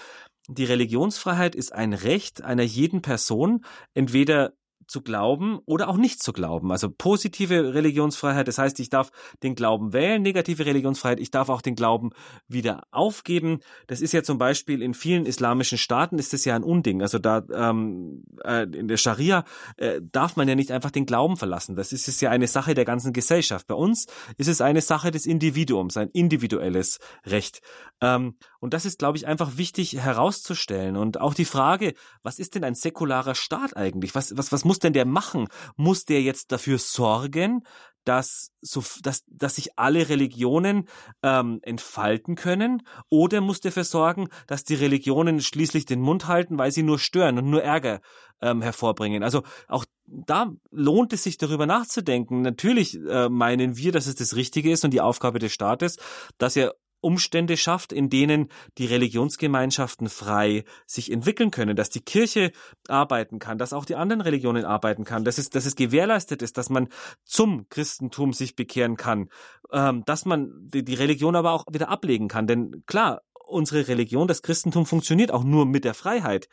Die 0.48 0.64
Religionsfreiheit 0.64 1.54
ist 1.54 1.72
ein 1.72 1.92
Recht 1.92 2.42
einer 2.42 2.62
jeden 2.62 3.02
Person, 3.02 3.64
entweder 3.94 4.52
zu 4.90 5.02
glauben 5.02 5.60
oder 5.66 5.88
auch 5.88 5.96
nicht 5.96 6.22
zu 6.22 6.32
glauben. 6.32 6.72
Also 6.72 6.90
positive 6.90 7.74
Religionsfreiheit, 7.74 8.48
das 8.48 8.58
heißt, 8.58 8.80
ich 8.80 8.90
darf 8.90 9.10
den 9.42 9.54
Glauben 9.54 9.92
wählen, 9.92 10.20
negative 10.20 10.66
Religionsfreiheit, 10.66 11.20
ich 11.20 11.30
darf 11.30 11.48
auch 11.48 11.62
den 11.62 11.76
Glauben 11.76 12.10
wieder 12.48 12.82
aufgeben. 12.90 13.60
Das 13.86 14.00
ist 14.00 14.12
ja 14.12 14.22
zum 14.22 14.38
Beispiel 14.38 14.82
in 14.82 14.94
vielen 14.94 15.26
islamischen 15.26 15.78
Staaten 15.78 16.18
ist 16.18 16.32
das 16.32 16.44
ja 16.44 16.56
ein 16.56 16.64
Unding. 16.64 17.02
Also 17.02 17.18
da 17.18 17.42
ähm, 17.52 18.24
äh, 18.44 18.64
in 18.64 18.88
der 18.88 18.96
Scharia 18.96 19.44
äh, 19.76 20.00
darf 20.02 20.36
man 20.36 20.48
ja 20.48 20.56
nicht 20.56 20.72
einfach 20.72 20.90
den 20.90 21.06
Glauben 21.06 21.36
verlassen. 21.36 21.76
Das 21.76 21.92
ist, 21.92 22.08
ist 22.08 22.20
ja 22.20 22.30
eine 22.30 22.48
Sache 22.48 22.74
der 22.74 22.84
ganzen 22.84 23.12
Gesellschaft. 23.12 23.68
Bei 23.68 23.76
uns 23.76 24.06
ist 24.36 24.48
es 24.48 24.60
eine 24.60 24.80
Sache 24.80 25.12
des 25.12 25.24
Individuums, 25.24 25.96
ein 25.96 26.10
individuelles 26.10 26.98
Recht. 27.24 27.60
Ähm, 28.00 28.34
und 28.60 28.74
das 28.74 28.84
ist, 28.84 28.98
glaube 28.98 29.16
ich, 29.16 29.26
einfach 29.26 29.56
wichtig 29.56 29.94
herauszustellen. 29.94 30.96
Und 30.96 31.20
auch 31.20 31.34
die 31.34 31.46
Frage, 31.46 31.94
was 32.22 32.38
ist 32.38 32.54
denn 32.54 32.64
ein 32.64 32.74
säkularer 32.74 33.34
Staat 33.34 33.76
eigentlich? 33.76 34.14
Was, 34.14 34.36
was, 34.36 34.52
was 34.52 34.64
muss 34.64 34.78
denn 34.78 34.92
der 34.92 35.06
machen? 35.06 35.48
Muss 35.76 36.04
der 36.04 36.22
jetzt 36.22 36.52
dafür 36.52 36.78
sorgen, 36.78 37.64
dass, 38.04 38.50
so, 38.60 38.82
dass, 39.02 39.24
dass 39.28 39.56
sich 39.56 39.78
alle 39.78 40.10
Religionen 40.10 40.88
ähm, 41.22 41.60
entfalten 41.62 42.34
können? 42.34 42.82
Oder 43.08 43.40
muss 43.40 43.60
dafür 43.60 43.84
sorgen, 43.84 44.28
dass 44.46 44.64
die 44.64 44.74
Religionen 44.74 45.40
schließlich 45.40 45.86
den 45.86 46.00
Mund 46.00 46.28
halten, 46.28 46.58
weil 46.58 46.70
sie 46.70 46.82
nur 46.82 46.98
stören 46.98 47.38
und 47.38 47.48
nur 47.48 47.62
Ärger 47.62 48.00
ähm, 48.42 48.60
hervorbringen? 48.60 49.22
Also 49.22 49.42
auch 49.68 49.86
da 50.04 50.52
lohnt 50.70 51.14
es 51.14 51.22
sich 51.22 51.38
darüber 51.38 51.64
nachzudenken. 51.64 52.42
Natürlich 52.42 52.98
äh, 53.08 53.30
meinen 53.30 53.78
wir, 53.78 53.92
dass 53.92 54.06
es 54.06 54.16
das 54.16 54.36
Richtige 54.36 54.70
ist 54.70 54.84
und 54.84 54.90
die 54.90 55.00
Aufgabe 55.00 55.38
des 55.38 55.52
Staates, 55.52 55.96
dass 56.36 56.56
er 56.56 56.74
Umstände 57.00 57.56
schafft, 57.56 57.92
in 57.92 58.10
denen 58.10 58.48
die 58.78 58.86
Religionsgemeinschaften 58.86 60.08
frei 60.08 60.64
sich 60.86 61.10
entwickeln 61.10 61.50
können, 61.50 61.76
dass 61.76 61.90
die 61.90 62.02
Kirche 62.02 62.52
arbeiten 62.88 63.38
kann, 63.38 63.58
dass 63.58 63.72
auch 63.72 63.84
die 63.84 63.96
anderen 63.96 64.20
Religionen 64.20 64.64
arbeiten 64.64 65.04
kann, 65.04 65.24
dass 65.24 65.38
es, 65.38 65.50
dass 65.50 65.66
es 65.66 65.76
gewährleistet 65.76 66.42
ist, 66.42 66.58
dass 66.58 66.70
man 66.70 66.88
zum 67.24 67.68
Christentum 67.68 68.32
sich 68.32 68.56
bekehren 68.56 68.96
kann, 68.96 69.28
ähm, 69.72 70.04
dass 70.04 70.24
man 70.24 70.50
die, 70.60 70.84
die 70.84 70.94
Religion 70.94 71.36
aber 71.36 71.52
auch 71.52 71.64
wieder 71.70 71.88
ablegen 71.88 72.28
kann. 72.28 72.46
Denn 72.46 72.84
klar, 72.86 73.22
unsere 73.46 73.88
Religion, 73.88 74.28
das 74.28 74.42
Christentum 74.42 74.86
funktioniert 74.86 75.32
auch 75.32 75.44
nur 75.44 75.66
mit 75.66 75.84
der 75.84 75.94
Freiheit. 75.94 76.48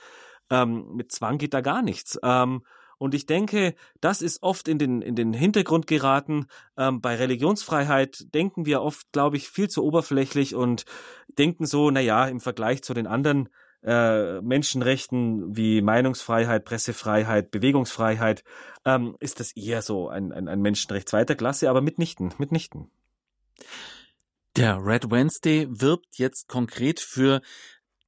Ähm, 0.49 0.95
mit 0.95 1.11
Zwang 1.11 1.37
geht 1.37 1.53
da 1.53 1.61
gar 1.61 1.81
nichts. 1.81 2.17
Ähm, 2.23 2.61
und 2.97 3.13
ich 3.13 3.25
denke, 3.25 3.75
das 4.01 4.21
ist 4.21 4.41
oft 4.43 4.67
in 4.67 4.79
den, 4.79 5.01
in 5.01 5.15
den 5.15 5.33
Hintergrund 5.33 5.87
geraten. 5.87 6.47
Ähm, 6.77 7.01
bei 7.01 7.15
Religionsfreiheit 7.15 8.33
denken 8.33 8.65
wir 8.65 8.81
oft, 8.81 9.11
glaube 9.11 9.37
ich, 9.37 9.49
viel 9.49 9.69
zu 9.69 9.83
oberflächlich 9.83 10.55
und 10.55 10.85
denken 11.27 11.65
so, 11.65 11.91
na 11.91 11.99
ja, 11.99 12.27
im 12.27 12.39
Vergleich 12.39 12.81
zu 12.83 12.93
den 12.93 13.07
anderen 13.07 13.49
äh, 13.83 14.41
Menschenrechten 14.41 15.55
wie 15.55 15.81
Meinungsfreiheit, 15.81 16.65
Pressefreiheit, 16.65 17.51
Bewegungsfreiheit, 17.51 18.43
ähm, 18.85 19.15
ist 19.19 19.39
das 19.39 19.51
eher 19.51 19.81
so 19.81 20.09
ein, 20.09 20.31
ein, 20.31 20.47
ein 20.47 20.61
Menschenrecht 20.61 21.07
zweiter 21.07 21.35
Klasse, 21.35 21.69
aber 21.69 21.81
mitnichten, 21.81 22.33
mitnichten. 22.37 22.89
Der 24.55 24.83
Red 24.83 25.11
Wednesday 25.11 25.67
wirbt 25.69 26.17
jetzt 26.17 26.47
konkret 26.47 26.99
für 26.99 27.41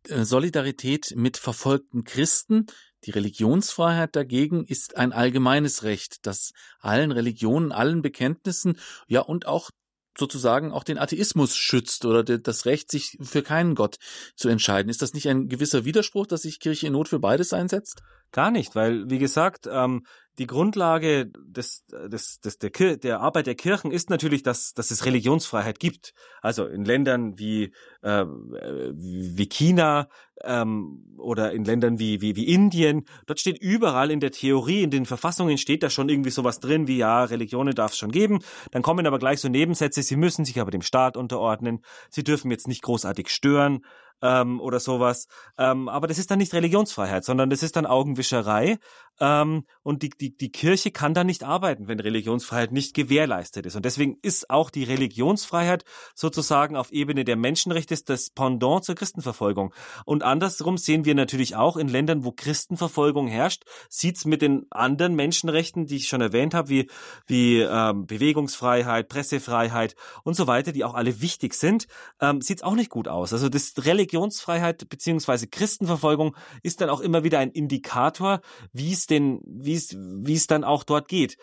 äh, 0.07 0.23
Solidarität 0.23 1.13
mit 1.15 1.37
verfolgten 1.37 2.03
Christen. 2.03 2.65
Die 3.05 3.11
Religionsfreiheit 3.11 4.15
dagegen 4.15 4.65
ist 4.65 4.97
ein 4.97 5.13
allgemeines 5.13 5.83
Recht, 5.83 6.25
das 6.25 6.51
allen 6.79 7.11
Religionen, 7.11 7.71
allen 7.71 8.01
Bekenntnissen, 8.01 8.77
ja 9.07 9.21
und 9.21 9.45
auch 9.45 9.71
sozusagen 10.17 10.71
auch 10.73 10.83
den 10.83 10.97
Atheismus 10.97 11.55
schützt 11.55 12.05
oder 12.05 12.23
das 12.23 12.65
Recht, 12.65 12.91
sich 12.91 13.17
für 13.21 13.41
keinen 13.41 13.73
Gott 13.73 13.97
zu 14.35 14.49
entscheiden. 14.49 14.89
Ist 14.89 15.01
das 15.01 15.13
nicht 15.13 15.29
ein 15.29 15.47
gewisser 15.47 15.85
Widerspruch, 15.85 16.27
dass 16.27 16.41
sich 16.41 16.59
Kirche 16.59 16.87
in 16.87 16.93
Not 16.93 17.07
für 17.07 17.19
beides 17.19 17.53
einsetzt? 17.53 18.01
Gar 18.31 18.51
nicht, 18.51 18.75
weil, 18.75 19.09
wie 19.09 19.17
gesagt, 19.17 19.67
ähm, 19.71 20.03
die 20.39 20.47
Grundlage 20.47 21.29
des, 21.43 21.83
des, 21.91 22.39
des, 22.39 22.57
der, 22.59 22.97
der 22.97 23.19
Arbeit 23.19 23.47
der 23.47 23.55
Kirchen 23.55 23.91
ist 23.91 24.09
natürlich, 24.09 24.41
dass, 24.41 24.73
dass 24.73 24.89
es 24.89 25.05
Religionsfreiheit 25.05 25.79
gibt. 25.79 26.13
Also 26.41 26.65
in 26.65 26.85
Ländern 26.85 27.37
wie, 27.37 27.73
äh, 28.01 28.25
wie 28.25 29.49
China 29.49 30.07
ähm, 30.43 31.05
oder 31.17 31.51
in 31.51 31.65
Ländern 31.65 31.99
wie, 31.99 32.21
wie, 32.21 32.37
wie 32.37 32.53
Indien, 32.53 33.05
dort 33.25 33.39
steht 33.39 33.59
überall 33.59 34.11
in 34.11 34.21
der 34.21 34.31
Theorie, 34.31 34.83
in 34.83 34.91
den 34.91 35.05
Verfassungen 35.05 35.57
steht 35.57 35.83
da 35.83 35.89
schon 35.89 36.07
irgendwie 36.07 36.29
sowas 36.29 36.61
drin, 36.61 36.87
wie 36.87 36.97
ja, 36.97 37.25
Religionen 37.25 37.75
darf 37.75 37.91
es 37.91 37.97
schon 37.97 38.11
geben. 38.11 38.39
Dann 38.71 38.81
kommen 38.81 39.05
aber 39.07 39.19
gleich 39.19 39.41
so 39.41 39.49
Nebensätze, 39.49 40.03
sie 40.03 40.15
müssen 40.15 40.45
sich 40.45 40.61
aber 40.61 40.71
dem 40.71 40.81
Staat 40.81 41.17
unterordnen, 41.17 41.83
sie 42.09 42.23
dürfen 42.23 42.49
jetzt 42.49 42.67
nicht 42.67 42.81
großartig 42.83 43.29
stören 43.29 43.83
ähm, 44.21 44.59
oder 44.59 44.79
sowas. 44.79 45.27
Ähm, 45.57 45.89
aber 45.89 46.07
das 46.07 46.17
ist 46.17 46.31
dann 46.31 46.39
nicht 46.39 46.53
Religionsfreiheit, 46.53 47.25
sondern 47.25 47.49
das 47.49 47.63
ist 47.63 47.75
dann 47.75 47.85
Augenwischerei. 47.85 48.77
Ähm, 49.19 49.65
und 49.83 50.03
die, 50.03 50.09
die, 50.09 50.35
die 50.35 50.51
Kirche 50.51 50.91
kann 50.91 51.13
da 51.13 51.23
nicht 51.23 51.43
arbeiten, 51.43 51.87
wenn 51.87 51.99
Religionsfreiheit 51.99 52.71
nicht 52.71 52.93
gewährleistet 52.93 53.65
ist. 53.65 53.75
Und 53.75 53.85
deswegen 53.85 54.17
ist 54.21 54.49
auch 54.49 54.69
die 54.69 54.83
Religionsfreiheit 54.83 55.83
sozusagen 56.15 56.75
auf 56.75 56.91
Ebene 56.91 57.25
der 57.25 57.35
Menschenrechte 57.35 57.95
das 58.05 58.29
Pendant 58.29 58.85
zur 58.85 58.95
Christenverfolgung. 58.95 59.73
Und 60.05 60.23
andersrum 60.23 60.77
sehen 60.77 61.05
wir 61.05 61.15
natürlich 61.15 61.55
auch 61.55 61.75
in 61.77 61.87
Ländern, 61.87 62.23
wo 62.23 62.31
Christenverfolgung 62.31 63.27
herrscht, 63.27 63.63
sieht's 63.89 64.25
mit 64.25 64.41
den 64.41 64.67
anderen 64.69 65.15
Menschenrechten, 65.15 65.85
die 65.85 65.97
ich 65.97 66.07
schon 66.07 66.21
erwähnt 66.21 66.53
habe, 66.53 66.69
wie, 66.69 66.89
wie 67.27 67.59
ähm, 67.59 68.05
Bewegungsfreiheit, 68.05 69.09
Pressefreiheit 69.09 69.95
und 70.23 70.35
so 70.35 70.47
weiter, 70.47 70.71
die 70.71 70.83
auch 70.83 70.93
alle 70.93 71.21
wichtig 71.21 71.53
sind, 71.53 71.87
ähm, 72.21 72.41
sieht's 72.41 72.63
auch 72.63 72.75
nicht 72.75 72.89
gut 72.89 73.07
aus. 73.07 73.33
Also 73.33 73.49
das 73.49 73.73
Religionsfreiheit 73.77 74.87
beziehungsweise 74.89 75.47
Christenverfolgung 75.47 76.35
ist 76.63 76.81
dann 76.81 76.89
auch 76.89 77.01
immer 77.01 77.23
wieder 77.23 77.39
ein 77.39 77.51
Indikator, 77.51 78.41
wie 78.71 78.93
es 78.93 79.08
denn, 79.09 79.41
wie 79.45 79.75
es, 79.75 79.95
wie 79.97 80.35
es 80.35 80.47
dann 80.47 80.63
auch 80.63 80.83
dort 80.83 81.07
geht. 81.07 81.37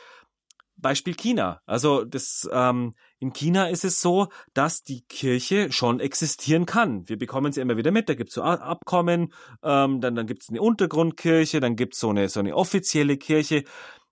Beispiel 0.78 1.14
China. 1.14 1.62
Also 1.64 2.04
das 2.04 2.48
ähm, 2.52 2.94
in 3.18 3.32
China 3.32 3.68
ist 3.68 3.84
es 3.84 4.00
so, 4.02 4.28
dass 4.52 4.82
die 4.82 5.02
Kirche 5.08 5.72
schon 5.72 6.00
existieren 6.00 6.66
kann. 6.66 7.08
Wir 7.08 7.16
bekommen 7.16 7.52
sie 7.52 7.62
immer 7.62 7.78
wieder 7.78 7.90
mit. 7.90 8.08
Da 8.10 8.14
gibt 8.14 8.28
es 8.28 8.34
so 8.34 8.42
Abkommen, 8.42 9.32
ähm, 9.62 10.00
dann 10.02 10.14
dann 10.14 10.26
gibt 10.26 10.42
es 10.42 10.50
eine 10.50 10.60
Untergrundkirche, 10.60 11.60
dann 11.60 11.76
gibt 11.76 11.94
es 11.94 12.00
so 12.00 12.10
eine 12.10 12.28
so 12.28 12.40
eine 12.40 12.54
offizielle 12.54 13.16
Kirche. 13.16 13.64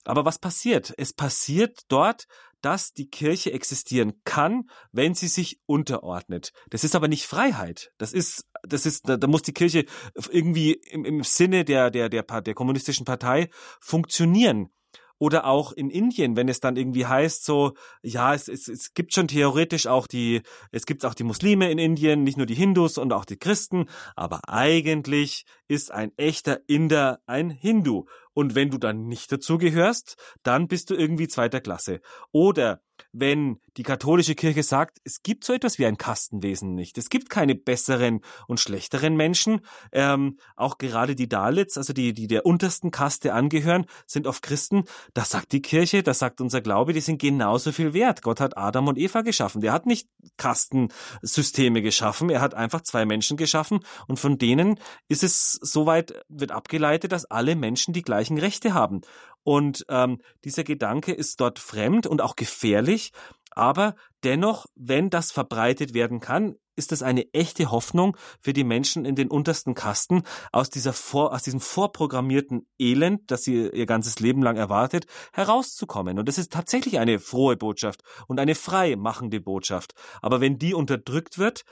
Aber 0.04 0.24
was 0.24 0.38
passiert? 0.38 0.94
Es 0.96 1.12
passiert 1.12 1.80
dort, 1.88 2.26
dass 2.64 2.92
die 2.92 3.10
Kirche 3.10 3.52
existieren 3.52 4.14
kann, 4.24 4.70
wenn 4.90 5.14
sie 5.14 5.28
sich 5.28 5.60
unterordnet. 5.66 6.52
Das 6.70 6.82
ist 6.82 6.96
aber 6.96 7.08
nicht 7.08 7.26
Freiheit. 7.26 7.92
Das 7.98 8.14
ist, 8.14 8.46
das 8.66 8.86
ist, 8.86 9.08
da, 9.08 9.16
da 9.16 9.26
muss 9.26 9.42
die 9.42 9.52
Kirche 9.52 9.84
irgendwie 10.30 10.72
im, 10.72 11.04
im 11.04 11.22
Sinne 11.22 11.64
der, 11.64 11.90
der, 11.90 12.08
der, 12.08 12.22
der 12.22 12.54
kommunistischen 12.54 13.04
Partei 13.04 13.48
funktionieren. 13.80 14.70
Oder 15.18 15.46
auch 15.46 15.72
in 15.72 15.90
Indien, 15.90 16.36
wenn 16.36 16.48
es 16.48 16.58
dann 16.58 16.76
irgendwie 16.76 17.06
heißt, 17.06 17.44
so, 17.44 17.74
ja, 18.02 18.34
es, 18.34 18.48
es, 18.48 18.66
es 18.66 18.94
gibt 18.94 19.14
schon 19.14 19.28
theoretisch 19.28 19.86
auch 19.86 20.08
die, 20.08 20.42
es 20.72 20.86
gibt 20.86 21.04
auch 21.06 21.14
die 21.14 21.22
Muslime 21.22 21.70
in 21.70 21.78
Indien, 21.78 22.24
nicht 22.24 22.36
nur 22.36 22.46
die 22.46 22.56
Hindus 22.56 22.98
und 22.98 23.12
auch 23.12 23.24
die 23.24 23.38
Christen, 23.38 23.86
aber 24.16 24.40
eigentlich 24.48 25.44
ist 25.68 25.92
ein 25.92 26.10
echter 26.16 26.60
Inder 26.66 27.20
ein 27.26 27.48
Hindu. 27.48 28.06
Und 28.34 28.54
wenn 28.54 28.70
du 28.70 28.78
dann 28.78 29.06
nicht 29.06 29.32
dazugehörst, 29.32 30.16
dann 30.42 30.68
bist 30.68 30.90
du 30.90 30.94
irgendwie 30.94 31.28
zweiter 31.28 31.60
Klasse. 31.60 32.00
Oder 32.32 32.80
wenn 33.12 33.60
die 33.76 33.82
katholische 33.82 34.34
Kirche 34.34 34.62
sagt, 34.62 34.98
es 35.04 35.22
gibt 35.22 35.44
so 35.44 35.52
etwas 35.52 35.78
wie 35.78 35.86
ein 35.86 35.96
Kastenwesen 35.96 36.74
nicht. 36.74 36.98
Es 36.98 37.08
gibt 37.08 37.30
keine 37.30 37.54
besseren 37.54 38.20
und 38.46 38.60
schlechteren 38.60 39.16
Menschen. 39.16 39.60
Ähm, 39.92 40.38
auch 40.56 40.78
gerade 40.78 41.14
die 41.14 41.28
Dalits, 41.28 41.76
also 41.76 41.92
die, 41.92 42.12
die 42.12 42.26
der 42.26 42.46
untersten 42.46 42.90
Kaste 42.90 43.32
angehören, 43.32 43.86
sind 44.06 44.26
oft 44.26 44.42
Christen. 44.42 44.84
Das 45.12 45.30
sagt 45.30 45.52
die 45.52 45.62
Kirche, 45.62 46.02
das 46.02 46.18
sagt 46.18 46.40
unser 46.40 46.60
Glaube, 46.60 46.92
die 46.92 47.00
sind 47.00 47.20
genauso 47.20 47.72
viel 47.72 47.94
wert. 47.94 48.22
Gott 48.22 48.40
hat 48.40 48.56
Adam 48.56 48.88
und 48.88 48.98
Eva 48.98 49.22
geschaffen. 49.22 49.60
Der 49.60 49.72
hat 49.72 49.86
nicht 49.86 50.08
Kastensysteme 50.36 51.82
geschaffen. 51.82 52.30
Er 52.30 52.40
hat 52.40 52.54
einfach 52.54 52.82
zwei 52.82 53.04
Menschen 53.04 53.36
geschaffen 53.36 53.80
und 54.08 54.18
von 54.18 54.38
denen 54.38 54.78
ist 55.08 55.22
es 55.22 55.52
soweit, 55.52 56.14
wird 56.28 56.52
abgeleitet, 56.52 57.12
dass 57.12 57.24
alle 57.24 57.56
Menschen 57.56 57.94
die 57.94 58.02
gleichen 58.24 58.38
Rechte 58.38 58.74
haben. 58.74 59.02
Und 59.42 59.84
ähm, 59.90 60.20
dieser 60.44 60.64
Gedanke 60.64 61.12
ist 61.12 61.40
dort 61.40 61.58
fremd 61.58 62.06
und 62.06 62.22
auch 62.22 62.36
gefährlich. 62.36 63.12
Aber 63.50 63.94
dennoch, 64.24 64.66
wenn 64.74 65.10
das 65.10 65.30
verbreitet 65.30 65.92
werden 65.94 66.20
kann, 66.20 66.56
ist 66.76 66.90
das 66.90 67.02
eine 67.02 67.32
echte 67.32 67.70
Hoffnung 67.70 68.16
für 68.40 68.52
die 68.52 68.64
Menschen 68.64 69.04
in 69.04 69.14
den 69.14 69.30
untersten 69.30 69.74
Kasten, 69.74 70.22
aus 70.50 70.70
dieser 70.70 70.92
vor, 70.92 71.32
aus 71.32 71.42
diesem 71.42 71.60
vorprogrammierten 71.60 72.66
Elend, 72.80 73.30
das 73.30 73.44
sie 73.44 73.68
ihr 73.68 73.86
ganzes 73.86 74.18
Leben 74.18 74.42
lang 74.42 74.56
erwartet, 74.56 75.06
herauszukommen. 75.32 76.18
Und 76.18 76.28
das 76.28 76.38
ist 76.38 76.52
tatsächlich 76.52 76.98
eine 76.98 77.20
frohe 77.20 77.56
Botschaft 77.56 78.02
und 78.26 78.40
eine 78.40 78.56
frei 78.56 78.96
machende 78.96 79.40
Botschaft. 79.40 79.94
Aber 80.20 80.40
wenn 80.40 80.58
die 80.58 80.74
unterdrückt 80.74 81.38
wird, 81.38 81.64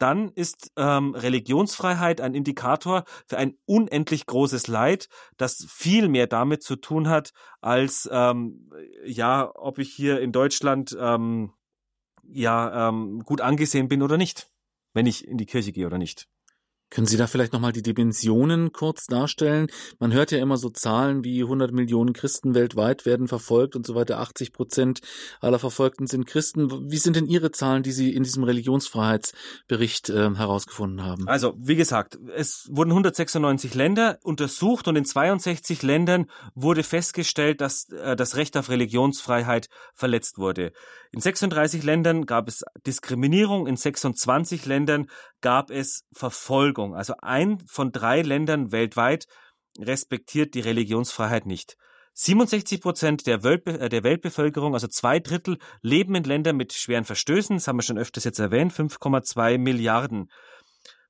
dann 0.00 0.30
ist 0.30 0.72
ähm, 0.76 1.14
Religionsfreiheit 1.14 2.20
ein 2.20 2.34
Indikator 2.34 3.04
für 3.26 3.36
ein 3.36 3.54
unendlich 3.66 4.26
großes 4.26 4.66
Leid, 4.66 5.08
das 5.36 5.66
viel 5.68 6.08
mehr 6.08 6.26
damit 6.26 6.62
zu 6.62 6.76
tun 6.76 7.08
hat, 7.08 7.32
als 7.60 8.08
ähm, 8.10 8.70
ja, 9.04 9.50
ob 9.54 9.78
ich 9.78 9.92
hier 9.92 10.20
in 10.20 10.32
Deutschland 10.32 10.96
ähm, 10.98 11.52
ja 12.22 12.88
ähm, 12.88 13.20
gut 13.24 13.40
angesehen 13.40 13.88
bin 13.88 14.02
oder 14.02 14.16
nicht, 14.16 14.50
wenn 14.94 15.06
ich 15.06 15.26
in 15.26 15.36
die 15.36 15.46
Kirche 15.46 15.72
gehe 15.72 15.86
oder 15.86 15.98
nicht. 15.98 16.28
Können 16.90 17.06
Sie 17.06 17.16
da 17.16 17.28
vielleicht 17.28 17.52
nochmal 17.52 17.72
die 17.72 17.82
Dimensionen 17.82 18.72
kurz 18.72 19.06
darstellen? 19.06 19.68
Man 20.00 20.12
hört 20.12 20.32
ja 20.32 20.38
immer 20.38 20.56
so 20.56 20.70
Zahlen 20.70 21.22
wie 21.22 21.42
100 21.42 21.72
Millionen 21.72 22.12
Christen 22.12 22.54
weltweit 22.54 23.06
werden 23.06 23.28
verfolgt 23.28 23.76
und 23.76 23.86
so 23.86 23.94
weiter. 23.94 24.18
80 24.18 24.52
Prozent 24.52 25.00
aller 25.40 25.60
Verfolgten 25.60 26.08
sind 26.08 26.26
Christen. 26.26 26.90
Wie 26.90 26.98
sind 26.98 27.14
denn 27.14 27.26
Ihre 27.26 27.52
Zahlen, 27.52 27.84
die 27.84 27.92
Sie 27.92 28.12
in 28.12 28.24
diesem 28.24 28.42
Religionsfreiheitsbericht 28.42 30.10
äh, 30.10 30.34
herausgefunden 30.34 31.04
haben? 31.04 31.28
Also, 31.28 31.54
wie 31.58 31.76
gesagt, 31.76 32.18
es 32.34 32.68
wurden 32.70 32.90
196 32.90 33.74
Länder 33.74 34.18
untersucht 34.24 34.88
und 34.88 34.96
in 34.96 35.04
62 35.04 35.82
Ländern 35.82 36.26
wurde 36.54 36.82
festgestellt, 36.82 37.60
dass 37.60 37.88
äh, 37.90 38.16
das 38.16 38.34
Recht 38.34 38.56
auf 38.56 38.68
Religionsfreiheit 38.68 39.68
verletzt 39.94 40.38
wurde. 40.38 40.72
In 41.12 41.20
36 41.20 41.82
Ländern 41.82 42.24
gab 42.26 42.48
es 42.48 42.62
Diskriminierung, 42.86 43.66
in 43.66 43.76
26 43.76 44.66
Ländern 44.66 45.08
gab 45.40 45.70
es 45.70 46.04
Verfolgung. 46.12 46.79
Also 46.94 47.14
ein 47.22 47.58
von 47.66 47.92
drei 47.92 48.22
Ländern 48.22 48.72
weltweit 48.72 49.26
respektiert 49.78 50.54
die 50.54 50.60
Religionsfreiheit 50.60 51.46
nicht. 51.46 51.76
67 52.14 52.80
Prozent 52.80 53.26
äh, 53.26 53.38
der 53.88 54.02
Weltbevölkerung, 54.02 54.74
also 54.74 54.88
zwei 54.88 55.20
Drittel, 55.20 55.58
leben 55.80 56.14
in 56.14 56.24
Ländern 56.24 56.56
mit 56.56 56.72
schweren 56.72 57.04
Verstößen. 57.04 57.56
Das 57.56 57.68
haben 57.68 57.78
wir 57.78 57.82
schon 57.82 57.98
öfters 57.98 58.24
jetzt 58.24 58.38
erwähnt. 58.38 58.72
5,2 58.72 59.58
Milliarden. 59.58 60.30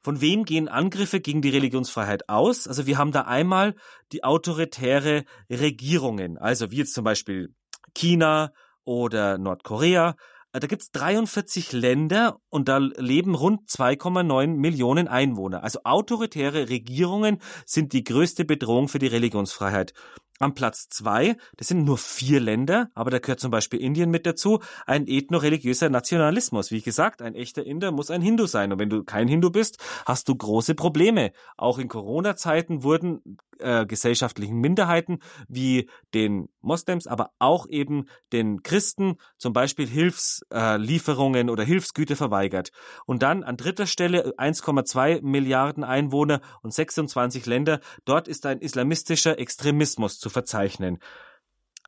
Von 0.02 0.20
wem 0.20 0.44
gehen 0.44 0.68
Angriffe 0.68 1.20
gegen 1.20 1.42
die 1.42 1.50
Religionsfreiheit 1.50 2.28
aus? 2.28 2.66
Also 2.66 2.86
wir 2.86 2.96
haben 2.96 3.12
da 3.12 3.22
einmal 3.22 3.74
die 4.12 4.24
autoritäre 4.24 5.24
Regierungen, 5.50 6.38
also 6.38 6.70
wie 6.70 6.78
jetzt 6.78 6.94
zum 6.94 7.04
Beispiel 7.04 7.54
China 7.94 8.52
oder 8.84 9.36
Nordkorea, 9.36 10.16
da 10.52 10.66
gibt 10.66 10.82
es 10.82 10.90
43 10.90 11.72
Länder 11.72 12.40
und 12.48 12.68
da 12.68 12.78
leben 12.78 13.34
rund 13.34 13.68
2,9 13.68 14.48
Millionen 14.48 15.06
Einwohner. 15.06 15.62
Also 15.62 15.80
autoritäre 15.84 16.68
Regierungen 16.68 17.40
sind 17.64 17.92
die 17.92 18.02
größte 18.02 18.44
Bedrohung 18.44 18.88
für 18.88 18.98
die 18.98 19.06
Religionsfreiheit. 19.06 19.94
Am 20.42 20.54
Platz 20.54 20.88
zwei, 20.88 21.36
das 21.58 21.68
sind 21.68 21.84
nur 21.84 21.98
vier 21.98 22.40
Länder, 22.40 22.88
aber 22.94 23.10
da 23.10 23.18
gehört 23.18 23.40
zum 23.40 23.50
Beispiel 23.50 23.78
Indien 23.78 24.10
mit 24.10 24.24
dazu, 24.24 24.60
ein 24.86 25.06
ethno-religiöser 25.06 25.90
Nationalismus. 25.90 26.70
Wie 26.70 26.80
gesagt, 26.80 27.20
ein 27.20 27.34
echter 27.34 27.66
Inder 27.66 27.92
muss 27.92 28.10
ein 28.10 28.22
Hindu 28.22 28.46
sein. 28.46 28.72
Und 28.72 28.78
wenn 28.78 28.88
du 28.88 29.04
kein 29.04 29.28
Hindu 29.28 29.50
bist, 29.50 29.76
hast 30.06 30.30
du 30.30 30.34
große 30.34 30.74
Probleme. 30.74 31.32
Auch 31.58 31.78
in 31.78 31.88
Corona-Zeiten 31.88 32.82
wurden 32.82 33.36
äh, 33.60 33.84
gesellschaftlichen 33.86 34.56
Minderheiten 34.56 35.18
wie 35.48 35.88
den 36.14 36.48
Moslems, 36.62 37.06
aber 37.06 37.32
auch 37.38 37.68
eben 37.68 38.06
den 38.32 38.62
Christen 38.62 39.16
zum 39.36 39.52
Beispiel 39.52 39.86
Hilfslieferungen 39.86 41.48
äh, 41.48 41.50
oder 41.50 41.64
Hilfsgüter 41.64 42.16
verweigert. 42.16 42.70
Und 43.04 43.22
dann 43.22 43.42
an 43.42 43.56
dritter 43.56 43.86
Stelle 43.86 44.34
1,2 44.38 45.22
Milliarden 45.22 45.84
Einwohner 45.84 46.40
und 46.62 46.72
26 46.72 47.44
Länder. 47.46 47.80
Dort 48.04 48.28
ist 48.28 48.46
ein 48.46 48.60
islamistischer 48.60 49.38
Extremismus 49.38 50.18
zu 50.18 50.29
verzeichnen. 50.30 50.98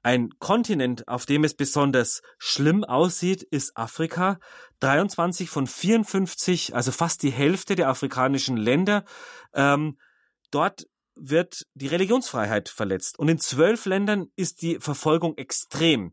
Ein 0.05 0.31
Kontinent, 0.41 1.07
auf 1.07 1.27
dem 1.27 1.45
es 1.45 1.55
besonders 1.55 2.23
schlimm 2.39 2.83
aussieht, 2.83 3.45
ist 3.45 3.77
Afrika. 3.77 4.41
23 4.81 5.49
von 5.49 5.69
54, 5.69 6.75
also 6.75 6.91
fast 6.91 7.23
die 7.23 7.31
Hälfte 7.31 7.77
der 7.77 7.89
afrikanischen 7.89 8.57
Länder. 8.57 9.05
Ähm, 9.55 9.97
dort 10.51 10.87
wird 11.15 11.67
die 11.75 11.87
Religionsfreiheit 11.87 12.69
verletzt. 12.69 13.19
Und 13.19 13.29
in 13.29 13.39
zwölf 13.39 13.87
Ländern 13.87 14.27
ist 14.35 14.63
die 14.63 14.79
Verfolgung 14.81 15.37
extrem. 15.37 16.13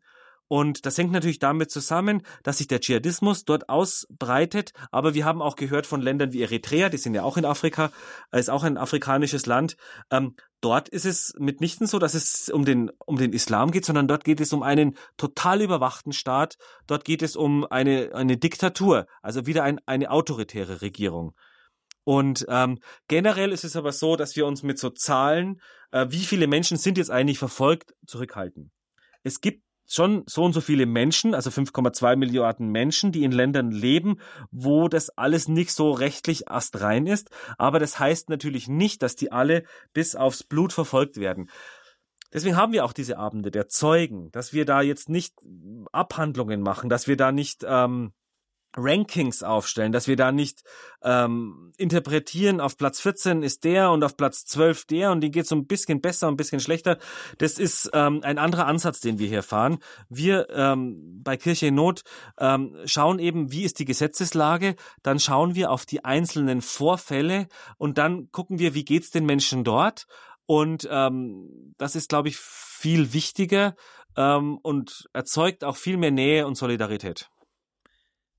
Und 0.50 0.88
das 0.88 0.98
hängt 0.98 1.12
natürlich 1.12 1.38
damit 1.38 1.70
zusammen, 1.70 2.24
dass 2.42 2.58
sich 2.58 2.68
der 2.68 2.82
Dschihadismus 2.82 3.46
dort 3.46 3.70
ausbreitet. 3.70 4.74
Aber 4.92 5.14
wir 5.14 5.24
haben 5.24 5.44
auch 5.44 5.56
gehört 5.56 5.86
von 5.86 6.02
Ländern 6.02 6.34
wie 6.34 6.42
Eritrea, 6.42 6.90
die 6.90 6.98
sind 6.98 7.14
ja 7.14 7.22
auch 7.22 7.38
in 7.38 7.46
Afrika, 7.46 7.92
ist 8.32 8.50
auch 8.50 8.64
ein 8.64 8.78
afrikanisches 8.78 9.46
Land. 9.46 9.78
Ähm, 10.10 10.36
dort 10.60 10.90
ist 10.90 11.06
es 11.06 11.36
mitnichten 11.38 11.86
so, 11.86 12.00
dass 12.00 12.16
es 12.16 12.50
um 12.50 12.66
den, 12.66 12.92
um 13.06 13.18
den 13.18 13.32
Islam 13.32 13.70
geht, 13.70 13.86
sondern 13.86 14.08
dort 14.08 14.24
geht 14.24 14.42
es 14.42 14.52
um 14.52 14.64
einen 14.64 14.98
total 15.18 15.62
überwachten 15.62 16.14
Staat. 16.14 16.58
Dort 16.88 17.06
geht 17.06 17.22
es 17.22 17.36
um 17.36 17.68
eine, 17.70 18.10
eine 18.16 18.38
Diktatur, 18.38 19.06
also 19.22 19.46
wieder 19.46 19.64
ein, 19.64 19.80
eine 19.86 20.10
autoritäre 20.10 20.82
Regierung. 20.82 21.36
Und 22.06 22.48
ähm, 22.50 22.80
generell 23.08 23.52
ist 23.52 23.66
es 23.66 23.76
aber 23.76 23.92
so, 23.92 24.16
dass 24.16 24.36
wir 24.36 24.48
uns 24.48 24.64
mit 24.64 24.80
so 24.80 24.90
Zahlen, 24.90 25.62
äh, 25.92 26.08
wie 26.10 26.26
viele 26.26 26.48
Menschen 26.48 26.78
sind 26.78 26.98
jetzt 26.98 27.12
eigentlich 27.12 27.38
verfolgt, 27.38 27.94
zurückhalten. 28.08 28.72
Es 29.22 29.42
gibt 29.42 29.69
schon 29.94 30.24
so 30.28 30.44
und 30.44 30.54
so 30.54 30.62
viele 30.62 30.86
Menschen, 30.86 31.34
also 31.34 31.50
5,2 31.50 32.16
Milliarden 32.16 32.70
Menschen, 32.70 33.12
die 33.12 33.24
in 33.24 33.32
Ländern 33.32 33.72
leben, 33.72 34.20
wo 34.52 34.88
das 34.88 35.10
alles 35.10 35.48
nicht 35.48 35.72
so 35.72 35.92
rechtlich 35.92 36.50
astrein 36.50 37.08
ist. 37.08 37.30
Aber 37.58 37.80
das 37.80 38.00
heißt 38.00 38.30
natürlich 38.30 38.68
nicht, 38.68 39.02
dass 39.02 39.16
die 39.16 39.32
alle 39.32 39.64
bis 39.94 40.16
aufs 40.16 40.44
Blut 40.44 40.74
verfolgt 40.74 41.18
werden. 41.18 41.50
Deswegen 42.32 42.56
haben 42.56 42.74
wir 42.74 42.86
auch 42.86 42.94
diese 42.94 43.18
Abende 43.18 43.50
der 43.50 43.68
Zeugen, 43.68 44.32
dass 44.32 44.54
wir 44.54 44.66
da 44.66 44.82
jetzt 44.82 45.10
nicht 45.10 45.34
Abhandlungen 45.92 46.62
machen, 46.62 46.90
dass 46.90 47.08
wir 47.08 47.18
da 47.18 47.32
nicht 47.32 47.66
ähm, 47.68 48.14
Rankings 48.76 49.44
aufstellen, 49.44 49.92
dass 49.92 50.08
wir 50.08 50.16
da 50.16 50.32
nicht 50.32 50.64
ähm, 51.04 51.74
interpretieren, 51.78 52.62
auf 52.62 52.78
Platz 52.78 53.00
14 53.00 53.42
ist 53.42 53.64
der 53.64 53.92
und 53.92 54.04
auf 54.04 54.16
Platz 54.16 54.46
12 54.46 54.86
der 54.86 55.12
und 55.12 55.22
die 55.22 55.32
geht 55.32 55.48
so 55.48 55.56
ein 55.56 55.66
bisschen 55.66 56.02
besser, 56.02 56.28
ein 56.28 56.38
bisschen 56.38 56.60
schlechter. 56.60 56.98
Das 57.38 57.58
ist 57.58 57.90
ähm, 57.94 58.22
ein 58.24 58.38
anderer 58.38 58.68
Ansatz, 58.68 59.00
den 59.00 59.18
wir 59.18 59.28
hier 59.28 59.44
fahren. 59.44 59.80
Wir 60.10 60.48
ähm, 60.52 61.22
bei 61.24 61.38
Kirche 61.38 61.68
in 61.68 61.76
Not 61.76 62.04
ähm, 62.38 62.76
schauen 62.86 63.20
eben, 63.20 63.52
wie 63.52 63.64
ist 63.64 63.80
die 63.80 63.86
Gesetzeslage, 63.86 64.76
dann 65.04 65.20
schauen 65.20 65.56
wir 65.56 65.72
auf 65.72 65.86
die 65.86 66.06
einzelnen 66.06 66.62
Vorfälle 66.62 67.48
und 67.78 67.98
dann 67.98 68.32
gucken 68.32 68.60
wir, 68.60 68.74
wie 68.74 68.86
geht's 68.86 69.10
den 69.10 69.26
Menschen 69.26 69.64
dort 69.64 70.06
und 70.46 70.88
ähm, 70.92 71.74
das 71.78 71.96
ist, 71.96 72.10
glaube 72.10 72.30
ich, 72.30 72.38
viel 72.38 73.14
wichtiger 73.14 73.76
ähm, 74.16 74.58
und 74.58 75.10
erzeugt 75.14 75.64
auch 75.64 75.78
viel 75.78 75.98
mehr 75.98 76.12
Nähe 76.12 76.48
und 76.48 76.56
Solidarität. 76.56 77.30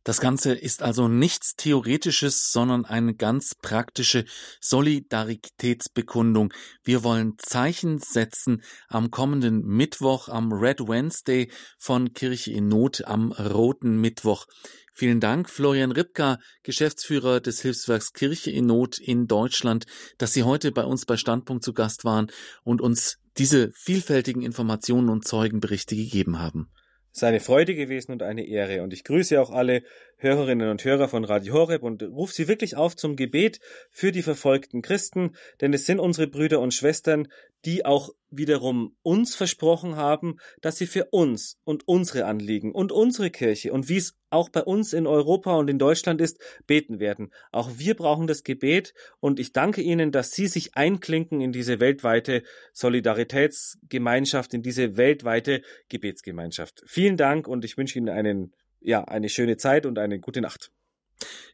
Das 0.02 0.20
Ganze 0.20 0.54
ist 0.54 0.82
also 0.82 1.08
nichts 1.08 1.56
Theoretisches, 1.56 2.50
sondern 2.52 2.86
eine 2.86 3.14
ganz 3.14 3.54
praktische 3.54 4.24
Solidaritätsbekundung. 4.60 6.54
Wir 6.82 7.04
wollen 7.04 7.34
Zeichen 7.36 7.98
setzen 7.98 8.62
am 8.88 9.10
kommenden 9.10 9.62
Mittwoch, 9.66 10.28
am 10.28 10.52
Red 10.52 10.80
Wednesday 10.88 11.50
von 11.78 12.14
Kirche 12.14 12.50
in 12.50 12.68
Not 12.68 13.04
am 13.04 13.32
Roten 13.32 14.00
Mittwoch. 14.00 14.46
Vielen 14.94 15.20
Dank, 15.20 15.50
Florian 15.50 15.92
Ripka, 15.92 16.38
Geschäftsführer 16.62 17.40
des 17.40 17.60
Hilfswerks 17.60 18.14
Kirche 18.14 18.50
in 18.50 18.66
Not 18.66 18.98
in 18.98 19.26
Deutschland, 19.26 19.84
dass 20.16 20.32
Sie 20.32 20.44
heute 20.44 20.72
bei 20.72 20.84
uns 20.84 21.04
bei 21.04 21.18
Standpunkt 21.18 21.62
zu 21.62 21.74
Gast 21.74 22.04
waren 22.04 22.30
und 22.64 22.80
uns 22.80 23.18
diese 23.36 23.70
vielfältigen 23.74 24.42
Informationen 24.42 25.10
und 25.10 25.26
Zeugenberichte 25.26 25.94
gegeben 25.94 26.38
haben. 26.38 26.70
Es 27.12 27.18
ist 27.18 27.24
eine 27.24 27.40
Freude 27.40 27.74
gewesen 27.74 28.12
und 28.12 28.22
eine 28.22 28.46
Ehre. 28.46 28.82
Und 28.82 28.92
ich 28.92 29.04
grüße 29.04 29.40
auch 29.40 29.50
alle 29.50 29.82
Hörerinnen 30.22 30.68
und 30.68 30.84
Hörer 30.84 31.08
von 31.08 31.24
Radio 31.24 31.54
Horeb 31.54 31.82
und 31.82 32.02
rufe 32.02 32.34
sie 32.34 32.46
wirklich 32.46 32.76
auf 32.76 32.94
zum 32.94 33.16
Gebet 33.16 33.58
für 33.90 34.12
die 34.12 34.22
verfolgten 34.22 34.82
Christen, 34.82 35.34
denn 35.62 35.72
es 35.72 35.86
sind 35.86 35.98
unsere 35.98 36.26
Brüder 36.26 36.60
und 36.60 36.74
Schwestern, 36.74 37.26
die 37.64 37.84
auch 37.84 38.10
wiederum 38.30 38.96
uns 39.02 39.34
versprochen 39.34 39.96
haben, 39.96 40.36
dass 40.60 40.76
sie 40.76 40.86
für 40.86 41.06
uns 41.06 41.58
und 41.64 41.88
unsere 41.88 42.26
Anliegen 42.26 42.72
und 42.72 42.92
unsere 42.92 43.30
Kirche 43.30 43.72
und 43.72 43.88
wie 43.88 43.96
es 43.96 44.14
auch 44.30 44.48
bei 44.48 44.62
uns 44.62 44.92
in 44.92 45.06
Europa 45.06 45.56
und 45.56 45.68
in 45.68 45.78
Deutschland 45.78 46.20
ist, 46.20 46.38
beten 46.66 47.00
werden. 47.00 47.32
Auch 47.50 47.70
wir 47.76 47.94
brauchen 47.96 48.26
das 48.26 48.44
Gebet 48.44 48.94
und 49.18 49.40
ich 49.40 49.52
danke 49.52 49.82
Ihnen, 49.82 50.12
dass 50.12 50.30
Sie 50.30 50.46
sich 50.46 50.76
einklinken 50.76 51.40
in 51.40 51.50
diese 51.50 51.80
weltweite 51.80 52.44
Solidaritätsgemeinschaft, 52.72 54.54
in 54.54 54.62
diese 54.62 54.96
weltweite 54.96 55.62
Gebetsgemeinschaft. 55.88 56.84
Vielen 56.86 57.16
Dank 57.16 57.48
und 57.48 57.64
ich 57.64 57.76
wünsche 57.76 57.98
Ihnen 57.98 58.08
einen, 58.08 58.52
ja, 58.80 59.04
eine 59.04 59.28
schöne 59.28 59.56
Zeit 59.56 59.86
und 59.86 59.98
eine 59.98 60.20
gute 60.20 60.40
Nacht. 60.40 60.70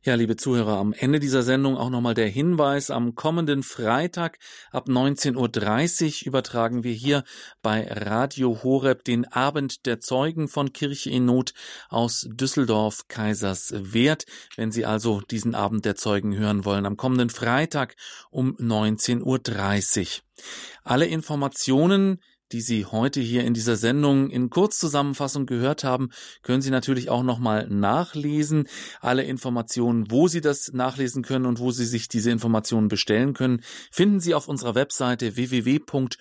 Ja, 0.02 0.14
liebe 0.14 0.36
Zuhörer, 0.36 0.76
am 0.76 0.92
Ende 0.92 1.18
dieser 1.18 1.42
Sendung 1.42 1.76
auch 1.76 1.90
nochmal 1.90 2.14
der 2.14 2.28
Hinweis. 2.28 2.90
Am 2.92 3.16
kommenden 3.16 3.64
Freitag 3.64 4.38
ab 4.70 4.88
19.30 4.88 6.22
Uhr 6.22 6.26
übertragen 6.28 6.84
wir 6.84 6.92
hier 6.92 7.24
bei 7.60 7.88
Radio 7.90 8.62
Horeb 8.62 9.02
den 9.02 9.24
Abend 9.26 9.84
der 9.84 9.98
Zeugen 9.98 10.46
von 10.46 10.72
Kirche 10.72 11.10
in 11.10 11.24
Not 11.24 11.54
aus 11.88 12.28
Düsseldorf 12.30 13.08
Kaiserswerth. 13.08 14.26
Wenn 14.54 14.70
Sie 14.70 14.86
also 14.86 15.20
diesen 15.22 15.56
Abend 15.56 15.84
der 15.84 15.96
Zeugen 15.96 16.36
hören 16.36 16.64
wollen, 16.64 16.86
am 16.86 16.96
kommenden 16.96 17.30
Freitag 17.30 17.96
um 18.30 18.54
19.30 18.56 19.22
Uhr. 19.24 20.22
Alle 20.84 21.06
Informationen 21.06 22.20
die 22.52 22.60
Sie 22.60 22.86
heute 22.86 23.20
hier 23.20 23.44
in 23.44 23.54
dieser 23.54 23.76
Sendung 23.76 24.30
in 24.30 24.50
Kurzzusammenfassung 24.50 25.46
gehört 25.46 25.84
haben, 25.84 26.10
können 26.42 26.62
Sie 26.62 26.70
natürlich 26.70 27.10
auch 27.10 27.22
nochmal 27.22 27.68
nachlesen. 27.68 28.68
Alle 29.00 29.24
Informationen, 29.24 30.10
wo 30.10 30.28
Sie 30.28 30.40
das 30.40 30.72
nachlesen 30.72 31.22
können 31.22 31.46
und 31.46 31.58
wo 31.58 31.70
Sie 31.70 31.86
sich 31.86 32.08
diese 32.08 32.30
Informationen 32.30 32.88
bestellen 32.88 33.34
können, 33.34 33.62
finden 33.90 34.20
Sie 34.20 34.34
auf 34.34 34.48
unserer 34.48 34.74
Webseite 34.74 35.36
www.horeb.org 35.36 36.12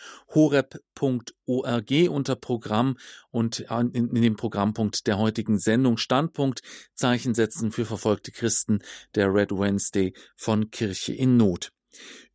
unter 2.09 2.35
Programm 2.35 2.97
und 3.31 3.59
in, 3.93 4.21
dem 4.21 4.35
Programmpunkt 4.35 5.07
der 5.07 5.17
heutigen 5.17 5.59
Sendung 5.59 5.97
Standpunkt 5.97 6.61
Zeichen 6.93 7.33
setzen 7.33 7.71
für 7.71 7.85
verfolgte 7.85 8.31
Christen 8.31 8.79
der 9.13 9.33
Red 9.33 9.51
Wednesday 9.51 10.13
von 10.35 10.71
Kirche 10.71 11.13
in 11.13 11.37
Not. 11.37 11.74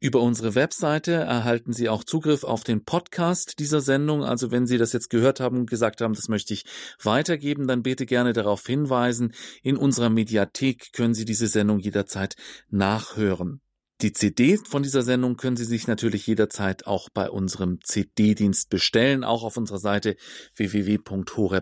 Über 0.01 0.21
unsere 0.21 0.55
Webseite 0.55 1.13
erhalten 1.13 1.73
Sie 1.73 1.89
auch 1.89 2.05
Zugriff 2.05 2.45
auf 2.45 2.65
den 2.65 2.85
Podcast 2.85 3.59
dieser 3.59 3.81
Sendung. 3.81 4.25
Also 4.25 4.51
wenn 4.51 4.67
Sie 4.67 4.79
das 4.79 4.93
jetzt 4.93 5.11
gehört 5.11 5.41
haben 5.41 5.59
und 5.59 5.71
gesagt 5.71 6.01
haben, 6.01 6.15
das 6.15 6.29
möchte 6.29 6.55
ich 6.55 6.65
weitergeben, 7.03 7.67
dann 7.67 7.83
bitte 7.83 8.07
gerne 8.07 8.33
darauf 8.33 8.67
hinweisen. 8.67 9.35
In 9.63 9.77
unserer 9.77 10.11
Mediathek 10.11 10.93
können 10.93 11.15
Sie 11.15 11.25
diese 11.25 11.49
Sendung 11.49 11.79
jederzeit 11.79 12.37
nachhören. 12.71 13.61
Die 14.03 14.13
CD 14.15 14.57
von 14.57 14.83
dieser 14.83 15.03
Sendung 15.03 15.37
können 15.37 15.59
Sie 15.59 15.67
sich 15.67 15.87
natürlich 15.87 16.27
jederzeit 16.27 16.87
auch 16.87 17.11
bei 17.11 17.29
unserem 17.29 17.81
CD-Dienst 17.83 18.71
bestellen, 18.71 19.25
auch 19.25 19.43
auf 19.43 19.59
unserer 19.59 19.79
Seite 19.79 20.17
www.horeb.org 20.57 21.61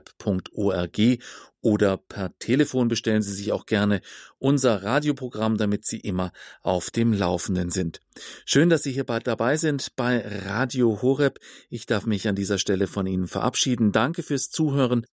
oder 1.60 1.96
per 1.96 2.38
Telefon 2.38 2.86
bestellen 2.86 3.22
Sie 3.22 3.34
sich 3.34 3.50
auch 3.50 3.66
gerne 3.66 4.02
unser 4.38 4.84
Radioprogramm, 4.84 5.56
damit 5.56 5.84
Sie 5.84 5.98
immer 5.98 6.30
auf 6.62 6.92
dem 6.92 7.12
Laufenden 7.12 7.70
sind. 7.70 7.98
Schön, 8.44 8.70
dass 8.70 8.84
Sie 8.84 8.92
hier 8.92 9.02
bald 9.02 9.26
dabei 9.26 9.56
sind 9.56 9.96
bei 9.96 10.20
Radio 10.46 11.02
Horeb. 11.02 11.40
Ich 11.68 11.86
darf 11.86 12.06
mich 12.06 12.28
an 12.28 12.36
dieser 12.36 12.58
Stelle 12.58 12.86
von 12.86 13.08
Ihnen 13.08 13.26
verabschieden. 13.26 13.90
Danke 13.90 14.22
fürs 14.22 14.48
Zuhören 14.50 15.04